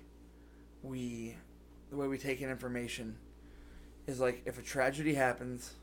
we, 0.83 1.37
the 1.91 1.97
way 1.97 2.07
we 2.07 2.19
take 2.19 2.41
in 2.41 2.51
information, 2.51 3.16
is 4.09 4.19
like 4.19 4.43
if 4.47 4.59
a 4.59 4.63
tragedy 4.63 5.15
happens, 5.15 5.75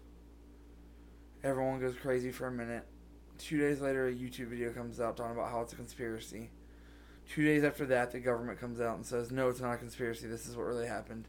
everyone 1.44 1.80
goes 1.80 1.96
crazy 1.96 2.32
for 2.32 2.48
a 2.48 2.52
minute. 2.52 2.84
Two 3.38 3.58
days 3.60 3.80
later, 3.82 4.08
a 4.08 4.14
YouTube 4.14 4.48
video 4.48 4.72
comes 4.72 5.00
out 5.00 5.16
talking 5.16 5.34
about 5.34 5.52
how 5.52 5.62
it's 5.62 5.74
a 5.74 5.76
conspiracy. 5.76 6.50
Two 7.30 7.44
days 7.44 7.64
after 7.64 7.86
that, 7.88 8.12
the 8.12 8.20
government 8.20 8.60
comes 8.60 8.80
out 8.82 8.96
and 8.96 9.06
says, 9.06 9.32
no, 9.32 9.50
it's 9.50 9.60
not 9.60 9.74
a 9.74 9.78
conspiracy. 9.78 10.28
This 10.28 10.48
is 10.48 10.56
what 10.56 10.64
really 10.66 10.88
happened. 10.88 11.28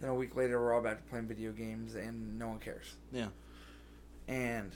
Then 0.00 0.10
a 0.10 0.14
week 0.14 0.36
later, 0.36 0.60
we're 0.60 0.74
all 0.74 0.82
back 0.82 0.98
to 0.98 1.02
playing 1.10 1.26
video 1.26 1.52
games 1.52 1.94
and 1.94 2.38
no 2.38 2.48
one 2.48 2.58
cares. 2.58 2.94
yeah. 3.12 3.28
And 4.28 4.72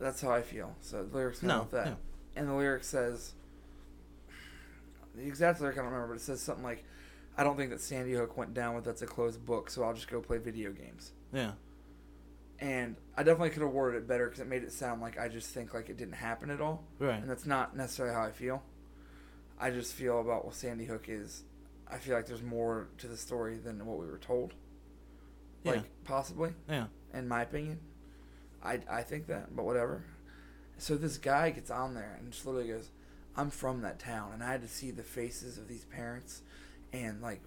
that's 0.00 0.20
how 0.20 0.32
I 0.32 0.42
feel. 0.42 0.74
So 0.80 1.04
the 1.04 1.16
lyrics 1.16 1.38
come 1.40 1.48
No. 1.48 1.60
with 1.60 1.70
that. 1.70 1.86
yeah. 1.86 1.94
And 2.36 2.48
the 2.48 2.54
lyric 2.54 2.82
says, 2.84 3.32
the 5.14 5.22
exact 5.26 5.60
lyric 5.60 5.76
I 5.76 5.82
don't 5.82 5.86
remember, 5.92 6.08
but 6.14 6.20
it 6.20 6.24
says 6.24 6.40
something 6.42 6.64
like, 6.64 6.84
I 7.36 7.44
don't 7.44 7.56
think 7.56 7.70
that 7.70 7.80
Sandy 7.80 8.12
Hook 8.12 8.36
went 8.36 8.54
down 8.54 8.74
with 8.74 8.84
that's 8.84 9.02
a 9.02 9.06
closed 9.06 9.44
book, 9.46 9.70
so 9.70 9.82
I'll 9.82 9.94
just 9.94 10.08
go 10.10 10.20
play 10.20 10.38
video 10.38 10.72
games. 10.72 11.12
Yeah. 11.32 11.52
And 12.58 12.96
I 13.16 13.22
definitely 13.22 13.50
could 13.50 13.62
have 13.62 13.70
worded 13.72 14.02
it 14.02 14.08
better 14.08 14.26
because 14.26 14.40
it 14.40 14.46
made 14.48 14.62
it 14.62 14.72
sound 14.72 15.00
like 15.00 15.18
I 15.18 15.28
just 15.28 15.48
think 15.50 15.72
like 15.72 15.88
it 15.88 15.96
didn't 15.96 16.14
happen 16.14 16.50
at 16.50 16.60
all. 16.60 16.84
Right. 16.98 17.20
And 17.20 17.30
that's 17.30 17.46
not 17.46 17.74
necessarily 17.76 18.14
how 18.14 18.22
I 18.22 18.32
feel. 18.32 18.62
I 19.58 19.70
just 19.70 19.94
feel 19.94 20.20
about 20.20 20.44
what 20.44 20.54
Sandy 20.54 20.84
Hook 20.84 21.06
is. 21.08 21.44
I 21.90 21.96
feel 21.96 22.14
like 22.14 22.26
there's 22.26 22.42
more 22.42 22.88
to 22.98 23.06
the 23.08 23.16
story 23.16 23.56
than 23.56 23.84
what 23.86 23.98
we 23.98 24.06
were 24.06 24.18
told. 24.18 24.52
Yeah. 25.64 25.72
Like, 25.72 26.04
possibly, 26.04 26.52
Yeah. 26.68 26.86
in 27.14 27.28
my 27.28 27.42
opinion. 27.42 27.80
I, 28.62 28.80
I 28.90 29.02
think 29.02 29.26
that, 29.28 29.54
but 29.56 29.64
whatever. 29.64 30.04
So 30.76 30.96
this 30.96 31.16
guy 31.18 31.50
gets 31.50 31.70
on 31.70 31.94
there 31.94 32.16
and 32.18 32.30
just 32.32 32.44
literally 32.46 32.68
goes, 32.68 32.90
I'm 33.36 33.50
from 33.50 33.80
that 33.82 33.98
town, 33.98 34.32
and 34.34 34.42
I 34.42 34.52
had 34.52 34.62
to 34.62 34.68
see 34.68 34.90
the 34.90 35.02
faces 35.02 35.56
of 35.56 35.68
these 35.68 35.84
parents, 35.84 36.42
and 36.92 37.20
like 37.20 37.42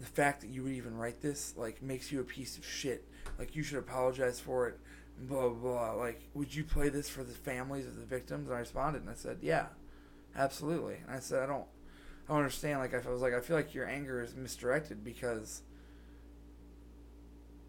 the 0.00 0.06
fact 0.06 0.40
that 0.42 0.50
you 0.50 0.62
would 0.62 0.72
even 0.72 0.96
write 0.96 1.20
this 1.20 1.54
like 1.56 1.82
makes 1.82 2.12
you 2.12 2.20
a 2.20 2.24
piece 2.24 2.56
of 2.56 2.64
shit. 2.64 3.04
Like 3.38 3.56
you 3.56 3.62
should 3.62 3.78
apologize 3.78 4.40
for 4.40 4.68
it. 4.68 4.78
Blah 5.20 5.48
blah. 5.48 5.58
blah. 5.58 5.92
Like, 5.92 6.22
would 6.34 6.54
you 6.54 6.64
play 6.64 6.88
this 6.88 7.08
for 7.08 7.24
the 7.24 7.34
families 7.34 7.86
of 7.86 7.96
the 7.96 8.06
victims? 8.06 8.48
And 8.48 8.56
I 8.56 8.60
responded 8.60 9.02
and 9.02 9.10
I 9.10 9.14
said, 9.14 9.38
Yeah, 9.42 9.66
absolutely. 10.36 10.96
And 11.06 11.16
I 11.16 11.18
said, 11.18 11.42
I 11.42 11.46
don't, 11.46 11.66
I 12.28 12.32
don't 12.32 12.38
understand. 12.38 12.78
Like 12.78 12.94
I 12.94 13.10
was 13.10 13.20
like, 13.20 13.34
I 13.34 13.40
feel 13.40 13.56
like 13.56 13.74
your 13.74 13.86
anger 13.86 14.22
is 14.22 14.34
misdirected 14.34 15.02
because 15.04 15.62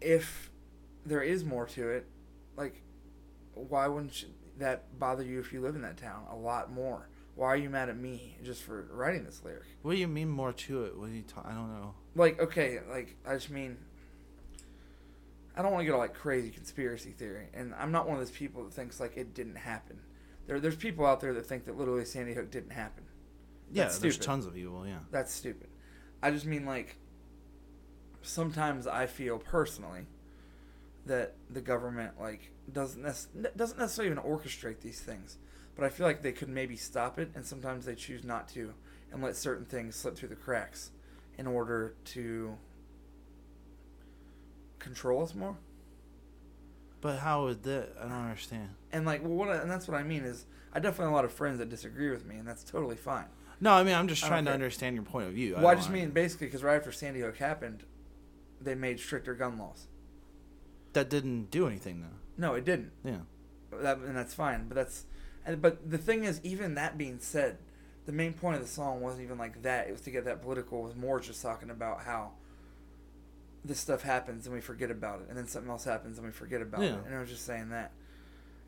if 0.00 0.50
there 1.04 1.22
is 1.22 1.44
more 1.44 1.66
to 1.66 1.88
it, 1.90 2.06
like 2.56 2.82
why 3.54 3.86
wouldn't 3.86 4.24
that 4.58 4.98
bother 4.98 5.24
you 5.24 5.40
if 5.40 5.52
you 5.52 5.60
live 5.60 5.74
in 5.74 5.82
that 5.82 5.96
town 5.96 6.24
a 6.30 6.36
lot 6.36 6.72
more? 6.72 7.08
Why 7.36 7.48
are 7.48 7.56
you 7.56 7.70
mad 7.70 7.88
at 7.88 7.96
me 7.96 8.36
just 8.44 8.62
for 8.62 8.88
writing 8.92 9.24
this 9.24 9.40
lyric? 9.44 9.64
What 9.82 9.92
do 9.92 9.98
you 9.98 10.08
mean 10.08 10.28
more 10.28 10.52
to 10.52 10.84
it? 10.84 10.96
What 10.98 11.06
do 11.08 11.12
you 11.14 11.22
talk? 11.22 11.46
I 11.46 11.52
don't 11.54 11.70
know. 11.72 11.94
Like, 12.14 12.40
okay, 12.40 12.80
like 12.90 13.16
I 13.26 13.34
just 13.34 13.50
mean 13.50 13.78
I 15.56 15.62
don't 15.62 15.72
want 15.72 15.82
to 15.82 15.84
get 15.86 15.92
all 15.92 15.98
like 16.00 16.14
crazy 16.14 16.50
conspiracy 16.50 17.10
theory, 17.10 17.48
and 17.54 17.74
I'm 17.78 17.92
not 17.92 18.06
one 18.06 18.14
of 18.14 18.20
those 18.20 18.30
people 18.30 18.64
that 18.64 18.72
thinks 18.72 19.00
like 19.00 19.16
it 19.16 19.34
didn't 19.34 19.56
happen. 19.56 20.00
There, 20.46 20.60
there's 20.60 20.76
people 20.76 21.06
out 21.06 21.20
there 21.20 21.34
that 21.34 21.46
think 21.46 21.64
that 21.66 21.76
literally 21.78 22.04
Sandy 22.04 22.34
Hook 22.34 22.50
didn't 22.50 22.70
happen. 22.72 23.04
Yeah, 23.72 23.84
That's 23.84 23.98
there's 23.98 24.14
stupid. 24.14 24.26
tons 24.26 24.46
of 24.46 24.54
people. 24.54 24.86
Yeah. 24.86 24.98
That's 25.10 25.32
stupid. 25.32 25.68
I 26.22 26.30
just 26.30 26.46
mean 26.46 26.66
like 26.66 26.96
sometimes 28.22 28.86
I 28.86 29.06
feel 29.06 29.38
personally 29.38 30.06
that 31.06 31.34
the 31.48 31.60
government 31.60 32.20
like 32.20 32.50
doesn't 32.72 33.02
nec- 33.02 33.56
doesn't 33.56 33.78
necessarily 33.78 34.12
even 34.12 34.22
orchestrate 34.24 34.80
these 34.80 35.00
things, 35.00 35.38
but 35.80 35.86
I 35.86 35.88
feel 35.88 36.06
like 36.06 36.20
they 36.20 36.32
could 36.32 36.50
maybe 36.50 36.76
stop 36.76 37.18
it, 37.18 37.30
and 37.34 37.46
sometimes 37.46 37.86
they 37.86 37.94
choose 37.94 38.22
not 38.22 38.48
to 38.50 38.74
and 39.10 39.22
let 39.22 39.34
certain 39.34 39.64
things 39.64 39.96
slip 39.96 40.14
through 40.14 40.28
the 40.28 40.36
cracks 40.36 40.90
in 41.38 41.46
order 41.46 41.94
to 42.04 42.58
control 44.78 45.22
us 45.22 45.34
more. 45.34 45.56
But 47.00 47.20
how 47.20 47.46
is 47.46 47.56
that? 47.60 47.88
I 47.98 48.02
don't 48.02 48.12
understand. 48.12 48.68
And 48.92 49.06
like, 49.06 49.22
well, 49.22 49.32
what 49.32 49.48
I, 49.48 49.56
and 49.56 49.70
that's 49.70 49.88
what 49.88 49.96
I 49.96 50.02
mean 50.02 50.24
is, 50.24 50.44
I 50.74 50.80
definitely 50.80 51.04
have 51.06 51.12
a 51.12 51.16
lot 51.16 51.24
of 51.24 51.32
friends 51.32 51.58
that 51.60 51.70
disagree 51.70 52.10
with 52.10 52.26
me, 52.26 52.36
and 52.36 52.46
that's 52.46 52.62
totally 52.62 52.96
fine. 52.96 53.24
No, 53.58 53.72
I 53.72 53.82
mean 53.82 53.94
I'm 53.94 54.06
just 54.06 54.22
trying 54.22 54.44
to 54.44 54.50
care. 54.50 54.54
understand 54.54 54.96
your 54.96 55.04
point 55.04 55.28
of 55.28 55.32
view. 55.32 55.54
Well, 55.56 55.66
I 55.66 55.70
don't- 55.70 55.78
just 55.78 55.90
mean 55.90 56.10
basically 56.10 56.46
because 56.48 56.62
right 56.62 56.76
after 56.76 56.92
Sandy 56.92 57.20
Hook 57.20 57.38
happened, 57.38 57.84
they 58.60 58.74
made 58.74 59.00
stricter 59.00 59.34
gun 59.34 59.58
laws. 59.58 59.86
that 60.92 61.08
didn't 61.08 61.50
do 61.50 61.66
anything 61.66 62.02
though. 62.02 62.18
No, 62.36 62.52
it 62.54 62.66
didn't. 62.66 62.92
Yeah. 63.02 63.20
That, 63.72 63.98
and 63.98 64.14
that's 64.14 64.34
fine. 64.34 64.68
But 64.68 64.74
that's, 64.74 65.04
and, 65.52 65.62
but 65.62 65.90
the 65.90 65.98
thing 65.98 66.24
is, 66.24 66.40
even 66.42 66.74
that 66.74 66.96
being 66.98 67.18
said, 67.20 67.58
the 68.06 68.12
main 68.12 68.32
point 68.32 68.56
of 68.56 68.62
the 68.62 68.68
song 68.68 69.00
wasn't 69.00 69.22
even 69.22 69.38
like 69.38 69.62
that. 69.62 69.88
It 69.88 69.92
was 69.92 70.00
to 70.02 70.10
get 70.10 70.24
that 70.24 70.42
political. 70.42 70.80
It 70.80 70.84
was 70.88 70.96
more 70.96 71.20
just 71.20 71.42
talking 71.42 71.70
about 71.70 72.02
how 72.02 72.32
this 73.64 73.78
stuff 73.78 74.02
happens 74.02 74.46
and 74.46 74.54
we 74.54 74.60
forget 74.60 74.90
about 74.90 75.20
it, 75.20 75.26
and 75.28 75.36
then 75.36 75.46
something 75.46 75.70
else 75.70 75.84
happens 75.84 76.16
and 76.18 76.26
we 76.26 76.32
forget 76.32 76.62
about 76.62 76.80
Yeah. 76.82 76.94
it. 76.96 77.04
And 77.06 77.14
I 77.14 77.20
was 77.20 77.28
just 77.28 77.44
saying 77.44 77.68
that. 77.70 77.92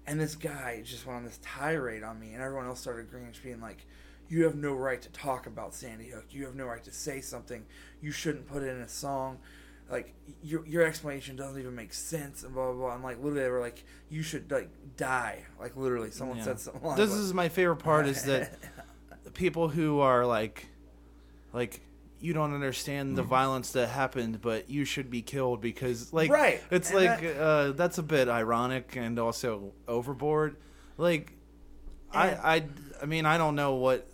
And 0.07 0.21
this 0.21 0.35
guy 0.35 0.83
just 0.85 1.07
went 1.07 1.19
on 1.19 1.25
this 1.25 1.39
tirade 1.43 2.03
on 2.03 2.19
me, 2.21 2.33
and 2.35 2.43
everyone 2.43 2.67
else 2.67 2.81
started 2.81 3.07
agreeing, 3.07 3.33
being 3.43 3.61
like, 3.61 3.87
"You 4.29 4.45
have 4.45 4.57
no 4.57 4.75
right 4.75 5.01
to 5.01 5.11
talk 5.11 5.47
about 5.47 5.75
Sandy 5.75 6.09
Hook. 6.09 6.27
You 6.31 6.45
have 6.47 6.57
no 6.57 6.67
right 6.67 6.83
to 6.85 6.91
say 6.93 7.21
something. 7.21 7.65
You 8.01 8.11
shouldn't 8.11 8.49
put 8.49 8.63
it 8.63 8.69
in 8.69 8.81
a 8.81 8.89
song." 8.89 9.39
Like 9.93 10.15
your 10.43 10.67
your 10.67 10.83
explanation 10.85 11.37
doesn't 11.37 11.61
even 11.61 11.75
make 11.77 11.93
sense, 11.93 12.43
and 12.43 12.53
blah 12.55 12.73
blah 12.73 12.75
blah. 12.87 12.95
And 12.95 13.05
like 13.05 13.19
literally, 13.19 13.43
they 13.43 13.51
were 13.51 13.61
like, 13.61 13.85
"You 14.09 14.23
should 14.23 14.51
like 14.51 14.71
die." 14.97 15.45
Like 15.61 15.77
literally, 15.77 16.11
someone 16.11 16.39
Yeah. 16.39 16.45
said 16.45 16.61
something. 16.61 16.83
Along 16.83 16.97
This 16.97 17.11
like- 17.11 17.21
is 17.21 17.35
my 17.35 17.49
favorite 17.51 17.77
part 17.77 18.07
is 18.07 18.23
that 18.25 18.59
the 19.25 19.31
people 19.31 19.69
who 19.69 20.01
are 20.01 20.25
like 20.27 20.67
like 21.53 21.83
you 22.21 22.33
don't 22.33 22.55
understand 22.55 23.17
the 23.17 23.23
violence 23.23 23.73
that 23.73 23.89
happened 23.89 24.41
but 24.41 24.71
you 24.71 24.85
should 24.85 25.11
be 25.11 25.21
killed 25.23 25.61
because 25.61 26.13
like 26.13 26.31
Right, 26.31 26.63
it's 26.71 26.91
and 26.91 26.99
like 27.05 27.21
that- 27.21 27.37
uh 27.41 27.73
that's 27.73 27.99
a 27.99 28.03
bit 28.03 28.29
ironic 28.29 28.97
and 28.97 29.19
also 29.19 29.73
overboard 29.89 30.57
like 30.97 31.33
And- 32.15 32.39
i 32.41 32.55
i 32.57 32.65
i 33.03 33.07
mean 33.07 33.27
i 33.27 33.37
don't 33.39 33.57
know 33.57 33.75
what 33.75 34.07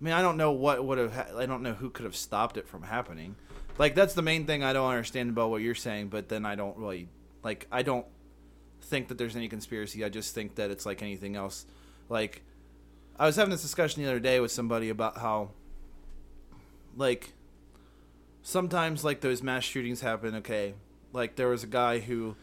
i 0.00 0.04
mean 0.04 0.14
i 0.14 0.22
don't 0.22 0.36
know 0.38 0.52
what 0.52 0.84
would 0.84 0.98
have 0.98 1.14
ha- 1.14 1.38
i 1.38 1.46
don't 1.46 1.62
know 1.62 1.74
who 1.74 1.90
could 1.90 2.04
have 2.04 2.16
stopped 2.16 2.56
it 2.56 2.66
from 2.66 2.82
happening 2.84 3.36
like 3.78 3.94
that's 3.94 4.14
the 4.14 4.22
main 4.22 4.46
thing 4.46 4.62
i 4.62 4.72
don't 4.72 4.88
understand 4.88 5.30
about 5.30 5.50
what 5.50 5.62
you're 5.62 5.74
saying 5.74 6.08
but 6.08 6.28
then 6.28 6.44
i 6.44 6.54
don't 6.54 6.76
really 6.76 7.08
like 7.42 7.66
i 7.72 7.82
don't 7.82 8.06
think 8.82 9.08
that 9.08 9.18
there's 9.18 9.36
any 9.36 9.48
conspiracy 9.48 10.04
i 10.04 10.08
just 10.08 10.34
think 10.34 10.54
that 10.56 10.70
it's 10.70 10.84
like 10.84 11.02
anything 11.02 11.36
else 11.36 11.66
like 12.08 12.42
I 13.16 13.26
was 13.26 13.36
having 13.36 13.50
this 13.50 13.62
discussion 13.62 14.02
the 14.02 14.08
other 14.08 14.20
day 14.20 14.40
with 14.40 14.50
somebody 14.50 14.88
about 14.88 15.18
how, 15.18 15.50
like, 16.96 17.32
sometimes 18.42 19.04
like 19.04 19.20
those 19.20 19.42
mass 19.42 19.62
shootings 19.62 20.00
happen. 20.00 20.34
Okay, 20.36 20.74
like 21.12 21.36
there 21.36 21.48
was 21.48 21.62
a 21.62 21.68
guy 21.68 22.00
who, 22.00 22.36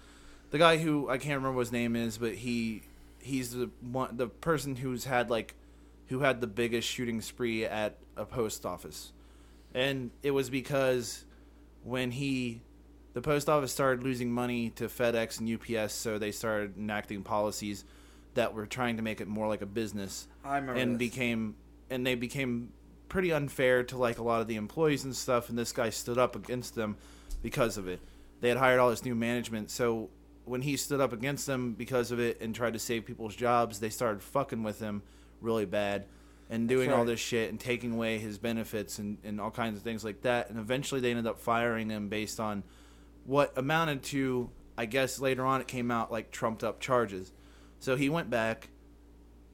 the 0.52 0.58
guy 0.58 0.78
who 0.78 1.10
I 1.10 1.18
can't 1.18 1.36
remember 1.36 1.58
what 1.58 1.62
his 1.62 1.72
name 1.72 1.96
is, 1.96 2.18
but 2.18 2.36
he 2.36 2.84
he's 3.20 3.52
the 3.52 3.70
one 3.82 4.16
the 4.16 4.28
person 4.28 4.78
who's 4.78 5.06
had 5.06 5.30
like 5.30 5.56
who 6.08 6.22
had 6.22 6.42
the 6.42 6.48
biggest 6.48 6.88
shooting 6.88 7.22
spree 7.22 7.66
at 7.66 7.98
a 8.16 8.26
post 8.26 8.66
office. 8.66 9.12
And 9.74 10.12
it 10.24 10.32
was 10.32 10.50
because 10.50 11.26
when 11.84 12.12
he 12.12 12.62
the 13.14 13.22
post 13.22 13.50
office 13.50 13.72
started 13.72 14.04
losing 14.04 14.32
money 14.32 14.70
to 14.72 14.86
FedEx 14.86 15.40
and 15.40 15.78
UPS, 15.78 15.94
so 15.94 16.18
they 16.18 16.32
started 16.32 16.78
enacting 16.78 17.24
policies 17.24 17.84
that 18.34 18.54
were 18.54 18.66
trying 18.66 18.98
to 18.98 19.04
make 19.04 19.20
it 19.22 19.28
more 19.28 19.48
like 19.48 19.62
a 19.62 19.66
business 19.66 20.28
I 20.44 20.56
remember 20.56 20.80
and 20.80 20.94
this. 20.94 21.10
became 21.10 21.56
and 21.90 22.06
they 22.06 22.16
became 22.16 22.72
pretty 23.10 23.34
unfair 23.34 23.84
to 23.84 23.98
like 23.98 24.20
a 24.20 24.24
lot 24.24 24.40
of 24.40 24.48
the 24.48 24.56
employees 24.56 25.04
and 25.04 25.14
stuff 25.16 25.50
and 25.50 25.58
this 25.58 25.74
guy 25.74 25.90
stood 25.90 26.18
up 26.18 26.36
against 26.36 26.76
them 26.76 26.96
because 27.42 27.78
of 27.78 27.88
it 27.88 28.00
they 28.40 28.48
had 28.48 28.58
hired 28.58 28.80
all 28.80 28.90
this 28.90 29.04
new 29.04 29.16
management 29.16 29.70
so 29.70 30.10
when 30.46 30.62
he 30.62 30.78
stood 30.78 31.02
up 31.02 31.12
against 31.12 31.46
them 31.46 31.74
because 31.74 32.12
of 32.12 32.20
it 32.22 32.40
and 32.40 32.56
tried 32.56 32.72
to 32.72 32.80
save 32.80 33.06
people's 33.06 33.36
jobs 33.36 33.80
they 33.82 33.90
started 33.90 34.24
fucking 34.24 34.64
with 34.64 34.80
him 34.80 35.04
really 35.42 35.66
bad 35.66 36.06
and 36.52 36.68
doing 36.70 36.92
all 36.92 37.06
this 37.06 37.20
shit 37.20 37.50
and 37.50 37.60
taking 37.60 37.94
away 37.94 38.20
his 38.20 38.38
benefits 38.38 39.00
and, 39.00 39.18
and 39.24 39.42
all 39.42 39.50
kinds 39.50 39.76
of 39.78 39.84
things 39.84 40.04
like 40.04 40.22
that 40.22 40.50
and 40.52 40.60
eventually 40.60 41.02
they 41.02 41.10
ended 41.10 41.26
up 41.26 41.40
firing 41.40 41.90
him 41.90 42.10
based 42.10 42.40
on 42.40 42.62
what 43.26 43.52
amounted 43.58 44.04
to 44.04 44.50
i 44.78 44.86
guess 44.86 45.20
later 45.20 45.44
on 45.46 45.62
it 45.62 45.68
came 45.68 45.90
out 45.90 46.12
like 46.12 46.30
trumped 46.30 46.64
up 46.64 46.80
charges 46.80 47.32
so 47.80 47.96
he 47.96 48.10
went 48.10 48.30
back 48.30 48.70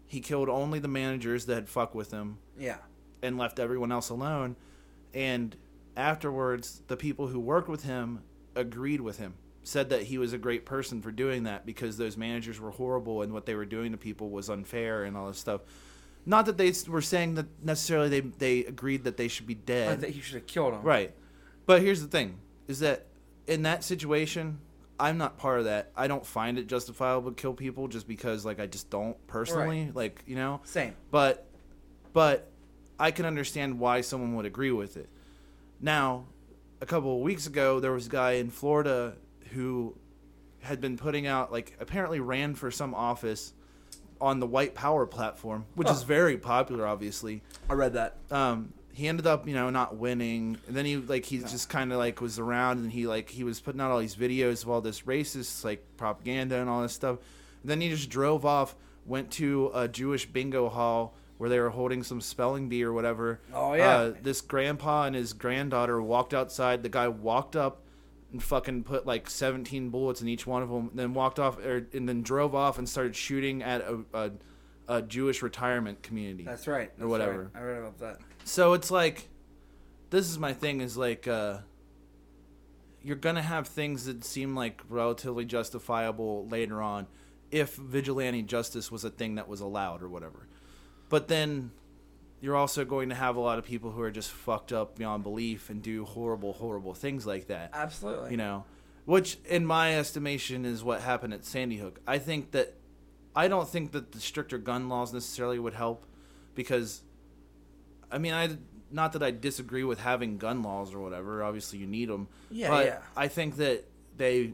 he 0.08 0.20
killed 0.22 0.50
only 0.50 0.80
the 0.80 0.88
managers 0.88 1.46
that 1.46 1.56
had 1.56 1.70
fucked 1.70 1.94
with 1.96 2.12
him 2.12 2.38
Yeah. 2.58 2.78
and 3.22 3.38
left 3.38 3.60
everyone 3.60 3.92
else 3.92 4.10
alone. 4.10 4.56
And 5.14 5.54
afterwards, 5.98 6.82
the 6.88 6.96
people 6.96 7.28
who 7.28 7.40
worked 7.42 7.68
with 7.68 7.84
him 7.84 8.22
agreed 8.56 9.02
with 9.02 9.18
him, 9.18 9.34
said 9.64 9.90
that 9.90 10.04
he 10.04 10.18
was 10.18 10.32
a 10.32 10.38
great 10.38 10.66
person 10.66 11.02
for 11.02 11.12
doing 11.12 11.44
that 11.44 11.66
because 11.66 11.98
those 11.98 12.16
managers 12.16 12.58
were 12.58 12.72
horrible 12.72 13.22
and 13.22 13.34
what 13.34 13.46
they 13.46 13.54
were 13.54 13.66
doing 13.66 13.92
to 13.92 13.98
people 13.98 14.30
was 14.30 14.50
unfair 14.50 15.04
and 15.04 15.18
all 15.18 15.28
this 15.28 15.40
stuff. 15.40 15.60
Not 16.28 16.46
that 16.48 16.58
they 16.58 16.74
were 16.90 17.02
saying 17.02 17.36
that 17.36 17.46
necessarily 17.64 18.10
they 18.10 18.20
they 18.20 18.66
agreed 18.66 19.06
that 19.06 19.16
they 19.16 19.30
should 19.30 19.48
be 19.48 19.56
dead. 19.56 20.02
think 20.02 20.14
he 20.14 20.20
should 20.20 20.36
have 20.36 20.46
killed 20.46 20.74
him. 20.74 20.82
Right. 20.82 21.16
But 21.66 21.82
here's 21.82 22.02
the 22.02 22.10
thing 22.10 22.38
is 22.68 22.82
that 22.82 23.06
in 23.48 23.64
that 23.64 23.82
situation, 23.82 24.60
I'm 25.00 25.18
not 25.18 25.38
part 25.38 25.60
of 25.60 25.66
that. 25.66 25.94
I 25.96 26.08
don't 26.08 26.26
find 26.26 26.60
it 26.60 26.68
justifiable 26.68 27.32
to 27.32 27.36
kill 27.36 27.54
people 27.54 27.88
just 27.88 28.10
because 28.10 28.46
like 28.46 28.60
I 28.60 28.68
just 28.68 28.90
don't 28.90 29.16
personally, 29.28 29.90
like, 29.94 30.22
you 30.28 30.36
know. 30.36 30.60
Same. 30.66 30.96
But 31.12 31.48
but 32.12 32.52
I 33.00 33.12
can 33.12 33.26
understand 33.26 33.80
why 33.80 34.02
someone 34.02 34.36
would 34.36 34.46
agree 34.46 34.72
with 34.72 34.98
it. 34.98 35.08
Now, 35.80 36.26
a 36.82 36.86
couple 36.86 37.16
of 37.16 37.22
weeks 37.22 37.48
ago 37.48 37.80
there 37.80 37.94
was 37.94 38.08
a 38.08 38.10
guy 38.10 38.32
in 38.34 38.50
Florida 38.50 39.16
who 39.54 39.96
had 40.60 40.82
been 40.82 40.98
putting 40.98 41.26
out 41.26 41.54
like 41.54 41.78
apparently 41.80 42.20
ran 42.20 42.54
for 42.54 42.70
some 42.70 42.94
office 42.94 43.54
on 44.22 44.40
the 44.40 44.48
white 44.48 44.74
power 44.76 45.06
platform, 45.06 45.66
which 45.76 45.90
is 45.90 46.02
Oh. 46.04 46.06
very 46.06 46.38
popular 46.38 46.86
obviously 46.88 47.42
I 47.70 47.74
read 47.74 47.94
that. 47.94 48.16
um 48.32 48.74
he 48.94 49.08
ended 49.08 49.28
up 49.28 49.48
you 49.48 49.54
know 49.54 49.70
not 49.70 49.96
winning 49.98 50.58
and 50.68 50.76
then 50.76 50.86
he 50.86 50.98
like 50.98 51.26
he 51.26 51.38
No. 51.38 51.48
just 51.48 51.70
kind 51.70 51.92
of 51.92 52.00
like 52.00 52.20
was 52.20 52.40
around 52.40 52.80
and 52.80 52.92
he 52.92 53.06
like 53.08 53.30
he 53.30 53.44
was 53.44 53.60
putting 53.60 53.80
out 53.80 53.92
all 53.92 54.00
these 54.00 54.16
videos 54.16 54.64
of 54.64 54.70
all 54.70 54.82
this 54.82 55.02
racist 55.02 55.64
like 55.64 55.84
propaganda 55.98 56.56
and 56.56 56.68
all 56.70 56.82
this 56.82 56.94
stuff 56.94 57.18
and 57.62 57.70
then 57.70 57.80
he 57.82 57.90
just 57.90 58.10
drove 58.10 58.44
off 58.46 58.76
went 59.06 59.30
to 59.34 59.70
a 59.76 59.88
jewish 59.88 60.26
bingo 60.26 60.68
hall 60.68 61.14
where 61.38 61.48
they 61.50 61.60
were 61.60 61.70
holding 61.70 62.02
some 62.02 62.20
spelling 62.20 62.68
bee 62.70 62.84
or 62.84 62.92
whatever 62.92 63.40
Oh, 63.54 63.74
yeah. 63.76 63.90
uh, 63.98 64.14
this 64.24 64.42
grandpa 64.42 65.04
and 65.04 65.16
his 65.16 65.34
granddaughter 65.34 66.02
walked 66.02 66.34
outside 66.34 66.82
the 66.82 66.90
guy 66.90 67.08
walked 67.08 67.56
up 67.56 67.84
and 68.32 68.44
fucking 68.44 68.84
put 68.84 69.06
like 69.06 69.30
17 69.30 69.90
bullets 69.90 70.22
in 70.22 70.28
each 70.28 70.46
one 70.46 70.62
of 70.62 70.70
them 70.70 70.92
then 70.94 71.14
walked 71.14 71.40
off 71.40 71.58
er, 71.60 71.88
and 71.94 72.08
then 72.08 72.22
drove 72.22 72.54
off 72.54 72.78
and 72.78 72.88
started 72.88 73.16
shooting 73.16 73.64
at 73.64 73.82
a, 73.82 74.00
a, 74.14 74.32
a 74.88 75.02
jewish 75.02 75.42
retirement 75.42 76.02
community 76.04 76.44
That's 76.44 76.68
right. 76.68 76.92
That's 76.98 77.08
whatever. 77.10 77.52
right. 77.54 77.62
I 77.62 77.64
read 77.66 77.78
about 77.80 78.00
that. 78.00 78.18
so 78.44 78.74
it's 78.74 78.92
like, 78.92 79.30
this 80.10 80.30
is 80.30 80.38
my 80.38 80.54
thing 80.54 80.82
is 80.82 80.98
like, 80.98 81.28
uh, 81.28 81.60
you're 83.02 83.16
gonna 83.16 83.42
have 83.42 83.68
things 83.68 84.06
that 84.06 84.24
seem 84.26 84.56
like 84.56 84.82
relatively 84.90 85.46
justifiable 85.46 86.48
later 86.50 86.82
on, 86.82 87.08
if 87.52 87.76
vigilante 87.76 88.42
justice 88.42 88.92
was 88.92 89.04
a 89.06 89.10
thing 89.10 89.36
that 89.36 89.48
was 89.48 89.62
allowed 89.62 90.02
or 90.04 90.10
whatever. 90.10 90.48
But 91.10 91.30
then, 91.30 91.72
you're 92.40 92.56
also 92.56 92.86
going 92.86 93.10
to 93.10 93.16
have 93.16 93.36
a 93.36 93.40
lot 93.40 93.58
of 93.58 93.66
people 93.66 93.92
who 93.92 94.02
are 94.02 94.12
just 94.12 94.32
fucked 94.32 94.72
up 94.72 94.98
beyond 94.98 95.24
belief 95.24 95.70
and 95.70 95.82
do 95.82 96.06
horrible, 96.06 96.54
horrible 96.54 96.94
things 96.94 97.26
like 97.26 97.48
that. 97.48 97.72
Absolutely. 97.74 98.32
You 98.32 98.38
know, 98.38 98.66
which 99.06 99.38
in 99.46 99.66
my 99.66 99.98
estimation 99.98 100.66
is 100.66 100.84
what 100.84 101.02
happened 101.02 101.34
at 101.34 101.46
Sandy 101.46 101.78
Hook. 101.78 102.00
I 102.06 102.20
think 102.20 102.52
that 102.52 102.76
I 103.36 103.48
don't 103.48 103.68
think 103.68 103.92
that 103.92 104.12
the 104.12 104.20
stricter 104.20 104.58
gun 104.58 104.90
laws 104.90 105.14
necessarily 105.14 105.60
would 105.60 105.74
help 105.74 106.06
because 106.56 107.02
I 108.12 108.18
mean, 108.18 108.34
I 108.34 108.58
not 108.92 109.14
that 109.14 109.24
I 109.24 109.32
disagree 109.32 109.84
with 109.84 110.00
having 110.00 110.38
gun 110.38 110.64
laws 110.64 110.94
or 110.94 111.00
whatever. 111.00 111.44
Obviously, 111.44 111.80
you 111.80 111.88
need 111.88 112.10
them. 112.10 112.28
Yeah, 112.50 112.70
but 112.70 112.86
yeah. 112.86 113.00
I 113.16 113.28
think 113.28 113.58
that 113.58 113.86
they 114.16 114.54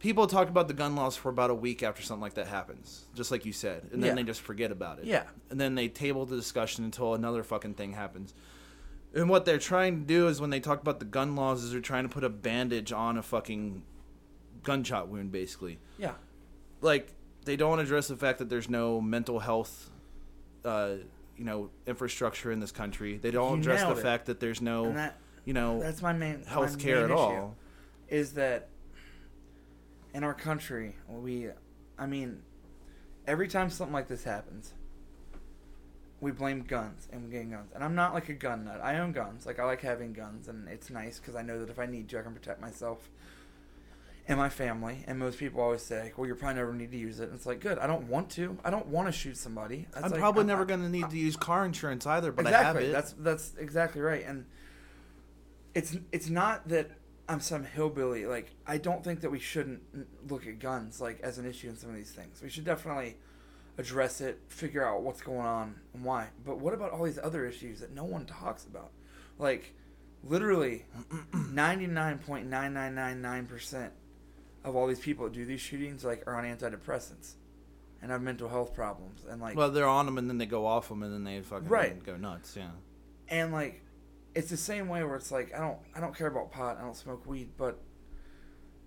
people 0.00 0.26
talk 0.26 0.48
about 0.48 0.68
the 0.68 0.74
gun 0.74 0.94
laws 0.94 1.16
for 1.16 1.28
about 1.28 1.50
a 1.50 1.54
week 1.54 1.82
after 1.82 2.02
something 2.02 2.22
like 2.22 2.34
that 2.34 2.46
happens, 2.46 3.06
just 3.14 3.30
like 3.30 3.44
you 3.44 3.52
said, 3.52 3.88
and 3.92 4.02
then 4.02 4.10
Yeah. 4.10 4.14
they 4.16 4.22
just 4.24 4.40
forget 4.40 4.70
about 4.70 4.98
it. 5.00 5.04
Yeah. 5.06 5.24
and 5.50 5.60
then 5.60 5.74
they 5.74 5.88
table 5.88 6.24
the 6.26 6.36
discussion 6.36 6.84
until 6.84 7.14
another 7.14 7.42
fucking 7.42 7.74
thing 7.74 7.92
happens. 7.94 8.34
And 9.14 9.28
what 9.30 9.44
they're 9.46 9.58
trying 9.58 10.00
to 10.00 10.06
do 10.06 10.28
is 10.28 10.40
when 10.40 10.50
they 10.50 10.60
talk 10.60 10.80
about 10.82 10.98
the 10.98 11.04
gun 11.06 11.34
laws, 11.34 11.64
is 11.64 11.72
they're 11.72 11.80
trying 11.80 12.04
to 12.04 12.08
put 12.10 12.22
a 12.24 12.28
bandage 12.28 12.92
on 12.92 13.16
a 13.16 13.22
fucking 13.22 13.82
gunshot 14.62 15.08
wound, 15.08 15.32
basically 15.32 15.78
Yeah. 15.98 16.12
like 16.80 17.08
they 17.44 17.56
don't 17.56 17.78
address 17.78 18.08
the 18.08 18.16
fact 18.16 18.38
that 18.40 18.48
there's 18.50 18.68
no 18.68 19.00
mental 19.00 19.38
health 19.38 19.90
uh 20.64 20.96
you 21.36 21.44
know 21.44 21.70
infrastructure 21.86 22.50
in 22.52 22.58
this 22.60 22.72
country 22.72 23.16
they 23.16 23.30
don't 23.30 23.52
You 23.54 23.60
address 23.60 23.82
the 23.84 23.92
it. 23.92 24.02
fact 24.02 24.26
that 24.26 24.40
there's 24.40 24.60
no 24.60 24.92
that 24.92 25.16
you 25.44 25.54
know 25.54 25.80
that's 25.80 26.02
my 26.02 26.12
main 26.12 26.42
health 26.44 26.78
care 26.78 27.04
at 27.04 27.10
all 27.12 27.56
Is 28.08 28.32
that 28.34 28.68
in 30.14 30.24
our 30.24 30.34
country 30.34 30.96
we, 31.08 31.48
I 31.98 32.06
mean, 32.06 32.42
every 33.26 33.48
time 33.48 33.70
something 33.70 33.92
like 33.92 34.08
this 34.08 34.24
happens, 34.24 34.72
we 36.20 36.32
blame 36.32 36.62
guns 36.62 37.08
and 37.12 37.24
we 37.24 37.30
get 37.30 37.50
guns. 37.50 37.70
And 37.74 37.84
I'm 37.84 37.94
not 37.94 38.14
like 38.14 38.28
a 38.28 38.34
gun 38.34 38.64
nut. 38.64 38.80
I 38.82 38.98
own 38.98 39.12
guns. 39.12 39.46
Like 39.46 39.58
I 39.58 39.64
like 39.64 39.80
having 39.80 40.12
guns, 40.12 40.48
and 40.48 40.68
it's 40.68 40.90
nice 40.90 41.18
because 41.18 41.36
I 41.36 41.42
know 41.42 41.60
that 41.60 41.70
if 41.70 41.78
I 41.78 41.86
need 41.86 42.08
to, 42.08 42.18
I 42.18 42.22
can 42.22 42.32
protect 42.34 42.60
myself 42.60 43.08
and 44.26 44.38
my 44.38 44.48
family. 44.48 45.04
And 45.06 45.18
most 45.18 45.38
people 45.38 45.60
always 45.60 45.82
say, 45.82 46.12
"Well, 46.16 46.26
you're 46.26 46.34
probably 46.34 46.56
never 46.56 46.74
need 46.74 46.90
to 46.90 46.98
use 46.98 47.20
it." 47.20 47.24
And 47.24 47.34
it's 47.34 47.46
like, 47.46 47.60
good. 47.60 47.78
I 47.78 47.86
don't 47.86 48.08
want 48.08 48.30
to. 48.30 48.58
I 48.64 48.70
don't 48.70 48.86
want 48.88 49.06
to 49.06 49.12
shoot 49.12 49.36
somebody. 49.36 49.86
That's 49.92 50.06
i'm 50.06 50.10
like- 50.10 50.20
probably 50.20 50.40
I'm- 50.40 50.48
never 50.48 50.64
going 50.64 50.82
to 50.82 50.88
need 50.88 51.08
to 51.10 51.16
use 51.16 51.36
car 51.36 51.64
insurance 51.64 52.04
either 52.06 52.32
but 52.32 52.46
exactly. 52.46 52.64
i 52.64 52.64
have 52.64 52.76
it 52.76 52.92
That's 52.92 53.12
that's 53.12 53.54
exactly 53.58 54.00
right. 54.00 54.24
And 54.26 54.44
it's 55.74 55.96
it's 56.10 56.28
not 56.28 56.66
that 56.68 56.90
I'm 57.28 57.40
some 57.40 57.64
hillbilly. 57.64 58.26
Like 58.26 58.50
I 58.66 58.78
don't 58.78 59.04
think 59.04 59.20
that 59.20 59.30
we 59.30 59.38
shouldn't 59.38 59.82
look 60.30 60.46
at 60.46 60.58
guns 60.58 61.00
like 61.00 61.20
as 61.20 61.38
an 61.38 61.46
issue 61.46 61.68
in 61.68 61.76
some 61.76 61.90
of 61.90 61.96
these 61.96 62.10
things. 62.10 62.40
We 62.42 62.48
should 62.48 62.64
definitely 62.64 63.16
address 63.76 64.20
it, 64.20 64.40
figure 64.48 64.84
out 64.84 65.02
what's 65.02 65.20
going 65.20 65.46
on 65.46 65.76
and 65.94 66.04
why. 66.04 66.28
But 66.44 66.58
what 66.58 66.74
about 66.74 66.90
all 66.92 67.04
these 67.04 67.18
other 67.22 67.46
issues 67.46 67.78
that 67.80 67.94
no 67.94 68.04
one 68.04 68.26
talks 68.26 68.64
about? 68.64 68.90
Like 69.38 69.74
literally 70.24 70.84
99.9999% 71.32 73.90
of 74.64 74.76
all 74.76 74.86
these 74.86 75.00
people 75.00 75.24
that 75.26 75.34
do 75.34 75.44
these 75.44 75.60
shootings 75.60 76.04
like 76.04 76.24
are 76.26 76.34
on 76.36 76.44
antidepressants 76.44 77.34
and 78.02 78.10
have 78.10 78.22
mental 78.22 78.48
health 78.48 78.74
problems 78.74 79.24
and 79.28 79.40
like 79.40 79.56
well 79.56 79.70
they're 79.70 79.86
on 79.86 80.06
them 80.06 80.18
and 80.18 80.28
then 80.28 80.38
they 80.38 80.46
go 80.46 80.66
off 80.66 80.88
them 80.88 81.02
and 81.02 81.12
then 81.12 81.24
they 81.24 81.40
fucking 81.40 81.68
Right. 81.68 82.04
go 82.04 82.16
nuts 82.16 82.56
yeah 82.56 82.70
and 83.28 83.52
like 83.52 83.82
it's 84.34 84.50
the 84.50 84.56
same 84.56 84.88
way 84.88 85.02
where 85.04 85.16
it's 85.16 85.30
like 85.32 85.54
I 85.54 85.58
don't 85.60 85.78
I 85.94 86.00
don't 86.00 86.14
care 86.16 86.26
about 86.28 86.50
pot, 86.52 86.76
I 86.78 86.82
don't 86.82 86.96
smoke 86.96 87.26
weed, 87.26 87.50
but 87.56 87.80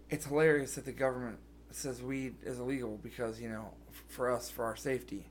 it's 0.10 0.26
hilarious 0.26 0.76
that 0.76 0.86
the 0.86 0.92
government 0.92 1.40
says 1.72 2.02
weed 2.02 2.36
is 2.44 2.60
illegal 2.60 3.00
because, 3.02 3.40
you 3.40 3.48
know, 3.50 3.74
f- 3.90 4.04
for 4.10 4.30
us 4.30 4.50
for 4.50 4.66
our 4.66 4.76
safety. 4.76 5.30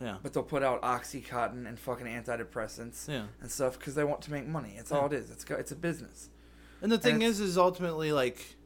yeah 0.00 0.16
But 0.22 0.32
they'll 0.32 0.42
put 0.44 0.62
out 0.62 0.80
oxycontin 0.82 1.66
and 1.66 1.78
fucking 1.78 2.06
antidepressants 2.06 3.08
yeah 3.08 3.24
and 3.40 3.50
stuff 3.50 3.78
cuz 3.78 3.94
they 3.94 4.04
want 4.04 4.22
to 4.22 4.30
make 4.32 4.46
money. 4.46 4.74
It's 4.78 4.92
all 4.92 5.06
it 5.06 5.12
is. 5.12 5.30
It's 5.30 5.44
it's 5.50 5.72
a 5.72 5.76
business. 5.76 6.28
and 6.82 6.90
the 6.92 6.98
thing 6.98 7.14
And 7.16 7.22
is 7.24 7.40
is 7.40 7.58
ultimately 7.58 8.12
like 8.12 8.56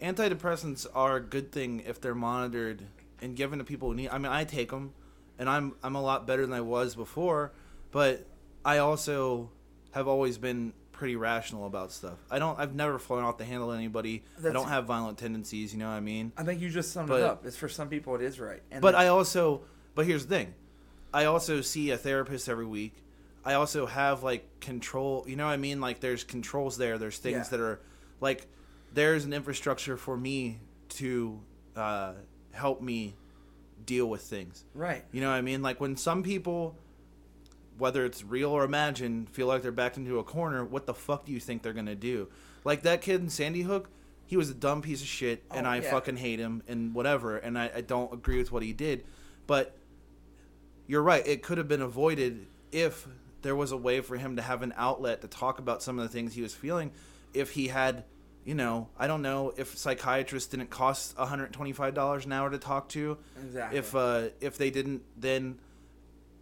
antidepressants 0.00 0.86
are 0.94 1.16
a 1.16 1.20
good 1.20 1.52
thing 1.52 1.80
if 1.86 2.00
they're 2.00 2.14
monitored 2.14 2.82
and 3.22 3.34
given 3.34 3.58
to 3.58 3.64
people 3.64 3.88
who 3.88 3.94
need 3.94 4.08
i 4.10 4.18
mean 4.18 4.30
i 4.30 4.44
take 4.44 4.70
them 4.70 4.92
and 5.38 5.48
i'm 5.48 5.74
i'm 5.82 5.94
a 5.96 6.02
lot 6.02 6.26
better 6.26 6.44
than 6.44 6.52
i 6.54 6.60
was 6.60 6.94
before 6.94 7.50
but 7.92 8.26
i 8.62 8.76
also 8.76 9.48
have 9.96 10.08
always 10.08 10.38
been 10.38 10.72
pretty 10.92 11.16
rational 11.16 11.66
about 11.66 11.92
stuff 11.92 12.16
i 12.30 12.38
don't 12.38 12.58
i've 12.58 12.74
never 12.74 12.98
flown 12.98 13.22
off 13.22 13.36
the 13.36 13.44
handle 13.44 13.70
at 13.72 13.76
anybody 13.76 14.22
i 14.46 14.50
don't 14.50 14.68
have 14.68 14.86
violent 14.86 15.18
tendencies 15.18 15.72
you 15.72 15.78
know 15.78 15.88
what 15.88 15.94
i 15.94 16.00
mean 16.00 16.32
I 16.38 16.42
think 16.42 16.60
you 16.62 16.70
just 16.70 16.92
summed 16.92 17.08
But- 17.08 17.20
it 17.20 17.26
up. 17.26 17.44
It's 17.44 17.56
for 17.56 17.68
some 17.68 17.88
people 17.88 18.14
it 18.14 18.22
is 18.22 18.40
right. 18.40 18.62
And 18.70 18.80
but 18.80 18.94
I 18.94 19.08
also, 19.08 19.60
but 19.94 20.06
here's 20.06 20.24
the 20.26 20.34
thing, 20.36 20.54
I 21.12 21.24
also 21.26 21.60
see 21.60 21.90
a 21.90 21.98
therapist 21.98 22.48
every 22.48 22.64
week. 22.66 22.94
I 23.44 23.54
also 23.54 23.86
have 23.86 24.22
like 24.22 24.44
control. 24.60 25.24
You 25.28 25.36
know 25.36 25.44
what 25.46 25.52
I 25.52 25.56
mean? 25.56 25.80
Like 25.80 26.00
there's 26.00 26.24
controls 26.24 26.76
there. 26.78 26.98
There's 26.98 27.18
things 27.18 27.46
Yeah. 27.46 27.50
that 27.56 27.60
are 27.60 27.80
like 28.20 28.46
there's 28.92 29.24
an 29.24 29.32
infrastructure 29.32 29.96
for 29.96 30.16
me 30.16 30.58
to 31.00 31.38
uh, 31.76 32.12
help 32.52 32.80
me 32.82 33.14
deal 33.84 34.06
with 34.08 34.22
things. 34.22 34.64
Right. 34.74 35.04
You 35.12 35.20
know 35.20 35.28
what 35.30 35.36
I 35.36 35.42
mean? 35.42 35.62
Like 35.62 35.80
when 35.80 35.96
some 35.96 36.22
people, 36.22 36.74
whether 37.78 38.04
it's 38.04 38.22
real 38.24 38.50
or 38.50 38.64
imagined, 38.64 39.28
feel 39.30 39.46
like 39.46 39.62
they're 39.62 39.72
backed 39.72 39.96
into 39.96 40.18
a 40.18 40.24
corner, 40.24 40.64
what 40.64 40.86
the 40.86 40.94
fuck 40.94 41.24
do 41.26 41.32
you 41.32 41.40
think 41.40 41.62
they're 41.62 41.72
gonna 41.72 41.94
do? 41.94 42.28
Like 42.64 42.82
that 42.82 43.00
kid 43.02 43.20
in 43.20 43.28
Sandy 43.30 43.62
Hook, 43.62 43.88
he 44.26 44.36
was 44.36 44.50
a 44.50 44.54
dumb 44.54 44.82
piece 44.82 45.00
of 45.02 45.06
shit, 45.06 45.44
and 45.52 45.66
Oh, 45.66 45.70
I 45.70 45.76
yeah. 45.80 45.90
fucking 45.90 46.16
hate 46.16 46.38
him 46.40 46.62
and 46.66 46.94
whatever, 46.94 47.36
and 47.36 47.58
I, 47.58 47.70
I 47.76 47.80
don't 47.80 48.12
agree 48.12 48.38
with 48.38 48.50
what 48.50 48.62
he 48.62 48.72
did. 48.72 49.04
But 49.46 49.76
you're 50.86 51.02
right; 51.02 51.26
it 51.26 51.42
could 51.42 51.58
have 51.58 51.68
been 51.68 51.82
avoided 51.82 52.46
if 52.72 53.06
there 53.42 53.54
was 53.56 53.70
a 53.72 53.76
way 53.76 54.00
for 54.00 54.16
him 54.16 54.36
to 54.36 54.42
have 54.42 54.62
an 54.62 54.72
outlet 54.76 55.20
to 55.20 55.28
talk 55.28 55.58
about 55.58 55.82
some 55.82 55.98
of 55.98 56.02
the 56.04 56.08
things 56.08 56.34
he 56.34 56.42
was 56.42 56.54
feeling. 56.54 56.90
If 57.34 57.50
he 57.52 57.68
had, 57.68 58.04
you 58.44 58.54
know, 58.54 58.88
I 58.98 59.06
don't 59.06 59.22
know, 59.22 59.52
if 59.56 59.76
psychiatrists 59.76 60.48
didn't 60.50 60.70
cost 60.70 61.16
125 61.18 61.94
dollars 61.94 62.24
an 62.26 62.32
hour 62.32 62.50
to 62.50 62.58
talk 62.58 62.88
to, 62.90 63.18
Exactly. 63.44 63.78
if 63.78 63.94
uh 63.94 64.28
if 64.40 64.58
they 64.58 64.70
didn't 64.70 65.02
then 65.16 65.58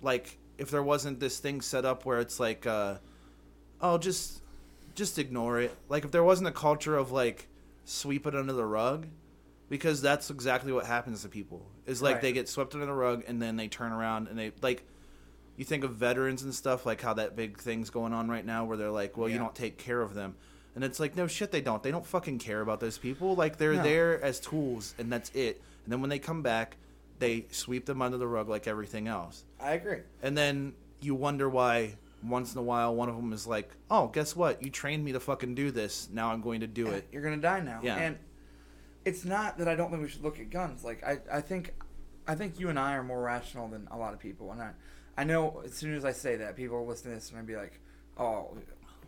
like 0.01 0.39
if 0.59 0.71
there 0.71 0.83
wasn't 0.83 1.21
this 1.21 1.39
thing 1.39 1.61
set 1.61 1.85
up 1.85 2.05
where 2.05 2.21
it's 2.21 2.39
like 2.41 2.67
uh 2.67 2.97
oh 3.81 3.99
just 3.99 4.41
just 4.95 5.19
ignore 5.19 5.61
it. 5.61 5.75
Like 5.89 6.05
if 6.05 6.11
there 6.13 6.23
wasn't 6.25 6.49
a 6.49 6.53
culture 6.53 6.97
of 6.97 7.11
like 7.13 7.49
sweep 7.85 8.27
it 8.27 8.35
under 8.35 8.53
the 8.53 8.65
rug 8.65 9.07
because 9.69 10.01
that's 10.01 10.31
exactly 10.31 10.73
what 10.73 10.87
happens 10.87 11.23
to 11.23 11.29
people. 11.29 11.67
Is 11.87 12.01
like 12.01 12.15
Right. 12.17 12.23
they 12.23 12.33
get 12.33 12.49
swept 12.49 12.75
under 12.75 12.87
the 12.87 12.93
rug 12.93 13.25
and 13.27 13.43
then 13.43 13.57
they 13.57 13.69
turn 13.69 13.93
around 13.93 14.29
and 14.29 14.39
they 14.39 14.53
like 14.63 14.85
you 15.57 15.65
think 15.65 15.85
of 15.85 15.95
veterans 15.95 16.43
and 16.43 16.55
stuff 16.55 16.85
like 16.87 17.01
how 17.01 17.15
that 17.15 17.37
big 17.37 17.59
thing's 17.59 17.91
going 17.91 18.13
on 18.13 18.29
right 18.29 18.45
now 18.45 18.65
where 18.65 18.77
they're 18.77 18.91
like 18.91 19.17
well 19.17 19.29
you 19.29 19.39
don't 19.39 19.55
take 19.55 19.77
care 19.79 20.01
of 20.01 20.15
them. 20.15 20.35
And 20.77 20.83
it's 20.83 20.99
like 20.99 21.15
no 21.17 21.27
shit 21.29 21.53
they 21.53 21.61
don't. 21.61 21.83
They 21.83 21.93
don't 21.93 22.07
fucking 22.07 22.39
care 22.39 22.61
about 22.61 22.81
those 22.81 22.99
people. 22.99 23.35
Like 23.37 23.59
they're 23.59 23.75
No. 23.75 23.83
there 23.83 24.21
as 24.23 24.41
tools 24.41 24.95
and 24.99 25.13
that's 25.13 25.31
it. 25.31 25.61
And 25.85 25.93
then 25.93 26.01
when 26.01 26.11
they 26.11 26.19
come 26.19 26.43
back 26.43 26.77
they 27.19 27.47
sweep 27.51 27.87
them 27.87 28.03
under 28.03 28.17
the 28.19 28.27
rug 28.27 28.49
like 28.49 28.67
everything 28.67 29.09
else 29.09 29.45
I 29.61 29.73
agree. 29.73 30.01
and 30.23 30.37
then 30.37 30.75
you 31.01 31.15
wonder 31.15 31.49
why 31.49 31.95
once 32.23 32.53
in 32.55 32.59
a 32.59 32.63
while 32.63 32.95
one 32.95 33.09
of 33.09 33.17
them 33.17 33.33
is 33.33 33.47
like 33.47 33.71
oh 33.91 34.09
guess 34.09 34.35
what 34.35 34.63
you 34.63 34.71
trained 34.71 35.05
me 35.05 35.13
to 35.13 35.21
fucking 35.21 35.55
do 35.55 35.71
this 35.71 36.09
now 36.13 36.31
i'm 36.33 36.41
going 36.41 36.61
to 36.61 36.67
do 36.67 36.87
it 36.89 37.07
You're 37.13 37.23
gonna 37.23 37.37
die 37.37 37.61
now. 37.61 37.81
Yeah. 37.83 37.97
And 37.97 38.19
it's 39.05 39.25
not 39.25 39.59
that 39.59 39.69
I 39.69 39.75
don't 39.75 39.91
think 39.91 40.03
we 40.03 40.09
should 40.09 40.23
look 40.23 40.41
at 40.41 40.49
guns. 40.49 40.83
Like 40.83 41.05
I, 41.05 41.19
I 41.31 41.43
think, 41.43 41.75
I 42.27 42.35
think 42.35 42.59
you 42.59 42.71
and 42.71 42.79
I 42.79 42.95
are 42.95 43.03
more 43.03 43.21
rational 43.21 43.69
than 43.69 43.87
a 43.91 43.99
lot 43.99 44.15
of 44.15 44.19
people. 44.19 44.51
And 44.51 44.63
I, 44.63 44.71
I 45.19 45.25
know 45.25 45.61
as 45.63 45.75
soon 45.75 45.95
as 45.95 46.07
I 46.07 46.13
say 46.13 46.37
that, 46.37 46.57
people 46.57 46.79
will 46.79 46.87
listen 46.87 47.11
to 47.11 47.17
this 47.17 47.29
and 47.29 47.39
I'll 47.39 47.45
be 47.45 47.55
like, 47.55 47.79
oh, 48.19 48.57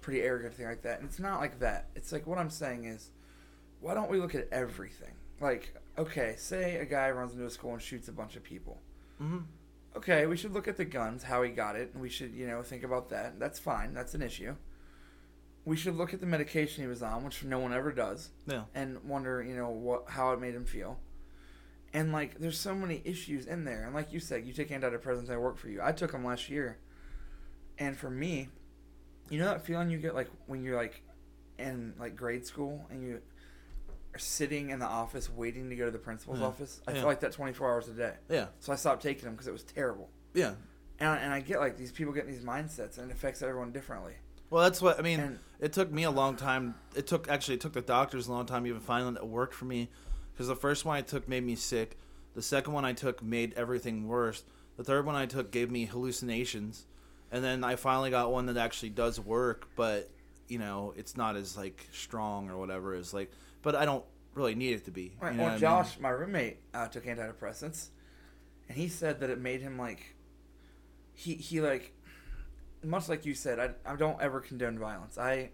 pretty 0.03 0.21
arrogant 0.21 0.53
thing 0.53 0.67
like 0.67 0.83
that. 0.83 1.01
And 1.01 1.09
it's 1.09 1.19
not 1.19 1.41
like 1.41 1.61
that. 1.61 1.87
It's 1.97 2.13
like 2.13 2.27
what 2.27 2.37
I'm 2.37 2.51
saying 2.51 2.85
is, 2.85 3.11
why 3.81 3.95
don't 3.95 4.11
we 4.11 4.19
look 4.19 4.35
at 4.35 4.49
everything? 4.53 5.13
Like, 5.41 5.75
okay, 5.99 6.35
say 6.39 6.77
a 6.77 6.85
guy 6.85 7.11
runs 7.11 7.33
into 7.33 7.47
a 7.47 7.51
school 7.51 7.73
and 7.73 7.83
shoots 7.83 8.09
a 8.09 8.13
bunch 8.13 8.37
of 8.37 8.43
people. 8.43 8.81
Mhm. 9.21 9.45
Okay, 9.97 10.27
we 10.27 10.37
should 10.37 10.53
look 10.53 10.69
at 10.69 10.77
the 10.77 10.85
guns, 10.85 11.23
how 11.23 11.43
he 11.43 11.51
got 11.51 11.75
it, 11.77 11.93
and 11.95 12.03
we 12.03 12.11
should, 12.11 12.33
you 12.35 12.47
know, 12.47 12.63
think 12.63 12.83
about 12.83 13.09
that. 13.09 13.39
That's 13.39 13.59
fine. 13.59 13.95
That's 13.95 14.15
an 14.15 14.21
issue. 14.23 14.55
We 15.65 15.77
should 15.77 15.95
look 15.97 16.13
at 16.15 16.21
the 16.21 16.27
medication 16.27 16.85
he 16.85 16.89
was 16.89 17.03
on, 17.03 17.25
which 17.25 17.43
no 17.43 17.59
one 17.59 17.73
ever 17.73 17.91
does 17.91 18.31
yeah 18.47 18.65
and 18.75 19.03
wonder, 19.05 19.43
you 19.43 19.57
know, 19.57 19.71
what 19.71 20.11
how 20.11 20.33
it 20.33 20.41
made 20.41 20.55
him 20.55 20.65
feel. 20.65 21.01
And 21.93 22.13
like, 22.13 22.39
there's 22.39 22.59
so 22.59 22.75
many 22.75 23.01
issues 23.05 23.47
in 23.47 23.65
there. 23.65 23.85
And 23.85 23.95
like 23.95 24.13
you 24.13 24.21
said, 24.21 24.45
you 24.45 24.53
take 24.53 24.69
antidepressants, 24.69 25.27
they 25.29 25.37
work 25.37 25.57
for 25.57 25.69
you. 25.69 25.81
I 25.83 25.93
took 25.93 26.13
them 26.13 26.25
last 26.25 26.49
year, 26.51 26.79
and 27.79 27.97
for 27.97 28.11
me, 28.11 28.49
you 29.31 29.39
know 29.41 29.47
that 29.47 29.65
feeling 29.65 29.91
you 29.91 29.99
get 29.99 30.15
like 30.15 30.29
when 30.47 30.63
you're 30.63 30.77
like 30.77 31.03
in 31.59 31.95
like 31.99 32.15
grade 32.17 32.47
school 32.47 32.87
and 32.91 33.03
you 33.03 33.21
sitting 34.19 34.71
in 34.71 34.79
the 34.79 34.87
office 34.87 35.31
waiting 35.31 35.69
to 35.71 35.77
go 35.77 35.85
to 35.87 35.91
the 35.91 35.99
principal's 35.99 36.41
Yeah. 36.41 36.47
office. 36.47 36.81
I 36.87 36.93
Yeah. 36.93 36.99
feel 36.99 37.07
like 37.07 37.21
that 37.21 37.33
24 37.33 37.71
hours 37.71 37.89
a 37.89 37.93
day. 37.93 38.15
yeah 38.29 38.47
So 38.61 38.73
I 38.73 38.77
stopped 38.77 39.03
taking 39.03 39.25
them 39.25 39.33
because 39.35 39.47
it 39.47 39.53
was 39.53 39.63
terrible. 39.65 40.11
yeah 40.35 40.55
And 40.99 41.09
I, 41.11 41.17
and 41.19 41.33
I 41.33 41.41
get 41.41 41.61
like 41.61 41.77
these 41.77 41.93
people 41.93 42.13
get 42.13 42.25
in 42.27 42.31
these 42.33 42.45
mindsets 42.45 42.99
and 42.99 43.11
it 43.11 43.15
affects 43.15 43.43
everyone 43.43 43.73
differently. 43.73 44.15
well 44.51 44.63
that's 44.63 44.81
what 44.81 44.99
i 44.99 45.03
mean 45.03 45.19
And- 45.21 45.39
it 45.61 45.73
took 45.73 45.91
me 45.91 46.05
a 46.05 46.11
long 46.11 46.37
time 46.37 46.75
it 46.95 47.07
took 47.07 47.29
actually 47.29 47.55
it 47.55 47.61
took 47.61 47.73
the 47.73 47.81
doctors 47.83 48.29
a 48.29 48.33
long 48.33 48.47
time 48.47 48.67
even 48.67 48.81
finding 48.81 49.07
one 49.07 49.15
that 49.15 49.27
worked 49.27 49.55
for 49.55 49.65
me 49.65 49.91
because 50.33 50.47
the 50.49 50.55
first 50.57 50.85
one 50.85 50.97
i 50.97 51.03
took 51.03 51.27
made 51.29 51.45
me 51.45 51.57
sick 51.57 51.99
the 52.35 52.43
second 52.43 52.73
one 52.73 52.85
i 52.85 52.93
took 52.93 53.23
made 53.23 53.53
everything 53.55 54.07
worse 54.07 54.45
the 54.77 54.85
third 54.85 55.05
one 55.05 55.15
i 55.17 55.27
took 55.27 55.51
gave 55.51 55.69
me 55.71 55.85
hallucinations 55.87 56.87
and 57.33 57.43
then 57.45 57.65
i 57.65 57.75
finally 57.77 58.11
got 58.11 58.31
one 58.31 58.47
that 58.47 58.57
actually 58.57 58.91
does 58.91 59.19
work 59.19 59.69
but 59.77 60.09
you 60.49 60.59
know 60.59 60.95
it's 60.97 61.17
not 61.17 61.35
as 61.37 61.57
like 61.57 61.87
strong 61.93 62.49
or 62.49 62.57
whatever 62.57 62.95
as 62.95 63.13
like 63.13 63.31
but 63.63 63.75
i 63.75 63.85
don't 63.85 64.05
really 64.35 64.55
need 64.55 64.75
it 64.75 64.85
to 64.85 64.91
be 64.91 65.15
Right. 65.21 65.33
you 65.33 65.39
know 65.39 65.45
well, 65.45 65.47
what 65.47 65.51
I 65.51 65.55
mean? 65.55 65.61
Josh, 65.61 65.99
my 65.99 66.11
roommate, 66.11 66.59
uh, 66.75 66.89
took 66.89 67.07
antidepressants, 67.07 67.89
and 68.69 68.77
he 68.77 68.89
said 68.89 69.21
that 69.21 69.31
it 69.31 69.39
made 69.41 69.63
him 69.63 69.79
like 69.79 70.15
he 71.15 71.35
he 71.35 71.61
like 71.63 71.95
much 72.85 73.09
like 73.09 73.25
you 73.25 73.35
said. 73.35 73.59
I 73.59 73.71
I 73.91 73.97
don't 73.97 74.21
ever 74.21 74.41
condone 74.41 74.79
violence. 74.79 75.17
I 75.17 75.51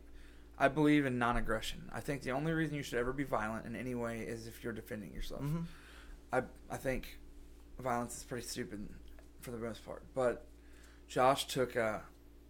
I 0.58 0.66
believe 0.68 1.06
in 1.06 1.18
non-aggression. 1.18 1.90
I 1.92 2.00
think 2.00 2.22
the 2.22 2.32
only 2.32 2.52
reason 2.52 2.74
you 2.76 2.82
should 2.82 2.98
ever 2.98 3.12
be 3.12 3.22
violent 3.24 3.66
in 3.66 3.76
any 3.76 3.94
way 3.94 4.20
is 4.20 4.46
if 4.48 4.64
you're 4.64 4.72
defending 4.72 5.12
yourself. 5.14 5.42
Mhm. 5.42 5.64
I 6.32 6.42
I 6.68 6.76
think 6.76 7.20
violence 7.78 8.16
is 8.16 8.24
pretty 8.24 8.46
stupid 8.46 8.88
for 9.40 9.52
the 9.52 9.58
most 9.58 9.84
part. 9.86 10.02
But 10.12 10.44
Josh 11.06 11.46
took 11.46 11.76
uh, 11.76 12.00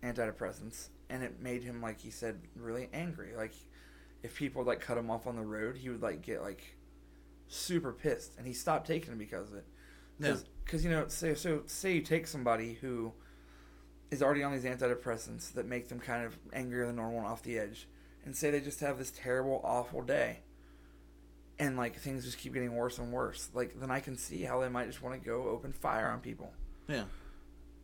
antidepressants, 0.03 0.89
and 1.11 1.23
it 1.23 1.41
made 1.41 1.63
him 1.63 1.83
like 1.83 2.01
he 2.01 2.11
said 2.11 2.41
really 2.57 2.89
angry. 2.95 3.35
Like 3.37 3.53
if 4.23 4.37
people 4.37 4.63
like 4.65 4.81
cut 4.81 4.97
him 4.99 5.11
off 5.11 5.27
on 5.27 5.37
the 5.37 5.43
road, 5.43 5.77
he 5.77 5.89
would 5.89 6.03
like 6.03 6.23
get 6.23 6.43
like 6.43 6.63
super 7.49 7.93
pissed, 7.93 8.35
and 8.39 8.47
he 8.47 8.53
stopped 8.53 8.87
taking 8.87 9.11
them 9.11 9.19
because 9.19 9.51
of 9.51 9.59
it. 9.59 9.67
Because 10.65 10.85
you 10.85 10.91
know, 10.91 11.07
say 11.09 11.35
so 11.35 11.63
say 11.67 11.95
you 11.95 12.01
take 12.03 12.27
somebody 12.27 12.75
who 12.75 13.13
is 14.11 14.23
already 14.23 14.43
on 14.43 14.53
these 14.53 14.65
antidepressants 14.65 15.53
that 15.55 15.67
make 15.67 15.89
them 15.89 15.99
kind 15.99 16.25
of 16.25 16.37
angrier 16.53 16.87
than 16.87 16.97
normal 16.97 17.19
and 17.19 17.27
off 17.27 17.43
the 17.43 17.59
edge, 17.59 17.89
and 18.25 18.37
say 18.37 18.51
they 18.51 18.61
just 18.61 18.81
have 18.81 18.99
this 18.99 19.11
terrible, 19.11 19.61
awful 19.65 20.03
day, 20.03 20.41
and 21.59 21.77
like 21.77 21.97
things 21.99 22.25
just 22.25 22.39
keep 22.39 22.55
getting 22.55 22.75
worse 22.77 22.99
and 22.99 23.13
worse. 23.13 23.49
Like 23.55 23.79
then 23.81 23.91
I 23.91 24.01
can 24.01 24.17
see 24.17 24.43
how 24.43 24.61
they 24.61 24.69
might 24.69 24.87
just 24.87 25.03
want 25.03 25.21
to 25.21 25.27
go 25.29 25.49
open 25.49 25.73
fire 25.73 26.09
on 26.09 26.21
people. 26.21 26.53
yeah 26.89 27.05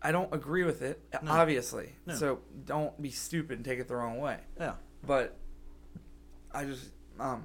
I 0.01 0.13
don't 0.13 0.33
agree 0.33 0.63
with 0.63 0.81
it, 0.83 1.01
No. 1.25 1.33
obviously. 1.33 1.97
No. 2.07 2.15
So 2.15 2.39
don't 2.65 3.01
be 3.03 3.11
stupid 3.11 3.57
and 3.59 3.65
take 3.65 3.81
it 3.81 3.89
the 3.89 3.97
wrong 3.97 4.19
way. 4.21 4.39
yeah 4.57 4.75
But 5.05 5.37
I 6.59 6.65
just 6.65 6.91
um 7.21 7.45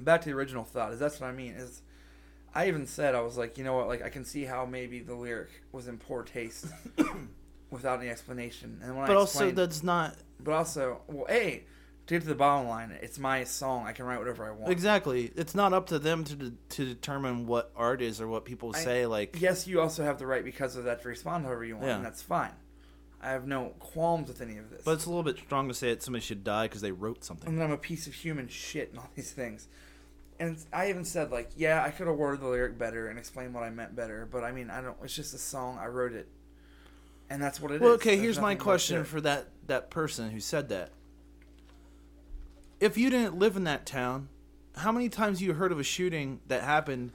back 0.00 0.22
to 0.22 0.28
the 0.28 0.34
original 0.34 0.64
thought 0.64 0.92
is 0.92 0.98
that's 0.98 1.20
what 1.20 1.28
I 1.28 1.32
mean 1.32 1.52
is 1.54 1.80
I 2.54 2.66
even 2.68 2.86
said 2.86 3.14
I 3.14 3.20
was 3.20 3.36
like 3.36 3.56
you 3.56 3.62
know 3.64 3.76
what 3.76 3.86
like 3.86 4.02
I 4.02 4.08
can 4.08 4.24
see 4.24 4.44
how 4.44 4.66
maybe 4.66 4.98
the 4.98 5.14
lyric 5.14 5.50
was 5.70 5.86
in 5.86 5.98
poor 5.98 6.24
taste 6.24 6.66
without 7.70 8.00
any 8.00 8.08
explanation. 8.08 8.80
And 8.82 8.96
when 8.96 9.06
but 9.06 9.12
I 9.16 9.20
also 9.20 9.52
that's 9.52 9.84
not 9.84 10.16
but 10.40 10.54
also 10.54 11.02
well 11.06 11.26
a 11.30 11.62
to 12.08 12.14
get 12.14 12.22
to 12.22 12.28
the 12.28 12.34
bottom 12.34 12.68
line 12.68 12.96
it's 13.00 13.18
my 13.18 13.44
song 13.44 13.86
I 13.86 13.92
can 13.92 14.04
write 14.06 14.18
whatever 14.18 14.44
I 14.44 14.50
want. 14.50 14.72
Exactly. 14.72 15.30
It's 15.36 15.54
not 15.54 15.72
up 15.72 15.86
to 15.88 16.00
them 16.00 16.24
to 16.24 16.34
de- 16.34 16.52
to 16.70 16.84
determine 16.84 17.46
what 17.46 17.70
art 17.76 18.02
is 18.02 18.20
or 18.20 18.26
what 18.26 18.44
people 18.44 18.72
I- 18.74 18.80
say 18.80 19.06
like 19.06 19.40
yes 19.40 19.68
you 19.68 19.80
also 19.80 20.02
have 20.02 20.18
the 20.18 20.26
right 20.26 20.44
because 20.44 20.74
of 20.74 20.84
that 20.84 21.00
to 21.02 21.08
respond 21.08 21.44
however 21.44 21.64
you 21.64 21.76
want 21.76 21.86
Yeah. 21.86 21.96
and 21.96 22.04
that's 22.04 22.22
fine 22.22 22.52
I 23.26 23.30
have 23.30 23.46
no 23.48 23.72
qualms 23.80 24.28
with 24.28 24.40
any 24.40 24.56
of 24.56 24.70
this 24.70 24.82
But 24.84 24.92
it's 24.92 25.06
a 25.06 25.08
little 25.08 25.24
bit 25.24 25.36
strong 25.36 25.66
to 25.66 25.74
say 25.74 25.90
that 25.90 26.00
somebody 26.00 26.24
should 26.24 26.44
die 26.44 26.66
because 26.66 26.80
they 26.80 26.92
wrote 26.92 27.24
something. 27.24 27.48
and 27.48 27.58
then 27.58 27.66
I'm 27.66 27.72
a 27.72 27.76
piece 27.76 28.06
of 28.06 28.14
human 28.14 28.46
shit 28.46 28.90
and 28.90 29.00
all 29.00 29.10
these 29.16 29.32
things. 29.32 29.66
And 30.38 30.56
I 30.72 30.90
even 30.90 31.04
said 31.04 31.32
like, 31.32 31.50
yeah, 31.56 31.82
I 31.82 31.90
could 31.90 32.06
have 32.06 32.16
worded 32.16 32.40
the 32.40 32.46
lyric 32.46 32.78
better 32.78 33.08
and 33.08 33.18
explained 33.18 33.52
what 33.52 33.64
I 33.64 33.70
meant 33.70 33.96
better, 33.96 34.28
but 34.30 34.44
I 34.44 34.52
mean, 34.52 34.70
I 34.70 34.80
don't. 34.80 34.96
It's 35.02 35.16
just 35.16 35.34
a 35.34 35.38
song. 35.38 35.78
I 35.80 35.86
wrote 35.86 36.12
it, 36.12 36.28
and 37.28 37.42
that's 37.42 37.60
what 37.60 37.72
it 37.72 37.76
is. 37.76 37.80
Well, 37.80 37.92
okay. 37.92 38.10
There's 38.10 38.22
Here's 38.22 38.40
my 38.40 38.54
question 38.54 39.04
for 39.04 39.20
that 39.22 39.48
that 39.66 39.90
person 39.90 40.30
who 40.30 40.38
said 40.38 40.68
that. 40.68 40.90
If 42.78 42.98
you 42.98 43.08
didn't 43.08 43.38
live 43.38 43.56
in 43.56 43.64
that 43.64 43.86
town, 43.86 44.28
how 44.76 44.92
many 44.92 45.08
times 45.08 45.40
you 45.40 45.54
heard 45.54 45.72
of 45.72 45.80
a 45.80 45.82
shooting 45.82 46.40
that 46.48 46.62
happened, 46.62 47.12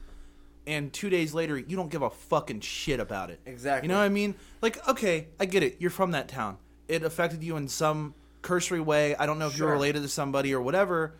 and 0.67 0.91
two 0.93 1.09
days 1.09 1.33
later 1.33 1.57
you 1.57 1.75
don't 1.75 1.89
give 1.89 2.01
a 2.01 2.09
fucking 2.09 2.61
shit 2.61 2.99
about 2.99 3.29
it? 3.29 3.39
Exactly. 3.45 3.87
You 3.87 3.93
know 3.93 3.99
what 3.99 4.05
I 4.05 4.09
mean? 4.09 4.35
Like, 4.61 4.87
okay, 4.87 5.27
I 5.39 5.45
get 5.45 5.63
it. 5.63 5.77
You're 5.79 5.89
from 5.91 6.11
that 6.11 6.27
town. 6.27 6.57
It 6.87 7.03
affected 7.03 7.43
you 7.43 7.57
in 7.57 7.67
some 7.67 8.13
cursory 8.41 8.79
way. 8.81 9.15
I 9.15 9.25
don't 9.25 9.39
know 9.39 9.47
if 9.47 9.57
you're 9.57 9.71
related 9.71 10.01
to 10.03 10.09
somebody 10.09 10.53
or 10.53 10.61
whatever, 10.61 11.15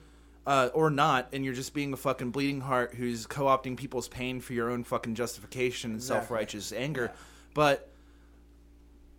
uh, 0.45 0.69
or 0.73 0.89
not, 0.89 1.29
and 1.33 1.45
you're 1.45 1.53
just 1.53 1.73
being 1.73 1.93
a 1.93 1.97
fucking 1.97 2.31
bleeding 2.31 2.61
heart 2.61 2.95
who's 2.95 3.25
co-opting 3.27 3.77
people's 3.77 4.07
pain 4.07 4.41
for 4.41 4.53
your 4.53 4.69
own 4.71 4.83
fucking 4.83 5.15
justification 5.15 5.91
and 5.91 5.99
Exactly. 5.99 6.19
self-righteous 6.21 6.73
anger. 6.73 7.11
Yeah. 7.13 7.21
But 7.53 7.89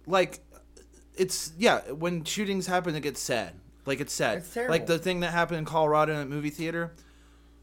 like, 0.07 0.40
it's 1.16 1.53
yeah. 1.59 1.81
When 1.93 2.24
shootings 2.24 2.66
happen, 2.66 2.94
it 2.94 3.03
gets 3.03 3.20
sad. 3.20 3.53
Like 3.86 4.01
it's 4.01 4.12
sad. 4.12 4.39
It's 4.39 4.53
terrible. 4.53 4.73
Like 4.73 4.86
the 4.86 4.99
thing 4.99 5.20
that 5.20 5.31
happened 5.32 5.59
in 5.59 5.65
Colorado 5.65 6.15
in 6.15 6.20
a 6.20 6.27
movie 6.27 6.51
theater. 6.51 6.93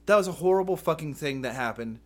That 0.06 0.16
was 0.16 0.28
a 0.28 0.32
horrible 0.32 0.76
fucking 0.76 1.14
thing 1.14 1.44
that 1.44 1.54
happened. 1.54 2.00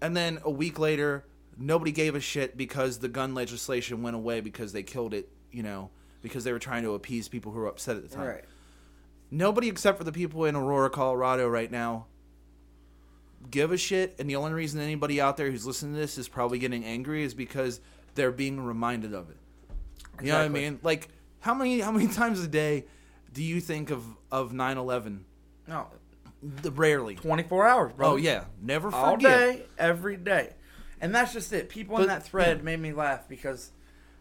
And 0.00 0.16
then 0.16 0.38
a 0.42 0.50
week 0.50 0.78
later, 0.78 1.24
nobody 1.56 1.92
gave 1.92 2.14
a 2.14 2.20
shit 2.20 2.56
because 2.56 2.98
the 2.98 3.08
gun 3.08 3.34
legislation 3.34 4.02
went 4.02 4.16
away 4.16 4.40
because 4.40 4.72
they 4.72 4.82
killed 4.82 5.14
it, 5.14 5.28
you 5.50 5.62
know, 5.62 5.90
because 6.22 6.44
they 6.44 6.52
were 6.52 6.58
trying 6.58 6.84
to 6.84 6.94
appease 6.94 7.28
people 7.28 7.52
who 7.52 7.58
were 7.58 7.66
upset 7.66 7.96
at 7.96 8.08
the 8.08 8.14
time. 8.14 8.26
Right. 8.26 8.44
Nobody 9.30 9.68
except 9.68 9.98
for 9.98 10.04
the 10.04 10.12
people 10.12 10.44
in 10.44 10.56
Aurora, 10.56 10.90
Colorado 10.90 11.48
right 11.48 11.70
now 11.70 12.06
give 13.50 13.72
a 13.72 13.76
shit, 13.76 14.14
and 14.18 14.28
the 14.28 14.36
only 14.36 14.52
reason 14.52 14.80
anybody 14.80 15.20
out 15.20 15.36
there 15.36 15.50
who's 15.50 15.66
listening 15.66 15.94
to 15.94 16.00
this 16.00 16.18
is 16.18 16.28
probably 16.28 16.58
getting 16.58 16.84
angry 16.84 17.22
is 17.22 17.34
because 17.34 17.80
they're 18.14 18.32
being 18.32 18.60
reminded 18.60 19.14
of 19.14 19.30
it. 19.30 19.36
You 20.20 20.32
know 20.32 20.38
what 20.38 20.44
I 20.46 20.48
mean? 20.48 20.80
Like 20.82 21.08
how 21.40 21.54
many 21.54 21.80
how 21.80 21.92
many 21.92 22.08
times 22.12 22.40
a 22.42 22.48
day 22.48 22.86
do 23.32 23.42
you 23.42 23.60
think 23.60 23.90
of 23.90 24.04
of 24.30 24.52
9/11? 24.52 25.20
No, 25.66 25.86
The, 26.42 26.70
rarely. 26.70 27.16
24 27.16 27.66
hours, 27.66 27.92
bro. 27.92 28.12
Oh 28.12 28.16
yeah, 28.16 28.44
never 28.62 28.90
forget. 28.90 29.06
all 29.06 29.16
day, 29.16 29.62
every 29.76 30.16
day, 30.16 30.54
and 31.00 31.14
that's 31.14 31.32
just 31.32 31.52
it. 31.52 31.68
People 31.68 31.98
in 31.98 32.06
that 32.08 32.24
thread 32.24 32.58
yeah. 32.58 32.62
made 32.64 32.80
me 32.80 32.92
laugh 32.92 33.28
because 33.28 33.70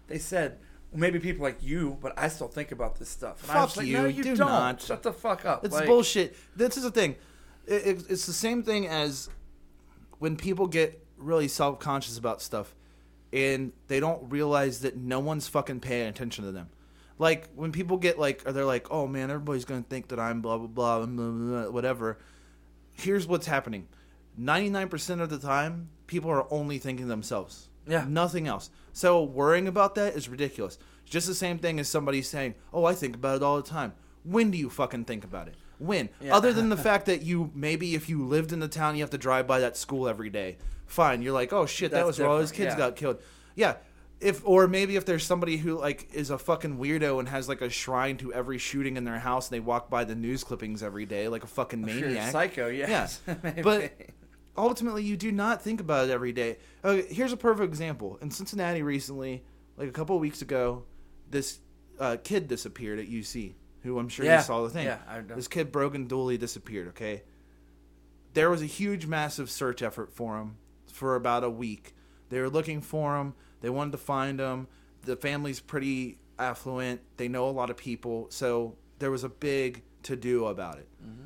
they 0.07 0.19
said. 0.19 0.59
Well, 0.89 1.01
maybe 1.01 1.19
people 1.19 1.43
like 1.43 1.61
you, 1.61 1.97
but 2.01 2.17
I 2.17 2.29
still 2.29 2.47
think 2.47 2.71
about 2.71 2.97
this 2.97 3.09
stuff. 3.09 3.43
And 3.43 3.51
I 3.51 3.61
was 3.61 3.71
Fuck 3.71 3.77
like, 3.79 3.87
you, 3.87 3.97
No, 3.97 4.05
you 4.05 4.23
do 4.23 4.37
don't. 4.37 4.47
not. 4.47 4.81
Shut 4.81 5.03
the 5.03 5.11
fuck 5.11 5.43
up. 5.43 5.65
It's 5.65 5.75
Like, 5.75 5.85
bullshit. 5.85 6.33
This 6.55 6.77
is 6.77 6.83
the 6.83 6.91
thing. 6.91 7.17
It, 7.65 7.73
it, 7.85 8.03
it's 8.09 8.25
the 8.25 8.31
same 8.31 8.63
thing 8.63 8.87
as 8.87 9.27
when 10.19 10.37
people 10.37 10.65
get 10.65 11.05
really 11.17 11.49
self 11.49 11.79
conscious 11.79 12.17
about 12.17 12.41
stuff 12.41 12.73
and 13.33 13.73
they 13.87 13.99
don't 13.99 14.29
realize 14.31 14.79
that 14.79 14.95
no 14.95 15.19
one's 15.19 15.47
fucking 15.47 15.81
paying 15.81 16.07
attention 16.07 16.45
to 16.45 16.53
them. 16.53 16.69
Like 17.19 17.49
when 17.55 17.71
people 17.71 17.97
get 17.97 18.19
like, 18.19 18.43
or 18.45 18.51
they're 18.51 18.65
like, 18.65 18.91
"Oh 18.91 19.07
man, 19.07 19.29
everybody's 19.31 19.65
gonna 19.65 19.85
think 19.87 20.09
that 20.09 20.19
I'm 20.19 20.41
blah 20.41 20.57
blah 20.57 20.67
blah, 20.67 21.05
blah, 21.05 21.05
blah, 21.05 21.31
blah 21.63 21.71
whatever." 21.71 22.17
Here's 22.93 23.25
what's 23.27 23.47
happening: 23.47 23.87
ninety 24.37 24.69
nine 24.69 24.89
percent 24.89 25.21
of 25.21 25.29
the 25.29 25.39
time, 25.39 25.89
people 26.05 26.29
are 26.29 26.51
only 26.51 26.77
thinking 26.77 27.07
themselves. 27.07 27.69
Yeah. 27.87 28.05
nothing 28.07 28.47
else. 28.47 28.69
So 28.91 29.23
worrying 29.23 29.67
about 29.67 29.95
that 29.95 30.13
is 30.13 30.27
ridiculous. 30.27 30.77
Just 31.05 31.25
the 31.25 31.33
same 31.33 31.57
thing 31.57 31.79
as 31.79 31.87
somebody 31.87 32.21
saying, 32.21 32.55
"Oh, 32.73 32.85
I 32.85 32.93
think 32.93 33.15
about 33.15 33.37
it 33.37 33.43
all 33.43 33.55
the 33.57 33.67
time." 33.67 33.93
When 34.23 34.51
do 34.51 34.57
you 34.57 34.69
fucking 34.69 35.05
think 35.05 35.23
about 35.23 35.47
it? 35.47 35.55
When? 35.79 36.09
Yeah. 36.19 36.35
Other 36.35 36.51
than 36.51 36.69
the 36.69 36.77
fact 36.89 37.05
that 37.05 37.21
you 37.21 37.49
maybe 37.55 37.95
if 37.95 38.09
you 38.09 38.25
lived 38.25 38.51
in 38.51 38.59
the 38.59 38.67
town, 38.67 38.95
you 38.95 39.01
have 39.01 39.09
to 39.11 39.17
drive 39.17 39.47
by 39.47 39.59
that 39.59 39.77
school 39.77 40.07
every 40.07 40.29
day. 40.29 40.57
Fine, 40.85 41.21
you're 41.21 41.33
like, 41.33 41.53
"Oh 41.53 41.65
shit, 41.65 41.91
that 41.91 41.97
That's 41.97 42.07
was 42.07 42.19
where 42.19 42.27
all 42.27 42.37
those 42.37 42.51
kids 42.51 42.73
yeah. 42.73 42.77
got 42.77 42.95
killed." 42.95 43.19
Yeah. 43.55 43.75
If 44.19 44.41
or 44.47 44.67
maybe 44.67 44.95
if 44.95 45.05
there's 45.05 45.23
somebody 45.23 45.57
who 45.57 45.77
like 45.79 46.09
is 46.13 46.29
a 46.31 46.37
fucking 46.39 46.77
weirdo 46.79 47.19
and 47.19 47.29
has 47.29 47.47
like 47.47 47.61
a 47.61 47.69
shrine 47.69 48.17
to 48.17 48.33
every 48.33 48.57
shooting 48.57 48.97
in 48.97 49.03
their 49.03 49.19
house 49.19 49.49
and 49.49 49.55
they 49.55 49.59
walk 49.59 49.89
by 49.91 50.05
the 50.05 50.15
news 50.15 50.43
clippings 50.43 50.81
every 50.81 51.05
day 51.05 51.27
like 51.27 51.43
a 51.43 51.47
fucking 51.47 51.85
maniac. 51.85 52.31
psycho, 52.31 52.67
yes. 52.67 53.21
Yeah. 53.27 53.35
But 53.63 53.91
ultimately, 54.57 55.03
you 55.03 55.17
do 55.17 55.31
not 55.31 55.61
think 55.61 55.79
about 55.79 56.09
it 56.09 56.11
every 56.11 56.31
day. 56.31 56.57
Okay, 56.83 57.13
here's 57.13 57.31
a 57.31 57.37
perfect 57.37 57.67
example. 57.69 58.17
In 58.21 58.31
Cincinnati 58.31 58.81
recently, 58.81 59.43
like 59.77 59.87
a 59.87 59.91
couple 59.91 60.15
of 60.15 60.21
weeks 60.21 60.41
ago, 60.41 60.85
this 61.29 61.59
uh, 61.99 62.17
kid 62.23 62.47
disappeared 62.47 62.97
at 62.97 63.07
UC, 63.07 63.53
who 63.83 63.99
I'm 63.99 64.09
sure 64.09 64.25
Yeah. 64.25 64.37
you 64.37 64.43
saw 64.43 64.63
the 64.63 64.69
thing. 64.71 64.85
Yeah, 64.87 64.97
I 65.07 65.21
know. 65.21 65.35
This 65.35 65.47
kid, 65.47 65.71
Brogan 65.71 66.07
Dulle, 66.07 66.37
disappeared, 66.37 66.87
okay? 66.89 67.21
There 68.33 68.49
was 68.49 68.63
a 68.63 68.65
huge, 68.67 69.05
massive 69.05 69.49
search 69.51 69.83
effort 69.83 70.11
for 70.11 70.37
him 70.39 70.57
for 70.91 71.15
about 71.15 71.43
a 71.43 71.49
week. 71.51 71.93
They 72.29 72.39
were 72.39 72.49
looking 72.49 72.81
for 72.81 73.17
him. 73.17 73.33
They 73.61 73.69
wanted 73.69 73.91
to 73.91 73.97
find 73.97 74.39
him. 74.39 74.67
The 75.03 75.15
family's 75.15 75.59
pretty 75.59 76.17
affluent. 76.39 77.01
They 77.17 77.27
know 77.27 77.49
a 77.49 77.51
lot 77.51 77.69
of 77.69 77.77
people. 77.77 78.27
So 78.29 78.75
there 78.99 79.11
was 79.11 79.23
a 79.23 79.29
big 79.29 79.83
to 80.03 80.15
do 80.15 80.45
about 80.45 80.77
it. 80.77 80.87
Mm-hmm. 81.03 81.25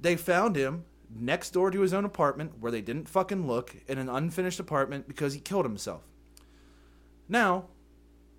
They 0.00 0.16
found 0.16 0.56
him 0.56 0.84
next 1.14 1.50
door 1.50 1.70
to 1.70 1.80
his 1.80 1.92
own 1.92 2.04
apartment 2.04 2.58
where 2.60 2.70
they 2.72 2.80
didn't 2.80 3.08
fucking 3.08 3.46
look 3.46 3.74
in 3.88 3.98
an 3.98 4.08
unfinished 4.08 4.60
apartment 4.60 5.08
because 5.08 5.34
he 5.34 5.40
killed 5.40 5.64
himself. 5.64 6.02
Now, 7.28 7.66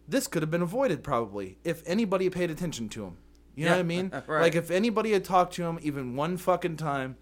this 0.07 0.27
could 0.27 0.41
have 0.41 0.51
been 0.51 0.61
avoided 0.61 1.03
probably 1.03 1.57
if 1.63 1.84
anybody 1.85 2.26
had 2.26 2.34
paid 2.34 2.51
attention 2.51 2.89
to 2.89 3.05
him. 3.05 3.18
You 3.55 3.65
know 3.65 3.72
Yeah, 3.72 3.77
what 3.77 3.80
I 3.81 3.84
mean? 3.84 4.11
right. 4.27 4.41
Like 4.41 4.55
if 4.55 4.72
anybody 4.72 5.11
had 5.11 5.23
talked 5.23 5.53
to 5.55 5.63
him 5.63 5.80
even 5.81 6.15
one 6.15 6.38
fucking 6.38 6.77
time, 6.77 7.18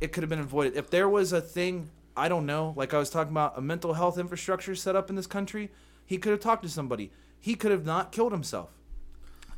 it 0.00 0.12
could 0.12 0.22
have 0.22 0.30
been 0.30 0.40
avoided. 0.40 0.76
If 0.76 0.90
there 0.90 1.08
was 1.08 1.32
a 1.32 1.40
thing, 1.40 1.90
I 2.20 2.28
don't 2.28 2.46
know, 2.46 2.74
like 2.76 2.92
I 2.94 2.98
was 2.98 3.10
talking 3.10 3.32
about 3.32 3.56
a 3.56 3.60
mental 3.60 3.94
health 3.94 4.18
infrastructure 4.18 4.74
set 4.74 4.94
up 4.96 5.10
in 5.10 5.16
this 5.16 5.26
country, 5.26 5.70
he 6.04 6.18
could 6.18 6.30
have 6.32 6.40
talked 6.40 6.62
to 6.62 6.68
somebody. 6.68 7.10
He 7.40 7.54
could 7.54 7.70
have 7.70 7.84
not 7.86 8.12
killed 8.12 8.32
himself. 8.32 8.70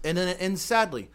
And 0.04 0.16
then 0.16 0.36
and 0.40 0.58
sadly, 0.58 1.10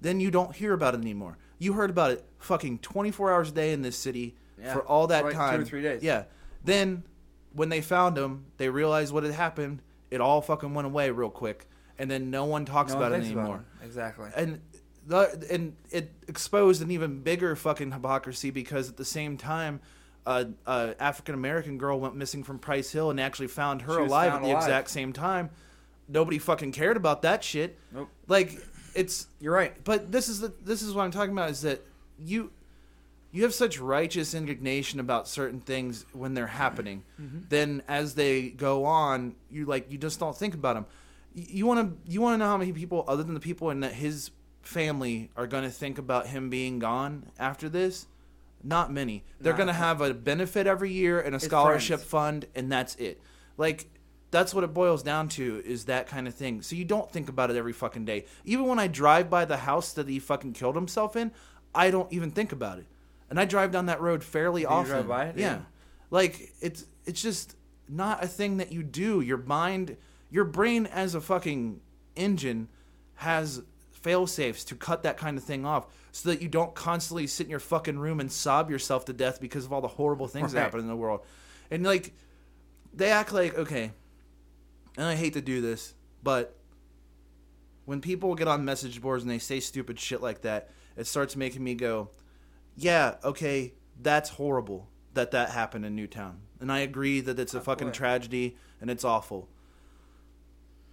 then 0.00 0.20
you 0.20 0.30
don't 0.30 0.54
hear 0.54 0.72
about 0.72 0.94
it 0.94 1.00
anymore. 1.00 1.38
You 1.58 1.74
heard 1.74 1.90
about 1.90 2.10
it 2.10 2.24
fucking 2.38 2.78
24 2.80 3.32
hours 3.32 3.48
a 3.50 3.52
day 3.52 3.72
in 3.72 3.82
this 3.82 3.96
city 3.96 4.34
Yeah, 4.60 4.72
for 4.74 4.82
all 4.82 5.06
that 5.08 5.24
like 5.24 5.32
two 5.32 5.38
time. 5.38 5.60
or 5.60 5.64
three 5.64 5.82
days. 5.82 6.02
Yeah. 6.02 6.24
Then 6.64 7.04
when 7.52 7.68
they 7.68 7.80
found 7.80 8.16
him, 8.18 8.46
they 8.56 8.68
realized 8.68 9.12
what 9.12 9.22
had 9.24 9.32
happened. 9.34 9.82
It 10.10 10.20
all 10.20 10.40
fucking 10.42 10.74
went 10.74 10.86
away 10.86 11.10
real 11.10 11.30
quick, 11.30 11.68
and 11.98 12.10
then 12.10 12.30
no 12.30 12.44
one 12.44 12.64
talks 12.64 12.92
No 12.92 12.98
one 12.98 13.06
about 13.06 13.16
it 13.16 13.20
thinks 13.22 13.32
about 13.32 13.40
anymore. 13.42 13.64
it. 13.80 13.86
Exactly. 13.86 14.30
And 14.36 14.60
the, 15.06 15.46
and 15.50 15.76
it 15.90 16.12
exposed 16.28 16.82
an 16.82 16.90
even 16.90 17.20
bigger 17.22 17.56
fucking 17.56 17.92
hypocrisy 17.92 18.50
because 18.50 18.88
at 18.90 18.96
the 18.96 19.04
same 19.04 19.36
time, 19.36 19.80
a, 20.26 20.46
a 20.66 20.94
African 21.00 21.34
American 21.34 21.78
girl 21.78 21.98
went 22.00 22.14
missing 22.16 22.42
from 22.44 22.58
Price 22.58 22.90
Hill 22.92 23.10
and 23.10 23.20
actually 23.20 23.48
found 23.48 23.82
her 23.82 23.94
She 23.94 24.02
was 24.02 24.10
alive 24.10 24.28
at 24.28 24.32
found 24.34 24.44
the 24.44 24.50
alive. 24.52 24.62
exact 24.62 24.90
same 24.90 25.12
time. 25.12 25.50
Nobody 26.08 26.38
fucking 26.38 26.72
cared 26.72 26.96
about 26.96 27.22
that 27.22 27.42
shit. 27.42 27.78
Nope. 27.92 28.08
Like 28.28 28.58
it's 28.94 29.26
You're 29.40 29.54
right. 29.54 29.82
but 29.84 30.12
this 30.12 30.28
is 30.28 30.40
the 30.40 30.52
this 30.62 30.82
is 30.82 30.94
what 30.94 31.04
I'm 31.04 31.10
talking 31.10 31.32
about 31.32 31.50
is 31.50 31.62
that 31.62 31.82
you 32.18 32.50
you 33.30 33.44
have 33.44 33.54
such 33.54 33.80
righteous 33.80 34.34
indignation 34.34 35.00
about 35.00 35.26
certain 35.26 35.60
things 35.60 36.04
when 36.12 36.34
they're 36.34 36.46
happening. 36.46 37.02
Mm-hmm. 37.20 37.38
Then 37.48 37.82
as 37.88 38.14
they 38.14 38.50
go 38.50 38.84
on, 38.84 39.34
you 39.50 39.64
like 39.64 39.90
you 39.90 39.96
just 39.98 40.20
don't 40.20 40.36
think 40.36 40.54
about 40.54 40.74
them. 40.74 40.86
You 41.34 41.64
want 41.66 41.80
to 42.04 42.12
you 42.12 42.20
want 42.20 42.34
to 42.34 42.38
know 42.38 42.46
how 42.46 42.58
many 42.58 42.72
people 42.72 43.04
other 43.08 43.22
than 43.22 43.32
the 43.34 43.40
people 43.40 43.70
in 43.70 43.80
that 43.80 43.94
his 43.94 44.30
family 44.60 45.30
are 45.36 45.46
going 45.46 45.64
to 45.64 45.70
think 45.70 45.98
about 45.98 46.26
him 46.26 46.50
being 46.50 46.78
gone 46.78 47.30
after 47.38 47.68
this? 47.70 48.06
Not 48.64 48.92
many. 48.92 49.24
They're 49.40 49.52
going 49.54 49.66
to 49.66 49.72
have 49.72 50.00
a 50.00 50.14
benefit 50.14 50.66
every 50.66 50.92
year 50.92 51.20
and 51.20 51.34
a 51.34 51.40
scholarship 51.40 52.00
friends. 52.00 52.10
fund 52.10 52.46
and 52.54 52.70
that's 52.70 52.94
it. 52.96 53.20
Like 53.56 53.88
that's 54.30 54.54
what 54.54 54.64
it 54.64 54.72
boils 54.72 55.02
down 55.02 55.28
to 55.30 55.62
is 55.64 55.84
that 55.86 56.06
kind 56.06 56.26
of 56.26 56.34
thing. 56.34 56.62
So 56.62 56.74
you 56.76 56.84
don't 56.84 57.10
think 57.10 57.28
about 57.28 57.50
it 57.50 57.56
every 57.56 57.72
fucking 57.72 58.04
day. 58.04 58.24
Even 58.44 58.66
when 58.66 58.78
I 58.78 58.86
drive 58.86 59.28
by 59.28 59.44
the 59.44 59.58
house 59.58 59.92
that 59.92 60.08
he 60.08 60.18
fucking 60.18 60.52
killed 60.54 60.74
himself 60.74 61.16
in, 61.16 61.32
I 61.74 61.90
don't 61.90 62.12
even 62.12 62.30
think 62.30 62.52
about 62.52 62.78
it. 62.78 62.86
And 63.28 63.38
I 63.40 63.44
drive 63.44 63.72
down 63.72 63.86
that 63.86 64.00
road 64.00 64.22
fairly 64.22 64.62
you 64.62 64.68
often. 64.68 64.90
drive 64.90 65.08
by 65.08 65.24
it? 65.26 65.36
Yeah. 65.38 65.46
Yeah. 65.46 65.58
Like 66.10 66.52
it's 66.60 66.86
it's 67.04 67.22
just 67.22 67.56
not 67.88 68.22
a 68.22 68.26
thing 68.26 68.58
that 68.58 68.72
you 68.72 68.82
do. 68.82 69.20
Your 69.20 69.38
mind, 69.38 69.96
your 70.30 70.44
brain 70.44 70.86
as 70.86 71.14
a 71.14 71.20
fucking 71.20 71.80
engine 72.16 72.68
has 73.16 73.62
fail 74.02 74.26
safes 74.26 74.64
to 74.64 74.74
cut 74.74 75.04
that 75.04 75.16
kind 75.16 75.38
of 75.38 75.44
thing 75.44 75.64
off 75.64 75.86
so 76.10 76.28
that 76.28 76.42
you 76.42 76.48
don't 76.48 76.74
constantly 76.74 77.26
sit 77.26 77.44
in 77.44 77.50
your 77.50 77.60
fucking 77.60 77.98
room 77.98 78.20
and 78.20 78.30
sob 78.30 78.70
yourself 78.70 79.04
to 79.06 79.12
death 79.12 79.40
because 79.40 79.64
of 79.64 79.72
all 79.72 79.80
the 79.80 79.88
horrible 79.88 80.28
things 80.28 80.52
that 80.52 80.60
happen 80.60 80.80
in 80.80 80.88
the 80.88 80.96
world. 80.96 81.20
And 81.70 81.84
like 81.84 82.12
they 82.92 83.10
act 83.10 83.32
like 83.32 83.56
okay, 83.56 83.92
and 84.96 85.06
I 85.06 85.14
hate 85.14 85.34
to 85.34 85.40
do 85.40 85.60
this, 85.60 85.94
but 86.22 86.56
when 87.84 88.00
people 88.00 88.34
get 88.34 88.48
on 88.48 88.64
message 88.64 89.00
boards 89.00 89.22
and 89.22 89.30
they 89.30 89.38
say 89.38 89.60
stupid 89.60 89.98
shit 89.98 90.20
like 90.20 90.42
that, 90.42 90.70
it 90.96 91.06
starts 91.06 91.34
making 91.34 91.64
me 91.64 91.74
go, 91.74 92.10
"Yeah, 92.76 93.16
okay, 93.24 93.72
that's 94.00 94.30
horrible 94.30 94.88
that 95.14 95.30
that 95.30 95.50
happened 95.50 95.86
in 95.86 95.96
Newtown." 95.96 96.40
And 96.60 96.70
I 96.70 96.80
agree 96.80 97.20
that 97.20 97.38
it's 97.38 97.54
a 97.54 97.60
fucking 97.60 97.92
tragedy 97.92 98.56
and 98.80 98.90
it's 98.90 99.04
awful. 99.04 99.48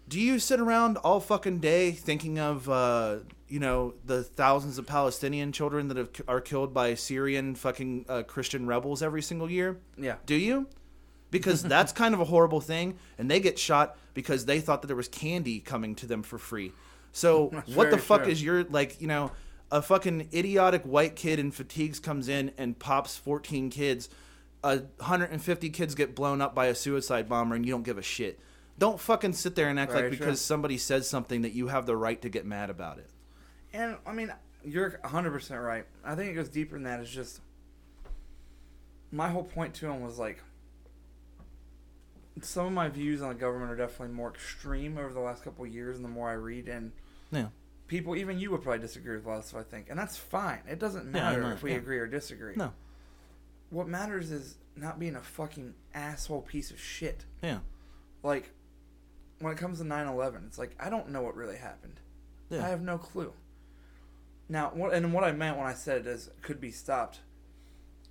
Do 0.10 0.20
you 0.20 0.40
sit 0.40 0.60
around 0.60 0.98
all 0.98 1.22
fucking 1.22 1.60
day 1.60 1.92
thinking 1.92 2.40
of 2.40 2.68
uh, 2.68 3.20
you 3.50 3.60
know, 3.60 3.96
the 4.06 4.24
thousands 4.24 4.78
of 4.78 4.86
Palestinian 4.86 5.52
children 5.52 5.88
that 5.88 5.98
have, 5.98 6.10
are 6.28 6.40
killed 6.40 6.74
by 6.74 6.94
Syrian 6.94 7.56
fucking 7.56 8.06
uh, 8.08 8.24
Christian 8.24 8.68
rebels 8.68 9.02
every 9.02 9.24
single 9.24 9.50
year? 9.50 9.80
Yeah. 9.98 10.16
Do 10.26 10.36
you? 10.36 10.68
Because 11.32 11.64
that's 11.76 11.92
kind 11.92 12.14
of 12.14 12.22
a 12.22 12.26
horrible 12.26 12.62
thing, 12.62 12.98
and 13.18 13.30
they 13.30 13.40
get 13.40 13.58
shot 13.58 13.98
because 14.14 14.46
they 14.46 14.60
thought 14.60 14.82
that 14.84 14.88
there 14.88 14.96
was 14.96 15.08
candy 15.08 15.60
coming 15.60 15.96
to 15.96 16.06
them 16.06 16.22
for 16.24 16.38
free. 16.38 16.72
So 17.12 17.50
That's 17.54 17.72
what 17.72 17.90
the 17.90 17.98
fuck 17.98 18.24
true. 18.24 18.32
is 18.32 18.44
your 18.44 18.64
like? 18.66 19.02
You 19.02 19.08
know, 19.08 19.32
a 19.72 19.82
fucking 19.82 20.30
idiotic 20.34 20.84
white 20.84 21.16
kid 21.16 21.40
in 21.40 21.52
fatigues 21.52 22.00
comes 22.00 22.30
in 22.30 22.52
and 22.58 22.78
pops 22.78 23.18
fourteen 23.18 23.70
kids. 23.70 24.10
A 24.64 24.82
hundred 25.00 25.32
and 25.32 25.42
fifty 25.42 25.70
kids 25.70 25.96
get 25.96 26.16
blown 26.16 26.42
up 26.42 26.54
by 26.54 26.68
a 26.68 26.76
suicide 26.76 27.28
bomber, 27.28 27.56
and 27.56 27.66
you 27.66 27.72
don't 27.72 27.84
give 27.84 27.98
a 27.98 28.04
shit. 28.04 28.40
Don't 28.80 29.00
fucking 29.00 29.34
sit 29.34 29.54
there 29.56 29.68
and 29.70 29.80
act 29.80 29.92
Very 29.92 30.10
like 30.10 30.18
true. 30.18 30.26
because 30.26 30.42
somebody 30.42 30.78
says 30.80 31.08
something 31.08 31.44
that 31.44 31.52
you 31.52 31.68
have 31.68 31.86
the 31.86 31.96
right 31.98 32.20
to 32.24 32.30
get 32.30 32.46
mad 32.46 32.70
about 32.72 32.98
it. 32.98 33.10
And 33.74 33.98
I 34.08 34.14
mean, 34.14 34.34
you're 34.64 35.00
100% 35.04 35.64
right. 35.64 35.86
I 36.04 36.16
think 36.16 36.32
it 36.32 36.34
goes 36.34 36.50
deeper 36.50 36.76
than 36.76 36.84
that. 36.84 37.00
It's 37.02 37.12
just 37.12 37.42
my 39.12 39.30
whole 39.30 39.44
point 39.44 39.74
to 39.76 39.88
him 39.88 40.02
was 40.02 40.18
like 40.18 40.42
some 42.42 42.66
of 42.68 42.72
my 42.74 42.88
views 42.88 43.22
on 43.22 43.30
the 43.30 43.36
government 43.36 43.70
are 43.72 43.76
definitely 43.76 44.16
more 44.16 44.30
extreme 44.30 44.98
over 44.98 45.12
the 45.14 45.20
last 45.20 45.44
couple 45.44 45.66
of 45.66 45.74
years 45.74 45.98
and 45.98 46.06
the 46.06 46.10
more 46.10 46.30
I 46.30 46.34
read 46.34 46.70
and 46.70 46.92
Yeah. 47.32 47.48
people 47.88 48.16
even 48.16 48.40
you 48.40 48.52
would 48.52 48.62
probably 48.62 48.80
disagree 48.80 49.16
with 49.16 49.26
a 49.26 49.30
lot 49.30 49.40
of 49.40 49.46
stuff 49.46 49.60
I 49.62 49.64
think. 49.64 49.90
And 49.90 50.00
that's 50.00 50.16
fine. 50.16 50.60
It 50.70 50.80
doesn't 50.80 51.06
Yeah, 51.08 51.12
matter 51.12 51.42
no, 51.42 51.50
if 51.52 51.64
we 51.64 51.72
yeah. 51.72 51.78
agree 51.78 51.98
or 52.00 52.08
disagree. 52.08 52.56
No. 52.56 52.72
What 53.72 53.88
matters 53.90 54.32
is 54.32 54.58
not 54.76 55.00
being 55.00 55.16
a 55.16 55.22
fucking 55.22 55.74
asshole 55.94 56.44
piece 56.44 56.72
of 56.72 56.80
shit. 56.80 57.26
Yeah. 57.44 57.60
Like 58.24 58.52
when 59.40 59.54
it 59.54 59.58
comes 59.58 59.80
to 59.80 59.86
9/11, 59.86 60.48
it's 60.48 60.58
like 60.58 60.76
I 60.80 60.90
don't 60.90 61.10
know 61.10 61.22
what 61.22 61.36
really 61.36 61.58
happened. 61.58 62.00
Yeah. 62.50 62.66
I 62.66 62.70
have 62.70 62.82
no 62.82 62.98
clue. 62.98 63.34
Now, 64.48 64.72
what 64.74 64.94
and 64.94 65.14
what 65.14 65.24
I 65.24 65.32
meant 65.32 65.58
when 65.58 65.68
I 65.68 65.74
said 65.74 66.02
it 66.02 66.08
is 66.08 66.30
could 66.42 66.60
be 66.60 66.72
stopped 66.72 67.20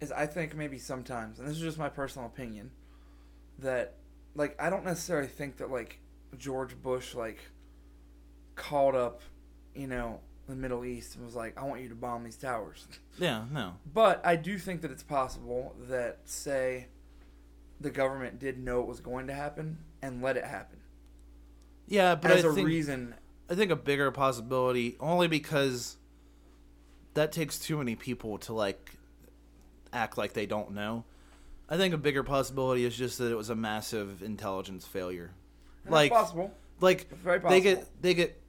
is 0.01 0.13
I 0.13 0.27
think 0.27 0.55
maybe 0.55 0.79
sometimes, 0.79 1.39
and 1.39 1.49
this 1.49 1.57
is 1.57 1.63
just 1.63 1.79
my 1.79 1.89
personal 1.89 2.27
opinion, 2.27 2.71
that 3.59 3.95
like 4.35 4.61
I 4.61 4.71
don't 4.71 4.85
necessarily 4.85 5.29
think 5.29 5.57
that 5.59 5.71
like 5.71 5.99
George 6.37 6.81
Bush 6.81 7.15
like 7.15 7.41
called 8.55 8.95
up, 8.95 9.21
you 9.75 9.87
know, 9.87 10.21
the 10.49 10.57
Middle 10.57 10.85
East 10.85 11.17
and 11.17 11.25
was 11.25 11.35
like, 11.35 11.59
I 11.59 11.65
want 11.65 11.83
you 11.83 11.89
to 11.89 11.95
bomb 11.95 12.25
these 12.25 12.37
towers. 12.37 12.87
Yeah, 13.21 13.47
no. 13.51 13.75
But 13.93 14.25
I 14.25 14.37
do 14.37 14.59
think 14.59 14.83
that 14.83 14.93
it's 14.93 15.03
possible 15.03 15.75
that 15.89 16.19
say 16.27 16.87
the 17.81 17.91
government 17.91 18.39
did 18.39 18.61
know 18.61 18.81
it 18.81 18.87
was 18.87 19.01
going 19.01 19.27
to 19.27 19.35
happen 19.35 19.79
and 20.01 20.23
let 20.23 20.37
it 20.37 20.45
happen. 20.45 20.79
Yeah, 21.89 22.15
but 22.15 22.31
as 22.31 22.45
I 22.45 22.49
a 22.49 22.53
think, 22.53 22.67
reason 22.67 23.15
I 23.51 23.55
think 23.55 23.71
a 23.71 23.77
bigger 23.77 24.11
possibility 24.11 24.97
only 25.01 25.27
because 25.27 25.97
that 27.15 27.33
takes 27.33 27.59
too 27.59 27.79
many 27.79 27.97
people 27.97 28.39
to 28.39 28.53
like 28.53 28.93
act 29.93 30.19
like 30.19 30.35
they 30.35 30.47
don't 30.47 30.73
know. 30.73 31.05
I 31.69 31.77
think 31.77 31.95
a 31.95 31.99
bigger 31.99 32.23
possibility 32.23 32.85
is 32.85 32.97
just 32.97 33.19
that 33.19 33.31
it 33.31 33.37
was 33.37 33.51
a 33.51 33.55
massive 33.55 34.23
intelligence 34.23 34.87
failure. 34.87 35.33
and 35.85 35.93
like 35.93 36.13
possible. 36.13 36.53
like 36.81 37.11
very 37.11 37.41
they 37.41 37.61
get 37.61 37.87
they 38.01 38.15
get 38.15 38.41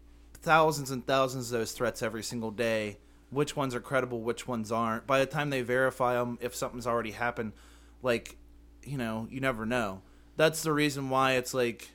thousands 0.42 0.92
and 0.92 1.06
thousands 1.06 1.52
of 1.52 1.60
those 1.60 1.72
threats 1.72 2.02
every 2.02 2.24
single 2.24 2.52
day. 2.52 2.98
Which 3.30 3.56
ones 3.56 3.76
are 3.76 3.82
credible? 3.82 4.22
Which 4.22 4.48
ones 4.48 4.72
aren't? 4.72 5.06
By 5.06 5.20
the 5.20 5.26
time 5.26 5.50
they 5.50 5.62
verify 5.62 6.16
them, 6.16 6.40
if 6.42 6.56
something's 6.56 6.88
already 6.88 7.12
happened, 7.12 7.54
like 8.02 8.36
you 8.84 8.98
know, 8.98 9.28
you 9.30 9.40
never 9.40 9.66
know. 9.66 10.02
That's 10.36 10.64
the 10.64 10.74
reason 10.74 11.10
why 11.10 11.34
it's 11.34 11.54
like 11.54 11.90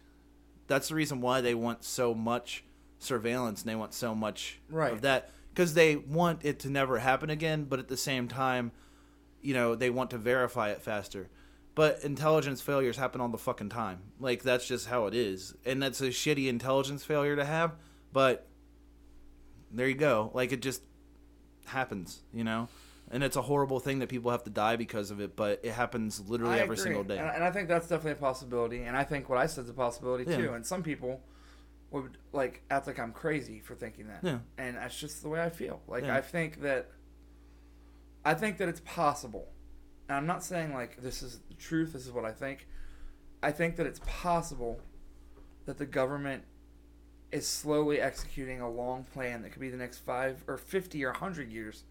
that's 0.66 0.89
the 0.89 0.95
reason 0.95 1.20
why 1.20 1.41
they 1.41 1.55
want 1.55 1.85
so 1.85 2.15
much 2.15 2.65
surveillance 2.99 3.62
and 3.62 3.70
they 3.70 3.74
want 3.77 3.93
so 3.95 4.15
much 4.15 4.59
Right. 4.70 4.93
of 4.93 5.03
that 5.03 5.31
because 5.53 5.74
they 5.74 5.97
want 5.97 6.45
it 6.45 6.59
to 6.61 6.70
never 6.70 6.99
happen 6.99 7.31
again, 7.31 7.65
but 7.65 7.78
at 7.78 7.89
the 7.89 7.97
same 7.97 8.27
time, 8.28 8.73
you 9.41 9.55
know, 9.55 9.74
they 9.74 9.91
want 9.91 10.11
to 10.11 10.19
verify 10.19 10.70
it 10.70 10.81
faster. 10.81 11.28
But 11.74 12.03
intelligence 12.05 12.61
failures 12.61 12.97
happen 12.97 13.20
all 13.20 13.28
the 13.28 13.36
fucking 13.39 13.69
time. 13.69 13.99
Like 14.20 14.43
that's 14.43 14.66
just 14.66 14.86
how 14.89 15.07
it 15.07 15.15
is, 15.15 15.55
and 15.65 15.82
that's 15.82 16.01
a 16.01 16.09
shitty 16.09 16.49
intelligence 16.49 17.05
failure 17.05 17.36
to 17.36 17.45
have. 17.45 17.74
But 18.12 18.47
there 19.70 19.89
you 19.89 19.95
go. 19.97 20.31
Like 20.35 20.53
it 20.53 20.62
just 20.62 20.82
happens, 21.66 22.20
you 22.32 22.45
know. 22.45 22.69
And 23.10 23.22
it's 23.22 23.36
a 23.36 23.43
horrible 23.43 23.81
thing 23.81 23.98
that 24.01 24.09
people 24.09 24.31
have 24.31 24.44
to 24.44 24.51
die 24.51 24.76
because 24.76 25.10
of 25.10 25.20
it, 25.20 25.36
but 25.36 25.60
it 25.62 25.72
happens 25.72 26.20
literally 26.26 26.55
I 26.55 26.59
every 26.60 26.74
agree. 26.74 26.82
single 26.85 27.05
day. 27.05 27.18
And, 27.18 27.28
and 27.28 27.44
I 27.44 27.51
think 27.51 27.68
that's 27.68 27.86
definitely 27.86 28.12
a 28.12 28.14
possibility. 28.16 28.82
And 28.82 28.97
I 28.97 29.05
think 29.05 29.28
what 29.28 29.39
I 29.39 29.47
said 29.47 29.64
is 29.64 29.70
a 29.70 29.74
possibility 29.74 30.24
Yeah. 30.31 30.36
too. 30.39 30.52
And 30.55 30.64
some 30.66 30.82
people 30.82 31.20
would 31.90 32.16
like 32.32 32.62
act 32.70 32.86
like 32.86 32.98
I'm 32.98 33.12
crazy 33.12 33.60
for 33.60 33.74
thinking 33.74 34.09
that. 34.09 34.20
Yeah. 34.22 34.39
And 34.59 34.76
that's 34.76 34.98
just 34.98 35.22
the 35.22 35.28
way 35.28 35.43
I 35.43 35.51
feel. 35.51 35.81
Like 35.86 36.05
Yeah. 36.05 36.16
I 36.16 36.22
think 36.22 36.62
that 36.62 36.90
I 38.24 38.35
think 38.35 38.56
that 38.59 38.68
it's 38.68 38.81
possible. 38.81 39.48
And 40.09 40.16
I'm 40.16 40.26
not 40.26 40.43
saying 40.43 40.72
like 40.72 40.97
this 41.02 41.22
is 41.22 41.40
the 41.48 41.55
truth, 41.55 41.93
this 41.93 42.06
is 42.06 42.12
what 42.12 42.24
I 42.24 42.32
think. 42.32 42.66
I 43.43 43.52
think 43.52 43.76
that 43.76 43.86
it's 43.86 44.01
possible 44.06 44.81
that 45.66 45.76
the 45.78 45.86
government 45.86 46.44
is 47.31 47.47
slowly 47.47 48.01
executing 48.01 48.60
a 48.60 48.70
long 48.70 49.05
plan 49.05 49.43
that 49.43 49.51
could 49.52 49.60
be 49.60 49.68
the 49.68 49.76
next 49.76 49.98
5 49.98 50.44
or 50.47 50.56
50 50.56 51.05
or 51.05 51.10
100 51.10 51.51
years 51.52 51.85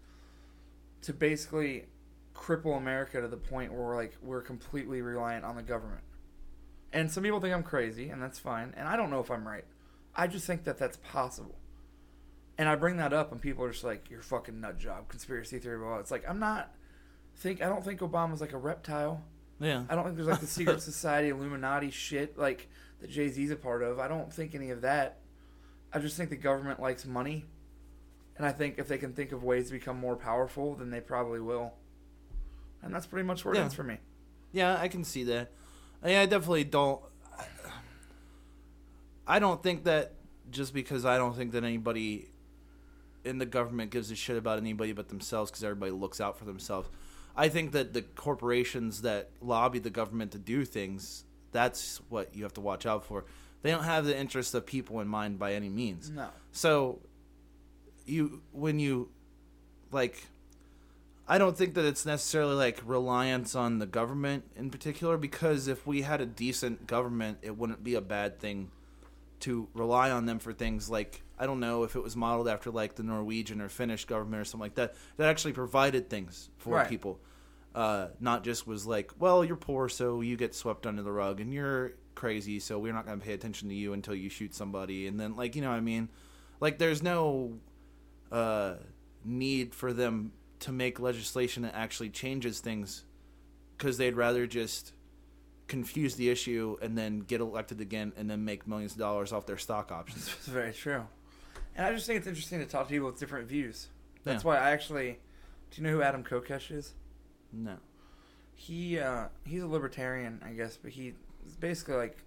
to 1.04 1.12
basically 1.12 1.86
cripple 2.34 2.76
America 2.76 3.20
to 3.20 3.28
the 3.28 3.36
point 3.36 3.72
where 3.72 3.82
we're 3.82 3.96
like 3.96 4.16
we're 4.22 4.42
completely 4.42 5.02
reliant 5.02 5.44
on 5.44 5.56
the 5.56 5.62
government. 5.62 6.02
And 6.92 7.10
some 7.10 7.22
people 7.22 7.40
think 7.40 7.54
I'm 7.54 7.62
crazy, 7.62 8.10
and 8.10 8.22
that's 8.22 8.38
fine. 8.38 8.72
And 8.76 8.86
I 8.86 8.96
don't 8.96 9.10
know 9.10 9.20
if 9.20 9.30
I'm 9.30 9.46
right. 9.46 9.64
I 10.14 10.26
just 10.26 10.46
think 10.46 10.64
that 10.64 10.78
that's 10.78 10.96
possible. 10.98 11.58
And 12.56 12.68
I 12.68 12.76
bring 12.76 12.98
that 12.98 13.12
up, 13.12 13.32
and 13.32 13.40
people 13.40 13.64
are 13.64 13.72
just 13.72 13.84
like, 13.84 14.10
"You're 14.10 14.22
fucking 14.22 14.60
nut 14.60 14.78
job, 14.78 15.08
conspiracy 15.08 15.58
theory." 15.58 15.78
Blah, 15.78 15.88
blah. 15.88 15.98
It's 15.98 16.10
like 16.10 16.24
I'm 16.28 16.38
not. 16.38 16.72
Think 17.36 17.62
I 17.62 17.66
don't 17.66 17.84
think 17.84 18.00
Obama's 18.00 18.40
like 18.40 18.52
a 18.52 18.58
reptile. 18.58 19.24
yeah, 19.58 19.84
I 19.88 19.96
don't 19.96 20.04
think 20.04 20.16
there's 20.16 20.28
like 20.28 20.40
the 20.40 20.46
secret 20.46 20.80
society 20.92 21.30
Illuminati 21.30 21.90
shit 21.90 22.38
like 22.38 22.68
that 23.00 23.10
Jay 23.10 23.28
Z's 23.28 23.50
a 23.50 23.56
part 23.56 23.82
of. 23.82 23.98
I 23.98 24.06
don't 24.06 24.32
think 24.32 24.54
any 24.54 24.70
of 24.70 24.82
that. 24.82 25.18
I 25.92 25.98
just 25.98 26.16
think 26.16 26.30
the 26.30 26.36
government 26.36 26.80
likes 26.80 27.04
money, 27.04 27.44
and 28.36 28.46
I 28.46 28.52
think 28.52 28.78
if 28.78 28.88
they 28.88 28.98
can 28.98 29.12
think 29.12 29.32
of 29.32 29.44
ways 29.44 29.66
to 29.66 29.72
become 29.72 29.98
more 29.98 30.16
powerful, 30.16 30.74
then 30.74 30.90
they 30.90 31.00
probably 31.00 31.40
will. 31.40 31.74
And 32.82 32.94
that's 32.94 33.06
pretty 33.06 33.26
much 33.26 33.44
where 33.44 33.54
it 33.54 33.58
ends 33.58 33.74
for 33.74 33.84
me. 33.84 33.98
Yeah, 34.52 34.76
I 34.78 34.88
can 34.88 35.04
see 35.04 35.24
that. 35.24 35.50
I, 36.02 36.18
I 36.18 36.26
definitely 36.26 36.64
don't. 36.64 37.00
I 39.26 39.38
don't 39.38 39.62
think 39.62 39.84
that 39.84 40.12
just 40.50 40.74
because 40.74 41.06
I 41.06 41.16
don't 41.16 41.34
think 41.34 41.52
that 41.52 41.64
anybody 41.64 42.28
in 43.24 43.38
the 43.38 43.46
government 43.46 43.90
gives 43.90 44.10
a 44.10 44.14
shit 44.14 44.36
about 44.36 44.58
anybody 44.58 44.92
but 44.92 45.08
themselves 45.08 45.50
because 45.50 45.64
everybody 45.64 45.92
looks 45.92 46.20
out 46.20 46.38
for 46.38 46.44
themselves. 46.44 46.88
I 47.34 47.48
think 47.48 47.72
that 47.72 47.94
the 47.94 48.02
corporations 48.02 49.02
that 49.02 49.30
lobby 49.40 49.78
the 49.78 49.90
government 49.90 50.32
to 50.32 50.38
do 50.38 50.64
things, 50.64 51.24
that's 51.52 52.00
what 52.08 52.34
you 52.34 52.42
have 52.44 52.52
to 52.54 52.60
watch 52.60 52.84
out 52.84 53.04
for. 53.04 53.24
They 53.62 53.70
don't 53.70 53.84
have 53.84 54.04
the 54.04 54.16
interest 54.16 54.54
of 54.54 54.66
people 54.66 55.00
in 55.00 55.08
mind 55.08 55.38
by 55.38 55.54
any 55.54 55.70
means. 55.70 56.10
No. 56.10 56.28
So 56.52 57.00
you 58.04 58.42
when 58.52 58.78
you 58.78 59.08
like 59.90 60.26
I 61.26 61.38
don't 61.38 61.56
think 61.56 61.74
that 61.74 61.84
it's 61.86 62.04
necessarily 62.04 62.54
like 62.54 62.80
reliance 62.84 63.54
on 63.54 63.78
the 63.78 63.86
government 63.86 64.44
in 64.56 64.70
particular 64.70 65.16
because 65.16 65.68
if 65.68 65.86
we 65.86 66.02
had 66.02 66.20
a 66.20 66.26
decent 66.26 66.86
government, 66.86 67.38
it 67.40 67.56
wouldn't 67.56 67.82
be 67.82 67.94
a 67.94 68.02
bad 68.02 68.38
thing 68.38 68.70
to 69.40 69.68
rely 69.74 70.10
on 70.10 70.26
them 70.26 70.38
for 70.38 70.52
things 70.52 70.90
like 70.90 71.22
I 71.38 71.46
don't 71.46 71.60
know 71.60 71.82
if 71.82 71.96
it 71.96 72.02
was 72.02 72.14
modeled 72.14 72.48
after 72.48 72.70
like 72.70 72.94
the 72.94 73.02
Norwegian 73.02 73.60
or 73.60 73.68
Finnish 73.68 74.04
government 74.04 74.40
or 74.40 74.44
something 74.44 74.64
like 74.66 74.74
that 74.76 74.94
that 75.16 75.28
actually 75.28 75.52
provided 75.54 76.08
things 76.10 76.50
for 76.58 76.74
Right. 76.74 76.88
people. 76.88 77.18
Uh, 77.74 78.08
not 78.20 78.44
just 78.44 78.68
was 78.68 78.86
like, 78.86 79.10
well, 79.18 79.44
you're 79.44 79.56
poor, 79.56 79.88
so 79.88 80.20
you 80.20 80.36
get 80.36 80.54
swept 80.54 80.86
under 80.86 81.02
the 81.02 81.10
rug, 81.10 81.40
and 81.40 81.52
you're 81.52 81.94
crazy, 82.14 82.60
so 82.60 82.78
we're 82.78 82.92
not 82.92 83.04
going 83.04 83.18
to 83.18 83.26
pay 83.26 83.32
attention 83.32 83.68
to 83.68 83.74
you 83.74 83.92
until 83.92 84.14
you 84.14 84.28
shoot 84.28 84.54
somebody, 84.54 85.08
and 85.08 85.18
then 85.18 85.34
like 85.34 85.56
you 85.56 85.62
know 85.62 85.70
what 85.70 85.76
I 85.76 85.80
mean, 85.80 86.08
like 86.60 86.78
there's 86.78 87.02
no 87.02 87.54
uh, 88.34 88.74
need 89.24 89.74
for 89.74 89.92
them 89.92 90.32
to 90.60 90.72
make 90.72 90.98
legislation 91.00 91.62
that 91.62 91.74
actually 91.74 92.10
changes 92.10 92.60
things 92.60 93.04
because 93.76 93.96
they'd 93.98 94.14
rather 94.16 94.46
just 94.46 94.92
confuse 95.68 96.16
the 96.16 96.28
issue 96.28 96.76
and 96.82 96.96
then 96.96 97.20
get 97.20 97.40
elected 97.40 97.80
again 97.80 98.12
and 98.16 98.28
then 98.30 98.44
make 98.44 98.66
millions 98.66 98.92
of 98.92 98.98
dollars 98.98 99.32
off 99.32 99.46
their 99.46 99.56
stock 99.58 99.90
options. 99.92 100.28
It's 100.38 100.46
very 100.46 100.72
true. 100.72 101.02
And 101.76 101.86
I 101.86 101.92
just 101.94 102.06
think 102.06 102.18
it's 102.18 102.26
interesting 102.26 102.60
to 102.60 102.66
talk 102.66 102.86
to 102.88 102.90
people 102.92 103.06
with 103.06 103.18
different 103.18 103.48
views. 103.48 103.88
That's 104.24 104.42
Yeah. 104.44 104.48
why 104.48 104.56
I 104.58 104.70
actually. 104.70 105.18
Do 105.70 105.80
you 105.80 105.86
know 105.88 105.92
who 105.94 106.02
Adam 106.02 106.22
Kokesh 106.22 106.70
is? 106.70 106.92
No. 107.52 107.76
He 108.54 108.98
uh, 108.98 109.26
he's 109.44 109.62
a 109.62 109.66
libertarian, 109.66 110.40
I 110.44 110.50
guess, 110.52 110.76
but 110.76 110.92
he's 110.92 111.14
basically 111.60 111.94
like. 111.96 112.18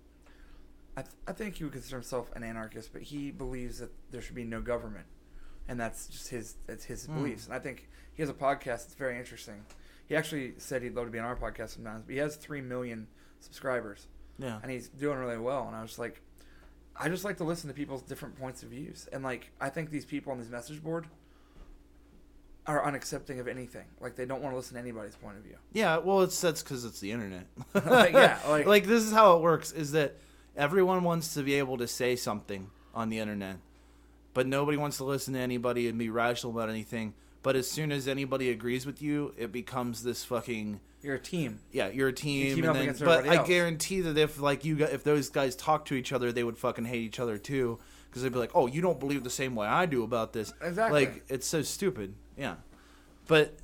I, 0.98 1.02
th- 1.02 1.14
I 1.28 1.32
think 1.32 1.56
he 1.56 1.64
would 1.64 1.74
consider 1.74 1.96
himself 1.98 2.32
an 2.36 2.44
anarchist, 2.44 2.92
but 2.92 3.04
he 3.04 3.30
believes 3.32 3.78
that 3.80 3.92
there 4.12 4.20
should 4.22 4.34
be 4.36 4.44
no 4.44 4.62
government, 4.62 5.06
and 5.68 5.80
that's 5.80 6.08
just 6.08 6.30
his 6.30 6.56
that's 6.66 6.86
his 6.86 7.06
Hmm. 7.06 7.16
beliefs. 7.16 7.46
And 7.46 7.54
I 7.54 7.60
think 7.60 7.88
he 8.14 8.22
has 8.24 8.30
a 8.30 8.34
podcast 8.34 8.66
that's 8.86 8.96
very 8.96 9.18
interesting. 9.18 9.66
He 10.08 10.16
actually 10.16 10.54
said 10.58 10.82
he'd 10.84 10.96
love 10.96 11.06
to 11.06 11.12
be 11.12 11.20
on 11.20 11.26
our 11.26 11.36
podcast 11.36 11.70
sometimes, 11.72 12.04
but 12.06 12.14
he 12.14 12.20
has 12.20 12.36
three 12.38 12.62
million 12.62 13.08
subscribers, 13.40 14.08
Yeah. 14.38 14.60
and 14.64 14.72
he's 14.72 14.88
doing 14.90 15.18
really 15.18 15.38
well. 15.38 15.68
And 15.68 15.76
I 15.76 15.82
was 15.82 16.00
like, 16.00 16.22
I 16.96 17.10
just 17.10 17.24
like 17.24 17.38
to 17.38 17.44
listen 17.44 17.68
to 17.68 17.74
people's 17.76 18.02
different 18.02 18.40
points 18.40 18.64
of 18.64 18.70
views, 18.70 19.08
and 19.12 19.24
like 19.24 19.52
I 19.62 19.70
think 19.70 19.90
these 19.92 20.06
people 20.06 20.32
on 20.32 20.40
this 20.40 20.50
message 20.50 20.82
board 20.84 21.08
are 22.66 22.84
unaccepting 22.84 23.40
of 23.40 23.48
anything. 23.48 23.86
Like 24.02 24.16
they 24.16 24.26
don't 24.26 24.42
want 24.42 24.54
to 24.54 24.58
listen 24.58 24.74
to 24.76 24.80
anybody's 24.82 25.16
point 25.16 25.38
of 25.38 25.44
view. 25.44 25.56
Yeah, 25.74 25.98
well, 26.00 26.22
it's 26.24 26.40
that's 26.42 26.64
because 26.64 26.86
it's 26.86 27.00
the 27.00 27.12
internet. 27.12 27.46
Like, 27.74 28.14
yeah, 28.14 28.40
like- 28.48 28.86
this 28.86 29.04
is 29.04 29.12
how 29.12 29.36
it 29.38 29.42
works: 29.42 29.72
is 29.72 29.92
that 29.94 30.16
everyone 30.56 31.04
wants 31.04 31.34
to 31.36 31.44
be 31.44 31.56
able 31.56 31.78
to 31.78 31.88
say 31.88 32.16
something 32.16 32.70
on 32.94 33.10
the 33.10 33.20
internet, 33.20 33.58
but 34.38 34.46
nobody 34.46 34.78
wants 34.78 34.98
to 34.98 35.04
listen 35.04 35.34
to 35.34 35.40
anybody 35.40 35.88
and 35.88 35.98
be 35.98 36.12
rational 36.12 36.54
about 36.54 36.70
anything. 36.70 37.16
But 37.42 37.56
as 37.56 37.68
soon 37.68 37.92
as 37.92 38.08
anybody 38.08 38.52
agrees 38.52 38.86
with 38.86 39.02
you, 39.02 39.34
it 39.36 39.52
becomes 39.52 40.04
this 40.04 40.24
fucking 40.24 40.80
You're 41.02 41.16
a 41.16 41.20
team. 41.20 41.58
yeah, 41.72 41.88
you're 41.88 42.10
a 42.10 42.14
team. 42.14 42.54
team 42.56 42.66
and 42.66 42.76
then- 42.76 42.96
but 43.00 43.28
I 43.28 43.38
else. 43.38 43.48
guarantee 43.48 44.02
that 44.02 44.16
if 44.16 44.40
like 44.40 44.64
you 44.64 44.78
if 44.86 45.04
those 45.04 45.30
guys 45.32 45.56
talk 45.56 45.86
to 45.86 45.96
each 45.96 46.14
other, 46.14 46.32
they 46.32 46.44
would 46.44 46.60
fucking 46.60 46.86
hate 46.86 47.02
each 47.02 47.20
other 47.20 47.40
too 47.40 47.80
because 48.08 48.22
they'd 48.22 48.32
be 48.32 48.38
like, 48.38 48.52
"Oh, 48.54 48.68
you 48.68 48.80
don't 48.80 49.00
believe 49.00 49.24
the 49.24 49.32
same 49.32 49.56
way 49.56 49.66
I 49.66 49.88
do 49.88 50.04
about 50.04 50.34
this." 50.34 50.54
Exactly. 50.62 51.06
Like 51.06 51.24
it's 51.30 51.48
so 51.48 51.64
stupid. 51.64 52.14
Yeah, 52.38 52.58
but 53.28 53.56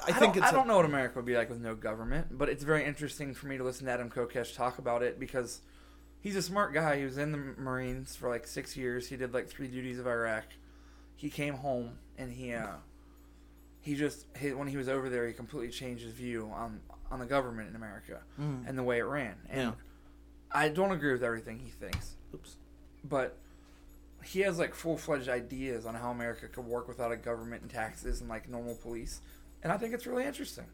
I, 0.00 0.12
I, 0.12 0.12
think 0.14 0.32
don't, 0.36 0.44
I 0.44 0.48
a- 0.48 0.52
don't 0.52 0.66
know 0.66 0.76
what 0.76 0.86
America 0.86 1.16
would 1.16 1.26
be 1.26 1.36
like 1.36 1.50
with 1.50 1.60
no 1.60 1.74
government, 1.74 2.28
but 2.30 2.48
it's 2.48 2.64
very 2.64 2.86
interesting 2.86 3.34
for 3.34 3.48
me 3.48 3.58
to 3.58 3.64
listen 3.64 3.84
to 3.84 3.92
Adam 3.92 4.08
Kokesh 4.08 4.54
talk 4.56 4.78
about 4.78 5.02
it 5.02 5.20
because 5.20 5.60
he's 6.26 6.34
a 6.36 6.42
smart 6.42 6.74
guy. 6.74 6.98
He 6.98 7.04
was 7.04 7.18
in 7.18 7.30
the 7.30 7.38
Marines 7.38 8.16
for 8.16 8.28
like 8.28 8.48
six 8.48 8.76
years. 8.76 9.08
He 9.08 9.16
did 9.16 9.32
like 9.32 9.48
three 9.48 9.68
duties 9.68 10.00
of 10.00 10.08
Iraq. 10.08 10.44
He 11.14 11.30
came 11.30 11.54
home 11.54 11.98
and 12.18 12.32
he 12.32 12.52
uh, 12.52 12.66
he 13.80 13.94
just 13.94 14.26
he, 14.36 14.52
when 14.52 14.66
he 14.66 14.76
was 14.76 14.88
over 14.88 15.08
there, 15.08 15.26
he 15.28 15.32
completely 15.32 15.70
changed 15.70 16.02
his 16.04 16.12
view 16.12 16.50
on 16.52 16.80
on 17.12 17.20
the 17.20 17.26
government 17.26 17.68
in 17.70 17.76
America 17.76 18.20
Mm. 18.40 18.68
and 18.68 18.76
the 18.76 18.82
way 18.82 18.98
it 18.98 19.04
ran. 19.04 19.36
And 19.48 19.60
Yeah. 19.60 19.72
I 20.50 20.68
don't 20.68 20.90
agree 20.90 21.12
with 21.12 21.22
everything 21.22 21.60
he 21.60 21.70
thinks, 21.70 22.16
Oops. 22.34 22.56
but 23.04 23.38
he 24.24 24.40
has 24.40 24.58
like 24.58 24.74
full 24.74 24.96
fledged 24.96 25.28
ideas 25.28 25.86
on 25.86 25.94
how 25.94 26.10
America 26.10 26.48
could 26.48 26.64
work 26.64 26.88
without 26.88 27.12
a 27.12 27.16
government 27.16 27.62
and 27.62 27.70
taxes 27.70 28.20
and 28.20 28.28
like 28.28 28.48
normal 28.48 28.74
police, 28.74 29.20
and 29.62 29.72
I 29.72 29.76
think 29.78 29.94
it's 29.94 30.06
really 30.06 30.24
interesting. 30.24 30.66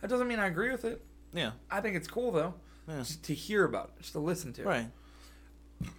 That 0.00 0.08
doesn't 0.10 0.28
mean 0.28 0.38
I 0.38 0.46
agree 0.46 0.70
with 0.70 0.84
it. 0.84 1.02
Yeah. 1.32 1.52
I 1.70 1.80
think 1.80 1.96
it's 1.96 2.06
cool 2.08 2.30
though, 2.30 2.54
Yeah. 2.88 2.98
just 2.98 3.22
to 3.24 3.34
hear 3.34 3.64
about 3.64 3.92
it, 3.96 4.02
just 4.02 4.12
to 4.12 4.18
listen 4.18 4.52
to. 4.54 4.62
it. 4.62 4.66
Right. 4.66 4.86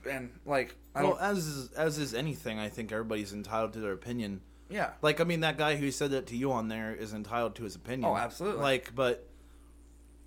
And 0.09 0.29
like, 0.45 0.75
I 0.93 1.03
Well, 1.03 1.13
don't. 1.13 1.21
as 1.21 1.45
is, 1.45 1.71
as 1.73 1.97
is 1.97 2.13
anything, 2.13 2.59
I 2.59 2.69
think 2.69 2.91
everybody's 2.91 3.33
entitled 3.33 3.73
to 3.73 3.79
their 3.79 3.91
opinion. 3.93 4.41
yeah. 4.69 4.91
Like, 5.01 5.19
I 5.19 5.23
mean, 5.25 5.41
that 5.41 5.57
guy 5.57 5.75
who 5.75 5.91
said 5.91 6.11
that 6.11 6.27
to 6.27 6.35
you 6.37 6.51
on 6.51 6.67
there 6.69 6.93
is 6.95 7.13
entitled 7.13 7.55
to 7.55 7.63
his 7.63 7.75
opinion. 7.75 8.09
Oh, 8.09 8.15
absolutely. 8.15 8.61
Like, 8.61 8.93
but 8.95 9.27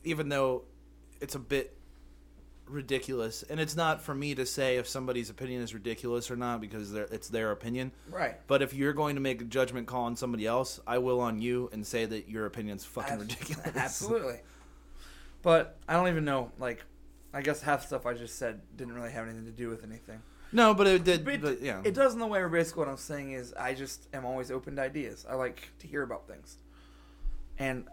even 0.05 0.28
though 0.28 0.62
it's 1.20 1.35
a 1.35 1.39
bit 1.40 1.76
ridiculous, 2.66 3.43
and 3.44 3.59
it's 3.59 3.74
not 3.74 4.02
for 4.02 4.14
me 4.14 4.35
to 4.35 4.44
say 4.44 4.76
if 4.76 4.86
somebody's 4.86 5.30
opinion 5.30 5.62
is 5.62 5.72
ridiculous 5.74 6.30
or 6.30 6.36
not 6.36 6.60
because 6.60 6.93
it's 6.93 7.28
their 7.28 7.51
opinion. 7.51 7.93
Right. 8.10 8.36
But 8.47 8.62
if 8.62 8.74
you're 8.74 8.93
going 8.93 9.14
to 9.16 9.20
make 9.20 9.40
a 9.40 9.44
judgment 9.44 9.86
call 9.86 10.05
on 10.05 10.16
somebody 10.16 10.47
else, 10.47 10.78
I 10.86 10.98
will 10.98 11.20
on 11.20 11.40
you 11.40 11.70
and 11.72 11.86
say 11.86 12.05
that 12.05 12.28
your 12.28 12.47
opinion's 12.47 12.85
fucking 12.85 13.18
ridiculous. 13.18 13.70
Absolutely. 13.74 14.40
But 15.43 15.78
I 15.89 15.94
don't 15.94 16.09
even 16.09 16.24
know. 16.24 16.51
Like, 16.59 16.85
I 17.32 17.43
guess 17.43 17.62
half 17.62 17.82
the 17.82 17.86
stuff 17.89 18.06
I 18.06 18.15
just 18.15 18.39
said 18.39 18.60
didn't 18.77 18.94
really 18.94 19.12
have 19.12 19.27
anything 19.27 19.44
to 19.44 19.52
do 19.52 19.69
with 19.69 19.85
anything. 19.85 20.23
No, 20.51 20.74
but 20.74 20.86
it 20.86 21.05
did. 21.05 21.24
But, 21.24 21.40
But, 21.43 21.62
yeah. 21.62 21.82
it 21.85 21.94
does 21.94 22.15
in 22.15 22.20
the 22.20 22.27
way 22.27 22.40
where 22.40 22.48
basically 22.48 22.81
what 22.81 22.89
I'm 22.89 22.97
saying 22.97 23.32
is 23.32 23.52
I 23.55 23.74
just 23.74 24.09
am 24.15 24.24
always 24.24 24.51
open 24.51 24.77
to 24.77 24.82
ideas. 24.82 25.27
I 25.28 25.35
like 25.35 25.70
to 25.81 25.86
hear 25.86 26.02
about 26.02 26.27
things, 26.27 26.56
and 27.59 27.86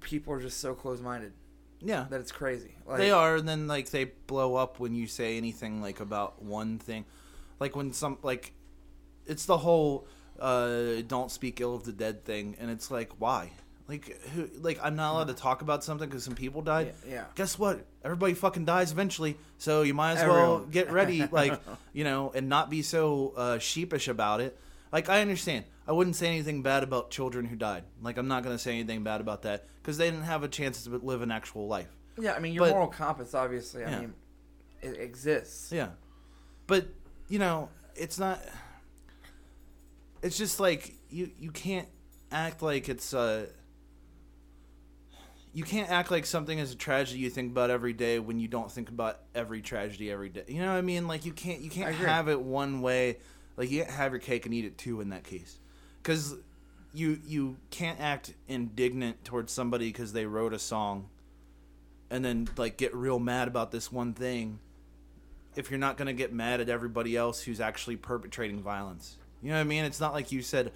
people 0.00 0.32
are 0.32 0.40
just 0.40 0.60
so 0.60 0.74
close 0.74 1.00
minded 1.00 1.32
yeah. 1.80 2.06
that 2.10 2.20
it's 2.20 2.32
crazy. 2.32 2.76
Like, 2.86 2.98
they 2.98 3.10
are, 3.10 3.36
and 3.36 3.48
then 3.48 3.66
like 3.66 3.90
they 3.90 4.04
blow 4.26 4.54
up 4.54 4.78
when 4.78 4.94
you 4.94 5.06
say 5.06 5.36
anything 5.36 5.82
like 5.82 6.00
about 6.00 6.42
one 6.42 6.78
thing, 6.78 7.04
like 7.58 7.74
when 7.74 7.92
some 7.92 8.18
like, 8.22 8.52
it's 9.26 9.46
the 9.46 9.58
whole 9.58 10.06
uh, 10.38 11.02
"don't 11.06 11.30
speak 11.30 11.60
ill 11.60 11.74
of 11.74 11.84
the 11.84 11.92
dead" 11.92 12.24
thing, 12.24 12.56
and 12.60 12.70
it's 12.70 12.90
like 12.90 13.10
why? 13.18 13.52
Like 13.88 14.20
who? 14.34 14.48
Like 14.60 14.78
I'm 14.82 14.96
not 14.96 15.14
allowed 15.14 15.28
to 15.28 15.34
talk 15.34 15.62
about 15.62 15.82
something 15.82 16.08
because 16.08 16.22
some 16.22 16.34
people 16.34 16.60
died. 16.60 16.92
Yeah, 17.06 17.12
yeah. 17.14 17.24
Guess 17.34 17.58
what? 17.58 17.86
Everybody 18.04 18.34
fucking 18.34 18.66
dies 18.66 18.92
eventually, 18.92 19.38
so 19.56 19.80
you 19.82 19.94
might 19.94 20.18
as 20.18 20.26
well 20.28 20.58
get 20.60 20.92
ready, 20.92 21.26
like 21.32 21.58
you 21.94 22.04
know, 22.04 22.30
and 22.34 22.48
not 22.50 22.68
be 22.68 22.82
so 22.82 23.32
uh, 23.36 23.58
sheepish 23.58 24.06
about 24.08 24.40
it. 24.42 24.58
Like 24.92 25.08
I 25.08 25.22
understand, 25.22 25.64
I 25.86 25.92
wouldn't 25.92 26.16
say 26.16 26.26
anything 26.26 26.62
bad 26.62 26.82
about 26.82 27.10
children 27.10 27.46
who 27.46 27.56
died. 27.56 27.84
Like 28.02 28.18
I'm 28.18 28.28
not 28.28 28.42
gonna 28.42 28.58
say 28.58 28.72
anything 28.74 29.02
bad 29.04 29.22
about 29.22 29.42
that 29.42 29.64
because 29.82 29.96
they 29.96 30.10
didn't 30.10 30.24
have 30.24 30.42
a 30.44 30.48
chance 30.48 30.84
to 30.84 30.90
live 30.90 31.22
an 31.22 31.30
actual 31.30 31.66
life. 31.66 31.88
Yeah, 32.20 32.34
I 32.34 32.40
mean 32.40 32.52
your 32.52 32.66
But- 32.66 32.72
moral 32.72 32.88
compass, 32.88 33.32
obviously. 33.34 33.84
I 33.84 33.90
Yeah. 33.90 34.00
mean, 34.00 34.14
it 34.82 34.98
exists. 35.00 35.72
Yeah. 35.72 35.88
But, 36.66 36.88
you 37.28 37.38
know, 37.38 37.70
it's 37.96 38.18
not 38.18 38.40
it's 40.22 40.36
just 40.36 40.60
like 40.60 40.94
you 41.10 41.30
you 41.38 41.50
can't 41.50 41.88
act 42.30 42.60
like 42.62 42.88
it's 42.88 43.14
uh 43.14 43.46
you 45.58 45.64
can't 45.64 45.90
act 45.90 46.12
like 46.12 46.24
something 46.24 46.56
is 46.56 46.70
a 46.70 46.76
tragedy 46.76 47.18
you 47.18 47.30
think 47.30 47.50
about 47.50 47.68
every 47.68 47.92
day 47.92 48.20
when 48.20 48.38
you 48.38 48.46
don't 48.46 48.70
think 48.70 48.90
about 48.90 49.18
every 49.34 49.60
tragedy 49.60 50.08
every 50.08 50.28
day. 50.28 50.44
You 50.46 50.60
know 50.60 50.70
what 50.70 50.78
I 50.78 50.82
mean? 50.82 51.08
Like 51.08 51.24
you 51.24 51.32
can't 51.32 51.60
you 51.60 51.68
can't 51.68 51.92
have 51.96 52.28
it 52.28 52.40
one 52.40 52.80
way. 52.80 53.16
Like 53.56 53.68
you 53.68 53.80
can't 53.80 53.90
have 53.90 54.12
your 54.12 54.20
cake 54.20 54.46
and 54.46 54.54
eat 54.54 54.64
it 54.64 54.78
too 54.78 55.00
in 55.00 55.08
that 55.08 55.24
case. 55.24 55.58
Cuz 56.04 56.36
you 56.94 57.18
you 57.26 57.56
can't 57.70 57.98
act 57.98 58.34
indignant 58.46 59.24
towards 59.24 59.52
somebody 59.52 59.90
cuz 59.90 60.12
they 60.12 60.26
wrote 60.26 60.52
a 60.52 60.60
song 60.60 61.08
and 62.08 62.24
then 62.24 62.48
like 62.56 62.76
get 62.76 62.94
real 62.94 63.18
mad 63.18 63.48
about 63.48 63.72
this 63.72 63.90
one 63.90 64.14
thing 64.14 64.60
if 65.56 65.72
you're 65.72 65.78
not 65.80 65.96
going 65.96 66.06
to 66.06 66.12
get 66.12 66.32
mad 66.32 66.60
at 66.60 66.68
everybody 66.68 67.16
else 67.16 67.42
who's 67.42 67.58
actually 67.60 67.96
perpetrating 67.96 68.62
violence. 68.62 69.16
You 69.42 69.48
know 69.48 69.56
what 69.56 69.62
I 69.62 69.64
mean? 69.64 69.84
It's 69.84 69.98
not 69.98 70.12
like 70.12 70.30
you 70.30 70.40
said, 70.40 70.70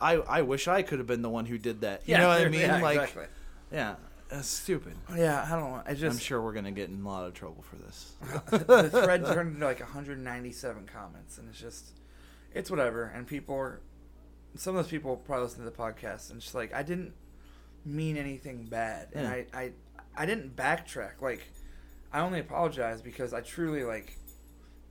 "I 0.00 0.14
I 0.18 0.42
wish 0.42 0.68
I 0.68 0.82
could 0.82 1.00
have 1.00 1.08
been 1.08 1.22
the 1.22 1.28
one 1.28 1.46
who 1.46 1.58
did 1.58 1.80
that." 1.80 2.02
You 2.06 2.16
know 2.16 2.28
what 2.28 2.42
I 2.42 2.48
mean? 2.48 2.60
yeah, 2.60 2.80
like, 2.80 3.00
exactly. 3.00 3.26
yeah, 3.72 3.96
that's 4.30 4.48
stupid. 4.48 4.94
Yeah, 5.16 5.44
I 5.46 5.50
don't 5.58 5.70
know. 5.70 5.82
I 5.86 5.94
just 5.94 6.16
I'm 6.16 6.18
sure 6.20 6.40
we're 6.40 6.52
gonna 6.52 6.70
get 6.70 6.88
in 6.88 7.02
a 7.02 7.08
lot 7.08 7.26
of 7.26 7.34
trouble 7.34 7.62
for 7.62 7.76
this. 7.76 8.14
the 8.50 8.88
thread 8.90 9.26
turned 9.26 9.54
into 9.54 9.66
like 9.66 9.80
197 9.80 10.88
comments, 10.92 11.38
and 11.38 11.48
it's 11.48 11.58
just, 11.60 11.98
it's 12.54 12.70
whatever. 12.70 13.04
And 13.14 13.26
people 13.26 13.54
are, 13.56 13.80
some 14.56 14.76
of 14.76 14.84
those 14.84 14.90
people 14.90 15.16
probably 15.16 15.44
listen 15.44 15.64
to 15.64 15.70
the 15.70 15.76
podcast, 15.76 16.30
and 16.30 16.40
just 16.40 16.54
like 16.54 16.72
I 16.72 16.82
didn't 16.82 17.12
mean 17.84 18.16
anything 18.16 18.66
bad, 18.66 19.08
and 19.14 19.24
Yeah. 19.24 19.44
I, 19.52 19.60
I, 19.62 19.72
I 20.16 20.26
didn't 20.26 20.54
backtrack. 20.54 21.20
Like, 21.20 21.40
I 22.12 22.20
only 22.20 22.40
apologize 22.40 23.00
because 23.02 23.32
I 23.32 23.40
truly 23.40 23.84
like, 23.84 24.16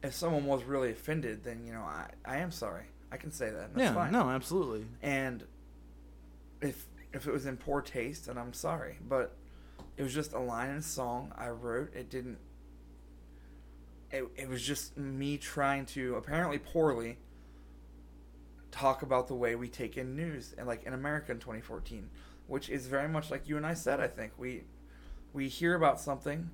if 0.04 0.14
someone 0.14 0.46
was 0.46 0.64
really 0.64 0.92
offended, 0.92 1.44
then 1.44 1.64
you 1.66 1.72
know 1.74 1.82
I, 1.82 2.08
I 2.26 2.38
am 2.38 2.52
sorry. 2.52 2.86
I 3.12 3.18
can 3.18 3.32
say 3.32 3.50
that. 3.50 3.74
That's 3.74 3.90
yeah, 3.90 3.94
fine. 3.94 4.12
no, 4.12 4.30
absolutely. 4.30 4.86
And 5.02 5.44
if 6.62 6.86
if 7.14 7.28
it 7.28 7.32
was 7.32 7.46
in 7.46 7.58
poor 7.58 7.82
taste, 7.82 8.28
and 8.28 8.40
I'm 8.40 8.54
sorry. 8.54 8.98
But 9.08 9.36
it 9.98 10.04
was 10.04 10.14
just 10.14 10.34
a 10.34 10.40
line 10.40 10.70
in 10.70 10.78
a 10.78 10.82
song 10.82 11.34
I 11.38 11.50
wrote. 11.50 11.94
It 11.94 12.10
didn't. 12.10 12.38
It 14.12 14.26
it 14.36 14.50
was 14.50 14.62
just 14.62 14.98
me 14.98 15.38
trying 15.38 15.86
to 15.88 16.16
apparently 16.16 16.58
poorly 16.58 17.18
talk 18.72 19.02
about 19.02 19.28
the 19.28 19.36
way 19.36 19.56
we 19.56 19.68
take 19.68 19.98
in 19.98 20.16
news 20.16 20.54
and 20.58 20.68
like 20.68 20.84
in 20.84 20.94
America 20.94 21.32
in 21.32 21.40
2014, 21.40 22.10
which 22.48 22.70
is 22.70 22.88
very 22.88 23.08
much 23.08 23.32
like 23.32 23.48
you 23.48 23.58
and 23.58 23.66
I 23.66 23.74
said. 23.74 24.00
I 24.00 24.08
think 24.08 24.34
we 24.38 24.64
we 25.34 25.48
hear 25.48 25.76
about 25.76 26.00
something. 26.00 26.50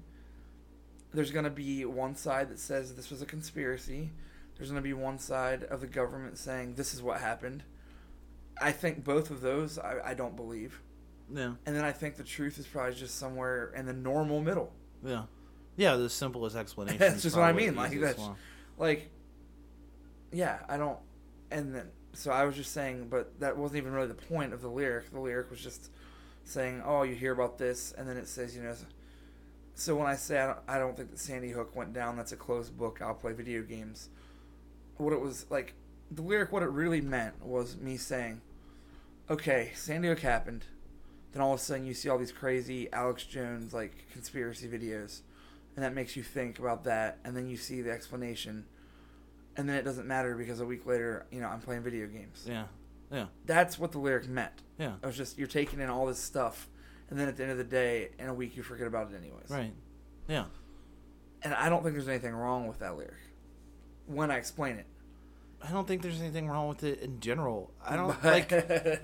There's 1.13 1.31
going 1.31 1.45
to 1.45 1.51
be 1.51 1.85
one 1.85 2.15
side 2.15 2.49
that 2.49 2.59
says 2.59 2.95
this 2.95 3.09
was 3.09 3.21
a 3.21 3.25
conspiracy. 3.25 4.11
There's 4.57 4.69
going 4.69 4.81
to 4.81 4.87
be 4.87 4.93
one 4.93 5.19
side 5.19 5.63
of 5.63 5.81
the 5.81 5.87
government 5.87 6.37
saying 6.37 6.75
this 6.75 6.93
is 6.93 7.01
what 7.01 7.19
happened. 7.19 7.63
I 8.61 8.71
think 8.71 9.03
both 9.03 9.31
of 9.31 9.41
those 9.41 9.77
I, 9.77 9.99
I 10.05 10.13
don't 10.13 10.35
believe. 10.35 10.81
Yeah, 11.33 11.53
And 11.65 11.75
then 11.75 11.83
I 11.83 11.91
think 11.91 12.15
the 12.17 12.23
truth 12.23 12.59
is 12.59 12.67
probably 12.67 12.93
just 12.93 13.17
somewhere 13.17 13.73
in 13.75 13.85
the 13.87 13.93
normal 13.93 14.41
middle. 14.41 14.71
yeah, 15.03 15.23
yeah. 15.75 15.95
The 15.95 16.09
simplest 16.09 16.55
explanation. 16.55 16.99
That's 16.99 17.23
just 17.23 17.35
what 17.35 17.45
I 17.45 17.51
mean, 17.53 17.75
like, 17.75 17.91
that's- 17.99 18.17
one. 18.19 18.35
Like, 18.77 19.09
yeah, 20.31 20.59
I 20.69 20.77
don't. 20.77 20.99
And 21.51 21.73
then, 21.73 21.87
so 22.13 22.31
I 22.31 22.43
was 22.45 22.55
just 22.55 22.71
saying, 22.73 23.07
but 23.09 23.39
that 23.39 23.57
wasn't 23.57 23.77
even 23.77 23.93
really 23.93 24.07
the 24.07 24.13
point 24.13 24.53
of 24.53 24.61
the 24.61 24.67
lyric. 24.69 25.11
The 25.11 25.19
lyric 25.19 25.49
was 25.49 25.61
just 25.61 25.89
saying, 26.43 26.81
oh, 26.85 27.03
you 27.03 27.15
hear 27.15 27.31
about 27.33 27.57
this, 27.57 27.93
and 27.97 28.07
then 28.07 28.17
it 28.17 28.27
says, 28.27 28.55
you 28.55 28.61
know. 28.61 28.75
So 29.73 29.95
when 29.95 30.07
I 30.07 30.15
say 30.15 30.39
I 30.39 30.45
don't, 30.47 30.59
I 30.67 30.77
don't 30.77 30.95
think 30.95 31.09
that 31.11 31.19
Sandy 31.19 31.49
Hook 31.51 31.75
went 31.75 31.91
down, 31.93 32.17
that's 32.17 32.31
a 32.31 32.37
closed 32.37 32.77
book. 32.77 33.01
I'll 33.01 33.13
play 33.15 33.33
video 33.33 33.61
games. 33.63 34.09
What 34.97 35.11
it 35.11 35.19
was 35.19 35.45
like, 35.49 35.73
the 36.11 36.21
lyric, 36.21 36.51
what 36.51 36.63
it 36.63 36.69
really 36.69 37.01
meant 37.01 37.43
was 37.45 37.77
me 37.77 37.97
saying, 37.97 38.41
okay, 39.29 39.71
Sandy 39.75 40.07
Hook 40.07 40.19
happened. 40.19 40.65
Then 41.31 41.41
all 41.41 41.53
of 41.53 41.59
a 41.59 41.63
sudden 41.63 41.85
you 41.85 41.93
see 41.93 42.07
all 42.09 42.17
these 42.17 42.31
crazy 42.31 42.91
Alex 42.93 43.23
Jones 43.25 43.73
like 43.73 44.05
conspiracy 44.11 44.67
videos, 44.67 45.21
and 45.75 45.83
that 45.83 45.93
makes 45.93 46.15
you 46.15 46.23
think 46.23 46.59
about 46.59 46.83
that. 46.85 47.17
And 47.25 47.35
then 47.35 47.49
you 47.49 47.57
see 47.57 47.81
the 47.81 47.91
explanation, 47.91 48.65
and 49.57 49.67
then 49.67 49.75
it 49.75 49.83
doesn't 49.83 50.07
matter 50.07 50.35
because 50.35 50.61
a 50.61 50.65
week 50.65 50.85
later, 50.85 51.25
you 51.31 51.41
know, 51.41 51.47
I'm 51.47 51.59
playing 51.59 51.83
video 51.83 52.07
games. 52.07 52.45
Yeah, 52.47 52.65
yeah, 53.11 53.25
That's 53.45 53.77
what 53.77 53.91
the 53.91 53.99
lyric 53.99 54.27
meant. 54.29 54.53
yeah. 54.79 54.93
It 55.03 55.05
was 55.05 55.17
just 55.17 55.37
you're 55.37 55.47
taking 55.47 55.81
in 55.81 55.89
all 55.89 56.05
this 56.05 56.19
stuff, 56.19 56.69
and 57.09 57.19
then 57.19 57.27
at 57.27 57.35
the 57.35 57.43
end 57.43 57.51
of 57.51 57.57
the 57.57 57.63
day, 57.65 58.09
in 58.17 58.27
a 58.29 58.33
week, 58.33 58.55
you 58.55 58.63
forget 58.63 58.87
about 58.87 59.11
it 59.11 59.15
anyways. 59.17 59.49
Right. 59.49 59.73
Yeah. 60.29 60.45
And 61.41 61.53
I 61.53 61.67
don't 61.69 61.83
think 61.83 61.95
there's 61.95 62.07
anything 62.07 62.33
wrong 62.33 62.67
with 62.67 62.79
that 62.79 62.95
lyric 62.95 63.13
when 64.07 64.31
I 64.31 64.37
explain 64.37 64.77
it. 64.77 64.85
I 65.61 65.71
don't 65.71 65.87
think 65.87 66.01
there's 66.01 66.21
anything 66.21 66.47
wrong 66.47 66.67
with 66.69 66.83
it 66.83 67.01
in 67.01 67.19
general. 67.19 67.71
I 67.83 67.95
don't 67.95 68.23
like. 68.23 68.51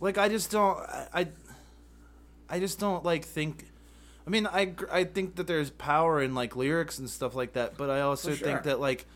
like 0.00 0.18
I 0.18 0.28
just 0.28 0.50
don't 0.50 0.78
I, 0.78 1.28
I 2.48 2.60
just 2.60 2.78
don't 2.78 3.04
like 3.04 3.24
think 3.24 3.66
I 4.26 4.30
mean 4.30 4.46
I 4.46 4.74
I 4.90 5.04
think 5.04 5.36
that 5.36 5.46
there's 5.46 5.70
power 5.70 6.22
in 6.22 6.34
like 6.34 6.56
lyrics 6.56 6.98
and 6.98 7.08
stuff 7.08 7.34
like 7.34 7.54
that 7.54 7.76
but 7.76 7.90
I 7.90 8.00
also 8.00 8.34
sure. 8.34 8.46
think 8.46 8.64
that 8.64 8.80
like 8.80 9.06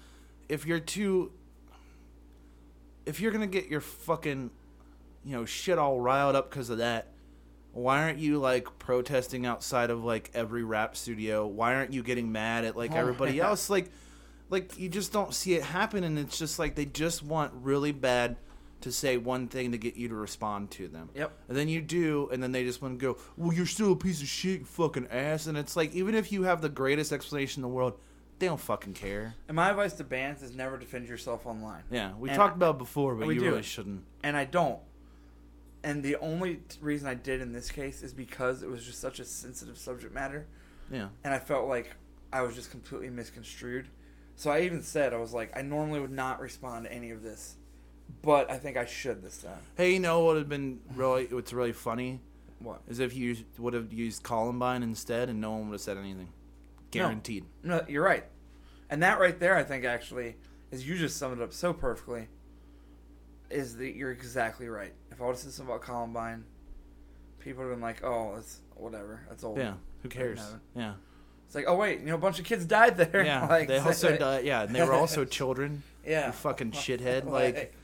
if 0.49 0.67
you're 0.67 0.81
too 0.81 1.33
if 3.07 3.21
you're 3.21 3.33
going 3.33 3.49
to 3.49 3.61
get 3.61 3.71
your 3.71 3.81
fucking 3.81 4.51
you 5.25 5.33
know 5.37 5.45
shit 5.45 5.79
all 5.79 6.01
riled 6.01 6.37
up 6.37 6.51
cuz 6.51 6.71
of 6.71 6.79
that 6.79 7.09
why 7.73 8.03
aren't 8.03 8.19
you 8.19 8.39
like 8.39 8.79
protesting 8.79 9.47
outside 9.47 9.91
of 9.91 10.03
like 10.03 10.31
every 10.35 10.65
rap 10.65 10.97
studio 10.97 11.47
why 11.47 11.75
aren't 11.75 11.93
you 11.93 12.03
getting 12.03 12.33
mad 12.33 12.65
at 12.65 12.77
like 12.77 12.93
everybody 12.93 13.39
else 13.41 13.71
like 13.71 13.91
like 14.51 14.79
you 14.79 14.89
just 14.89 15.13
don't 15.13 15.33
see 15.35 15.55
it 15.55 15.63
happen 15.63 16.05
and 16.05 16.19
it's 16.19 16.39
just 16.39 16.59
like 16.59 16.75
they 16.75 16.85
just 16.85 17.23
want 17.23 17.53
really 17.55 17.93
bad 17.93 18.37
to 18.83 18.91
say 18.91 19.17
one 19.19 19.47
thing 19.47 19.73
to 19.73 19.79
get 19.79 19.97
you 19.97 20.09
to 20.09 20.15
respond 20.15 20.71
to 20.73 20.89
them 20.89 21.11
Yep. 21.15 21.33
and 21.49 21.57
then 21.57 21.69
you 21.69 21.81
do 21.83 22.29
and 22.33 22.43
then 22.43 22.51
they 22.53 22.65
just 22.65 22.81
want 22.83 22.99
to 22.99 23.07
go 23.15 23.19
well 23.37 23.53
you're 23.53 23.67
still 23.67 23.93
a 23.93 23.97
piece 23.97 24.21
of 24.23 24.29
shit 24.29 24.61
you 24.61 24.65
fucking 24.67 25.07
ass 25.11 25.47
and 25.47 25.57
it's 25.59 25.77
like 25.77 25.95
even 25.95 26.15
if 26.15 26.33
you 26.33 26.45
have 26.45 26.61
the 26.63 26.69
greatest 26.71 27.13
explanation 27.13 27.61
in 27.61 27.63
the 27.63 27.75
world 27.75 27.99
they 28.39 28.47
don't 28.47 28.61
fucking 28.61 28.95
care 28.95 29.35
and 29.49 29.55
my 29.57 29.69
advice 29.71 29.93
to 29.93 30.05
bands 30.05 30.43
is 30.43 30.55
never 30.57 30.79
defend 30.79 31.07
yourself 31.09 31.47
online. 31.47 31.83
yeah 31.91 32.13
we 32.19 32.31
And 32.31 32.37
talked 32.37 32.55
I- 32.55 32.57
about 32.57 32.77
it 32.77 32.79
before 32.79 33.15
but 33.15 33.29
you 33.29 33.41
do. 33.41 33.47
really 33.51 33.63
shouldn't 33.63 34.03
and 34.23 34.37
I 34.37 34.45
don't. 34.47 34.79
And 35.83 36.03
the 36.03 36.17
only 36.17 36.61
reason 36.83 37.09
I 37.09 37.15
did 37.15 37.41
in 37.41 37.53
this 37.53 37.71
case 37.71 38.03
is 38.03 38.13
because 38.13 38.63
it 38.63 38.69
was 38.69 38.85
just 38.85 39.01
such 39.01 39.19
a 39.19 39.25
sensitive 39.25 39.79
subject 39.79 40.13
matter, 40.13 40.47
yeah 40.91 41.09
and 41.25 41.33
I 41.33 41.39
felt 41.39 41.69
like 41.69 41.97
I 42.33 42.43
was 42.43 42.55
just 42.55 42.71
completely 42.71 43.09
misconstrued. 43.11 43.89
So 44.41 44.51
I 44.51 44.63
even 44.63 44.83
said 44.83 45.13
I 45.13 45.19
was 45.19 45.35
like, 45.35 45.55
I 45.55 45.61
normally 45.61 46.01
would 46.01 46.11
not 46.11 46.41
respond 46.41 46.87
to 46.87 46.93
any 46.93 47.11
of 47.11 47.23
this, 47.23 47.57
but 48.23 48.51
I 48.51 48.57
think 48.57 48.79
I 48.79 48.87
should 48.87 49.23
this 49.23 49.37
time. 49.37 49.59
hey 49.77 49.93
you 49.93 50.01
know 50.01 50.21
what 50.21 50.29
would 50.29 50.39
have 50.39 50.49
been 50.49 50.81
really 50.95 51.27
what's 51.27 51.53
really 51.53 51.73
funny 51.75 52.21
What? 52.59 52.81
Is 52.89 53.01
if 53.01 53.15
you 53.15 53.37
would 53.59 53.75
have 53.75 53.93
used 53.93 54.23
Columbine 54.23 54.83
instead, 54.83 55.29
and 55.29 55.43
no 55.43 55.51
one 55.51 55.69
would 55.69 55.75
have 55.75 55.83
said 55.83 55.99
anything. 55.99 56.31
Guaranteed. 56.91 57.45
No, 57.63 57.85
you're 57.87 58.03
right. 58.03 58.25
And 58.89 59.03
that 59.03 59.21
right 59.21 59.39
there, 59.39 59.57
I 59.57 59.63
think, 59.63 59.85
actually, 59.85 60.37
is 60.71 60.89
you 60.89 60.97
just 60.97 61.19
summed 61.19 61.39
it 61.39 61.45
up 61.45 61.53
so 61.53 61.75
perfectly. 61.75 62.29
Is 63.51 63.77
that 63.77 63.95
you're 63.95 64.11
exactly 64.11 64.69
right. 64.71 64.95
If 65.11 65.21
I 65.21 65.25
would 65.27 65.33
have 65.33 65.39
said 65.39 65.53
something 65.53 65.75
about 65.75 65.85
Columbine, 65.85 66.45
people 67.41 67.63
would 67.65 67.71
have 67.71 67.77
been 67.77 67.83
like, 67.83 68.03
"Oh, 68.03 68.37
it's 68.39 68.61
whatever. 68.75 69.27
That's 69.29 69.45
old." 69.45 69.59
Yeah. 69.59 69.75
Who 70.03 70.09
cares? 70.09 70.41
Yeah. 70.75 70.95
It's 71.51 71.57
like, 71.57 71.65
"Oh 71.67 71.75
wait, 71.75 71.99
you 71.99 72.07
know, 72.07 72.15
a 72.15 72.19
bunch 72.19 72.39
of 72.39 72.45
kids 72.45 72.65
died 72.65 72.97
there." 72.97 73.25
Yeah. 73.25 73.45
like, 73.51 73.67
they 73.67 73.79
also 73.79 74.17
died. 74.17 74.45
Yeah, 74.45 74.63
and 74.63 74.73
they 74.73 74.85
were 74.85 74.93
also 74.93 75.25
children. 75.25 75.83
Yeah. 76.07 76.29
You 76.29 76.33
fucking 76.33 76.71
shithead. 76.71 77.27
Like. 77.27 77.75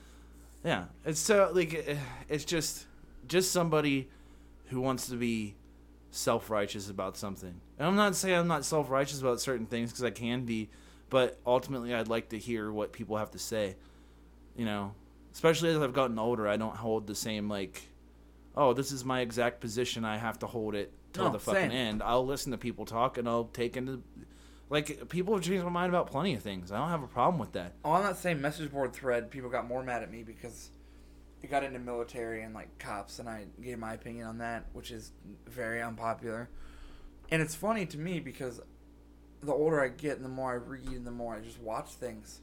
Yeah, 0.65 0.85
it's 1.05 1.21
so 1.21 1.51
like 1.53 1.75
eh, 1.75 1.97
it's 2.31 2.47
just 2.47 2.87
just 3.29 3.53
somebody 3.53 4.09
who 4.69 4.81
wants 4.81 5.09
to 5.09 5.17
be 5.17 5.55
self 6.11 6.49
righteous 6.49 6.89
about 6.89 7.19
something. 7.19 7.61
And 7.79 7.87
I'm 7.87 7.95
not 7.95 8.17
saying 8.17 8.37
I'm 8.37 8.49
not 8.49 8.65
self 8.65 8.89
righteous 8.89 9.21
about 9.21 9.41
certain 9.41 9.67
things 9.67 9.91
because 9.91 10.03
I 10.03 10.11
can 10.11 10.47
be, 10.47 10.71
but 11.11 11.39
ultimately 11.47 11.95
I'd 11.95 12.09
like 12.09 12.31
to 12.31 12.39
hear 12.39 12.73
what 12.73 12.93
people 12.93 13.19
have 13.19 13.33
to 13.33 13.39
say. 13.39 13.77
You 14.57 14.65
know, 14.65 14.95
especially 15.35 15.69
as 15.71 15.79
I've 15.79 15.93
gotten 15.93 16.19
older, 16.19 16.49
I 16.49 16.57
don't 16.57 16.75
hold 16.75 17.07
the 17.07 17.15
same 17.15 17.51
like, 17.51 17.83
oh, 18.57 18.73
this 18.73 18.93
is 18.93 19.05
my 19.05 19.21
exact 19.21 19.61
position. 19.61 20.07
I 20.07 20.17
have 20.17 20.39
to 20.39 20.47
hold 20.47 20.75
it 20.75 20.91
till 21.17 21.25
No, 21.27 21.33
the 21.33 21.39
fucking 21.39 21.71
same. 21.71 21.73
end. 21.73 22.03
I'll 22.03 22.25
listen 22.25 22.53
to 22.53 22.59
people 22.59 22.85
talk 22.85 23.19
and 23.19 23.29
I'll 23.29 23.45
take 23.47 23.77
into. 23.77 24.03
Like 24.69 25.09
people 25.09 25.35
have 25.35 25.45
changed 25.45 25.63
my 25.65 25.71
mind 25.71 25.91
about 25.91 26.11
plenty 26.11 26.35
of 26.35 26.43
things. 26.43 26.73
I 26.73 26.79
don't 26.79 26.89
have 26.89 27.03
a 27.03 27.07
problem 27.09 27.39
with 27.39 27.53
that. 27.53 27.75
on 27.85 28.03
that 28.03 28.17
same 28.17 28.41
message 28.41 28.71
board 28.73 28.93
thread, 28.93 29.31
people 29.31 29.49
got 29.51 29.67
more 29.67 29.83
mad 29.83 30.03
at 30.03 30.11
me 30.11 30.23
because 30.25 30.71
it 31.43 31.51
got 31.51 31.63
into 31.63 31.79
military 31.79 32.43
and 32.43 32.53
like 32.55 32.77
cops, 32.79 33.19
and 33.21 33.29
I 33.29 33.45
gave 33.63 33.79
my 33.79 33.95
opinion 33.95 34.27
on 34.27 34.39
that, 34.39 34.67
which 34.73 34.91
is 34.91 35.13
very 35.47 35.81
unpopular. 35.83 36.49
And 37.31 37.41
it's 37.43 37.55
funny 37.55 37.87
to 37.87 37.99
me 37.99 38.19
because 38.21 38.61
the 39.41 39.53
older 39.53 39.81
I 39.81 39.89
get, 39.89 40.17
and 40.17 40.25
the 40.25 40.29
more 40.31 40.53
I 40.53 40.57
read, 40.57 40.89
and 40.89 41.07
the 41.07 41.11
more 41.13 41.37
I 41.37 41.41
just 41.41 41.61
watch 41.61 41.91
things, 41.91 42.41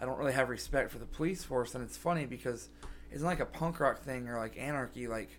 I 0.00 0.04
don't 0.06 0.18
really 0.18 0.34
have 0.34 0.48
respect 0.50 0.92
for 0.92 0.98
the 0.98 1.06
police 1.06 1.42
force. 1.42 1.74
And 1.74 1.82
it's 1.82 1.96
funny 1.96 2.26
because 2.26 2.68
it's 3.10 3.22
not 3.22 3.28
like 3.30 3.40
a 3.40 3.46
punk 3.46 3.80
rock 3.80 4.02
thing 4.02 4.28
or 4.28 4.36
like 4.38 4.56
anarchy. 4.56 5.08
Like 5.08 5.30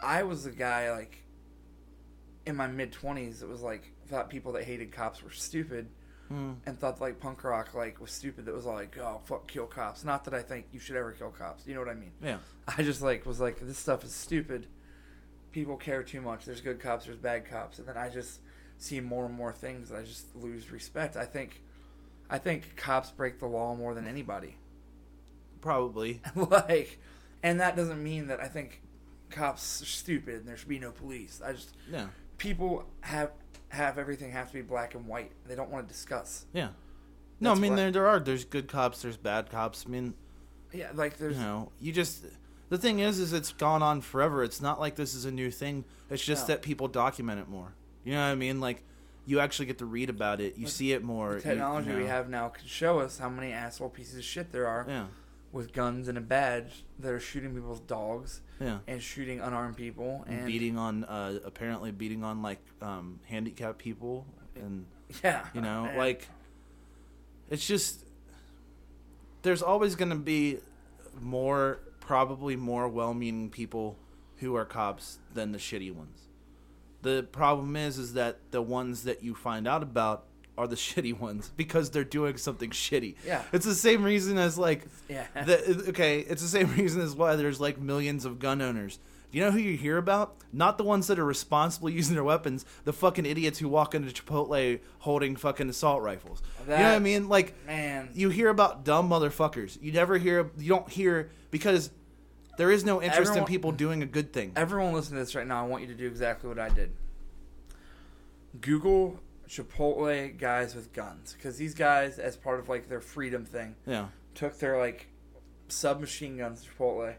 I 0.00 0.22
was 0.22 0.44
the 0.44 0.50
guy 0.50 0.92
like 0.92 1.22
in 2.46 2.56
my 2.56 2.66
mid 2.66 2.92
twenties 2.92 3.40
that 3.40 3.48
was 3.48 3.60
like 3.62 3.92
thought 4.08 4.30
people 4.30 4.52
that 4.52 4.64
hated 4.64 4.92
cops 4.92 5.22
were 5.22 5.30
stupid 5.30 5.88
Hmm. 6.28 6.54
and 6.66 6.76
thought 6.76 7.00
like 7.00 7.20
punk 7.20 7.44
rock 7.44 7.72
like 7.72 8.00
was 8.00 8.10
stupid 8.10 8.46
that 8.46 8.54
was 8.54 8.66
all 8.66 8.74
like 8.74 8.98
oh 8.98 9.20
fuck 9.26 9.46
kill 9.46 9.66
cops. 9.66 10.04
Not 10.04 10.24
that 10.24 10.34
i 10.34 10.42
think 10.42 10.66
you 10.72 10.80
should 10.80 10.96
ever 10.96 11.12
kill 11.12 11.30
cops. 11.30 11.66
You 11.68 11.74
know 11.74 11.80
what 11.80 11.88
i 11.88 11.94
mean? 11.94 12.10
Yeah. 12.20 12.38
i 12.66 12.82
just 12.82 13.00
like 13.00 13.24
was 13.26 13.38
like 13.38 13.60
this 13.60 13.78
stuff 13.78 14.02
is 14.02 14.12
stupid. 14.12 14.66
People 15.52 15.76
care 15.76 16.02
too 16.02 16.20
much. 16.20 16.44
There's 16.44 16.60
good 16.60 16.80
cops 16.80 17.04
there's 17.06 17.16
bad 17.18 17.48
cops. 17.48 17.78
And 17.78 17.86
then 17.86 17.96
i 17.96 18.08
just 18.08 18.40
see 18.78 18.98
more 19.00 19.24
and 19.26 19.34
more 19.34 19.52
things 19.52 19.90
that 19.90 19.98
i 20.00 20.02
just 20.02 20.34
lose 20.34 20.72
respect. 20.72 21.16
I 21.16 21.26
think 21.26 21.62
i 22.28 22.38
think 22.38 22.74
cops 22.76 23.10
break 23.12 23.38
the 23.38 23.46
law 23.46 23.76
more 23.76 23.94
than 23.94 24.08
anybody. 24.08 24.56
Probably. 25.60 26.20
like 26.34 26.98
and 27.42 27.60
that 27.60 27.76
doesn't 27.76 28.02
mean 28.02 28.26
that 28.28 28.40
i 28.40 28.48
think 28.48 28.82
cops 29.30 29.80
are 29.82 29.86
stupid 29.86 30.36
and 30.40 30.48
there 30.48 30.56
should 30.56 30.68
be 30.68 30.78
no 30.80 30.90
police. 30.90 31.40
I 31.44 31.52
just 31.52 31.74
Yeah. 31.90 32.06
People 32.38 32.84
have 33.00 33.30
have 33.68 33.98
everything 33.98 34.30
have 34.32 34.48
to 34.48 34.54
be 34.54 34.62
black 34.62 34.94
and 34.94 35.06
white 35.06 35.32
they 35.46 35.54
don't 35.54 35.70
want 35.70 35.86
to 35.86 35.92
discuss 35.92 36.46
Yeah. 36.52 36.68
No, 37.40 37.52
I 37.52 37.54
mean 37.54 37.72
what- 37.72 37.76
there 37.76 37.90
there 37.90 38.06
are 38.06 38.18
there's 38.20 38.44
good 38.44 38.68
cops, 38.68 39.02
there's 39.02 39.16
bad 39.16 39.50
cops. 39.50 39.84
I 39.86 39.90
mean, 39.90 40.14
yeah 40.72 40.90
like 40.94 41.18
there's 41.18 41.36
you 41.36 41.42
know, 41.42 41.72
you 41.80 41.92
just 41.92 42.24
the 42.68 42.78
thing 42.78 42.98
is 43.00 43.18
is 43.18 43.32
it's 43.32 43.52
gone 43.52 43.82
on 43.82 44.00
forever. 44.00 44.42
It's 44.42 44.60
not 44.62 44.80
like 44.80 44.96
this 44.96 45.14
is 45.14 45.24
a 45.24 45.30
new 45.30 45.50
thing. 45.50 45.84
It's 46.10 46.24
just 46.24 46.48
No. 46.48 46.54
that 46.54 46.62
people 46.62 46.88
document 46.88 47.40
it 47.40 47.48
more. 47.48 47.72
You 48.04 48.12
know 48.14 48.20
what 48.20 48.32
I 48.32 48.34
mean? 48.36 48.60
Like 48.60 48.82
you 49.26 49.40
actually 49.40 49.66
get 49.66 49.78
to 49.78 49.84
read 49.86 50.08
about 50.08 50.40
it. 50.40 50.56
You 50.56 50.66
see 50.68 50.92
it 50.92 51.02
more. 51.02 51.30
The 51.30 51.34
you- 51.36 51.40
technology 51.42 51.90
you 51.90 51.96
we 51.96 52.02
know. 52.04 52.08
have 52.08 52.28
now 52.30 52.48
can 52.48 52.66
show 52.66 53.00
us 53.00 53.18
how 53.18 53.28
many 53.28 53.52
asshole 53.52 53.90
pieces 53.90 54.16
of 54.18 54.24
shit 54.24 54.52
there 54.52 54.66
are 54.66 54.86
Yeah. 54.88 55.06
With 55.56 55.72
guns 55.72 56.06
and 56.08 56.16
a 56.18 56.20
badge 56.20 56.84
that 56.98 57.10
are 57.12 57.18
shooting 57.20 57.54
people's 57.54 57.80
dogs 57.80 58.40
Yeah. 58.60 58.78
and 58.86 59.02
shooting 59.02 59.40
unarmed 59.40 59.76
people 59.76 60.24
And 60.28 60.38
and 60.40 60.46
beating 60.46 60.76
on 60.78 61.04
uh 61.04 61.38
apparently 61.44 61.90
beating 61.92 62.22
on 62.22 62.42
like 62.42 62.60
um 62.82 63.20
handicapped 63.26 63.78
people 63.78 64.26
and 64.54 64.86
yeah, 65.24 65.46
you 65.54 65.60
know 65.60 65.86
And 65.86 65.98
like 65.98 66.28
it's 67.50 67.66
just 67.66 68.04
there's 69.42 69.62
always 69.62 69.94
going 69.94 70.10
to 70.10 70.16
be 70.16 70.58
more 71.20 71.80
probably 72.00 72.56
more 72.56 72.88
well-meaning 72.88 73.50
people 73.50 73.96
who 74.38 74.54
are 74.54 74.64
cops 74.64 75.18
than 75.32 75.52
the 75.52 75.58
shitty 75.58 75.92
ones. 75.94 76.28
The 77.02 77.22
problem 77.30 77.76
is 77.76 77.98
is 77.98 78.14
that 78.14 78.38
the 78.50 78.60
ones 78.62 79.04
that 79.04 79.22
you 79.22 79.34
find 79.34 79.66
out 79.68 79.82
about 79.82 80.24
are 80.58 80.66
the 80.66 80.76
shitty 80.86 81.18
ones 81.18 81.50
because 81.56 81.90
they're 81.90 82.04
doing 82.04 82.36
something 82.36 82.70
shitty 82.70 83.14
Yeah. 83.26 83.42
it's 83.52 83.66
the 83.66 83.74
same 83.74 84.02
reason 84.02 84.38
as 84.38 84.56
like 84.58 84.86
yeah, 85.08 85.26
the, 85.44 85.86
okay, 85.90 86.20
it's 86.20 86.42
the 86.42 86.48
same 86.48 86.74
reason 86.76 87.00
as 87.02 87.14
why 87.14 87.36
there's 87.36 87.60
like 87.60 87.78
millions 87.78 88.24
of 88.24 88.38
gun 88.38 88.60
owners. 88.62 88.98
Do 89.32 89.38
you 89.38 89.44
know 89.44 89.50
who 89.50 89.58
you 89.58 89.76
hear 89.76 89.98
about? 89.98 90.36
Not 90.52 90.78
the 90.78 90.84
ones 90.84 91.08
that 91.08 91.18
are 91.18 91.24
responsible 91.24 91.90
using 92.00 92.14
their 92.14 92.24
weapons, 92.24 92.64
the 92.84 92.92
fucking 92.92 93.26
idiots 93.26 93.58
who 93.58 93.68
walk 93.68 93.94
into 93.94 94.10
Chipotle 94.10 94.78
holding 95.00 95.36
fucking 95.36 95.68
assault 95.68 96.00
rifles. 96.02 96.42
you 96.64 96.70
know 96.70 96.76
what 96.76 96.84
I 96.86 96.98
mean? 97.00 97.28
Like 97.28 97.54
man. 97.66 98.08
you 98.14 98.30
hear 98.30 98.48
about 98.48 98.84
dumb 98.84 99.10
motherfuckers. 99.10 99.78
You 99.82 99.92
never 99.92 100.16
hear 100.16 100.50
you 100.56 100.68
don't 100.68 100.88
hear 100.88 101.30
because 101.50 101.90
there 102.56 102.70
is 102.70 102.84
no 102.84 103.02
interest 103.02 103.36
in 103.36 103.44
people 103.44 103.72
doing 103.72 104.02
a 104.02 104.06
good 104.06 104.32
thing. 104.32 104.52
Everyone 104.56 104.92
listening 104.94 105.18
to 105.18 105.24
this 105.24 105.34
right 105.34 105.46
now, 105.46 105.62
I 105.62 105.66
want 105.68 105.82
you 105.82 105.88
to 105.88 105.94
do 105.94 106.06
exactly 106.06 106.48
what 106.48 106.58
I 106.58 106.70
did. 106.70 106.90
Google 108.60 109.20
Chipotle 109.48 110.36
guys 110.38 110.74
with 110.74 110.92
guns 110.92 111.34
because 111.34 111.56
these 111.56 111.74
guys, 111.74 112.18
as 112.18 112.36
part 112.36 112.58
of 112.58 112.68
like 112.68 112.88
their 112.88 113.00
freedom 113.00 113.44
thing, 113.44 113.76
Yeah. 113.86 114.08
took 114.34 114.58
their 114.58 114.78
like 114.78 115.08
submachine 115.68 116.36
guns 116.38 116.62
to 116.62 116.70
Chipotle. 116.70 117.14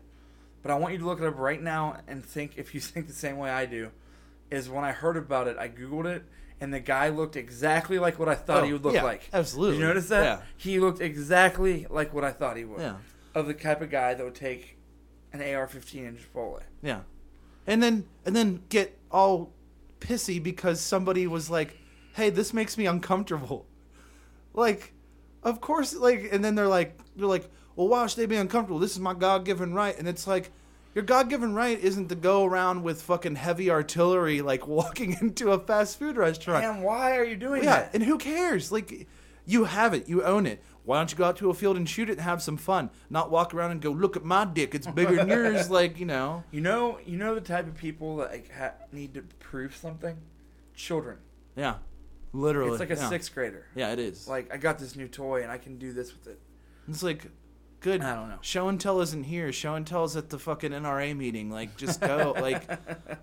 But 0.62 0.72
I 0.72 0.76
want 0.76 0.94
you 0.94 1.00
to 1.00 1.06
look 1.06 1.20
it 1.22 1.26
up 1.28 1.38
right 1.38 1.62
now 1.62 1.98
and 2.08 2.24
think 2.26 2.54
if 2.58 2.74
you 2.74 2.82
think 2.82 3.08
the 3.08 3.14
same 3.14 3.38
way 3.38 3.50
I 3.50 3.66
do. 3.66 3.92
Is 4.50 4.70
when 4.70 4.86
I 4.86 4.94
heard 4.94 5.18
about 5.18 5.48
it, 5.50 5.58
I 5.58 5.68
googled 5.68 6.06
it, 6.06 6.24
and 6.62 6.74
the 6.74 6.80
guy 6.80 7.10
looked 7.10 7.36
exactly 7.36 8.00
like 8.00 8.18
what 8.18 8.30
I 8.30 8.36
thought 8.36 8.64
Oh, 8.64 8.66
he 8.66 8.72
would 8.72 8.84
look 8.86 8.94
yeah, 8.94 9.04
like. 9.04 9.28
absolutely. 9.34 9.76
Did 9.76 9.82
you 9.82 9.88
notice 9.90 10.08
that? 10.08 10.24
Yeah. 10.24 10.40
He 10.56 10.80
looked 10.80 11.02
exactly 11.02 11.86
like 11.90 12.14
what 12.14 12.24
I 12.24 12.32
thought 12.32 12.56
he 12.56 12.64
would. 12.64 12.80
Yeah. 12.80 12.96
Of 13.36 13.48
the 13.48 13.54
type 13.54 13.82
of 13.82 13.90
guy 13.90 14.14
that 14.14 14.24
would 14.24 14.36
take 14.36 14.78
an 15.34 15.42
AR-15 15.42 15.96
in 15.96 16.16
Chipotle. 16.18 16.62
Yeah. 16.82 17.02
And 17.68 17.84
then 17.84 18.06
and 18.26 18.34
then 18.34 18.62
get 18.70 18.98
all 19.12 19.52
pissy 20.00 20.42
because 20.42 20.80
somebody 20.80 21.28
was 21.28 21.50
like, 21.50 21.78
"Hey, 22.18 22.30
this 22.30 22.54
makes 22.54 22.78
me 22.78 22.86
uncomfortable." 22.86 23.66
Like, 24.54 24.94
of 25.44 25.62
course 25.62 25.96
like 25.96 26.30
and 26.32 26.44
then 26.44 26.56
they're 26.56 26.68
like 26.68 26.98
they're 27.16 27.28
like, 27.28 27.48
"Well, 27.76 27.88
why 27.88 28.08
should 28.08 28.18
they 28.20 28.26
be 28.26 28.38
uncomfortable? 28.38 28.80
This 28.80 28.92
is 28.94 29.00
my 29.00 29.14
God-given 29.14 29.74
right." 29.74 29.96
And 29.98 30.08
it's 30.08 30.26
like 30.26 30.52
your 30.96 31.04
God-given 31.04 31.54
right 31.54 31.80
isn't 31.80 32.08
to 32.10 32.16
go 32.16 32.44
around 32.44 32.82
with 32.82 33.04
fucking 33.04 33.36
heavy 33.36 33.70
artillery 33.70 34.42
like 34.42 34.68
walking 34.80 35.16
into 35.22 35.52
a 35.52 35.60
fast 35.60 36.00
food 36.00 36.18
restaurant. 36.18 36.66
And 36.66 36.82
why 36.84 37.16
are 37.18 37.24
you 37.24 37.36
doing 37.36 37.64
Yeah, 37.64 37.82
that? 37.82 37.94
and 37.94 38.02
who 38.04 38.18
cares? 38.18 38.72
Like, 38.72 39.08
you 39.46 39.66
have 39.66 39.94
it, 39.94 40.10
you 40.10 40.24
own 40.24 40.48
it. 40.48 40.64
Why 40.86 40.98
don't 40.98 41.12
you 41.12 41.18
go 41.18 41.26
out 41.26 41.38
to 41.38 41.52
a 41.52 41.54
field 41.54 41.78
and 41.78 41.88
shoot 41.88 42.10
it 42.10 42.14
and 42.14 42.22
have 42.22 42.42
some 42.42 42.58
fun? 42.58 42.90
Not 43.12 43.30
walk 43.30 43.54
around 43.54 43.72
and 43.72 43.82
go, 43.82 43.92
look 43.92 44.18
at 44.18 44.24
my 44.24 44.44
dick, 44.44 44.74
it's 44.74 44.88
bigger 44.88 45.18
than 45.18 45.28
yours. 45.38 45.70
Like, 45.70 46.00
you 46.00 46.06
know. 46.08 46.44
You 46.50 46.62
know, 46.62 46.98
you 47.06 47.16
know 47.18 47.36
the 47.36 47.42
type 47.42 47.68
of 47.68 47.76
people 47.76 48.18
that 48.18 48.32
like 48.32 48.52
ha- 48.52 48.74
need 48.92 49.14
to 49.14 49.22
prove 49.40 49.76
something. 49.76 50.18
Children. 50.74 51.18
Yeah, 51.56 51.76
literally. 52.38 52.72
It's 52.72 52.80
like 52.80 52.92
a 52.92 52.96
yeah. 52.96 53.10
sixth 53.10 53.34
grader. 53.34 53.66
Yeah, 53.76 53.92
it 53.92 54.00
is. 54.00 54.28
Like 54.28 54.54
I 54.54 54.58
got 54.58 54.80
this 54.80 54.96
new 54.96 55.08
toy 55.08 55.44
and 55.44 55.52
I 55.52 55.58
can 55.58 55.78
do 55.78 55.92
this 55.92 56.14
with 56.14 56.28
it. 56.28 56.40
it's 56.88 57.04
like, 57.04 57.30
good. 57.80 58.02
I 58.02 58.16
don't 58.16 58.30
know. 58.30 58.40
Show 58.42 58.70
and 58.70 58.80
tell 58.80 59.02
isn't 59.02 59.24
here. 59.24 59.52
Show 59.52 59.76
and 59.76 59.86
tell's 59.86 60.16
at 60.16 60.30
the 60.30 60.40
fucking 60.40 60.72
NRA 60.72 61.16
meeting. 61.16 61.50
Like, 61.50 61.76
just 61.78 62.00
go. 62.00 62.36
like, 62.40 62.64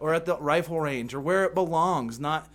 or 0.01 0.15
at 0.15 0.27
the 0.27 0.37
rifle 0.39 0.81
range 0.81 1.15
or 1.15 1.21
where 1.21 1.45
it 1.45 1.55
belongs. 1.55 2.19
Not 2.19 2.49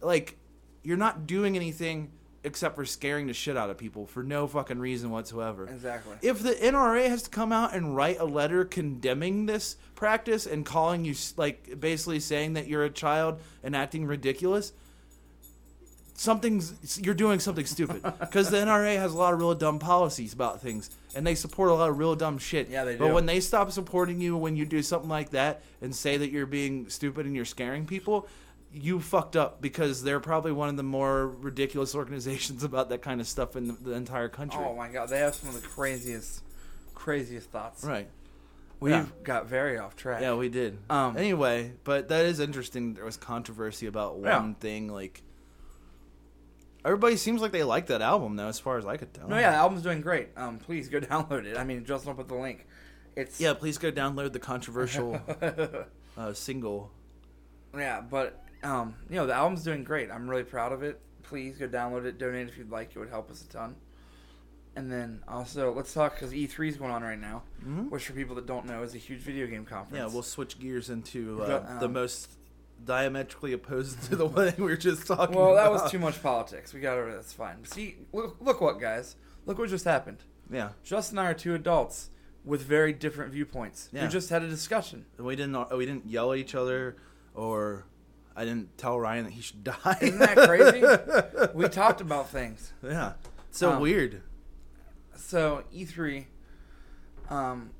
like 0.00 0.36
you're 0.82 0.96
not 0.96 1.26
doing 1.26 1.56
anything 1.56 2.12
except 2.46 2.76
for 2.76 2.84
scaring 2.84 3.26
the 3.26 3.34
shit 3.34 3.56
out 3.56 3.70
of 3.70 3.76
people 3.76 4.06
for 4.06 4.22
no 4.22 4.46
fucking 4.46 4.78
reason 4.78 5.10
whatsoever. 5.10 5.66
Exactly. 5.66 6.14
if 6.22 6.40
the 6.40 6.52
NRA 6.52 7.08
has 7.08 7.24
to 7.24 7.30
come 7.30 7.50
out 7.50 7.74
and 7.74 7.96
write 7.96 8.20
a 8.20 8.24
letter 8.24 8.64
condemning 8.64 9.46
this 9.46 9.76
practice 9.96 10.46
and 10.46 10.64
calling 10.64 11.04
you 11.04 11.12
like 11.36 11.80
basically 11.80 12.20
saying 12.20 12.52
that 12.52 12.68
you're 12.68 12.84
a 12.84 12.90
child 12.90 13.40
and 13.64 13.74
acting 13.74 14.06
ridiculous, 14.06 14.72
something's 16.16 16.98
you're 17.02 17.14
doing 17.14 17.38
something 17.38 17.66
stupid 17.66 18.02
because 18.20 18.50
the 18.50 18.56
NRA 18.56 18.96
has 18.96 19.12
a 19.12 19.16
lot 19.18 19.34
of 19.34 19.38
real 19.40 19.54
dumb 19.54 19.78
policies 19.78 20.32
about 20.32 20.60
things 20.62 20.90
and 21.14 21.26
they 21.26 21.34
support 21.34 21.70
a 21.70 21.74
lot 21.74 21.90
of 21.90 21.98
real 21.98 22.16
dumb 22.16 22.38
shit. 22.38 22.68
Yeah, 22.68 22.84
they 22.84 22.92
do. 22.94 22.98
But 23.00 23.12
when 23.12 23.26
they 23.26 23.40
stop 23.40 23.70
supporting 23.70 24.20
you 24.20 24.36
when 24.36 24.56
you 24.56 24.64
do 24.66 24.82
something 24.82 25.10
like 25.10 25.30
that 25.30 25.62
and 25.82 25.94
say 25.94 26.16
that 26.16 26.30
you're 26.30 26.46
being 26.46 26.88
stupid 26.88 27.26
and 27.26 27.36
you're 27.36 27.44
scaring 27.44 27.86
people, 27.86 28.26
you 28.72 29.00
fucked 29.00 29.36
up 29.36 29.60
because 29.60 30.02
they're 30.02 30.20
probably 30.20 30.52
one 30.52 30.68
of 30.68 30.76
the 30.76 30.82
more 30.82 31.28
ridiculous 31.28 31.94
organizations 31.94 32.64
about 32.64 32.88
that 32.88 33.02
kind 33.02 33.20
of 33.20 33.26
stuff 33.28 33.54
in 33.56 33.68
the, 33.68 33.72
the 33.74 33.92
entire 33.92 34.28
country. 34.28 34.60
Oh 34.62 34.74
my 34.74 34.88
god, 34.88 35.08
they 35.10 35.18
have 35.20 35.34
some 35.34 35.50
of 35.50 35.60
the 35.60 35.66
craziest, 35.68 36.42
craziest 36.94 37.50
thoughts. 37.50 37.84
Right. 37.84 38.08
We've 38.80 38.92
Yeah. 38.92 39.06
got 39.22 39.46
very 39.46 39.78
off 39.78 39.96
track. 39.96 40.20
Yeah, 40.20 40.34
we 40.34 40.48
did. 40.50 40.76
Um, 40.90 41.16
anyway, 41.16 41.72
but 41.84 42.08
that 42.08 42.26
is 42.26 42.40
interesting. 42.40 42.92
There 42.94 43.04
was 43.06 43.16
controversy 43.16 43.86
about 43.86 44.18
Yeah. 44.22 44.38
one 44.38 44.54
thing. 44.54 44.88
Like 44.88 45.22
everybody 46.86 47.16
seems 47.16 47.42
like 47.42 47.52
they 47.52 47.64
like 47.64 47.88
that 47.88 48.00
album, 48.00 48.36
though, 48.36 48.48
as 48.48 48.58
far 48.58 48.78
as 48.78 48.86
I 48.86 48.96
could 48.96 49.12
tell. 49.12 49.28
No, 49.28 49.36
yeah, 49.38 49.50
the 49.50 49.56
album's 49.58 49.82
doing 49.82 50.00
great. 50.00 50.28
Um, 50.36 50.58
please 50.58 50.88
go 50.88 51.00
download 51.12 51.44
it. 51.44 51.56
I 51.58 51.64
mean, 51.64 51.84
Justin 51.84 52.10
will 52.10 52.16
put 52.24 52.28
the 52.28 52.40
link. 52.40 52.66
It's 53.16 53.40
Yeah, 53.40 53.52
please 53.54 53.76
go 53.78 53.90
download 53.92 54.32
the 54.32 54.38
controversial 54.38 55.20
uh, 56.16 56.32
single. 56.32 56.90
yeah, 57.76 58.00
but 58.00 58.42
um, 58.62 58.94
you 59.10 59.16
know, 59.16 59.26
the 59.26 59.34
album's 59.34 59.62
doing 59.64 59.84
great. 59.84 60.10
I'm 60.10 60.28
really 60.28 60.44
proud 60.44 60.72
of 60.72 60.82
it. 60.82 61.00
Please 61.22 61.56
go 61.58 61.66
download 61.68 62.04
it, 62.06 62.18
donate 62.18 62.48
if 62.48 62.56
you'd 62.58 62.70
like. 62.70 62.90
It 62.94 62.98
would 62.98 63.08
help 63.10 63.30
us 63.30 63.42
a 63.42 63.48
ton. 63.48 63.76
And 64.76 64.92
then 64.92 65.22
also, 65.26 65.72
let's 65.72 65.92
talk 65.94 66.14
because 66.14 66.32
E3 66.32 66.68
is 66.68 66.76
going 66.76 66.90
on 66.90 67.02
right 67.02 67.18
now, 67.18 67.42
Mhm. 67.64 67.90
which 67.90 68.06
for 68.06 68.12
people 68.12 68.34
that 68.36 68.44
don't 68.46 68.66
know 68.66 68.82
is 68.82 68.94
a 68.94 68.98
huge 68.98 69.20
video 69.20 69.46
game 69.46 69.64
conference. 69.64 69.96
Yeah, 69.96 70.12
we'll 70.12 70.22
switch 70.22 70.58
gears 70.58 70.90
into 70.90 71.42
uh, 71.42 71.78
the 71.78 71.86
um, 71.86 71.92
most 71.94 72.30
diametrically 72.84 73.52
opposed 73.52 74.02
to 74.04 74.16
the 74.16 74.26
one 74.26 74.52
we 74.58 74.64
were 74.64 74.76
just 74.76 75.06
talking 75.06 75.34
about. 75.34 75.46
Well, 75.46 75.54
that 75.54 75.70
was 75.70 75.90
too 75.90 75.98
much 75.98 76.22
politics. 76.22 76.72
We 76.72 76.80
got 76.80 76.96
to. 76.96 77.10
That's 77.12 77.32
fine. 77.32 77.64
See, 77.64 77.96
look, 78.12 78.36
look 78.40 78.60
what 78.60 78.80
guys. 78.80 79.16
Look 79.46 79.58
what 79.58 79.68
just 79.68 79.84
happened. 79.84 80.18
Yeah, 80.50 80.70
Justin 80.84 81.18
and 81.18 81.26
I 81.26 81.30
are 81.30 81.34
two 81.34 81.54
adults 81.54 82.10
with 82.44 82.62
very 82.62 82.92
different 82.92 83.32
viewpoints. 83.32 83.88
Yeah. 83.92 84.02
We 84.02 84.08
just 84.08 84.30
had 84.30 84.42
a 84.42 84.48
discussion. 84.48 85.06
we 85.18 85.34
didn't 85.36 85.76
we 85.76 85.84
didn't 85.86 86.06
yell 86.06 86.32
at 86.32 86.38
each 86.38 86.54
other, 86.54 86.96
or 87.34 87.84
I 88.36 88.44
didn't 88.44 88.76
tell 88.78 89.00
Ryan 89.00 89.24
that 89.24 89.32
he 89.32 89.40
should 89.42 89.64
die. 89.64 89.98
Isn't 90.00 90.18
that 90.20 90.36
crazy? 90.36 91.50
we 91.54 91.68
talked 91.68 92.00
about 92.00 92.28
things. 92.30 92.72
yeah, 92.82 93.14
so 93.50 93.72
Um, 93.72 93.80
weird. 93.80 94.22
So 95.16 95.64
E3, 95.74 96.26
um, 97.30 97.70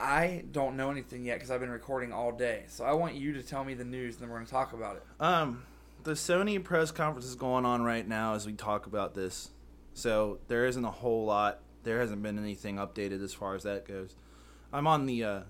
I 0.00 0.44
don't 0.50 0.76
know 0.76 0.90
anything 0.90 1.24
yet 1.24 1.34
because 1.36 1.50
I've 1.50 1.60
been 1.60 1.70
recording 1.70 2.12
all 2.12 2.32
day. 2.32 2.64
So 2.68 2.84
I 2.84 2.92
want 2.94 3.14
you 3.14 3.34
to 3.34 3.42
tell 3.42 3.64
me 3.64 3.74
the 3.74 3.84
news, 3.84 4.14
and 4.14 4.22
then 4.22 4.30
we're 4.30 4.36
going 4.36 4.46
to 4.46 4.52
talk 4.52 4.72
about 4.72 4.96
it. 4.96 5.02
Um, 5.20 5.64
the 6.04 6.12
Sony 6.12 6.62
press 6.62 6.90
conference 6.90 7.26
is 7.26 7.34
going 7.34 7.66
on 7.66 7.82
right 7.82 8.06
now 8.08 8.34
as 8.34 8.46
we 8.46 8.54
talk 8.54 8.86
about 8.86 9.14
this. 9.14 9.50
So 9.92 10.38
there 10.48 10.64
isn't 10.66 10.84
a 10.84 10.90
whole 10.90 11.24
lot. 11.26 11.60
There 11.82 11.98
hasn't 12.00 12.22
been 12.22 12.38
anything 12.38 12.76
updated 12.76 13.22
as 13.22 13.34
far 13.34 13.54
as 13.54 13.62
that 13.64 13.86
goes. 13.86 14.16
I'm 14.72 14.86
on 14.86 15.06
the. 15.06 15.24
Uh, 15.24 15.40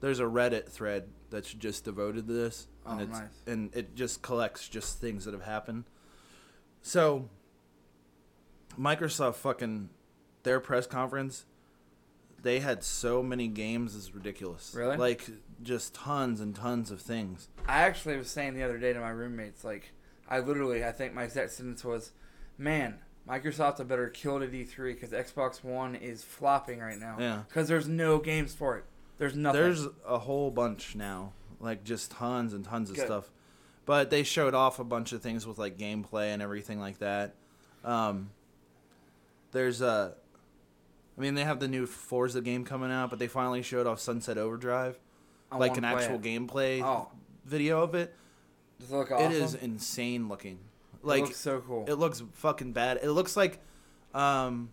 there's 0.00 0.18
a 0.18 0.24
Reddit 0.24 0.68
thread 0.68 1.04
that's 1.30 1.52
just 1.54 1.84
devoted 1.84 2.26
to 2.26 2.32
this, 2.32 2.66
and 2.84 3.00
Oh, 3.00 3.04
it's 3.04 3.12
nice. 3.20 3.28
and 3.46 3.74
it 3.76 3.94
just 3.94 4.20
collects 4.22 4.68
just 4.68 5.00
things 5.00 5.24
that 5.26 5.32
have 5.34 5.44
happened. 5.44 5.84
So, 6.82 7.28
Microsoft 8.78 9.36
fucking 9.36 9.90
their 10.42 10.58
press 10.58 10.86
conference, 10.86 11.44
they 12.42 12.60
had 12.60 12.82
so 12.82 13.22
many 13.22 13.48
games 13.48 13.94
is 13.94 14.14
ridiculous. 14.14 14.74
Really? 14.76 14.96
Like 14.96 15.24
just 15.62 15.94
tons 15.94 16.40
and 16.40 16.54
tons 16.54 16.90
of 16.90 17.00
things. 17.00 17.48
I 17.66 17.82
actually 17.82 18.16
was 18.16 18.30
saying 18.30 18.54
the 18.54 18.62
other 18.62 18.78
day 18.78 18.92
to 18.92 19.00
my 19.00 19.10
roommates, 19.10 19.64
like, 19.64 19.92
I 20.28 20.40
literally, 20.40 20.84
I 20.84 20.92
think 20.92 21.14
my 21.14 21.24
exact 21.24 21.52
sentence 21.52 21.84
was, 21.84 22.12
man, 22.58 22.98
Microsoft 23.28 23.78
had 23.78 23.88
better 23.88 24.08
kill 24.08 24.42
at 24.42 24.50
E3 24.50 24.94
because 24.94 25.10
Xbox 25.10 25.62
One 25.62 25.94
is 25.94 26.24
flopping 26.24 26.80
right 26.80 26.98
now. 26.98 27.16
Yeah. 27.18 27.42
Because 27.48 27.68
there's 27.68 27.88
no 27.88 28.18
games 28.18 28.54
for 28.54 28.76
it. 28.76 28.84
There's 29.18 29.36
nothing. 29.36 29.60
There's 29.60 29.86
a 30.06 30.18
whole 30.18 30.50
bunch 30.50 30.96
now, 30.96 31.32
like 31.60 31.84
just 31.84 32.10
tons 32.10 32.52
and 32.52 32.64
tons 32.64 32.90
of 32.90 32.96
Good. 32.96 33.06
stuff. 33.06 33.30
But 33.84 34.10
they 34.10 34.22
showed 34.22 34.54
off 34.54 34.78
a 34.78 34.84
bunch 34.84 35.12
of 35.12 35.22
things 35.22 35.46
with 35.46 35.58
like 35.58 35.78
gameplay 35.78 36.32
and 36.32 36.42
everything 36.42 36.80
like 36.80 36.98
that. 36.98 37.34
Um, 37.84 38.30
there's 39.52 39.80
a, 39.80 40.14
I 41.22 41.24
mean, 41.24 41.34
they 41.36 41.44
have 41.44 41.60
the 41.60 41.68
new 41.68 41.86
Forza 41.86 42.40
game 42.40 42.64
coming 42.64 42.90
out, 42.90 43.08
but 43.10 43.20
they 43.20 43.28
finally 43.28 43.62
showed 43.62 43.86
off 43.86 44.00
Sunset 44.00 44.36
Overdrive, 44.38 44.98
I 45.52 45.56
like 45.56 45.76
an 45.76 45.84
actual 45.84 46.16
it. 46.16 46.22
gameplay 46.22 46.82
Oh. 46.82 47.12
video 47.44 47.80
of 47.80 47.94
it. 47.94 48.12
Does 48.80 48.90
it 48.90 48.96
look 48.96 49.12
awesome? 49.12 49.30
It 49.30 49.36
is 49.36 49.54
insane 49.54 50.28
looking. 50.28 50.58
It 51.00 51.06
Like 51.06 51.22
looks 51.22 51.36
so 51.36 51.60
cool. 51.60 51.84
it 51.86 51.94
looks 51.94 52.24
fucking 52.32 52.72
bad. 52.72 52.98
It 53.04 53.12
looks 53.12 53.36
like, 53.36 53.60
um, 54.14 54.70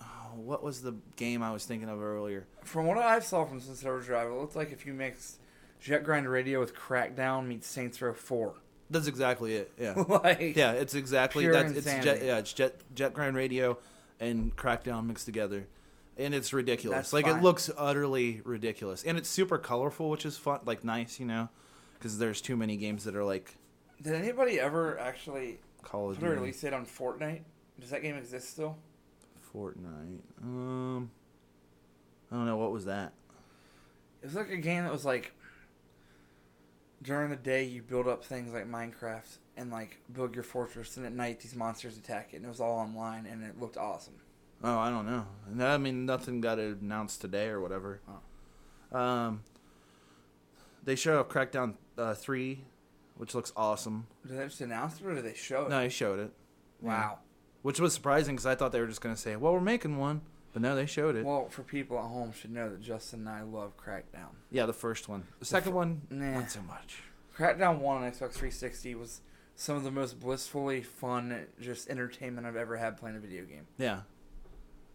oh, 0.00 0.04
what 0.36 0.62
was 0.62 0.82
the 0.82 0.94
game 1.16 1.42
I 1.42 1.50
was 1.52 1.64
thinking 1.64 1.88
of 1.88 2.00
earlier? 2.00 2.46
From 2.62 2.86
what 2.86 2.96
I 2.98 3.18
saw 3.18 3.44
from 3.44 3.58
Sunset 3.58 3.88
Overdrive, 3.90 4.28
it 4.30 4.34
looked 4.34 4.54
like 4.54 4.70
if 4.70 4.86
you 4.86 4.94
mixed 4.94 5.40
Jet 5.80 6.04
Grind 6.04 6.28
Radio 6.28 6.60
with 6.60 6.72
Crackdown 6.76 7.48
meets 7.48 7.66
Saints 7.66 8.00
Row 8.00 8.12
4. 8.14 8.54
That's 8.90 9.08
exactly 9.08 9.56
it. 9.56 9.72
Yeah. 9.76 9.94
like, 10.08 10.54
Yeah, 10.56 10.70
it's 10.70 10.94
exactly 10.94 11.48
that's 11.48 11.72
it's 11.72 11.86
jet, 12.04 12.22
yeah, 12.24 12.38
it's 12.38 12.52
jet 12.52 12.80
jet 12.94 13.12
grind 13.12 13.34
radio 13.34 13.76
and 14.20 14.54
crackdown 14.56 15.06
mixed 15.06 15.24
together. 15.26 15.66
And 16.16 16.34
it's 16.34 16.52
ridiculous. 16.52 16.96
That's 16.96 17.12
like 17.12 17.24
fine. 17.24 17.38
it 17.38 17.42
looks 17.42 17.70
utterly 17.76 18.42
ridiculous. 18.44 19.02
And 19.02 19.16
it's 19.16 19.28
super 19.28 19.56
colorful, 19.58 20.10
which 20.10 20.26
is 20.26 20.36
fun, 20.36 20.60
like 20.66 20.84
nice, 20.84 21.18
you 21.18 21.26
know, 21.26 21.48
cuz 22.00 22.18
there's 22.18 22.40
too 22.40 22.56
many 22.56 22.76
games 22.76 23.04
that 23.04 23.16
are 23.16 23.24
like 23.24 23.56
Did 24.02 24.14
anybody 24.14 24.60
ever 24.60 24.98
actually 24.98 25.58
Call 25.82 26.10
of 26.10 26.18
put 26.18 26.26
a 26.26 26.28
Duty, 26.28 26.40
release 26.40 26.60
date 26.60 26.74
on 26.74 26.84
Fortnite? 26.84 27.42
Does 27.80 27.90
that 27.90 28.02
game 28.02 28.16
exist 28.16 28.50
still? 28.50 28.76
Fortnite. 29.54 30.20
Um 30.42 31.10
I 32.30 32.36
don't 32.36 32.46
know 32.46 32.56
what 32.58 32.70
was 32.72 32.84
that. 32.84 33.12
It 34.22 34.26
was 34.26 34.34
like 34.34 34.50
a 34.50 34.56
game 34.58 34.84
that 34.84 34.92
was 34.92 35.04
like 35.06 35.32
during 37.02 37.30
the 37.30 37.36
day 37.36 37.64
you 37.64 37.82
build 37.82 38.06
up 38.06 38.24
things 38.24 38.52
like 38.52 38.70
Minecraft 38.70 39.38
and 39.56 39.70
like 39.70 39.98
build 40.12 40.34
your 40.34 40.44
fortress, 40.44 40.96
and 40.96 41.06
at 41.06 41.12
night 41.12 41.40
these 41.40 41.54
monsters 41.54 41.96
attack 41.96 42.30
it, 42.32 42.36
and 42.36 42.44
it 42.44 42.48
was 42.48 42.60
all 42.60 42.78
online, 42.78 43.26
and 43.26 43.42
it 43.44 43.60
looked 43.60 43.76
awesome. 43.76 44.14
Oh, 44.62 44.78
I 44.78 44.90
don't 44.90 45.06
know. 45.06 45.26
No, 45.50 45.66
I 45.68 45.78
mean, 45.78 46.04
nothing 46.04 46.40
got 46.40 46.58
announced 46.58 47.20
today 47.22 47.48
or 47.48 47.60
whatever. 47.60 48.00
Um, 48.92 49.42
they 50.84 50.96
showed 50.96 51.18
off 51.18 51.28
Crackdown 51.28 51.74
uh, 51.96 52.14
three, 52.14 52.64
which 53.16 53.34
looks 53.34 53.52
awesome. 53.56 54.06
Did 54.26 54.38
they 54.38 54.44
just 54.44 54.60
announce 54.60 55.00
it 55.00 55.06
or 55.06 55.14
did 55.14 55.24
they 55.24 55.34
show 55.34 55.64
it? 55.64 55.70
No, 55.70 55.78
they 55.80 55.88
showed 55.88 56.18
it. 56.18 56.32
Wow. 56.82 57.20
Which 57.62 57.80
was 57.80 57.94
surprising 57.94 58.34
because 58.36 58.46
I 58.46 58.54
thought 58.54 58.72
they 58.72 58.80
were 58.80 58.86
just 58.86 59.00
going 59.00 59.14
to 59.14 59.20
say, 59.20 59.36
"Well, 59.36 59.52
we're 59.52 59.60
making 59.60 59.98
one," 59.98 60.22
but 60.52 60.62
no, 60.62 60.74
they 60.74 60.86
showed 60.86 61.16
it. 61.16 61.24
Well, 61.24 61.48
for 61.48 61.62
people 61.62 61.98
at 61.98 62.04
home 62.04 62.32
should 62.32 62.50
know 62.52 62.68
that 62.70 62.80
Justin 62.82 63.20
and 63.20 63.28
I 63.28 63.42
love 63.42 63.72
Crackdown. 63.76 64.34
yeah, 64.50 64.66
the 64.66 64.72
first 64.72 65.08
one. 65.08 65.24
The 65.38 65.44
second 65.44 65.74
one, 65.74 66.02
Nah. 66.10 66.40
not 66.40 66.50
so 66.50 66.62
much. 66.62 67.02
Crackdown 67.36 67.78
1 67.78 68.02
on 68.02 68.10
Xbox 68.10 68.32
360 68.32 68.94
was 68.96 69.20
some 69.54 69.76
of 69.76 69.84
the 69.84 69.90
most 69.90 70.18
blissfully 70.20 70.82
fun, 70.82 71.46
just 71.60 71.88
entertainment 71.88 72.46
I've 72.46 72.56
ever 72.56 72.76
had 72.76 72.96
playing 72.96 73.16
a 73.16 73.20
video 73.20 73.44
game. 73.44 73.66
Yeah, 73.78 74.00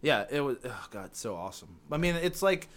yeah, 0.02 0.24
it 0.30 0.40
was. 0.42 0.58
Oh 0.64 0.86
God, 0.90 1.16
so 1.16 1.34
awesome. 1.36 1.76
I 1.90 1.96
mean, 1.96 2.14
it's 2.16 2.42
like, 2.42 2.68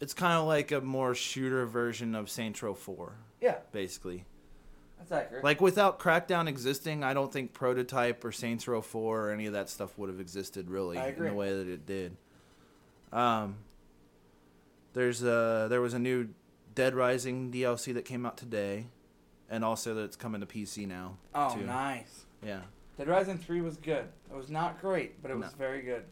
it's 0.00 0.14
kind 0.14 0.34
of 0.34 0.46
like 0.46 0.72
a 0.72 0.80
more 0.80 1.14
shooter 1.14 1.66
version 1.66 2.14
of 2.14 2.30
Saints 2.30 2.62
Row 2.62 2.74
Four, 2.74 3.14
Yeah, 3.40 3.56
basically. 3.72 4.24
That's 5.08 5.24
accurate. 5.26 5.44
Like 5.44 5.60
without 5.60 5.98
Crackdown 5.98 6.48
existing, 6.48 7.02
I 7.04 7.14
don't 7.14 7.32
think 7.32 7.52
Prototype 7.52 8.24
or 8.24 8.32
Saints 8.32 8.66
Row 8.68 8.80
4 8.80 9.20
or 9.28 9.30
any 9.30 9.46
of 9.46 9.52
that 9.52 9.68
stuff 9.70 9.96
would 9.98 10.08
have 10.08 10.20
existed 10.20 10.70
really 10.70 10.96
in 10.98 11.22
the 11.24 11.32
way 11.34 11.52
that 11.56 11.68
it 11.68 11.86
did. 11.86 12.16
Um, 13.12 13.56
there's 14.94 15.22
a 15.22 15.66
there 15.70 15.80
was 15.80 15.94
a 15.94 15.98
new 15.98 16.28
Dead 16.74 16.94
Rising 16.94 17.50
DLC 17.50 17.92
that 17.94 18.04
came 18.04 18.24
out 18.26 18.36
today, 18.36 18.86
and 19.50 19.64
also 19.64 19.94
that's 19.94 20.16
coming 20.16 20.40
to 20.40 20.46
PC 20.46 20.86
now. 20.86 21.16
oh, 21.34 21.54
too. 21.54 21.62
nice. 21.64 22.24
Yeah, 22.42 22.60
Dead 22.98 23.08
Rising 23.08 23.38
3 23.38 23.60
was 23.60 23.76
good. 23.76 24.06
It 24.30 24.36
was 24.36 24.50
not 24.50 24.80
great, 24.80 25.20
but 25.22 25.30
it 25.30 25.36
was 25.36 25.52
No. 25.52 25.58
very 25.58 25.82
good. 25.82 26.04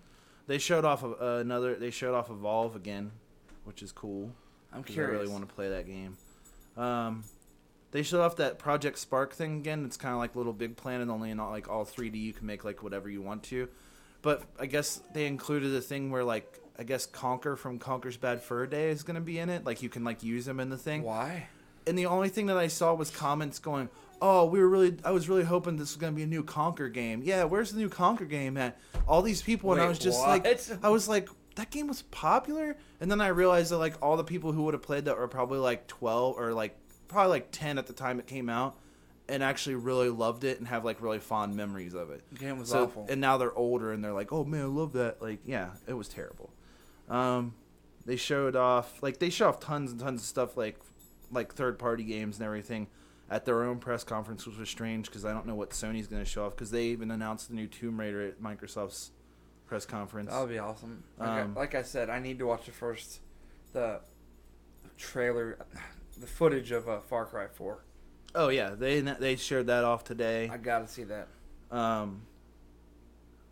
they 0.47 0.59
showed 0.59 0.85
off 0.85 1.03
uh, 1.05 1.17
another. 1.41 1.75
They 1.77 1.91
showed 1.91 2.15
off 2.15 2.31
Evolve 2.31 2.77
again, 2.77 3.13
which 3.65 3.83
is 3.83 3.93
cool. 3.93 4.33
I'm 4.73 4.83
'cause 4.85 4.97
I 4.97 5.03
really 5.03 5.29
want 5.29 5.49
to 5.49 5.53
play 5.55 5.69
that 5.71 5.87
game. 5.87 6.17
Um, 6.77 7.25
they 7.93 8.03
showed 8.03 8.21
off 8.21 8.37
that 8.37 8.59
Project 8.59 8.99
Spark 8.99 9.33
thing 9.33 9.59
again. 9.59 9.85
It's 9.85 9.97
kind 9.97 10.13
of 10.15 10.21
like 10.21 10.37
Little 10.37 10.53
Big 10.53 10.77
Planet, 10.77 11.09
only 11.09 11.31
in 11.31 11.41
all, 11.41 11.51
like 11.51 11.69
all 11.69 11.85
3D. 11.85 12.21
You 12.21 12.33
can 12.33 12.47
make 12.47 12.65
like 12.65 12.83
whatever 12.83 13.09
you 13.09 13.23
want 13.23 13.43
to. 13.45 13.69
But 14.23 14.43
I 14.59 14.67
guess 14.67 15.01
they 15.13 15.27
included 15.27 15.75
a 15.75 15.81
thing 15.81 16.11
where 16.11 16.25
like 16.25 16.61
I 16.79 16.83
guess 16.83 17.07
Conker 17.07 17.59
from 17.59 17.79
Conker's 17.79 18.17
Bad 18.17 18.43
Fur 18.43 18.67
Day 18.67 18.91
is 18.91 19.03
gonna 19.03 19.21
be 19.21 19.39
in 19.39 19.49
it. 19.49 19.65
Like 19.65 19.83
you 19.83 19.89
can 19.89 20.05
like 20.05 20.23
use 20.23 20.47
him 20.47 20.61
in 20.61 20.71
the 20.71 20.79
thing. 20.79 21.03
Why? 21.03 21.49
And 21.87 21.99
the 21.99 22.07
only 22.07 22.29
thing 22.29 22.47
that 22.47 22.57
I 22.57 22.69
saw 22.69 22.95
was 22.95 23.11
comments 23.11 23.59
going, 23.59 23.89
"Oh, 24.21 24.45
we 24.45 24.61
were 24.61 24.69
really. 24.69 24.97
I 25.05 25.11
was 25.11 25.29
really 25.29 25.45
hoping 25.45 25.77
this 25.77 25.91
was 25.93 25.97
gonna 25.97 26.13
be 26.13 26.23
a 26.23 26.27
new 26.27 26.45
Conker 26.45 26.93
game. 26.93 27.23
Yeah, 27.25 27.45
where's 27.45 27.73
the 27.73 27.81
new 27.81 27.89
Conker 27.89 28.29
game 28.29 28.57
at? 28.57 28.79
All 29.09 29.23
these 29.23 29.43
people." 29.43 29.73
and 29.73 29.81
I 29.81 29.89
was 29.89 29.99
just 29.99 30.19
what? 30.21 30.45
like, 30.45 30.85
I 30.85 30.91
was 30.91 31.09
like, 31.09 31.29
that 31.57 31.71
game 31.71 31.89
was 31.89 32.03
popular. 32.03 32.77
And 33.01 33.11
then 33.11 33.21
I 33.21 33.29
realized 33.29 33.73
that 33.73 33.79
like 33.79 33.95
all 34.03 34.17
the 34.17 34.25
people 34.25 34.53
who 34.53 34.63
would 34.65 34.75
have 34.75 34.83
played 34.83 35.07
that 35.07 35.17
were 35.17 35.29
probably 35.29 35.59
like 35.59 35.87
twelve 35.87 36.39
or 36.39 36.53
like 36.53 36.77
probably 37.11 37.31
like 37.31 37.49
ten 37.51 37.79
at 37.79 37.87
the 37.87 37.93
time 37.93 38.19
it 38.19 38.27
came 38.27 38.49
out, 38.49 38.77
and 39.29 39.43
actually 39.43 39.75
really 39.77 40.09
loved 40.09 40.45
it 40.45 40.59
and 40.59 40.69
have 40.69 40.85
like 40.85 41.01
really 41.03 41.19
fond 41.19 41.55
memories 41.57 41.95
of 41.95 42.11
it. 42.11 42.23
The 42.33 42.39
game 42.39 42.59
was 42.59 42.69
So 42.71 42.85
awful. 42.85 43.07
and 43.09 43.21
now 43.21 43.37
they're 43.37 43.55
older 43.57 43.93
and 43.93 44.03
they're 44.03 44.13
like, 44.13 44.33
oh 44.33 44.45
man, 44.45 44.63
I 44.63 44.65
love 44.65 44.93
that. 44.95 45.21
Like 45.21 45.41
yeah, 45.45 45.71
it 45.87 45.95
was 45.95 46.09
terrible. 46.09 46.51
Um, 47.09 47.55
they 48.07 48.17
showed 48.17 48.57
off 48.57 49.03
like 49.03 49.19
they 49.19 49.31
showed 49.31 49.49
off 49.49 49.61
tons 49.61 49.91
and 49.93 50.01
tons 50.01 50.23
of 50.23 50.27
stuff 50.27 50.57
like 50.57 50.79
like 51.31 51.53
third 51.55 51.79
party 51.79 52.03
games 52.05 52.39
and 52.39 52.47
everything 52.47 52.89
at 53.31 53.45
their 53.45 53.63
own 53.63 53.79
press 53.79 54.03
conference, 54.03 54.45
which 54.47 54.57
was 54.59 54.69
strange 54.69 55.07
because 55.07 55.25
I 55.25 55.33
don't 55.33 55.47
know 55.47 55.55
what 55.55 55.71
Sony's 55.71 56.09
going 56.09 56.23
to 56.25 56.29
show 56.29 56.47
off 56.47 56.57
because 56.57 56.73
they 56.73 56.87
even 56.87 57.13
announced 57.13 57.49
the 57.49 57.55
new 57.55 57.69
Tomb 57.69 58.01
Raider 58.01 58.27
at 58.27 58.43
Microsoft's 58.43 59.13
press 59.67 59.87
conference. 59.87 60.31
That 60.31 60.41
would 60.41 60.49
be 60.49 60.59
awesome. 60.59 61.05
Like, 61.17 61.29
I, 61.29 61.41
Um, 61.43 61.55
like 61.55 61.77
I 61.77 61.83
said, 61.83 62.11
I 62.11 62.19
need 62.19 62.41
to 62.41 62.47
watch 62.47 62.67
the 62.67 62.73
first, 62.73 63.21
the 63.73 64.01
trailer, 64.99 65.59
the 66.21 66.27
footage 66.27 66.71
of 66.71 66.89
uh, 66.89 67.01
Far 67.01 67.27
Cry 67.27 67.47
Four. 67.49 67.85
Oh 68.35 68.49
yeah, 68.49 68.71
they 68.71 69.01
they 69.01 69.37
shared 69.37 69.67
that 69.67 69.85
off 69.85 70.05
today. 70.05 70.49
I 70.51 70.57
gotta 70.57 70.87
see 70.87 71.05
that. 71.05 71.29
Um, 71.71 72.23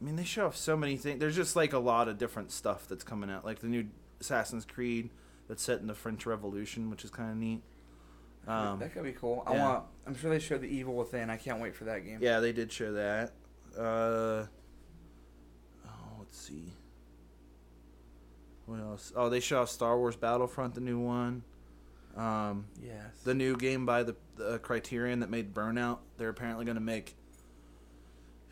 I 0.00 0.04
mean, 0.04 0.16
they 0.16 0.24
show 0.24 0.46
off 0.46 0.56
so 0.56 0.76
many 0.76 0.96
things. 0.96 1.18
There's 1.18 1.36
just 1.36 1.56
like 1.56 1.72
a 1.72 1.78
lot 1.78 2.08
of 2.08 2.18
different 2.18 2.52
stuff 2.52 2.86
that's 2.88 3.04
coming 3.04 3.30
out, 3.30 3.44
like 3.44 3.58
the 3.60 3.66
new 3.66 3.86
Assassin's 4.20 4.64
Creed 4.64 5.10
that's 5.48 5.62
set 5.62 5.80
in 5.80 5.86
the 5.86 5.94
French 5.94 6.26
Revolution, 6.26 6.90
which 6.90 7.04
is 7.04 7.10
kind 7.10 7.30
of 7.30 7.36
neat. 7.36 7.62
Um, 8.46 8.78
that 8.78 8.94
could 8.94 9.04
be 9.04 9.12
cool. 9.12 9.42
I 9.46 9.54
yeah. 9.54 9.68
want. 9.68 9.84
I'm 10.06 10.16
sure 10.16 10.30
they 10.30 10.38
showed 10.38 10.62
the 10.62 10.68
Evil 10.68 10.94
Within. 10.94 11.28
I 11.30 11.36
can't 11.36 11.60
wait 11.60 11.74
for 11.74 11.84
that 11.84 12.04
game. 12.04 12.18
yeah, 12.20 12.40
they 12.40 12.52
did 12.52 12.72
show 12.72 12.92
that. 12.92 13.32
Uh, 13.76 14.46
oh, 15.86 16.16
let's 16.18 16.38
see. 16.38 16.72
What 18.66 18.80
else? 18.80 19.12
Oh, 19.16 19.28
they 19.28 19.40
show 19.40 19.62
off 19.62 19.70
Star 19.70 19.98
Wars 19.98 20.16
Battlefront, 20.16 20.74
the 20.74 20.80
new 20.80 20.98
one. 20.98 21.42
Um, 22.18 22.66
Yes. 22.82 23.04
the 23.24 23.34
new 23.34 23.56
game 23.56 23.86
by 23.86 24.02
the, 24.02 24.16
the 24.36 24.58
Criterion 24.58 25.20
that 25.20 25.30
made 25.30 25.54
Burnout. 25.54 25.98
They're 26.16 26.28
apparently 26.28 26.64
going 26.64 26.74
to 26.76 26.80
make. 26.82 27.14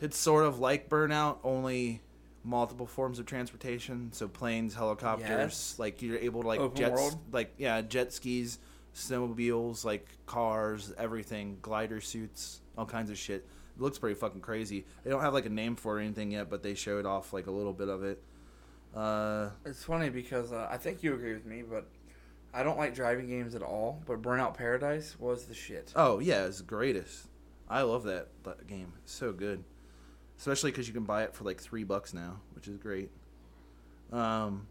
It's 0.00 0.16
sort 0.16 0.44
of 0.44 0.58
like 0.60 0.88
Burnout, 0.88 1.38
only 1.42 2.00
multiple 2.44 2.86
forms 2.86 3.18
of 3.18 3.26
transportation. 3.26 4.10
So 4.12 4.28
planes, 4.28 4.74
helicopters. 4.74 5.28
Yes. 5.28 5.74
Like 5.78 6.00
you're 6.02 6.18
able 6.18 6.42
to 6.42 6.48
like 6.48 6.60
Open 6.60 6.76
jets, 6.76 6.92
world? 6.92 7.18
like 7.32 7.54
yeah, 7.58 7.80
jet 7.82 8.12
skis, 8.12 8.58
snowmobiles, 8.94 9.84
like 9.84 10.06
cars, 10.26 10.92
everything, 10.96 11.58
glider 11.62 12.00
suits, 12.00 12.60
all 12.78 12.86
kinds 12.86 13.10
of 13.10 13.18
shit. 13.18 13.46
It 13.76 13.82
looks 13.82 13.98
pretty 13.98 14.14
fucking 14.14 14.40
crazy. 14.42 14.84
They 15.02 15.10
don't 15.10 15.22
have 15.22 15.34
like 15.34 15.46
a 15.46 15.50
name 15.50 15.76
for 15.76 15.94
it 15.96 16.02
or 16.02 16.04
anything 16.04 16.30
yet, 16.30 16.48
but 16.48 16.62
they 16.62 16.74
showed 16.74 17.04
off 17.04 17.32
like 17.32 17.46
a 17.46 17.50
little 17.50 17.72
bit 17.72 17.88
of 17.88 18.04
it. 18.04 18.22
Uh, 18.94 19.50
It's 19.64 19.84
funny 19.84 20.08
because 20.08 20.52
uh, 20.52 20.68
I 20.70 20.76
think 20.78 21.02
you 21.02 21.14
agree 21.14 21.34
with 21.34 21.44
me, 21.44 21.62
but 21.62 21.86
I 22.56 22.62
don't 22.62 22.78
like 22.78 22.94
driving 22.94 23.28
games 23.28 23.54
at 23.54 23.62
all. 23.62 24.02
But 24.06 24.22
Burnout 24.22 24.54
Paradise 24.54 25.14
was 25.18 25.44
the 25.44 25.54
shit. 25.54 25.92
Oh 25.94 26.18
yeah, 26.18 26.46
it's 26.46 26.58
the 26.58 26.64
greatest. 26.64 27.28
I 27.68 27.82
love 27.82 28.04
that, 28.04 28.28
that 28.44 28.66
game. 28.66 28.92
It's 29.02 29.12
so 29.12 29.32
good, 29.32 29.62
especially 30.38 30.70
because 30.70 30.88
you 30.88 30.94
can 30.94 31.04
buy 31.04 31.24
it 31.24 31.34
for 31.34 31.44
like 31.44 31.60
three 31.60 31.84
bucks 31.84 32.14
now, 32.14 32.40
which 32.54 32.66
is 32.66 32.78
great. 32.78 33.10
Um. 34.10 34.66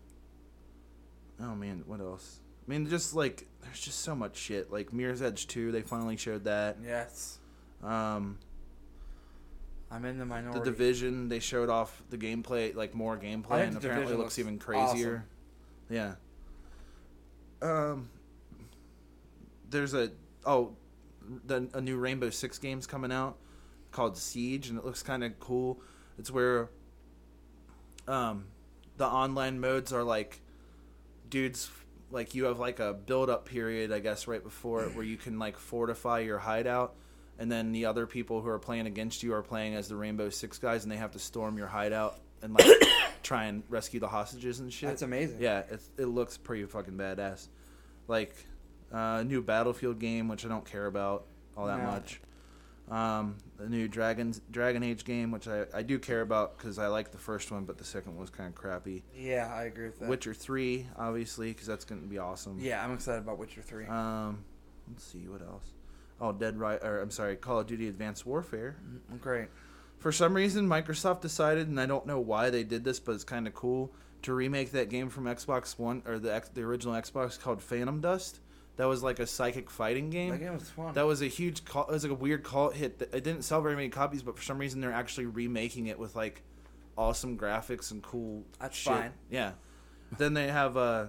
Oh 1.40 1.54
man, 1.54 1.84
what 1.86 2.00
else? 2.00 2.40
I 2.68 2.72
mean, 2.72 2.90
just 2.90 3.14
like 3.14 3.48
there's 3.62 3.80
just 3.80 4.00
so 4.02 4.16
much 4.16 4.36
shit. 4.36 4.72
Like 4.72 4.92
Mirror's 4.92 5.22
Edge 5.22 5.46
two, 5.46 5.72
they 5.72 5.82
finally 5.82 6.18
showed 6.18 6.46
that. 6.46 6.78
Yes. 6.84 7.38
Um, 7.84 8.40
I'm 9.92 10.06
in 10.06 10.18
the 10.18 10.26
minority. 10.26 10.60
the. 10.60 10.66
Division, 10.66 11.28
they 11.30 11.40
showed 11.40 11.70
off 11.70 12.02
the 12.10 12.18
gameplay, 12.18 12.74
like 12.74 12.96
more 12.96 13.16
gameplay, 13.16 13.68
and 13.68 13.78
apparently 13.78 14.08
looks 14.14 14.18
looks 14.18 14.40
even 14.40 14.58
crazier. 14.58 15.26
Yeah. 15.90 16.16
Um. 17.62 18.10
There's 19.70 19.94
a 19.94 20.12
oh, 20.46 20.76
the 21.46 21.68
a 21.74 21.82
new 21.82 21.98
Rainbow 21.98 22.30
Six 22.30 22.60
game's 22.60 22.88
coming 22.88 23.12
out 23.12 23.38
called 23.92 24.18
Siege, 24.18 24.70
and 24.70 24.78
it 24.78 24.86
looks 24.86 25.04
kind 25.04 25.24
of 25.24 25.40
cool. 25.40 25.82
It's 26.18 26.32
where 26.32 26.70
um 28.08 28.46
the 28.98 29.06
online 29.06 29.60
modes 29.60 29.92
are 29.92 30.04
like 30.04 30.42
dudes 31.30 31.70
like 32.12 32.36
you 32.36 32.46
have 32.46 32.60
like 32.60 32.80
a 32.80 32.94
build 32.94 33.30
up 33.30 33.46
period 33.46 33.92
I 33.92 34.00
guess 34.00 34.28
right 34.28 34.44
before 34.44 34.84
it 34.84 34.96
where 34.96 35.04
you 35.04 35.18
can 35.18 35.40
like 35.40 35.58
fortify 35.58 36.20
your 36.20 36.38
hideout 36.38 36.96
and 37.40 37.52
then 37.52 37.72
the 37.72 37.86
other 37.86 38.06
people 38.06 38.42
who 38.42 38.48
are 38.48 38.60
playing 38.60 38.86
against 38.86 39.24
you 39.24 39.34
are 39.34 39.42
playing 39.42 39.76
as 39.76 39.88
the 39.88 39.96
Rainbow 39.96 40.30
Six 40.30 40.60
guys 40.60 40.84
and 40.84 40.92
they 40.92 40.98
have 40.98 41.12
to 41.12 41.20
storm 41.20 41.58
your 41.58 41.68
hideout 41.68 42.20
and 42.42 42.54
like 42.54 42.66
try 43.26 43.46
and 43.46 43.64
rescue 43.70 44.00
the 44.00 44.08
hostages 44.08 44.60
and 44.60 44.72
shit. 44.72 44.88
That's 44.90 45.02
amazing. 45.02 45.42
Yeah, 45.42 45.64
it's, 45.70 45.90
it 45.98 46.06
looks 46.06 46.38
pretty 46.38 46.64
fucking 46.66 46.94
badass. 46.94 47.48
Like 48.08 48.36
uh, 48.94 49.24
new 49.24 49.42
Battlefield 49.42 50.00
game, 50.00 50.28
which 50.28 50.46
I 50.46 50.48
don't 50.48 50.66
care 50.66 50.86
about 50.86 51.26
all 51.58 51.66
that 51.68 51.84
much. 51.84 52.22
Um, 52.90 53.38
the 53.58 53.68
new 53.68 53.88
Dragons 53.88 54.42
Dragon 54.52 54.84
Age 54.84 55.06
game, 55.06 55.32
which 55.32 55.48
I, 55.48 55.66
I 55.74 55.82
do 55.82 55.98
care 55.98 56.22
about 56.22 56.56
because 56.56 56.78
I 56.78 56.86
like 56.86 57.12
the 57.12 57.18
first 57.18 57.52
one, 57.52 57.66
but 57.66 57.80
the 57.80 57.84
second 57.84 58.12
one 58.12 58.22
was 58.22 58.30
kind 58.30 58.48
of 58.48 58.54
crappy. 58.54 59.04
Yeah, 59.18 59.52
I 59.52 59.64
agree 59.64 59.88
with 59.88 60.00
that. 60.02 60.08
Witcher 60.10 60.36
Three, 60.36 60.86
obviously, 60.96 61.52
because 61.52 61.66
that's 61.66 61.84
going 61.84 62.02
to 62.02 62.08
be 62.08 62.20
awesome. 62.20 62.60
Yeah, 62.60 62.84
I'm 62.86 62.94
excited 62.94 63.20
about 63.24 63.40
Witcher 63.40 63.64
Three. 63.64 63.88
Um, 63.88 64.46
let's 64.88 65.04
see 65.04 65.28
what 65.28 65.42
else. 65.42 65.66
Oh, 66.22 66.32
Dead 66.32 66.60
Right, 66.60 66.80
or 66.84 67.02
I'm 67.02 67.10
sorry, 67.10 67.36
Call 67.38 67.60
of 67.60 67.66
Duty: 67.66 67.88
Advanced 67.88 68.24
Warfare. 68.24 68.76
Mm, 69.12 69.20
Great. 69.20 69.48
For 70.06 70.12
some 70.12 70.36
reason, 70.36 70.70
Microsoft 70.70 71.22
decided, 71.22 71.68
and 71.68 71.82
I 71.82 71.88
don't 71.88 72.06
know 72.06 72.20
why 72.20 72.52
they 72.52 72.64
did 72.64 72.84
this, 72.84 73.00
but 73.00 73.14
it's 73.14 73.24
kind 73.24 73.48
of 73.48 73.56
cool 73.56 73.92
to 74.22 74.36
remake 74.36 74.72
that 74.74 74.88
game 74.88 75.10
from 75.10 75.24
Xbox 75.24 75.80
One 75.80 76.04
or 76.06 76.20
the 76.20 76.44
the 76.54 76.62
original 76.62 76.94
Xbox 76.94 77.40
called 77.40 77.60
Phantom 77.60 78.00
Dust. 78.02 78.40
That 78.78 78.86
was 78.86 79.02
like 79.02 79.18
a 79.18 79.26
psychic 79.26 79.68
fighting 79.68 80.12
game. 80.12 80.30
That 80.30 80.38
game 80.38 80.54
was 80.54 80.70
fun. 80.70 80.94
That 80.94 81.08
was 81.08 81.24
a 81.24 81.28
huge 81.28 81.66
call. 81.66 81.86
It 81.86 81.92
was 81.94 82.04
like 82.04 82.12
a 82.12 82.22
weird 82.22 82.44
cult 82.44 82.76
hit. 82.76 83.02
It 83.02 83.24
didn't 83.24 83.46
sell 83.46 83.64
very 83.64 83.76
many 83.76 83.90
copies, 83.90 84.22
but 84.22 84.38
for 84.38 84.44
some 84.44 84.60
reason 84.60 84.80
they're 84.80 84.94
actually 84.94 85.26
remaking 85.26 85.88
it 85.88 85.98
with 85.98 86.16
like 86.16 86.44
awesome 86.96 87.36
graphics 87.36 87.90
and 87.90 88.04
cool. 88.04 88.44
That's 88.60 88.78
shit. 88.78 88.94
fine. 88.94 89.12
Yeah. 89.32 89.54
then 90.20 90.36
they 90.36 90.50
have 90.50 90.78
uh, 90.78 91.08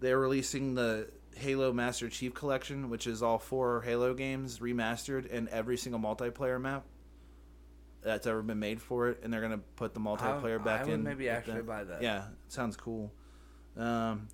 they're 0.00 0.18
releasing 0.18 0.74
the 0.74 1.08
Halo 1.36 1.72
Master 1.72 2.08
Chief 2.08 2.34
Collection, 2.34 2.90
which 2.90 3.06
is 3.06 3.22
all 3.22 3.38
four 3.38 3.82
Halo 3.82 4.14
games 4.14 4.58
remastered 4.58 5.32
and 5.32 5.48
every 5.50 5.76
single 5.76 6.00
multiplayer 6.00 6.60
map 6.60 6.84
that's 8.02 8.26
ever 8.26 8.42
been 8.42 8.58
made 8.58 8.80
for 8.80 9.08
it, 9.08 9.20
and 9.22 9.32
they're 9.32 9.40
gonna 9.42 9.60
put 9.76 9.94
the 9.94 10.00
multiplayer 10.00 10.60
I 10.60 10.64
back 10.64 10.84
would 10.86 10.94
in. 10.94 11.02
maybe 11.02 11.28
actually 11.28 11.56
that. 11.58 11.66
buy 11.66 11.84
that. 11.84 12.02
Yeah, 12.02 12.24
it 12.46 12.52
sounds 12.52 12.76
cool. 12.76 13.12
Um, 13.76 14.28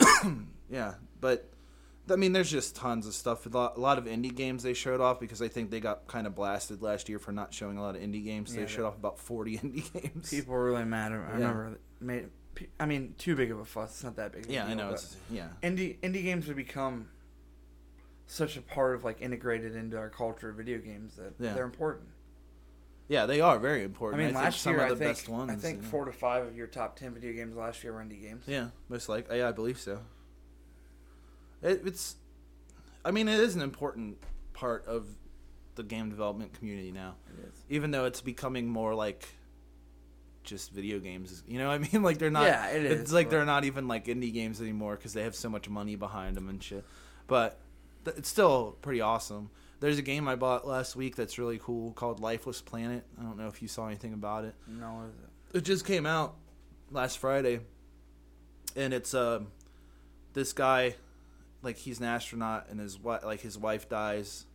yeah, 0.70 0.94
but 1.20 1.48
I 2.10 2.16
mean, 2.16 2.32
there's 2.32 2.50
just 2.50 2.76
tons 2.76 3.06
of 3.06 3.14
stuff. 3.14 3.46
A 3.46 3.48
lot, 3.48 3.76
a 3.76 3.80
lot 3.80 3.98
of 3.98 4.04
indie 4.04 4.34
games 4.34 4.62
they 4.62 4.74
showed 4.74 5.00
off 5.00 5.20
because 5.20 5.40
I 5.40 5.48
think 5.48 5.70
they 5.70 5.80
got 5.80 6.06
kind 6.06 6.26
of 6.26 6.34
blasted 6.34 6.82
last 6.82 7.08
year 7.08 7.18
for 7.18 7.32
not 7.32 7.52
showing 7.54 7.78
a 7.78 7.82
lot 7.82 7.96
of 7.96 8.02
indie 8.02 8.24
games. 8.24 8.54
Yeah, 8.54 8.62
they 8.62 8.66
showed 8.70 8.86
off 8.86 8.96
about 8.96 9.18
40 9.18 9.58
indie 9.58 9.92
games. 10.02 10.30
People 10.30 10.54
were 10.54 10.64
really 10.64 10.84
mad. 10.84 11.12
I 11.12 11.14
remember 11.16 11.78
made. 12.00 12.28
I 12.78 12.86
mean, 12.86 13.14
too 13.18 13.34
big 13.34 13.50
of 13.50 13.58
a 13.58 13.64
fuss. 13.64 13.90
It's 13.90 14.04
not 14.04 14.16
that 14.16 14.32
big. 14.32 14.44
Of 14.44 14.50
a 14.50 14.52
yeah, 14.52 14.66
I 14.66 14.74
know. 14.74 14.90
It's 14.90 15.16
yeah, 15.30 15.48
indie 15.62 15.98
indie 16.00 16.22
games 16.22 16.46
have 16.46 16.56
become 16.56 17.08
such 18.26 18.56
a 18.56 18.62
part 18.62 18.94
of 18.94 19.04
like 19.04 19.20
integrated 19.20 19.74
into 19.74 19.96
our 19.98 20.08
culture 20.08 20.48
of 20.50 20.56
video 20.56 20.78
games 20.78 21.16
that 21.16 21.34
Yeah. 21.38 21.52
they're 21.54 21.64
important. 21.64 22.06
Yeah, 23.08 23.26
they 23.26 23.40
are 23.40 23.58
very 23.58 23.84
important. 23.84 24.20
I 24.22 24.24
mean, 24.26 24.34
think 24.34 24.44
last 24.44 24.60
some 24.62 24.72
year 24.74 24.82
of 24.82 24.86
I 24.86 24.90
the 24.90 24.96
think 24.96 25.10
best 25.16 25.28
ones. 25.28 25.50
I 25.50 25.54
think 25.56 25.82
know. 25.82 25.88
four 25.88 26.04
to 26.06 26.12
five 26.12 26.46
of 26.46 26.56
your 26.56 26.66
top 26.66 26.96
ten 26.96 27.12
video 27.14 27.32
games 27.32 27.56
last 27.56 27.82
year 27.84 27.92
were 27.92 28.00
indie 28.00 28.20
games. 28.22 28.44
Yeah, 28.46 28.68
most 28.88 29.08
like 29.08 29.28
yeah, 29.32 29.48
I 29.48 29.52
believe 29.52 29.78
so. 29.78 30.00
It, 31.62 31.82
it's, 31.86 32.16
I 33.04 33.10
mean, 33.10 33.28
it 33.28 33.40
is 33.40 33.54
an 33.56 33.62
important 33.62 34.18
part 34.52 34.86
of 34.86 35.06
the 35.76 35.82
game 35.82 36.10
development 36.10 36.52
community 36.54 36.92
now. 36.92 37.16
It 37.38 37.46
is. 37.48 37.60
even 37.68 37.90
though 37.90 38.04
it's 38.04 38.20
becoming 38.20 38.68
more 38.68 38.94
like 38.94 39.26
just 40.44 40.70
video 40.72 40.98
games. 40.98 41.42
You 41.48 41.58
know 41.58 41.68
what 41.68 41.74
I 41.74 41.78
mean? 41.78 42.02
Like 42.02 42.18
they're 42.18 42.30
not. 42.30 42.44
Yeah, 42.44 42.68
it 42.68 42.84
It's 42.84 43.04
is, 43.08 43.12
like 43.12 43.26
but- 43.26 43.30
they're 43.32 43.44
not 43.46 43.64
even 43.64 43.88
like 43.88 44.06
indie 44.06 44.32
games 44.32 44.60
anymore 44.60 44.96
because 44.96 45.12
they 45.14 45.22
have 45.22 45.34
so 45.34 45.48
much 45.48 45.68
money 45.68 45.96
behind 45.96 46.36
them 46.36 46.48
and 46.48 46.62
shit. 46.62 46.84
But 47.26 47.58
th- 48.04 48.16
it's 48.18 48.28
still 48.28 48.76
pretty 48.82 49.00
awesome. 49.00 49.50
There's 49.80 49.98
a 49.98 50.02
game 50.02 50.28
I 50.28 50.36
bought 50.36 50.66
last 50.66 50.96
week 50.96 51.16
that's 51.16 51.38
really 51.38 51.58
cool 51.58 51.92
called 51.92 52.20
Lifeless 52.20 52.60
Planet. 52.62 53.04
I 53.18 53.22
don't 53.22 53.36
know 53.36 53.48
if 53.48 53.60
you 53.60 53.68
saw 53.68 53.86
anything 53.86 54.14
about 54.14 54.44
it. 54.44 54.54
No, 54.66 55.02
is 55.08 55.14
it? 55.52 55.58
It 55.58 55.64
just 55.64 55.84
came 55.84 56.06
out 56.06 56.34
last 56.90 57.18
Friday, 57.18 57.60
and 58.76 58.92
it's 58.94 59.14
uh, 59.14 59.40
this 60.32 60.52
guy, 60.52 60.94
like 61.62 61.76
he's 61.76 61.98
an 62.00 62.06
astronaut, 62.06 62.66
and 62.70 62.80
his 62.80 62.96
wi- 62.96 63.20
like 63.24 63.40
his 63.40 63.58
wife 63.58 63.88
dies, 63.88 64.46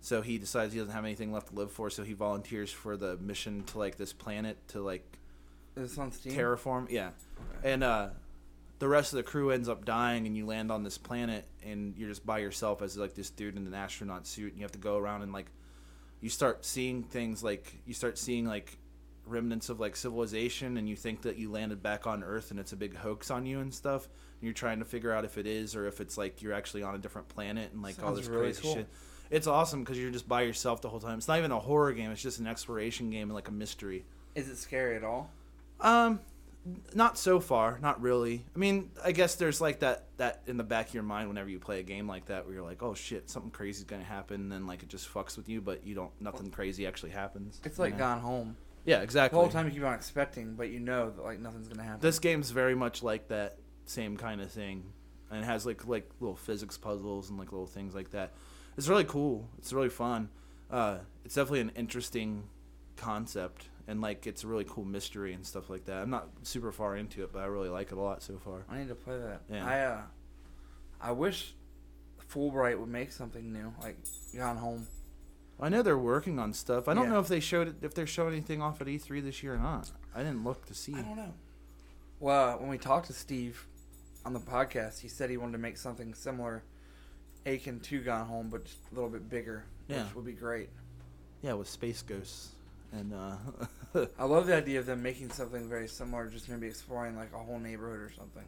so 0.00 0.22
he 0.22 0.38
decides 0.38 0.72
he 0.72 0.78
doesn't 0.78 0.94
have 0.94 1.04
anything 1.04 1.32
left 1.32 1.48
to 1.48 1.54
live 1.54 1.72
for, 1.72 1.88
so 1.90 2.04
he 2.04 2.12
volunteers 2.12 2.70
for 2.70 2.96
the 2.96 3.16
mission 3.16 3.64
to 3.64 3.78
like 3.78 3.96
this 3.96 4.12
planet 4.12 4.56
to 4.68 4.80
like 4.80 5.18
Is 5.76 5.98
on 5.98 6.12
Steam? 6.12 6.32
terraform. 6.34 6.90
Yeah, 6.90 7.10
and 7.64 7.82
uh, 7.82 8.08
the 8.78 8.88
rest 8.88 9.12
of 9.12 9.16
the 9.16 9.22
crew 9.22 9.50
ends 9.50 9.68
up 9.68 9.84
dying, 9.84 10.26
and 10.26 10.36
you 10.36 10.46
land 10.46 10.70
on 10.70 10.82
this 10.84 10.98
planet, 10.98 11.46
and 11.64 11.96
you're 11.96 12.08
just 12.08 12.24
by 12.24 12.38
yourself 12.38 12.82
as 12.82 12.96
like 12.96 13.14
this 13.14 13.30
dude 13.30 13.56
in 13.56 13.66
an 13.66 13.74
astronaut 13.74 14.26
suit, 14.26 14.52
and 14.52 14.58
you 14.58 14.64
have 14.64 14.72
to 14.72 14.78
go 14.78 14.96
around 14.96 15.22
and 15.22 15.32
like 15.32 15.46
you 16.20 16.28
start 16.28 16.64
seeing 16.64 17.02
things 17.02 17.42
like 17.44 17.76
you 17.86 17.94
start 17.94 18.18
seeing 18.18 18.44
like 18.46 18.76
remnants 19.24 19.68
of 19.68 19.78
like 19.78 19.94
civilization 19.94 20.78
and 20.78 20.88
you 20.88 20.96
think 20.96 21.22
that 21.22 21.36
you 21.36 21.50
landed 21.50 21.82
back 21.82 22.06
on 22.06 22.24
earth 22.24 22.50
and 22.50 22.58
it's 22.58 22.72
a 22.72 22.76
big 22.76 22.96
hoax 22.96 23.30
on 23.30 23.44
you 23.44 23.60
and 23.60 23.72
stuff 23.74 24.06
and 24.06 24.42
you're 24.42 24.54
trying 24.54 24.78
to 24.78 24.86
figure 24.86 25.12
out 25.12 25.22
if 25.24 25.36
it 25.36 25.46
is 25.46 25.76
or 25.76 25.86
if 25.86 26.00
it's 26.00 26.16
like 26.16 26.40
you're 26.40 26.54
actually 26.54 26.82
on 26.82 26.94
a 26.94 26.98
different 26.98 27.28
planet 27.28 27.70
and 27.72 27.82
like 27.82 28.02
all 28.02 28.14
this 28.14 28.26
really 28.26 28.44
crazy 28.46 28.62
cool. 28.62 28.74
shit 28.74 28.88
it's 29.30 29.46
awesome 29.46 29.84
because 29.84 29.98
you're 29.98 30.10
just 30.10 30.26
by 30.26 30.40
yourself 30.40 30.80
the 30.80 30.88
whole 30.88 30.98
time 30.98 31.18
it's 31.18 31.28
not 31.28 31.36
even 31.38 31.52
a 31.52 31.58
horror 31.60 31.92
game 31.92 32.10
it's 32.10 32.22
just 32.22 32.38
an 32.38 32.46
exploration 32.46 33.10
game 33.10 33.28
and 33.28 33.34
like 33.34 33.48
a 33.48 33.52
mystery 33.52 34.02
Is 34.34 34.48
it 34.48 34.56
scary 34.56 34.96
at 34.96 35.04
all? 35.04 35.30
um, 35.82 36.20
not 36.94 37.16
so 37.18 37.40
far, 37.40 37.78
not 37.80 38.00
really. 38.00 38.44
I 38.54 38.58
mean, 38.58 38.90
I 39.02 39.12
guess 39.12 39.36
there's 39.36 39.60
like 39.60 39.80
that 39.80 40.04
that 40.18 40.42
in 40.46 40.56
the 40.56 40.64
back 40.64 40.88
of 40.88 40.94
your 40.94 41.02
mind 41.02 41.28
whenever 41.28 41.48
you 41.48 41.58
play 41.58 41.80
a 41.80 41.82
game 41.82 42.06
like 42.08 42.26
that, 42.26 42.44
where 42.44 42.54
you're 42.54 42.64
like, 42.64 42.82
oh 42.82 42.94
shit, 42.94 43.30
something 43.30 43.50
crazy 43.50 43.78
is 43.78 43.84
gonna 43.84 44.04
happen, 44.04 44.42
and 44.42 44.52
then 44.52 44.66
like 44.66 44.82
it 44.82 44.88
just 44.88 45.12
fucks 45.12 45.36
with 45.36 45.48
you, 45.48 45.60
but 45.60 45.86
you 45.86 45.94
don't, 45.94 46.10
nothing 46.20 46.50
crazy 46.50 46.86
actually 46.86 47.10
happens. 47.10 47.60
It's 47.64 47.78
you 47.78 47.84
like 47.84 47.94
know? 47.94 48.00
Gone 48.00 48.20
Home. 48.20 48.56
Yeah, 48.84 49.02
exactly. 49.02 49.36
The 49.36 49.40
whole 49.40 49.52
time 49.52 49.66
you 49.66 49.72
keep 49.72 49.84
on 49.84 49.94
expecting, 49.94 50.54
but 50.54 50.70
you 50.70 50.80
know 50.80 51.10
that 51.10 51.22
like 51.22 51.40
nothing's 51.40 51.68
gonna 51.68 51.82
happen. 51.82 52.00
This 52.00 52.18
game's 52.18 52.50
very 52.50 52.74
much 52.74 53.02
like 53.02 53.28
that 53.28 53.58
same 53.84 54.16
kind 54.16 54.40
of 54.40 54.50
thing, 54.50 54.84
and 55.30 55.42
it 55.42 55.44
has 55.44 55.64
like 55.66 55.86
like 55.86 56.08
little 56.20 56.36
physics 56.36 56.76
puzzles 56.76 57.30
and 57.30 57.38
like 57.38 57.52
little 57.52 57.66
things 57.66 57.94
like 57.94 58.10
that. 58.12 58.32
It's 58.76 58.88
really 58.88 59.04
cool. 59.04 59.48
It's 59.58 59.72
really 59.72 59.88
fun. 59.88 60.28
Uh, 60.70 60.98
it's 61.24 61.34
definitely 61.34 61.60
an 61.60 61.72
interesting 61.74 62.44
concept, 62.96 63.68
and 63.88 64.00
like 64.00 64.26
it's 64.26 64.44
a 64.44 64.46
really 64.46 64.64
cool 64.68 64.84
mystery 64.84 65.32
and 65.32 65.44
stuff 65.44 65.68
like 65.68 65.86
that. 65.86 66.02
I'm 66.02 66.10
not 66.10 66.28
super 66.42 66.70
far 66.70 66.96
into 66.96 67.24
it, 67.24 67.32
but 67.32 67.40
I 67.40 67.46
really 67.46 67.70
like 67.70 67.90
it 67.90 67.98
a 67.98 68.00
lot 68.00 68.22
so 68.22 68.38
far. 68.38 68.64
I 68.68 68.78
need 68.78 68.88
to 68.88 68.94
play 68.94 69.18
that. 69.18 69.40
Yeah. 69.50 69.66
I 69.66 69.80
uh, 69.80 70.00
I 71.00 71.10
wish 71.12 71.54
Fullbright 72.32 72.78
would 72.78 72.88
make 72.88 73.10
something 73.10 73.52
new, 73.52 73.72
like 73.82 73.96
Gone 74.36 74.58
Home. 74.58 74.86
I 75.60 75.68
know 75.70 75.82
they're 75.82 75.98
working 75.98 76.38
on 76.38 76.52
stuff. 76.52 76.86
I 76.86 76.94
don't 76.94 77.04
Yeah. 77.06 77.14
know 77.14 77.18
if 77.20 77.28
they 77.28 77.40
showed 77.40 77.82
if 77.82 77.94
they're 77.94 78.06
showing 78.06 78.34
anything 78.34 78.62
off 78.62 78.80
at 78.80 78.86
E3 78.86 79.20
this 79.22 79.42
year 79.42 79.54
or 79.54 79.58
not. 79.58 79.90
I 80.14 80.18
didn't 80.22 80.44
look 80.44 80.66
to 80.66 80.74
see. 80.74 80.94
I 80.94 81.00
don't 81.02 81.16
know. 81.16 81.34
Well, 82.20 82.58
when 82.58 82.68
we 82.68 82.78
talked 82.78 83.06
to 83.06 83.12
Steve 83.12 83.66
on 84.24 84.34
the 84.34 84.40
podcast, 84.40 85.00
he 85.00 85.08
said 85.08 85.30
he 85.30 85.36
wanted 85.36 85.52
to 85.52 85.58
make 85.58 85.76
something 85.78 86.12
similar, 86.14 86.62
Aiken 87.46 87.80
to 87.80 88.02
Gone 88.02 88.26
Home, 88.26 88.50
but 88.50 88.64
just 88.66 88.78
a 88.92 88.94
little 88.94 89.08
bit 89.10 89.28
bigger, 89.30 89.64
Yeah. 89.88 90.04
which 90.04 90.14
would 90.14 90.24
be 90.26 90.32
great. 90.32 90.68
Yeah, 91.42 91.54
with 91.54 91.68
space 91.68 92.02
ghosts 92.02 92.50
and 92.92 93.12
uh, 93.14 93.36
I 94.18 94.24
love 94.24 94.46
the 94.46 94.54
idea 94.56 94.78
of 94.80 94.86
them 94.86 95.02
making 95.02 95.30
something 95.30 95.68
very 95.68 95.88
similar, 95.88 96.28
just 96.28 96.48
maybe 96.48 96.66
exploring 96.66 97.16
like 97.16 97.32
a 97.34 97.38
whole 97.38 97.58
neighborhood 97.58 98.00
or 98.00 98.10
something. 98.16 98.44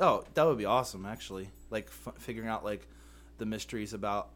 oh, 0.00 0.24
that 0.34 0.44
would 0.44 0.58
be 0.58 0.64
awesome 0.64 1.06
actually. 1.06 1.50
Like 1.70 1.86
f- 2.06 2.14
figuring 2.18 2.48
out 2.48 2.64
like 2.64 2.86
the 3.38 3.46
mysteries 3.46 3.92
about 3.94 4.28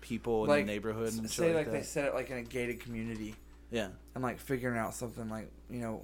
people 0.00 0.44
in 0.44 0.50
like 0.50 0.66
the 0.66 0.72
neighborhood 0.72 1.08
s- 1.08 1.18
and 1.18 1.30
say 1.30 1.54
like 1.54 1.66
like 1.66 1.72
they 1.72 1.82
set 1.82 2.06
it 2.06 2.14
like 2.14 2.30
in 2.30 2.38
a 2.38 2.42
gated 2.42 2.80
community 2.80 3.36
Yeah, 3.70 3.88
and 4.14 4.22
like 4.24 4.38
figuring 4.40 4.78
out 4.78 4.94
something 4.94 5.28
like 5.28 5.50
you 5.70 5.80
know 5.80 6.02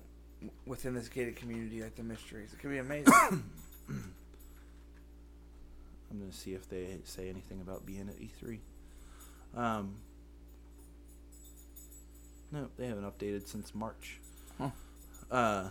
within 0.66 0.94
this 0.94 1.08
gated 1.08 1.34
community, 1.36 1.82
like 1.82 1.96
the 1.96 2.02
mysteries. 2.04 2.52
It 2.52 2.60
could 2.60 2.70
be 2.70 2.78
amazing. 2.78 3.12
I'm 6.10 6.18
gonna 6.20 6.32
see 6.32 6.54
if 6.54 6.68
they 6.68 6.98
say 7.04 7.28
anything 7.28 7.60
about 7.60 7.84
being 7.84 8.08
at 8.08 8.16
E3. 8.18 8.58
Um, 9.56 9.96
no, 12.50 12.68
they 12.76 12.86
haven't 12.86 13.04
updated 13.04 13.46
since 13.46 13.74
March. 13.74 14.18
Huh. 14.58 14.70
Uh, 15.30 15.68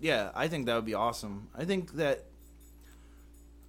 yeah, 0.00 0.30
I 0.34 0.48
think 0.48 0.66
that 0.66 0.74
would 0.74 0.84
be 0.84 0.94
awesome. 0.94 1.48
I 1.56 1.64
think 1.64 1.92
that 1.94 2.24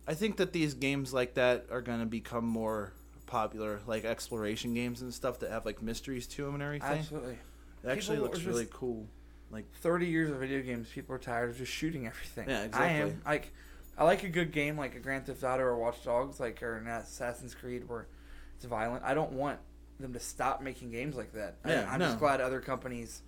I 0.07 0.13
think 0.13 0.37
that 0.37 0.53
these 0.53 0.73
games 0.73 1.13
like 1.13 1.35
that 1.35 1.65
are 1.71 1.81
gonna 1.81 2.05
become 2.05 2.45
more 2.45 2.93
popular, 3.25 3.81
like 3.87 4.05
exploration 4.05 4.73
games 4.73 5.01
and 5.01 5.13
stuff 5.13 5.39
that 5.39 5.51
have 5.51 5.65
like 5.65 5.81
mysteries 5.81 6.27
to 6.27 6.45
them 6.45 6.55
and 6.55 6.63
everything. 6.63 6.89
Absolutely. 6.99 7.37
It 7.83 7.89
actually 7.89 8.17
People 8.17 8.29
looks 8.29 8.43
really 8.43 8.67
cool. 8.71 9.07
Like, 9.51 9.65
Thirty 9.75 10.07
years 10.07 10.31
of 10.31 10.37
video 10.37 10.61
games, 10.61 10.89
people 10.89 11.15
are 11.15 11.19
tired 11.19 11.51
of 11.51 11.57
just 11.57 11.71
shooting 11.71 12.07
everything. 12.07 12.49
Yeah, 12.49 12.63
exactly. 12.63 12.89
I 12.89 12.91
am 12.93 13.21
like, 13.25 13.51
I 13.97 14.03
like 14.03 14.23
a 14.23 14.29
good 14.29 14.51
game 14.51 14.77
like 14.77 14.95
a 14.95 14.99
Grand 14.99 15.27
Theft 15.27 15.43
Auto 15.43 15.63
or 15.63 15.77
Watch 15.77 16.03
Dogs, 16.03 16.39
like 16.39 16.61
or 16.63 16.77
an 16.77 16.87
Assassin's 16.87 17.53
Creed 17.53 17.87
where 17.87 18.07
it's 18.55 18.65
violent. 18.65 19.03
I 19.03 19.13
don't 19.13 19.33
want 19.33 19.59
them 19.99 20.13
to 20.13 20.19
stop 20.19 20.61
making 20.61 20.91
games 20.91 21.15
like 21.15 21.33
that. 21.33 21.57
I- 21.63 21.69
Yeah, 21.71 21.89
I'm 21.91 21.99
no. 21.99 22.07
just 22.07 22.19
glad 22.19 22.41
other 22.41 22.59
companies 22.61 23.21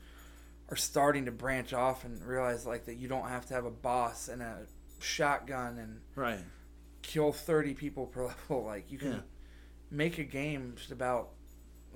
are 0.69 0.75
starting 0.75 1.25
to 1.25 1.31
branch 1.31 1.73
off 1.73 2.03
and 2.03 2.21
realize 2.23 2.65
like 2.65 2.85
that 2.85 2.95
you 2.95 3.07
don't 3.07 3.27
have 3.29 3.45
to 3.47 3.53
have 3.53 3.65
a 3.65 3.71
boss 3.71 4.27
and 4.27 4.41
a 4.41 4.65
shotgun 4.99 5.77
and 5.77 6.01
right? 6.15 6.39
kill 7.01 7.31
30 7.31 7.73
people 7.73 8.05
per 8.07 8.25
level. 8.49 8.65
Like 8.65 8.91
you 8.91 8.97
can 8.97 9.11
Yeah. 9.13 9.19
make 9.89 10.17
a 10.17 10.23
game 10.23 10.73
just 10.75 10.91
about 10.91 11.29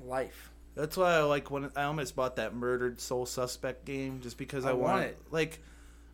life. 0.04 0.52
That's 0.74 0.96
why 0.96 1.16
I 1.16 1.24
like 1.24 1.52
when 1.52 1.70
I 1.76 1.84
almost 1.84 2.16
bought 2.16 2.38
that 2.38 2.56
murdered 2.56 3.02
soul 3.02 3.26
suspect 3.26 3.84
game 3.84 4.22
just 4.22 4.38
because 4.38 4.64
I, 4.66 4.70
I 4.70 4.74
want 4.74 4.94
wanted 4.94 5.08
it. 5.10 5.18
like 5.32 5.60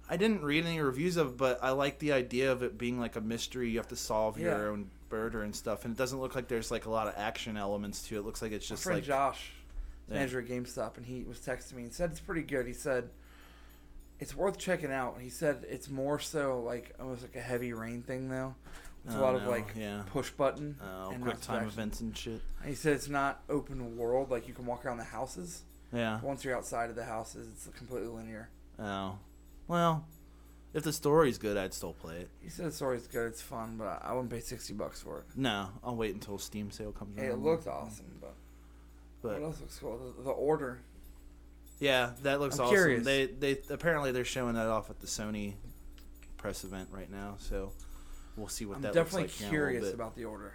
I 0.09 0.17
didn't 0.17 0.41
read 0.41 0.65
any 0.65 0.79
reviews 0.79 1.17
of 1.17 1.27
it, 1.27 1.38
but 1.38 1.59
I 1.61 1.71
like 1.71 1.99
the 1.99 2.13
idea 2.13 2.51
of 2.51 2.63
it 2.63 2.77
being 2.77 2.99
like 2.99 3.15
a 3.17 3.21
mystery 3.21 3.69
you 3.69 3.77
have 3.77 3.89
to 3.89 3.95
solve 3.95 4.39
Yeah. 4.39 4.57
your 4.57 4.71
own 4.71 4.89
murder 5.11 5.43
and 5.43 5.55
stuff 5.55 5.85
and 5.85 5.93
it 5.93 5.97
doesn't 5.97 6.19
look 6.19 6.35
like 6.35 6.47
there's 6.47 6.71
like 6.71 6.85
a 6.85 6.89
lot 6.89 7.07
of 7.07 7.13
action 7.17 7.57
elements 7.57 8.03
to 8.07 8.15
it. 8.15 8.19
It 8.19 8.25
looks 8.25 8.41
like 8.41 8.51
it's 8.51 8.69
My 8.69 8.73
just 8.73 8.84
friend 8.84 8.97
like 8.97 9.05
Josh, 9.05 9.51
Yeah. 10.09 10.15
manager 10.15 10.39
at 10.39 10.47
GameStop, 10.47 10.97
and 10.97 11.05
he 11.05 11.23
was 11.23 11.39
texting 11.39 11.73
me 11.73 11.84
and 11.84 11.93
said 11.93 12.11
it's 12.11 12.19
pretty 12.19 12.43
good. 12.43 12.65
He 12.67 12.73
said 12.73 13.09
it's 14.19 14.35
worth 14.35 14.57
checking 14.57 14.91
out. 14.91 15.17
He 15.21 15.29
said 15.29 15.65
it's 15.69 15.89
more 15.89 16.19
so 16.19 16.61
like 16.61 16.93
almost 16.99 17.21
like 17.21 17.35
a 17.35 17.41
heavy 17.41 17.73
rain 17.73 18.01
thing 18.03 18.29
though. 18.29 18.55
It's 19.05 19.15
a 19.15 19.19
Oh, 19.19 19.21
lot 19.21 19.35
of 19.35 19.45
like 19.47 19.67
yeah. 19.77 20.01
push 20.07 20.31
button 20.31 20.75
uh, 20.81 21.09
and 21.13 21.21
quick 21.23 21.39
time 21.39 21.65
events 21.67 22.01
and 22.01 22.17
shit. 22.17 22.41
And 22.61 22.69
he 22.69 22.75
said 22.75 22.93
it's 22.93 23.07
not 23.07 23.41
open 23.47 23.95
world 23.97 24.29
like 24.31 24.47
you 24.47 24.53
can 24.53 24.65
walk 24.65 24.85
around 24.85 24.97
the 24.97 25.03
houses. 25.05 25.61
Yeah. 25.93 26.19
Once 26.21 26.43
you're 26.43 26.55
outside 26.57 26.89
of 26.89 26.97
the 26.97 27.05
houses, 27.05 27.47
it's 27.53 27.67
completely 27.77 28.09
linear. 28.09 28.49
Oh. 28.79 29.17
Well, 29.69 30.05
if 30.73 30.84
the 30.84 30.94
story's 30.94 31.38
good, 31.38 31.57
I'd 31.57 31.73
still 31.73 31.94
play 31.94 32.18
it. 32.18 32.30
He 32.41 32.49
said 32.49 32.68
the 32.68 32.72
story's 32.72 33.07
good, 33.07 33.27
it's 33.27 33.41
fun, 33.41 33.76
but 33.77 34.02
I 34.03 34.14
wouldn't 34.14 34.30
pay 34.31 34.39
sixty 34.41 34.73
bucks 34.73 35.02
for 35.02 35.19
it. 35.19 35.26
No, 35.35 35.69
I'll 35.84 35.95
wait 35.95 36.14
until 36.14 36.38
Steam 36.38 36.72
sale 36.72 36.91
comes 36.91 37.18
Hey, 37.18 37.27
around. 37.27 37.39
it 37.39 37.44
looked 37.44 37.68
awesome, 37.68 38.06
but, 38.22 38.34
But 39.22 39.34
what 39.39 39.44
else 39.44 39.61
looks 39.61 39.80
cool? 39.80 40.14
The, 40.18 40.23
the 40.23 40.30
order. 40.31 40.80
Yeah, 41.80 42.11
that 42.23 42.39
looks 42.39 42.57
I'm 42.57 42.65
awesome. 42.65 42.76
curious. 42.76 43.06
They 43.06 43.26
they 43.27 43.57
apparently 43.69 44.11
they're 44.11 44.26
showing 44.26 44.56
that 44.56 44.68
off 44.68 44.89
at 44.89 44.99
the 44.99 45.07
Sony 45.07 45.53
press 46.38 46.64
event 46.64 46.89
right 46.91 47.10
now, 47.11 47.35
so 47.39 47.72
we'll 48.35 48.48
see 48.48 48.65
what 48.65 48.77
I'm 48.77 48.81
that 48.84 48.95
looks 48.95 49.14
like. 49.14 49.26
a 49.26 49.30
curious 49.49 49.94
about 49.94 50.15
the 50.15 50.26
order. 50.26 50.53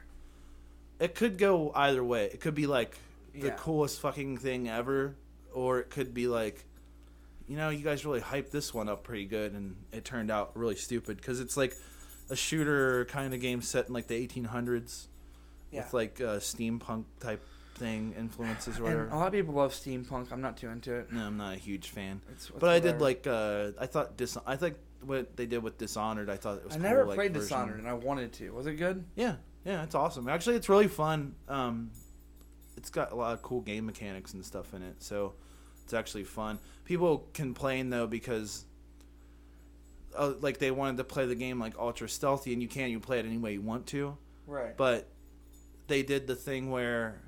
It 1.01 1.15
could 1.15 1.39
go 1.39 1.73
either 1.75 2.03
way. 2.05 2.27
It 2.27 2.41
could 2.41 2.55
be 2.55 2.67
like 2.67 2.97
the 3.35 3.49
Yeah. 3.49 3.57
coolest 3.57 4.01
fucking 4.01 4.39
thing 4.39 4.69
ever, 4.69 5.15
or 5.53 5.81
it 5.81 5.91
could 5.91 6.13
be 6.15 6.29
like, 6.29 6.65
you 7.49 7.57
know, 7.57 7.69
you 7.71 7.83
guys 7.85 8.05
really 8.05 8.21
hyped 8.21 8.51
this 8.51 8.73
one 8.73 8.89
up 8.89 9.03
pretty 9.05 9.25
good, 9.25 9.53
and 9.53 9.77
it 9.93 10.05
turned 10.05 10.31
out 10.31 10.57
really 10.57 10.77
stupid 10.77 11.17
because 11.17 11.41
it's 11.41 11.57
like 11.57 11.77
a 12.31 12.37
shooter 12.37 13.05
kind 13.07 13.35
of 13.35 13.41
game 13.41 13.61
set 13.63 13.89
in 13.89 13.95
like 13.95 14.07
the 14.07 14.27
1800s 14.27 15.07
Yeah. 15.71 15.85
with 15.85 15.93
like 15.95 16.21
uh, 16.21 16.37
steampunk 16.39 17.05
type 17.21 17.45
thing 17.75 18.15
influences 18.19 18.79
or 18.79 18.85
And 18.87 18.95
whatever. 18.95 19.09
a 19.09 19.17
lot 19.17 19.27
of 19.27 19.33
people 19.33 19.55
love 19.55 19.73
steampunk. 19.73 20.31
I'm 20.31 20.41
not 20.41 20.57
too 20.57 20.69
into 20.69 20.95
it. 20.95 21.13
no, 21.13 21.27
I'm 21.27 21.37
not 21.37 21.55
a 21.55 21.59
huge 21.59 21.89
fan. 21.89 22.21
It's, 22.33 22.49
it's 22.49 22.59
But 22.59 22.69
I 22.71 22.79
did 22.81 23.01
like 23.01 23.27
uh 23.27 23.71
I 23.81 23.87
thought 23.87 24.17
dis 24.17 24.37
I 24.47 24.57
think 24.57 24.77
what 25.03 25.37
they 25.37 25.47
did 25.47 25.63
with 25.63 25.79
Dishonored 25.79 26.31
I 26.31 26.37
thought 26.37 26.59
it 26.59 26.65
was 26.65 26.75
I 26.75 26.77
cool, 26.77 26.83
never 26.85 27.05
like, 27.07 27.17
played 27.17 27.33
version. 27.33 27.43
Dishonored, 27.49 27.79
and 27.81 27.89
I 27.89 27.95
wanted 27.95 28.33
to. 28.35 28.51
Was 28.51 28.67
it 28.67 28.75
good? 28.75 29.05
Yeah, 29.17 29.37
yeah, 29.65 29.83
it's 29.83 29.95
awesome. 29.95 30.29
Actually, 30.29 30.57
it's 30.57 30.69
really 30.69 30.87
fun. 30.87 31.35
Um, 31.49 31.91
it's 32.77 32.91
got 32.91 33.11
a 33.11 33.15
lot 33.17 33.33
of 33.33 33.43
cool 33.43 33.63
game 33.63 33.87
mechanics 33.87 34.33
and 34.35 34.45
stuff 34.45 34.75
in 34.75 34.83
it, 34.83 34.97
so 35.03 35.33
it's 35.93 35.99
actually 35.99 36.25
fun. 36.25 36.59
People 36.85 37.29
complain 37.35 37.91
though 37.91 38.07
because. 38.07 38.65
Uh, 40.15 40.35
like 40.41 40.59
they 40.59 40.71
wanted 40.71 40.99
to 40.99 41.05
play 41.05 41.25
the 41.25 41.35
game 41.35 41.59
like 41.59 41.73
ultra 41.79 42.07
stealthy, 42.07 42.53
and 42.53 42.61
you 42.61 42.69
can't. 42.69 42.91
You 42.91 43.01
play 43.01 43.19
it 43.19 43.25
any 43.25 43.39
way 43.39 43.55
you 43.55 43.63
want 43.63 43.87
to, 43.89 44.17
Right. 44.47 44.77
but 44.77 45.09
they 45.87 46.03
did 46.03 46.27
the 46.27 46.35
thing 46.35 46.71
where 46.71 47.19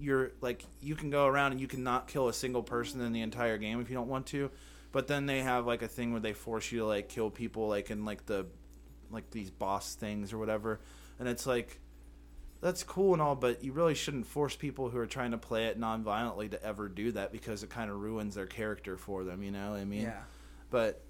you're 0.00 0.32
like 0.40 0.64
you 0.80 0.94
can 0.96 1.10
go 1.10 1.26
around 1.26 1.52
and 1.52 1.60
you 1.60 1.66
can 1.68 1.84
not 1.84 2.08
kill 2.08 2.28
a 2.28 2.32
single 2.32 2.62
person 2.62 3.00
in 3.02 3.12
the 3.12 3.20
entire 3.20 3.56
game 3.58 3.78
if 3.80 3.88
you 3.88 3.94
don't 3.94 4.08
want 4.08 4.26
to 4.26 4.50
but 4.90 5.06
then 5.06 5.26
they 5.26 5.40
have 5.40 5.64
like 5.64 5.80
a 5.80 5.86
thing 5.86 6.10
where 6.10 6.20
they 6.20 6.32
force 6.32 6.72
you 6.72 6.80
to 6.80 6.86
like 6.86 7.08
kill 7.08 7.30
people 7.30 7.68
like 7.68 7.88
in 7.90 8.04
like 8.04 8.26
the 8.26 8.44
like 9.12 9.30
these 9.30 9.48
boss 9.50 9.94
things 9.94 10.32
or 10.32 10.38
whatever 10.38 10.80
and 11.20 11.28
it's 11.28 11.46
like 11.46 11.78
that's 12.62 12.82
cool 12.82 13.12
and 13.12 13.20
all 13.20 13.34
but 13.34 13.62
you 13.62 13.72
really 13.72 13.94
shouldn't 13.94 14.26
force 14.26 14.56
people 14.56 14.88
who 14.88 14.96
are 14.98 15.06
trying 15.06 15.32
to 15.32 15.38
play 15.38 15.66
it 15.66 15.78
non-violently 15.78 16.48
to 16.48 16.62
ever 16.64 16.88
do 16.88 17.12
that 17.12 17.30
because 17.32 17.62
it 17.62 17.68
kind 17.68 17.90
of 17.90 18.00
ruins 18.00 18.34
their 18.34 18.46
character 18.46 18.96
for 18.96 19.24
them 19.24 19.42
you 19.42 19.50
know 19.50 19.72
what 19.72 19.80
i 19.80 19.84
mean 19.84 20.02
yeah. 20.02 20.22
but 20.70 21.02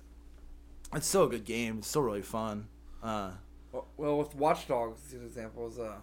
it's 0.95 1.07
still 1.07 1.25
a 1.25 1.29
good 1.29 1.45
game 1.45 1.79
it's 1.79 1.87
still 1.89 2.03
really 2.03 2.23
fun 2.23 2.67
uh 3.03 3.31
Well, 3.71 3.87
well, 3.97 4.19
with 4.19 4.35
Watch 4.35 4.67
Dogs, 4.69 5.01
these 5.11 5.23
examples, 5.23 5.79
uh, 5.79 5.97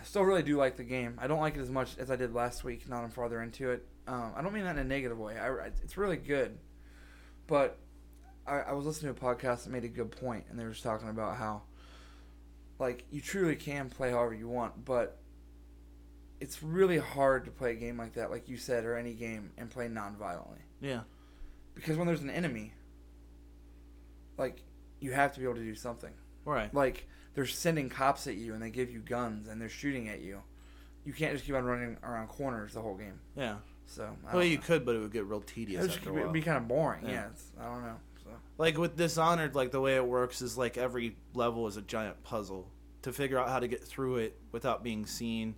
I 0.00 0.04
still 0.04 0.22
really 0.22 0.42
do 0.42 0.56
like 0.58 0.76
the 0.76 0.84
game. 0.84 1.18
I 1.18 1.26
don't 1.26 1.40
like 1.40 1.56
it 1.56 1.60
as 1.60 1.70
much 1.70 1.96
as 1.98 2.10
I 2.10 2.16
did 2.16 2.34
last 2.34 2.62
week. 2.62 2.86
Not 2.88 3.04
I'm 3.04 3.10
farther 3.10 3.40
into 3.42 3.70
it. 3.70 3.86
Um, 4.06 4.32
I 4.36 4.42
don't 4.42 4.52
mean 4.52 4.64
that 4.64 4.72
in 4.76 4.78
a 4.78 4.84
negative 4.84 5.18
way. 5.18 5.38
I, 5.38 5.48
I- 5.48 5.70
it's 5.82 5.96
really 5.96 6.18
good, 6.18 6.58
but 7.46 7.78
I, 8.46 8.58
I 8.60 8.72
was 8.74 8.84
listening 8.84 9.14
to 9.14 9.18
a 9.26 9.34
podcast 9.34 9.64
that 9.64 9.70
made 9.70 9.84
a 9.84 9.88
good 9.88 10.10
point, 10.10 10.44
and 10.50 10.58
they 10.58 10.64
were 10.64 10.70
just 10.72 10.82
talking 10.82 11.08
about 11.08 11.36
how, 11.38 11.62
like, 12.78 13.04
you 13.10 13.20
truly 13.20 13.56
can 13.56 13.88
play 13.88 14.10
however 14.10 14.34
you 14.34 14.48
want, 14.48 14.84
but 14.84 15.18
it's 16.40 16.62
really 16.62 16.98
hard 16.98 17.44
to 17.44 17.50
play 17.50 17.72
a 17.72 17.74
game 17.74 17.96
like 17.96 18.14
that, 18.14 18.30
like 18.30 18.48
you 18.48 18.56
said, 18.56 18.84
or 18.84 18.96
any 18.96 19.14
game, 19.14 19.50
and 19.56 19.70
play 19.70 19.88
non-violently. 19.88 20.58
yeah 20.80 21.00
Because 21.74 21.96
when 21.96 22.06
there's 22.06 22.22
an 22.22 22.30
enemy, 22.30 22.72
like, 24.36 24.62
you 25.00 25.12
have 25.12 25.32
to 25.34 25.38
be 25.40 25.44
able 25.44 25.56
to 25.56 25.64
do 25.64 25.74
something 25.74 26.12
right 26.46 26.74
like 26.74 27.06
they're 27.34 27.46
sending 27.46 27.88
cops 27.88 28.26
at 28.26 28.36
you 28.36 28.54
and 28.54 28.62
they 28.62 28.70
give 28.70 28.90
you 28.90 29.00
guns 29.00 29.48
and 29.48 29.60
they're 29.60 29.68
shooting 29.68 30.08
at 30.08 30.20
you. 30.20 30.40
You 31.04 31.12
can't 31.12 31.32
just 31.32 31.44
keep 31.44 31.54
on 31.54 31.64
running 31.64 31.96
around 32.02 32.28
corners 32.28 32.72
the 32.74 32.80
whole 32.80 32.94
game. 32.96 33.18
yeah 33.36 33.56
So 33.86 34.16
I 34.26 34.34
well 34.36 34.44
you 34.44 34.56
know. 34.56 34.62
could 34.62 34.84
but 34.86 34.94
it 34.94 35.00
would 35.00 35.12
get 35.12 35.24
real 35.26 35.40
tedious. 35.40 35.78
It 35.78 35.82
would 35.82 35.86
just 35.88 35.98
after 36.06 36.18
a 36.18 36.26
be, 36.32 36.40
be 36.40 36.44
kind 36.44 36.56
of 36.58 36.68
boring. 36.68 37.04
Yeah. 37.04 37.10
Yeah, 37.12 37.28
I 37.60 37.64
don't 37.66 37.82
know. 37.82 37.96
Like 38.58 38.78
with 38.78 38.96
dishonored 38.96 39.54
like 39.54 39.70
the 39.72 39.80
way 39.80 39.96
it 39.96 40.06
works 40.06 40.42
is 40.42 40.56
like 40.58 40.76
every 40.78 41.16
level 41.34 41.66
is 41.66 41.76
a 41.76 41.82
giant 41.82 42.22
puzzle 42.22 42.70
to 43.02 43.12
figure 43.12 43.38
out 43.38 43.48
how 43.48 43.58
to 43.60 43.68
get 43.68 43.82
through 43.84 44.16
it 44.16 44.36
without 44.52 44.82
being 44.82 45.04
seen 45.06 45.54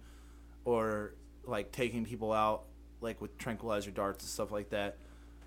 or 0.65 1.15
like 1.45 1.71
taking 1.73 2.05
people 2.05 2.33
out 2.33 2.65
like 3.01 3.21
with 3.21 3.37
tranquilizer 3.39 3.91
darts 3.91 4.25
and 4.25 4.31
stuff 4.31 4.51
like 4.51 4.71
that, 4.71 4.97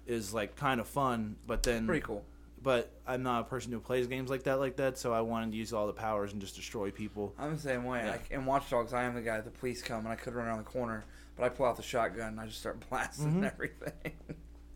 is 0.05 0.33
like 0.33 0.55
kind 0.55 0.79
of 0.79 0.87
fun. 0.87 1.35
But 1.47 1.63
then 1.63 1.85
Pretty 1.87 2.01
cool. 2.05 2.23
But 2.61 2.91
I'm 3.07 3.23
not 3.23 3.41
a 3.41 3.43
person 3.45 3.71
who 3.71 3.79
plays 3.79 4.05
games 4.07 4.29
like 4.29 4.43
that 4.43 4.59
like 4.59 4.75
that, 4.77 4.97
so 4.97 5.13
I 5.13 5.21
wanted 5.21 5.51
to 5.51 5.57
use 5.57 5.71
all 5.73 5.87
the 5.87 5.93
powers 5.93 6.33
and 6.33 6.41
just 6.41 6.55
destroy 6.55 6.91
people. 6.91 7.33
I'm 7.39 7.55
the 7.55 7.61
same 7.61 7.85
way. 7.85 8.01
Yeah. 8.03 8.11
Like, 8.11 8.29
in 8.31 8.45
Watch 8.45 8.69
Dogs, 8.69 8.91
I 8.93 9.03
am 9.03 9.15
the 9.15 9.21
guy. 9.21 9.39
The 9.39 9.49
police 9.49 9.81
come, 9.81 9.99
and 9.99 10.09
I 10.09 10.15
could 10.15 10.33
run 10.35 10.45
around 10.45 10.57
the 10.57 10.63
corner, 10.65 11.05
but 11.37 11.45
I 11.45 11.49
pull 11.49 11.65
out 11.65 11.77
the 11.77 11.83
shotgun 11.83 12.27
and 12.29 12.39
I 12.39 12.45
just 12.47 12.59
start 12.59 12.79
blasting 12.89 13.35
Mhm. 13.41 13.51
everything. 13.51 14.11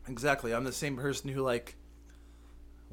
Exactly. 0.08 0.54
I'm 0.54 0.64
the 0.64 0.72
same 0.72 0.96
person 0.98 1.30
who 1.30 1.42
like 1.42 1.76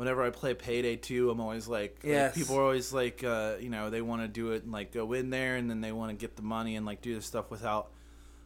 whenever 0.00 0.22
I 0.22 0.30
play 0.30 0.54
Payday 0.54 0.96
2, 0.96 1.30
I'm 1.30 1.40
always 1.40 1.68
like, 1.68 1.98
like, 2.02 2.34
people 2.34 2.56
are 2.56 2.62
always 2.62 2.90
like 2.92 3.22
uh, 3.22 3.56
you 3.60 3.68
know, 3.68 3.90
they 3.90 4.00
want 4.00 4.22
to 4.22 4.28
do 4.28 4.52
it 4.52 4.62
and 4.64 4.72
like 4.72 4.92
go 4.92 5.12
in 5.12 5.28
there 5.28 5.56
and 5.56 5.68
then 5.68 5.82
they 5.82 5.92
want 5.92 6.10
to 6.10 6.16
get 6.16 6.36
the 6.36 6.42
money 6.42 6.74
and 6.76 6.86
like 6.86 7.02
do 7.02 7.14
this 7.14 7.26
stuff 7.26 7.50
without 7.50 7.90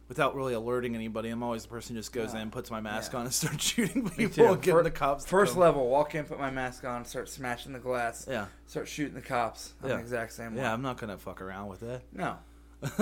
without 0.09 0.35
really 0.35 0.53
alerting 0.53 0.93
anybody. 0.95 1.29
I'm 1.29 1.41
always 1.41 1.63
the 1.63 1.69
person 1.69 1.95
who 1.95 1.99
just 2.01 2.11
goes 2.11 2.33
Yeah. 2.33 2.41
in, 2.41 2.51
puts 2.51 2.69
my 2.69 2.81
mask 2.81 3.13
Yeah. 3.13 3.19
on 3.19 3.25
and 3.25 3.33
starts 3.41 3.63
shooting 3.63 4.07
people 4.09 4.55
getting 4.57 4.83
the 4.83 4.91
cops. 4.91 5.25
First 5.25 5.55
level, 5.55 5.87
walk 5.87 6.13
in, 6.13 6.25
put 6.25 6.39
my 6.39 6.51
mask 6.51 6.83
on, 6.83 7.05
start 7.05 7.29
smashing 7.29 7.71
the 7.73 7.79
glass, 7.79 8.27
Yeah. 8.29 8.47
start 8.67 8.87
shooting 8.89 9.15
the 9.15 9.21
cops. 9.21 9.73
I'm 9.81 9.89
Yeah. 9.89 9.95
the 9.95 10.01
exact 10.01 10.33
same 10.33 10.55
way. 10.55 10.61
Yeah, 10.61 10.73
I'm 10.73 10.81
not 10.83 10.97
going 10.97 11.09
to 11.09 11.17
fuck 11.17 11.41
around 11.41 11.69
with 11.69 11.79
that. 11.79 12.01
No. 12.13 12.37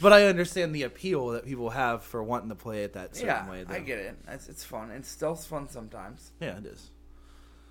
but 0.00 0.12
I 0.12 0.26
understand 0.26 0.74
the 0.74 0.82
appeal 0.84 1.28
that 1.28 1.44
people 1.44 1.70
have 1.70 2.02
for 2.04 2.22
wanting 2.22 2.50
to 2.50 2.54
play 2.54 2.84
it 2.84 2.92
that 2.92 3.16
certain 3.16 3.28
Yeah, 3.28 3.50
way. 3.50 3.64
Though. 3.64 3.74
I 3.74 3.80
get 3.80 3.98
it. 3.98 4.16
It's, 4.28 4.48
it's 4.48 4.64
fun. 4.64 4.90
And 4.90 5.04
stealth's 5.04 5.46
fun 5.46 5.68
sometimes. 5.68 6.30
Yeah, 6.40 6.58
it 6.58 6.66
is. 6.66 6.90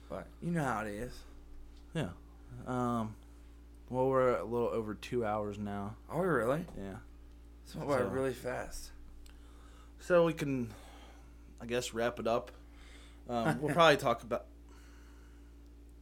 But 0.09 0.27
you 0.41 0.51
know 0.51 0.63
how 0.63 0.81
it 0.81 0.89
is. 0.89 1.13
Yeah. 1.93 2.09
Um. 2.65 3.15
Well, 3.89 4.07
we're 4.09 4.35
a 4.37 4.43
little 4.43 4.67
over 4.69 4.93
two 4.95 5.25
hours 5.25 5.57
now. 5.57 5.95
Are 6.09 6.21
we 6.21 6.27
really? 6.27 6.65
Yeah. 6.77 6.95
It's 7.63 7.75
went 7.75 7.87
by 7.89 7.99
So- 7.99 8.07
really 8.07 8.33
fast. 8.33 8.91
So 9.99 10.25
we 10.25 10.33
can, 10.33 10.69
I 11.61 11.65
guess, 11.65 11.93
wrap 11.93 12.19
it 12.19 12.27
up. 12.27 12.51
Um, 13.29 13.59
we'll 13.61 13.73
probably 13.73 13.97
talk 13.97 14.23
about. 14.23 14.45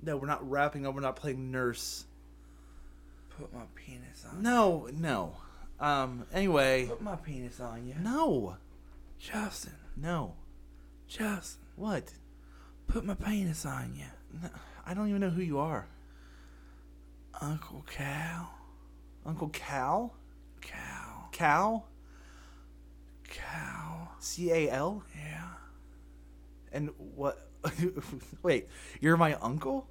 No, 0.02 0.18
we're 0.18 0.28
not 0.28 0.48
wrapping 0.48 0.86
up. 0.86 0.94
We're 0.94 1.02
not 1.02 1.16
playing 1.16 1.52
nurse. 1.52 2.06
Put 3.38 3.54
my 3.54 3.64
penis 3.76 4.26
on. 4.30 4.42
No, 4.44 4.88
no. 4.94 5.36
Um. 5.80 6.26
Anyway, 6.34 6.86
Put 6.88 7.02
my 7.02 7.16
penis 7.16 7.60
on 7.60 7.86
you. 7.88 7.96
no, 8.02 8.58
Justin. 9.20 9.74
no. 9.98 10.36
Justin. 11.08 11.62
What? 11.76 12.14
Put 12.88 13.06
my 13.06 13.16
penis 13.16 13.66
on 13.66 13.94
you. 13.96 14.06
No, 14.42 14.50
I 14.86 14.94
don't 14.94 15.10
even 15.10 15.22
know 15.22 15.30
who 15.30 15.42
you 15.42 15.60
are. 15.60 15.88
Uncle 17.42 17.84
Cal. 17.90 18.54
Uncle 19.26 19.50
Cal? 19.50 20.14
Cal. 20.62 21.30
Cal? 21.32 21.88
Cal. 23.28 24.16
C 24.20 24.52
A 24.52 24.70
L? 24.72 25.04
Yeah. 25.16 25.48
And 26.72 26.90
what? 26.98 27.50
Wait, 28.44 28.68
you're 29.02 29.18
my 29.18 29.36
uncle? 29.36 29.88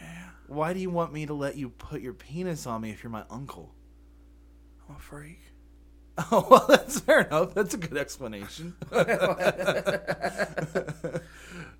Yeah. 0.00 0.30
Why 0.46 0.72
do 0.72 0.80
you 0.80 0.90
want 0.90 1.12
me 1.12 1.26
to 1.26 1.34
let 1.34 1.56
you 1.56 1.70
put 1.70 2.00
your 2.00 2.12
penis 2.12 2.66
on 2.66 2.82
me 2.82 2.90
if 2.90 3.02
you're 3.02 3.10
my 3.10 3.24
uncle? 3.30 3.74
I'm 4.88 4.96
a 4.96 4.98
freak. 4.98 5.40
Oh, 6.30 6.46
well, 6.50 6.66
that's 6.68 7.00
fair 7.00 7.22
enough. 7.22 7.54
That's 7.54 7.72
a 7.74 7.78
good 7.78 7.96
explanation. 7.96 8.74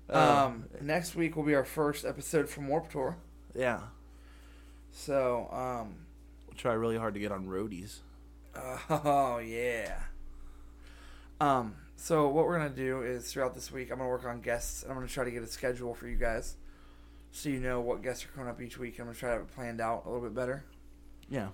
Um, 0.09 0.65
next 0.81 1.15
week 1.15 1.35
will 1.35 1.43
be 1.43 1.55
our 1.55 1.63
first 1.63 2.05
episode 2.05 2.47
from 2.49 2.67
Warp 2.67 2.89
Tour. 2.91 3.17
yeah. 3.55 3.79
So, 4.91 5.47
um, 5.51 5.95
We'll 6.47 6.55
try 6.57 6.73
really 6.73 6.97
hard 6.97 7.15
to 7.15 7.19
get 7.19 7.31
on 7.31 7.47
roadies. 7.47 7.99
oh 8.89 9.39
yeah. 9.39 9.97
Um, 11.41 11.75
so 11.95 12.27
what 12.27 12.45
we're 12.45 12.57
gonna 12.59 12.69
do 12.69 13.01
is 13.01 13.31
throughout 13.31 13.55
this 13.55 13.71
week, 13.71 13.89
I'm 13.91 13.97
gonna 13.97 14.09
work 14.09 14.25
on 14.25 14.41
guests. 14.41 14.83
and 14.83 14.91
I'm 14.91 14.97
gonna 14.97 15.07
try 15.07 15.23
to 15.23 15.31
get 15.31 15.41
a 15.41 15.47
schedule 15.47 15.95
for 15.95 16.07
you 16.07 16.15
guys, 16.17 16.57
so 17.31 17.49
you 17.49 17.59
know 17.59 17.81
what 17.81 18.03
guests 18.03 18.23
are 18.25 18.27
coming 18.35 18.49
up 18.49 18.61
each 18.61 18.77
week. 18.77 18.99
I'm 18.99 19.05
gonna 19.05 19.17
try 19.17 19.29
to 19.29 19.33
have 19.37 19.41
it 19.43 19.55
planned 19.55 19.81
out 19.81 20.03
a 20.05 20.09
little 20.09 20.21
bit 20.23 20.35
better. 20.35 20.63
Yeah. 21.27 21.47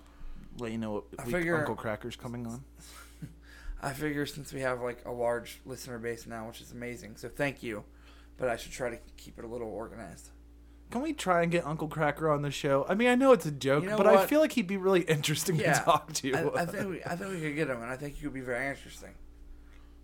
Let 0.58 0.72
you 0.72 0.78
know 0.78 0.92
what 0.92 1.04
I 1.18 1.24
week 1.26 1.36
figure- 1.36 1.56
Uncle 1.58 1.76
Kracker's 1.76 2.16
coming 2.16 2.46
on. 2.46 2.64
I 3.82 3.92
figure 3.92 4.26
since 4.26 4.52
we 4.52 4.60
have 4.60 4.80
like 4.82 5.02
a 5.06 5.10
large 5.10 5.60
listener 5.64 5.98
base 5.98 6.26
now, 6.26 6.46
which 6.48 6.60
is 6.60 6.72
amazing, 6.72 7.16
so 7.16 7.28
thank 7.28 7.62
you. 7.62 7.84
But 8.36 8.48
I 8.48 8.56
should 8.56 8.72
try 8.72 8.90
to 8.90 8.98
keep 9.16 9.38
it 9.38 9.44
a 9.44 9.48
little 9.48 9.68
organized. 9.68 10.30
Can 10.90 11.02
we 11.02 11.12
try 11.12 11.42
and 11.42 11.52
get 11.52 11.64
Uncle 11.66 11.88
Kracker 11.88 12.34
on 12.34 12.42
the 12.42 12.50
show? 12.50 12.84
I 12.88 12.94
mean, 12.94 13.08
I 13.08 13.14
know 13.14 13.32
it's 13.32 13.46
a 13.46 13.50
joke, 13.52 13.84
You 13.84 13.90
know 13.90 13.96
but 13.96 14.06
I 14.08 14.12
what? 14.16 14.28
feel 14.28 14.40
like 14.40 14.52
he'd 14.52 14.66
be 14.66 14.76
really 14.76 15.02
interesting 15.02 15.56
to 15.58 15.72
talk 15.72 16.12
to. 16.14 16.34
I, 16.34 16.62
I 16.62 16.66
think 16.66 16.88
we, 16.90 17.04
I 17.04 17.14
think 17.16 17.30
we 17.30 17.40
could 17.40 17.54
get 17.54 17.68
him, 17.70 17.80
and 17.80 17.90
I 17.90 17.96
think 17.96 18.16
he 18.16 18.26
would 18.26 18.34
be 18.34 18.40
very 18.40 18.68
interesting. 18.68 19.10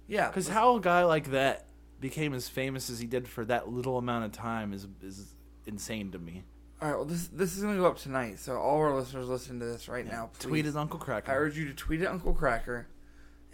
Yeah, 0.06 0.28
Because 0.28 0.46
let's- 0.48 0.54
how 0.56 0.76
a 0.76 0.80
guy 0.80 1.04
like 1.04 1.32
that 1.32 1.66
became 2.00 2.34
as 2.34 2.48
famous 2.48 2.88
as 2.88 2.98
he 3.00 3.06
did 3.06 3.26
for 3.26 3.44
that 3.46 3.68
little 3.68 3.98
amount 3.98 4.26
of 4.26 4.32
time 4.32 4.72
is 4.72 4.86
is 5.02 5.34
insane 5.66 6.12
to 6.12 6.18
me. 6.18 6.44
All 6.80 6.88
right, 6.88 6.96
well 6.96 7.06
this 7.06 7.28
this 7.28 7.56
is 7.56 7.62
gonna 7.62 7.78
go 7.78 7.86
up 7.86 7.98
tonight, 7.98 8.38
so 8.38 8.58
all 8.58 8.76
our 8.76 8.94
listeners 8.94 9.28
listening 9.28 9.60
to 9.60 9.66
this 9.66 9.88
right 9.88 10.06
now, 10.06 10.30
Tweet 10.38 10.52
please, 10.52 10.64
his 10.66 10.76
Uncle 10.76 10.98
Kracker. 10.98 11.30
I 11.30 11.34
urge 11.36 11.56
you 11.56 11.66
to 11.68 11.74
tweet 11.74 12.02
at 12.02 12.08
Uncle 12.08 12.34
Kracker 12.34 12.84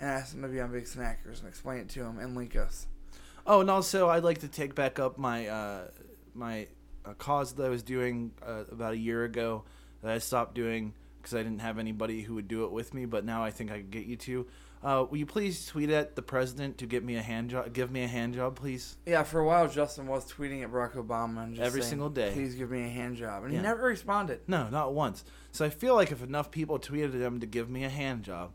and 0.01 0.11
ask 0.11 0.35
him 0.35 0.43
to 0.43 0.49
be 0.49 0.61
on 0.61 0.73
Big 0.73 0.85
Snackers 0.85 1.39
and 1.39 1.47
explain 1.47 1.79
it 1.79 1.89
to 1.91 2.01
him 2.01 2.19
and 2.19 2.37
link 2.37 2.57
us. 2.57 2.89
Oh, 3.47 3.61
and 3.61 3.71
also 3.71 4.09
I'd 4.09 4.25
like 4.25 4.39
to 4.39 4.49
take 4.49 4.75
back 4.75 4.99
up 4.99 5.19
my 5.19 5.47
uh, 5.47 5.83
my 6.35 6.67
uh, 7.05 7.15
cause 7.15 7.53
that 7.55 7.65
I 7.65 7.69
was 7.69 7.85
doing 7.85 8.33
uh, 8.45 8.65
about 8.71 8.95
a 8.95 8.99
year 8.99 9.23
ago 9.23 9.65
that 10.03 10.11
I 10.11 10.19
stopped 10.19 10.57
doing 10.57 10.93
because 11.19 11.35
I 11.35 11.45
didn't 11.45 11.61
have 11.61 11.79
anybody 11.79 12.23
who 12.23 12.35
would 12.35 12.49
do 12.49 12.65
it 12.65 12.73
with 12.73 12.93
me. 12.93 13.05
But 13.05 13.25
now 13.25 13.45
I 13.45 13.53
think 13.53 13.71
I 13.71 13.79
can 13.79 13.91
get 13.91 14.07
you 14.07 14.17
to. 14.17 14.47
Uh, 14.83 15.07
will 15.09 15.17
you 15.19 15.27
please 15.27 15.65
tweet 15.67 15.91
at 15.91 16.17
the 16.17 16.23
president 16.23 16.77
to 16.79 16.87
get 16.87 17.05
me 17.05 17.15
a 17.17 17.23
hand 17.23 17.51
job? 17.51 17.73
Give 17.73 17.91
me 17.91 18.03
a 18.03 18.09
hand 18.09 18.35
job, 18.35 18.57
please. 18.57 18.97
Yeah, 19.07 19.23
for 19.23 19.39
a 19.39 19.47
while 19.47 19.69
Justin 19.69 20.09
was 20.09 20.31
tweeting 20.31 20.65
at 20.65 20.73
Barack 20.73 20.95
Obama 20.97 21.45
and 21.45 21.55
just 21.55 21.65
Every 21.65 21.83
saying, 21.83 21.91
single 21.91 22.11
day. 22.11 22.33
Please 22.33 22.57
give 22.57 22.71
me 22.71 22.83
a 22.83 22.89
hand 22.89 23.17
job, 23.17 23.45
and 23.45 23.53
Yeah. 23.53 23.61
he 23.61 23.63
never 23.63 23.83
responded. 23.85 24.41
No, 24.49 24.69
not 24.71 24.93
once. 24.93 25.25
So 25.53 25.65
I 25.65 25.71
feel 25.71 25.95
like 25.95 26.11
if 26.11 26.21
enough 26.23 26.51
people 26.51 26.81
tweeted 26.81 27.15
at 27.15 27.21
him 27.21 27.39
to 27.41 27.47
give 27.47 27.71
me 27.71 27.85
a 27.85 27.89
hand 27.89 28.25
job, 28.25 28.51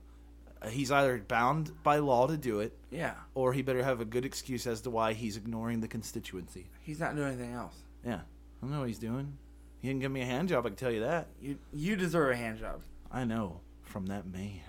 uh, 0.61 0.67
he's 0.67 0.91
either 0.91 1.17
bound 1.19 1.71
by 1.83 1.97
law 1.99 2.27
to 2.27 2.35
do 2.35 2.59
it, 2.59 2.77
Yeah, 2.91 3.13
or 3.33 3.53
he 3.53 3.61
better 3.61 3.83
have 3.83 4.01
a 4.01 4.05
good 4.05 4.25
excuse 4.25 4.67
as 4.67 4.81
to 4.81 4.89
why 4.89 5.13
he's 5.13 5.37
ignoring 5.37 5.79
the 5.79 5.87
constituency. 5.87 6.67
he's 6.81 6.99
not 6.99 7.15
doing 7.15 7.29
anything 7.29 7.53
else. 7.53 7.75
Yeah, 8.03 8.15
I 8.15 8.21
don't 8.61 8.71
know 8.71 8.79
what 8.79 8.89
he's 8.89 8.99
doing. 8.99 9.37
He 9.79 9.87
didn't 9.87 10.01
give 10.01 10.11
me 10.11 10.21
a 10.23 10.25
hand 10.25 10.49
job. 10.49 10.65
I 10.65 10.69
can 10.69 10.75
tell 10.75 10.91
you 10.91 11.01
that. 11.01 11.27
You 11.39 11.57
you 11.71 11.95
deserve 11.95 12.31
a 12.31 12.35
hand 12.35 12.59
job. 12.59 12.81
I 13.11 13.23
know 13.23 13.61
from 13.83 14.07
that 14.07 14.25
man. 14.25 14.59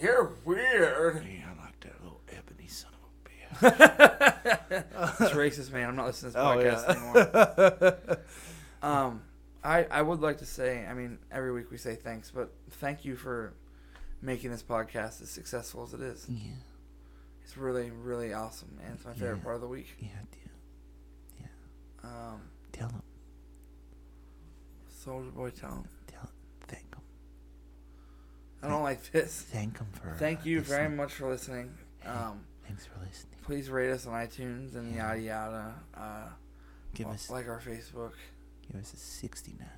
You're 0.00 0.32
weird. 0.44 1.24
Yeah, 1.26 1.46
I 1.58 1.64
like 1.64 1.80
that 1.80 2.02
little 2.02 2.20
ebony 2.30 2.68
son 2.68 2.90
of 2.94 3.00
a 3.00 3.68
bitch. 3.70 5.20
It's 5.20 5.32
racist, 5.32 5.72
man. 5.72 5.88
I'm 5.88 5.96
not 5.96 6.06
listening 6.06 6.32
to 6.32 6.38
this 6.38 6.44
oh 6.44 6.56
podcast 6.56 7.94
anymore. 7.94 8.18
Um, 8.82 9.22
I 9.64 9.84
I 9.84 10.02
would 10.02 10.20
like 10.20 10.38
to 10.38 10.46
say, 10.46 10.86
I 10.86 10.94
mean, 10.94 11.18
every 11.32 11.50
week 11.50 11.70
we 11.70 11.78
say 11.78 11.96
thanks, 11.96 12.30
but 12.30 12.52
thank 12.72 13.04
you 13.04 13.16
for 13.16 13.54
making 14.22 14.50
this 14.50 14.62
podcast 14.62 15.22
as 15.22 15.30
successful 15.30 15.82
as 15.82 15.92
it 15.94 16.00
is. 16.02 16.26
yeah, 16.28 16.38
It's 17.42 17.56
really 17.56 17.90
really 17.90 18.32
awesome, 18.34 18.78
and 18.84 18.94
it's 18.94 19.04
my 19.04 19.14
favorite 19.14 19.38
Yeah. 19.38 19.42
part 19.42 19.54
of 19.56 19.60
the 19.62 19.66
week. 19.68 19.88
yeah, 19.98 20.08
dude. 20.30 20.50
Yeah. 21.40 22.08
Um, 22.08 22.42
Tell 22.72 22.90
him, 22.90 23.02
Soldier 24.88 25.30
Boy, 25.30 25.50
tell 25.50 25.70
him. 25.70 25.84
tell 26.06 26.20
him, 26.20 26.28
thank 26.68 26.94
him, 26.94 27.00
I 28.62 28.68
don't 28.68 28.82
like 28.82 29.10
this. 29.12 29.42
thank 29.42 29.78
him 29.78 29.86
for. 29.92 30.14
Thank 30.18 30.44
you 30.46 30.60
very 30.60 30.88
much 30.88 31.12
for 31.12 31.28
listening. 31.30 31.74
Um, 32.04 32.40
Thanks 32.66 32.86
for 32.86 32.98
listening. 33.00 33.36
please 33.42 33.70
rate 33.70 33.90
us 33.90 34.06
on 34.06 34.14
iTunes 34.14 34.74
and 34.74 34.94
Yeah. 34.94 35.08
yada 35.14 35.20
yada. 35.20 35.74
Uh, 35.94 36.28
Give 36.94 37.06
us, 37.08 37.28
like 37.30 37.48
our 37.48 37.60
Facebook. 37.60 38.12
give 38.70 38.80
us 38.80 38.92
a 38.92 38.96
sixty-nine. 38.96 39.68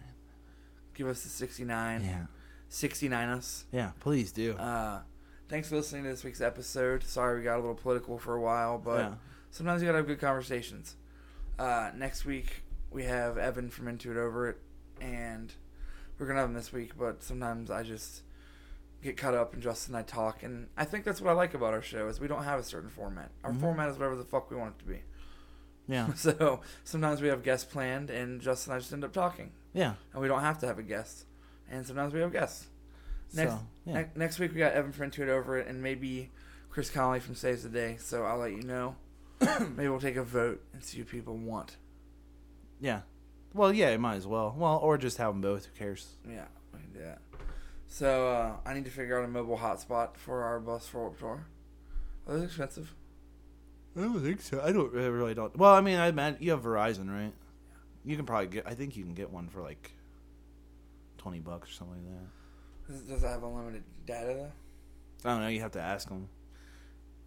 Give 0.94 1.06
us 1.08 1.24
a 1.24 1.28
69. 1.28 2.02
Yeah, 2.04 2.26
69 2.70 3.28
us. 3.28 3.64
yeah. 3.70 3.90
Please 4.00 4.32
do. 4.32 4.54
Uh, 4.56 5.02
thanks 5.48 5.68
for 5.68 5.76
listening 5.76 6.02
to 6.04 6.10
this 6.10 6.24
week's 6.24 6.40
episode. 6.40 7.04
Sorry 7.04 7.38
we 7.38 7.44
got 7.44 7.54
a 7.56 7.60
little 7.60 7.74
political 7.76 8.18
for 8.18 8.34
a 8.34 8.40
while, 8.40 8.78
but 8.78 8.98
yeah. 8.98 9.14
sometimes 9.52 9.80
you 9.80 9.86
gotta 9.86 9.98
have 9.98 10.06
good 10.08 10.20
conversations. 10.20 10.96
Uh, 11.58 11.90
next 11.94 12.24
week 12.24 12.62
we 12.90 13.04
have 13.04 13.38
Evan 13.38 13.70
from 13.70 13.86
Into 13.86 14.10
It 14.10 14.16
Over 14.16 14.48
It, 14.50 14.58
and 15.00 15.52
we're 16.18 16.26
gonna 16.26 16.40
have 16.40 16.48
him 16.48 16.54
this 16.54 16.72
week. 16.72 16.96
But 16.98 17.22
sometimes 17.22 17.70
I 17.70 17.84
just 17.84 18.22
get 19.02 19.16
caught 19.16 19.34
up 19.34 19.54
and 19.54 19.62
Justin 19.62 19.94
and 19.94 20.04
I 20.04 20.06
talk, 20.06 20.42
and 20.42 20.68
I 20.76 20.84
think 20.84 21.04
that's 21.04 21.20
what 21.20 21.30
I 21.30 21.34
like 21.34 21.54
about 21.54 21.72
our 21.74 21.82
show 21.82 22.08
is 22.08 22.18
we 22.20 22.26
don't 22.28 22.44
have 22.44 22.58
a 22.58 22.62
certain 22.64 22.90
format. 22.90 23.30
Our 23.44 23.52
Mhm. 23.52 23.60
format 23.60 23.88
is 23.90 23.96
whatever 23.96 24.16
the 24.16 24.24
fuck 24.24 24.50
we 24.50 24.56
want 24.56 24.74
it 24.76 24.78
to 24.80 24.84
be. 24.86 25.02
Yeah, 25.86 26.12
So 26.16 26.60
sometimes 26.84 27.22
we 27.22 27.28
have 27.28 27.42
guests 27.42 27.70
planned, 27.70 28.10
and 28.10 28.40
Justin 28.40 28.72
and 28.72 28.76
I 28.76 28.80
just 28.80 28.92
end 28.92 29.04
up 29.04 29.12
talking, 29.12 29.52
yeah. 29.72 29.94
and 30.12 30.20
we 30.20 30.28
don't 30.28 30.40
have 30.42 30.58
to 30.60 30.66
have 30.66 30.78
a 30.78 30.82
guest. 30.82 31.24
And 31.70 31.86
sometimes 31.86 32.12
we 32.12 32.20
have 32.20 32.32
guests. 32.32 32.66
Next, 33.34 33.52
so, 33.52 33.60
yeah. 33.84 33.92
ne- 33.94 34.08
next 34.16 34.38
week 34.38 34.52
we 34.52 34.58
got 34.58 34.72
Evan 34.72 34.92
Into 35.02 35.30
Over 35.30 35.58
It, 35.58 35.66
and 35.68 35.82
maybe 35.82 36.30
Chris 36.70 36.90
Conley 36.90 37.20
from 37.20 37.34
Saves 37.34 37.62
the 37.62 37.68
Day. 37.68 37.96
So 38.00 38.24
I'll 38.24 38.38
let 38.38 38.52
you 38.52 38.62
know. 38.62 38.96
maybe 39.76 39.88
we'll 39.88 40.00
take 40.00 40.16
a 40.16 40.24
vote 40.24 40.62
and 40.72 40.82
see 40.82 40.98
what 40.98 41.08
people 41.08 41.36
want. 41.36 41.76
yeah. 42.80 43.02
Well, 43.54 43.72
yeah, 43.72 43.88
it 43.88 43.98
might 44.00 44.16
as 44.16 44.26
well. 44.26 44.54
Well, 44.56 44.76
or 44.76 44.98
just 44.98 45.16
have 45.16 45.32
them 45.32 45.40
both. 45.40 45.66
Who 45.66 45.72
cares? 45.72 46.16
Yeah, 46.28 46.44
we 46.72 46.80
can 46.80 46.92
do 46.92 46.98
that. 47.00 47.20
So 47.88 48.28
uh, 48.28 48.52
I 48.64 48.74
need 48.74 48.84
to 48.84 48.90
figure 48.90 49.18
out 49.18 49.24
a 49.24 49.28
mobile 49.28 49.58
hotspot 49.58 50.16
for 50.16 50.42
our 50.42 50.60
bus 50.60 50.86
for 50.86 51.00
Warped 51.00 51.20
Tour. 51.20 51.46
Are 52.26 52.34
those 52.34 52.44
expensive? 52.44 52.94
I 53.96 54.02
don't 54.02 54.22
think 54.22 54.40
so. 54.42 54.60
I 54.62 54.70
don't 54.70 54.94
I 54.94 55.06
really 55.06 55.34
don't. 55.34 55.56
Well, 55.56 55.74
I 55.74 55.80
mean, 55.80 55.98
I 55.98 56.08
imagine 56.08 56.38
you 56.42 56.52
have 56.52 56.62
Verizon, 56.62 57.10
right? 57.10 57.32
You 58.04 58.16
can 58.16 58.26
probably 58.26 58.46
get. 58.48 58.66
I 58.66 58.74
think 58.74 58.96
you 58.96 59.04
can 59.04 59.14
get 59.14 59.30
one 59.30 59.48
for 59.48 59.62
like 59.62 59.92
twenty 61.16 61.40
bucks 61.40 61.70
or 61.70 61.72
something 61.72 61.96
like 61.96 62.14
that. 62.14 62.92
Does, 62.92 63.02
does 63.02 63.24
it 63.24 63.26
have 63.26 63.42
unlimited 63.42 63.82
data 64.06 64.34
though? 64.34 65.28
I 65.28 65.32
don't 65.32 65.42
know. 65.42 65.48
You 65.48 65.60
have 65.60 65.72
to 65.72 65.80
ask 65.80 66.08
them. 66.08 66.28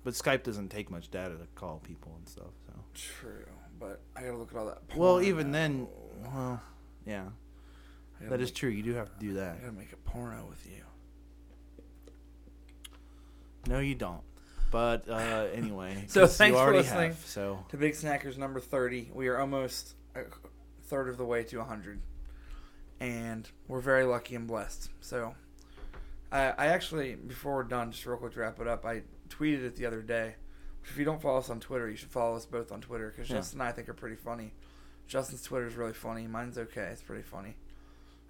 But 0.04 0.14
Skype 0.14 0.44
doesn't 0.44 0.70
take 0.70 0.90
much 0.90 1.12
data 1.12 1.36
to 1.36 1.48
call 1.56 1.80
people 1.84 2.14
and 2.18 2.28
stuff. 2.28 2.54
So. 2.66 2.74
True, 2.94 3.46
but 3.80 4.02
I 4.16 4.22
gotta 4.22 4.38
look 4.38 4.52
at 4.52 4.58
all 4.58 4.66
that. 4.68 4.80
Well, 4.96 5.22
even 5.22 5.52
then, 5.52 5.88
well, 6.24 6.62
yeah, 7.06 7.26
that 8.30 8.42
is 8.42 8.50
make- 8.50 8.56
true. 8.56 8.70
You 8.70 8.84
do 8.84 8.94
have 8.94 9.12
to 9.14 9.20
do 9.20 9.34
that. 9.36 9.56
I 9.58 9.60
gotta 9.60 9.72
make 9.74 9.92
a 9.94 9.98
porno 9.98 10.46
with 10.50 10.66
you. 10.66 10.84
No, 13.68 13.80
you 13.80 13.96
don't. 13.96 14.22
But 14.72 15.08
uh, 15.10 15.48
anyway, 15.54 16.06
so 16.08 16.26
thanks 16.28 16.58
you 16.58 16.64
for 16.64 16.74
listening. 16.74 17.10
Have, 17.12 17.26
so 17.26 17.66
To 17.70 17.78
Big 17.78 17.94
Snackers 17.94 18.38
number 18.38 18.60
30. 18.60 19.12
We 19.14 19.28
are 19.28 19.38
almost 19.40 19.96
a 20.16 20.22
third 20.84 21.10
of 21.10 21.18
the 21.18 21.26
way 21.26 21.44
to 21.44 21.58
100. 21.58 22.02
And 23.00 23.50
we're 23.68 23.80
very 23.82 24.04
lucky 24.04 24.36
and 24.36 24.48
blessed. 24.48 24.90
So, 25.00 25.36
I, 26.32 26.50
I 26.52 26.68
actually, 26.68 27.16
before 27.16 27.56
we're 27.56 27.64
done, 27.64 27.92
just 27.92 28.06
real 28.06 28.18
quick 28.18 28.34
to 28.34 28.40
wrap 28.42 28.60
it 28.60 28.68
up, 28.68 28.86
I 28.86 29.02
tweeted 29.30 29.64
it 29.66 29.76
the 29.76 29.88
other 29.88 30.02
day. 30.02 30.36
If 30.84 30.98
you 30.98 31.06
don't 31.06 31.22
follow 31.22 31.40
us 31.40 31.50
on 31.50 31.60
Twitter, 31.60 31.90
you 31.90 31.96
should 31.96 32.12
follow 32.12 32.36
us 32.36 32.46
both 32.46 32.72
on 32.72 32.82
Twitter 32.82 33.12
because 33.16 33.30
Yeah. 33.30 33.38
Justin 33.38 33.62
and 33.62 33.70
I 33.70 33.72
think 33.72 33.90
are 33.90 33.94
pretty 33.94 34.16
funny. 34.16 34.54
Justin's 35.08 35.42
Twitter 35.44 35.68
is 35.68 35.76
really 35.76 35.94
funny. 35.94 36.28
Mine's 36.28 36.58
okay. 36.58 36.90
It's 36.92 37.02
pretty 37.02 37.24
funny. 37.24 37.56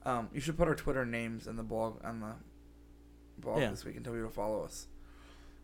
Um, 0.06 0.30
you 0.34 0.42
should 0.42 0.58
put 0.58 0.68
our 0.68 0.76
Twitter 0.76 1.06
names 1.06 1.48
in 1.48 1.56
the 1.58 1.64
blog 1.64 2.04
on 2.04 2.20
the 2.22 2.34
blog 3.38 3.60
Yeah. 3.60 3.70
this 3.70 3.86
week 3.86 3.96
and 3.96 4.04
tell 4.06 4.14
people 4.14 4.30
to 4.30 4.34
follow 4.36 4.64
us. 4.64 4.88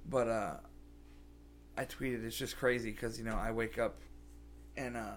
But 0.08 0.28
uh, 0.28 0.54
I 1.78 1.86
tweeted 1.86 2.24
it's 2.24 2.38
just 2.38 2.58
crazy 2.58 2.92
because 2.92 3.18
you 3.18 3.26
know 3.26 3.36
I 3.36 3.52
wake 3.52 3.78
up 3.78 3.98
and 4.76 4.96
uh, 4.96 5.16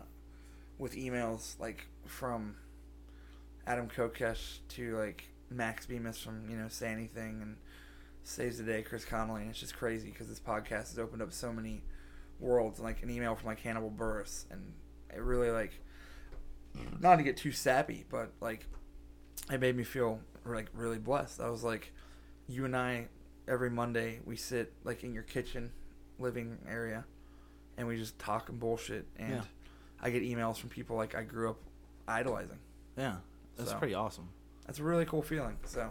with 0.79 0.95
emails 0.97 1.59
like 1.61 1.87
from 2.07 2.57
Adam 3.67 3.89
Kokesh 3.89 4.59
to 4.71 4.97
like 4.97 5.29
Max 5.51 5.87
Bemis 5.87 6.19
from 6.19 6.49
you 6.49 6.57
know 6.57 6.69
Say 6.69 6.89
Anything 6.89 7.41
and 7.43 7.57
Saves 8.25 8.59
the 8.59 8.65
Day 8.65 8.83
Chris 8.83 9.05
Conley 9.05 9.43
and 9.43 9.51
it's 9.51 9.61
just 9.61 9.77
crazy 9.77 10.11
because 10.11 10.29
this 10.29 10.41
podcast 10.41 10.89
has 10.91 10.99
opened 10.99 11.23
up 11.23 11.33
so 11.33 11.53
many 11.53 11.83
worlds 12.39 12.79
and 12.79 12.87
like 12.87 13.03
an 13.03 13.11
email 13.11 13.35
from 13.37 13.47
like 13.49 13.61
Hannibal 13.61 13.91
Buress 13.91 14.45
and 14.51 14.73
it 15.15 15.21
really 15.21 15.51
like 15.51 15.73
not 17.01 17.17
to 17.17 17.23
get 17.23 17.37
too 17.37 17.53
sappy 17.53 18.05
but 18.11 18.33
like 18.41 18.67
it 19.53 19.61
made 19.61 19.77
me 19.77 19.85
feel 19.85 20.21
like 20.45 20.67
really 20.75 20.99
blessed. 20.99 21.41
I 21.41 21.49
was 21.51 21.63
like 21.65 21.93
you 22.49 22.65
and 22.65 22.77
I 22.77 23.07
every 23.49 23.71
Monday 23.71 24.21
we 24.25 24.37
sit 24.37 24.73
like 24.85 25.03
in 25.05 25.13
your 25.13 25.23
kitchen 25.23 25.71
living 26.19 26.59
area 26.69 27.05
and 27.77 27.87
we 27.87 27.97
just 27.97 28.19
talk 28.19 28.49
and 28.49 28.59
bullshit 28.61 29.07
and 29.17 29.35
Yeah. 29.37 29.43
I 30.03 30.11
get 30.11 30.23
emails 30.23 30.57
from 30.59 30.71
people 30.71 30.97
like 30.97 31.15
I 31.15 31.23
grew 31.23 31.51
up 31.51 31.59
idolizing. 32.09 32.59
yeah, 32.97 33.17
that's 33.57 33.71
So. 33.71 33.79
pretty 33.79 33.95
awesome. 33.95 34.29
That's 34.67 34.79
a 34.79 34.83
really 34.83 35.05
cool 35.05 35.23
feeling. 35.23 35.57
So, 35.65 35.91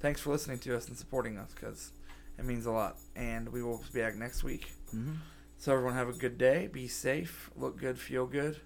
thanks 0.00 0.20
for 0.20 0.30
listening 0.30 0.58
to 0.60 0.76
us 0.76 0.86
and 0.88 0.96
supporting 0.96 1.38
us 1.38 1.50
because 1.54 1.92
it 2.38 2.44
means 2.44 2.66
a 2.66 2.70
lot. 2.70 2.96
And 3.16 3.48
we 3.48 3.62
will 3.62 3.82
be 3.92 4.00
back 4.00 4.16
next 4.16 4.44
week. 4.44 4.70
hmm 4.90 5.14
So, 5.56 5.72
everyone 5.72 5.94
have 5.94 6.08
a 6.08 6.12
good 6.12 6.36
day. 6.38 6.66
Be 6.68 6.86
safe. 6.88 7.50
Look 7.56 7.78
good. 7.78 7.98
Feel 7.98 8.26
good. 8.26 8.60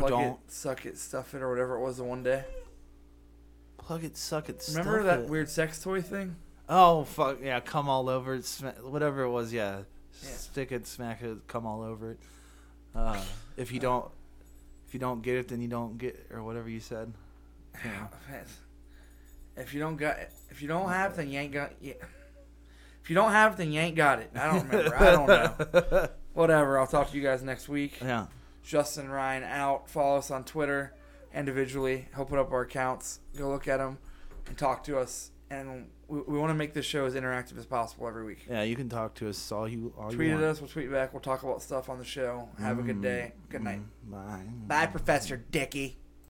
Plug 0.00 0.10
don't. 0.10 0.22
it, 0.24 0.36
suck 0.48 0.86
it, 0.86 0.98
stuff 0.98 1.34
it, 1.34 1.42
or 1.42 1.50
whatever 1.50 1.76
it 1.76 1.80
was 1.80 1.98
the 1.98 2.04
one 2.04 2.22
day. 2.22 2.44
Plug 3.78 4.04
it, 4.04 4.16
suck 4.16 4.48
it. 4.48 4.64
Remember 4.70 5.02
stuff 5.02 5.06
that 5.06 5.24
it. 5.24 5.28
weird 5.28 5.48
sex 5.48 5.82
toy 5.82 6.00
thing? 6.02 6.36
Oh 6.68 7.04
fuck 7.04 7.38
yeah! 7.42 7.60
Come 7.60 7.88
all 7.88 8.08
over 8.08 8.34
it. 8.34 8.44
Sma- 8.44 8.74
whatever 8.82 9.22
it 9.22 9.30
was, 9.30 9.52
yeah. 9.52 9.80
Yeah. 10.22 10.30
Stick 10.30 10.72
it, 10.72 10.86
smack 10.86 11.22
it, 11.22 11.46
come 11.46 11.66
all 11.66 11.82
over 11.82 12.12
it. 12.12 12.18
Uh, 12.94 13.20
if 13.56 13.72
you 13.72 13.80
don't, 13.80 14.10
if 14.86 14.94
you 14.94 15.00
don't 15.00 15.22
get 15.22 15.36
it, 15.36 15.48
then 15.48 15.60
you 15.60 15.68
don't 15.68 15.98
get, 15.98 16.26
or 16.32 16.42
whatever 16.42 16.68
you 16.68 16.80
said. 16.80 17.12
Yeah. 17.84 18.06
If 19.56 19.74
you 19.74 19.80
don't 19.80 19.96
got, 19.96 20.16
if 20.50 20.62
you 20.62 20.68
don't 20.68 20.88
have, 20.88 21.16
then 21.16 21.30
you 21.30 21.38
ain't 21.38 21.52
got. 21.52 21.72
Yeah. 21.80 21.94
If 23.02 23.10
you 23.10 23.16
don't 23.16 23.32
have, 23.32 23.56
then 23.56 23.70
you 23.70 23.80
ain't 23.80 23.96
got 23.96 24.20
it. 24.20 24.30
I 24.34 24.46
don't 24.46 24.66
remember. 24.66 24.96
I 24.96 25.10
don't 25.10 25.26
know. 25.26 26.08
Whatever. 26.32 26.78
I'll 26.78 26.86
talk 26.86 27.10
to 27.10 27.16
you 27.16 27.22
guys 27.22 27.42
next 27.42 27.68
week. 27.68 27.98
Yeah. 28.00 28.26
Justin 28.64 29.08
Ryan 29.10 29.44
out. 29.44 29.88
Follow 29.88 30.16
us 30.16 30.30
on 30.30 30.42
Twitter 30.44 30.94
individually. 31.34 32.08
He'll 32.16 32.24
put 32.24 32.38
up 32.38 32.50
our 32.52 32.62
accounts. 32.62 33.20
Go 33.36 33.50
look 33.50 33.68
at 33.68 33.76
them 33.78 33.98
and 34.46 34.56
talk 34.56 34.82
to 34.84 34.98
us. 34.98 35.30
And 35.50 35.88
we, 36.08 36.20
we 36.22 36.38
want 36.38 36.50
to 36.50 36.54
make 36.54 36.72
this 36.72 36.86
show 36.86 37.04
as 37.04 37.14
interactive 37.14 37.58
as 37.58 37.66
possible 37.66 38.08
every 38.08 38.24
week. 38.24 38.46
Yeah, 38.48 38.62
you 38.62 38.74
can 38.74 38.88
talk 38.88 39.14
to 39.16 39.28
us 39.28 39.52
all 39.52 39.68
you 39.68 39.92
all 39.98 40.10
Tweet 40.10 40.28
you 40.28 40.34
at 40.34 40.40
want. 40.40 40.44
us. 40.52 40.60
We'll 40.60 40.68
tweet 40.70 40.90
back. 40.90 41.12
We'll 41.12 41.20
talk 41.20 41.42
about 41.42 41.62
stuff 41.62 41.88
on 41.88 41.98
the 41.98 42.04
show. 42.04 42.48
Have 42.58 42.78
a 42.78 42.82
good 42.82 43.02
day. 43.02 43.32
Good 43.50 43.62
night. 43.62 43.80
Mm, 44.08 44.10
Bye. 44.10 44.42
Bye, 44.66 44.86
Professor 44.86 45.36
Dicky. 45.36 45.98